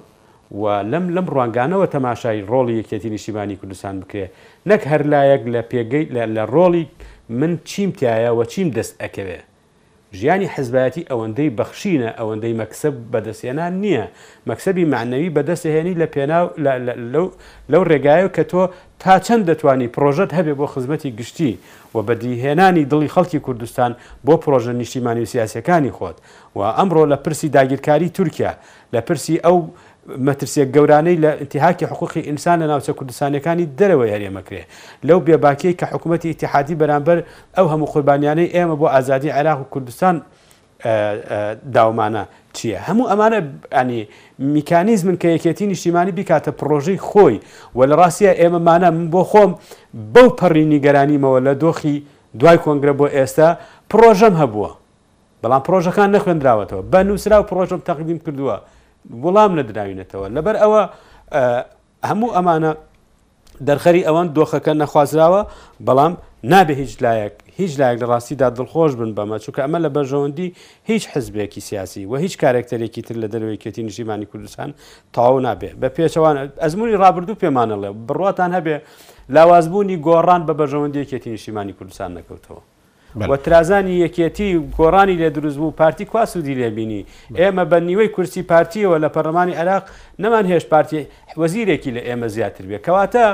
و 0.51 0.66
لەم 0.82 1.06
لەم 1.14 1.27
ڕوانگانەوە 1.28 1.86
تەماشای 1.90 2.43
ڕۆڵی 2.47 2.78
یەکێتی 2.81 3.06
نیشتیبانی 3.10 3.56
کوردستان 3.56 4.01
بکرێ 4.01 4.27
نەک 4.70 4.81
هەرلایەک 4.90 5.43
لە 5.55 5.60
پێگەی 5.70 6.06
لە 6.35 6.44
ڕۆڵی 6.55 6.86
من 7.28 7.59
چیم 7.64 7.90
تایەوە 8.01 8.44
چیم 8.52 8.68
دەست 8.77 8.94
ئەکەوێ 9.02 9.39
ژیانی 10.18 10.47
حزبایەتی 10.56 11.06
ئەوەندەی 11.10 11.51
بەخشینە 11.59 12.10
ئەوەندەی 12.18 12.52
مەکسب 12.60 12.94
بەدەستێنان 13.12 13.73
نییە 13.82 14.05
مەکسبی 14.48 14.85
معنەوی 14.93 15.31
بەدەستهێنی 15.36 15.94
لە 16.01 16.06
پێناو 16.14 16.47
لەو 17.70 17.82
ڕێگایە 17.90 18.28
کە 18.36 18.44
تۆ 18.51 18.62
تا 19.02 19.14
چەند 19.27 19.43
دەتوانی 19.51 19.89
پرۆژەت 19.94 20.31
هەبێ 20.39 20.52
بۆ 20.60 20.66
خزمەتی 20.73 21.10
گشتی 21.18 21.59
و 21.94 21.98
بەدیهێنانی 22.06 22.85
دڵی 22.93 23.09
خەڵکی 23.14 23.39
کوردستان 23.47 23.93
بۆ 24.27 24.35
پرۆژە 24.44 24.73
نیشتیمانی 24.81 25.23
و 25.24 25.31
سیاسەکانی 25.35 25.90
خۆت 25.97 26.16
و 26.59 26.60
ئەمڕۆ 26.78 27.05
لە 27.12 27.16
پرسی 27.24 27.48
داگیرکاری 27.56 28.09
تورکیا 28.16 28.52
لە 28.94 29.01
پرسی 29.06 29.36
ئەو 29.44 29.56
مەترسیە 30.08 30.64
گەورانەی 30.74 31.16
لە 31.24 31.30
انتیهاکی 31.42 31.84
حقوقی 31.90 32.20
ئینسان 32.30 32.56
لە 32.62 32.66
ناوچە 32.70 32.92
کوردستانەکانی 32.98 33.66
دەرەوە 33.78 34.06
یاریێمەکرێ 34.12 34.62
لەو 35.06 35.20
بێباکیی 35.26 35.72
کە 35.80 35.86
حکوومەتتی 35.92 36.28
ئتیحادی 36.32 36.74
بەرامبەر 36.82 37.18
ئەو 37.56 37.66
هەموو 37.72 37.90
قوربانیانەی 37.92 38.48
ئێمە 38.54 38.76
بۆ 38.80 38.86
ئازادی 38.94 39.28
عراق 39.38 39.58
و 39.60 39.64
کوردستان 39.72 40.14
داومانە 41.74 42.22
چییە 42.56 42.78
هەموو 42.88 43.10
ئەمانە 43.10 43.38
ئەنی 43.76 44.02
میکانیزمن 44.56 45.16
کە 45.22 45.26
یەکێتی 45.36 45.66
نیشتیمانی 45.72 46.12
بیکاتە 46.18 46.50
پرۆژەی 46.60 46.98
خۆی 47.08 47.38
و 47.76 47.80
لە 47.90 47.94
ڕاستە 48.00 48.32
ئێمەمانە 48.40 48.88
من 48.96 49.06
بۆ 49.14 49.22
خۆم 49.30 49.50
بەو 50.14 50.28
پەڕینی 50.40 50.78
گەرانیمەوە 50.84 51.40
لە 51.46 51.54
دۆخی 51.62 51.96
دوای 52.40 52.58
کۆنگرە 52.64 52.94
بۆ 53.00 53.06
ئێستا 53.16 53.46
پرۆژەم 53.90 54.34
هەبووە 54.42 54.70
بەڵام 55.42 55.62
پرۆژەکان 55.66 56.08
نەخوێنراوەتەوە 56.14 56.82
بە 56.92 56.98
نووسرا 57.06 57.38
و 57.40 57.48
پرۆژم 57.50 57.80
تەقدیم 57.88 58.18
کردووە 58.26 58.56
وەڵام 59.24 59.52
نەدراوینێتەوە 59.60 60.28
لەبەر 60.36 60.56
ئەوە 60.62 60.82
هەموو 62.08 62.34
ئەمانە 62.36 62.72
دەرخەری 63.68 64.02
ئەوان 64.06 64.26
دۆخەکە 64.36 64.72
نەخوازراوە 64.82 65.40
بەڵام 65.86 66.12
نابێ 66.52 66.74
هیچ 66.82 66.92
لایەک 67.04 67.34
هیچ 67.58 67.72
لایەک 67.80 67.98
لە 68.02 68.06
ڕاستیدا 68.12 68.48
دڵخۆش 68.58 68.92
بن 69.00 69.10
بەمە 69.16 69.36
چونکە 69.44 69.60
ئەمە 69.64 69.78
لە 69.84 69.90
بەرژەوەندی 69.96 70.48
هیچ 70.90 71.04
حزبێکی 71.12 71.60
سیاسی 71.68 72.02
و 72.10 72.14
هیچ 72.24 72.34
کارێکتەرێکی 72.42 73.02
تر 73.06 73.16
لە 73.22 73.28
دەروێکێتی 73.32 73.82
نشیمانی 73.88 74.26
کوردستان 74.30 74.70
تاو 75.14 75.40
نابێ 75.46 75.70
بە 75.80 75.88
پێچەوان 75.96 76.36
ئەزمموی 76.62 77.00
ڕابردوو 77.02 77.40
پێمانەڵێ 77.42 77.90
بڕاتان 78.06 78.50
هەبێ 78.56 78.76
لاوازبوونی 79.34 79.96
گۆڕان 80.06 80.42
بە 80.48 80.52
بەژەوەندی 80.60 80.98
یەکێتی 81.02 81.30
نشیمانی 81.34 81.72
کوردستان 81.78 82.10
نەکەوتەوە 82.18 82.62
وە 83.24 83.36
ترازانی 83.44 83.94
یەکەتی 84.05 84.51
گۆڕانی 84.78 85.16
لێ 85.20 85.30
دروست 85.36 85.56
بوو 85.60 85.70
پارتی 85.80 86.05
کوا 86.12 86.24
سوودی 86.32 86.55
لێبینی 86.60 87.01
ئێمە 87.40 87.64
بە 87.70 87.78
نیوەی 87.88 88.09
کورسی 88.16 88.43
پارتیەوە 88.52 88.97
لە 89.05 89.09
پەرلمانی 89.16 89.56
عراق 89.62 89.84
نەمان 90.22 90.44
هێش 90.52 90.64
پارتی 90.72 91.01
وەزیرێکی 91.40 91.90
لە 91.97 92.01
ئێمە 92.09 92.26
زیاتر 92.36 92.64
بێ 92.70 92.78
کەواتە 92.86 93.24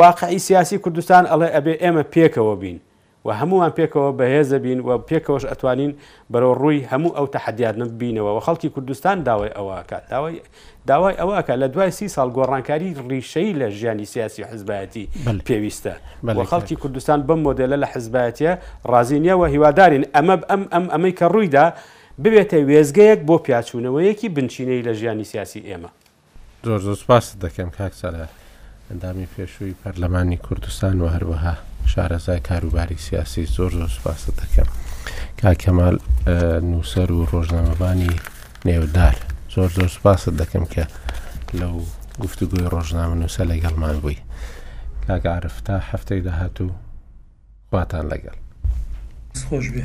واقعی 0.00 0.40
سیاسی 0.48 0.76
کوردستان 0.84 1.22
ئەڵێ 1.32 1.48
ئەبێ 1.56 1.74
ئێمە 1.84 2.02
پێکەوە 2.14 2.54
بین 2.62 2.78
و 3.24 3.30
هەمووان 3.34 3.70
پێکەوە 3.78 4.12
بەهێزە 4.18 4.58
بین 4.64 4.80
و 4.80 4.98
پێکەوەش 5.08 5.44
ئەتوانین 5.50 5.92
بەرەوە 6.32 6.54
ڕووی 6.60 6.84
هەموو 6.92 7.16
ئەو 7.16 7.26
تەحدیاتنە 7.36 7.84
ببینەوە 7.94 8.30
و 8.36 8.40
خەڵکی 8.46 8.68
کوردستان 8.74 9.22
داوای 9.22 9.52
ئەوەکات 9.58 10.04
داوای 10.10 10.40
داوای 10.86 11.14
ئەوەکە 11.20 11.54
لە 11.62 11.66
دوای 11.74 11.90
سی 11.98 12.08
ساڵ 12.08 12.28
گۆڕانکاری 12.36 12.90
ڕیشەی 13.10 13.52
لە 13.60 13.68
ژیانی 13.78 14.04
سیاسی 14.04 14.42
حزبەتی 14.44 15.08
پێویستە 15.48 15.94
بە 16.26 16.44
خەڵکی 16.50 16.76
کوردستان 16.82 17.22
بم 17.22 17.38
مۆدلە 17.46 17.76
لە 17.82 17.86
حزبەتە 17.92 18.50
ڕازینیەوە 18.92 19.46
هیوادارین 19.54 20.04
ئەمە 20.14 20.36
ئەم 20.50 20.62
ئەم 20.72 20.84
ئەمەی 20.94 21.12
کە 21.18 21.26
ڕوویدا 21.34 21.66
ببێتە 22.24 22.56
وێزگەیەک 22.68 23.20
بۆ 23.28 23.36
پیاچوونەوەیەکی 23.44 24.28
بنچینەی 24.36 24.82
لە 24.88 24.92
ژیانی 25.00 25.24
سیاسی 25.24 25.60
ئێمە 25.74 25.90
زۆر 26.66 26.80
زۆر 26.86 26.94
سپاس 27.02 27.26
دەکەم 27.44 27.70
کاکسەرە 27.78 28.24
ئەندامی 28.90 29.26
پێشووی 29.36 29.74
پەرلەمانی 29.84 30.36
کوردستان 30.46 30.96
و 31.02 31.08
هەروەها 31.14 31.54
شارەزای 31.86 32.40
کاروباری 32.40 32.96
سیاسی 32.98 33.46
زۆر 33.46 33.72
زۆر 33.78 33.90
سوپاس 33.96 34.22
دەکەم 34.40 34.68
کاکەمال 35.42 35.96
نووسەر 36.70 37.10
و 37.10 37.26
ڕۆژنامەبانی 37.26 38.12
نێودار 38.64 39.16
زۆر 39.54 39.68
زۆر 39.76 39.88
سوپاست 39.96 40.28
دەکەم 40.42 40.64
کە 40.74 40.84
لەو 41.60 41.76
گفتوگوی 42.20 42.68
ڕۆژنامە 42.74 43.16
نووسە 43.22 43.40
لەگەڵمان 43.50 43.96
بووی 44.02 44.18
کاگعرف 45.06 45.60
تا 45.60 45.78
هەفتەی 45.90 46.20
داهاتوو 46.26 46.72
خواتان 47.70 48.04
لەگەڵ 48.12 48.36
خۆش 49.48 49.66
بێ. 49.74 49.84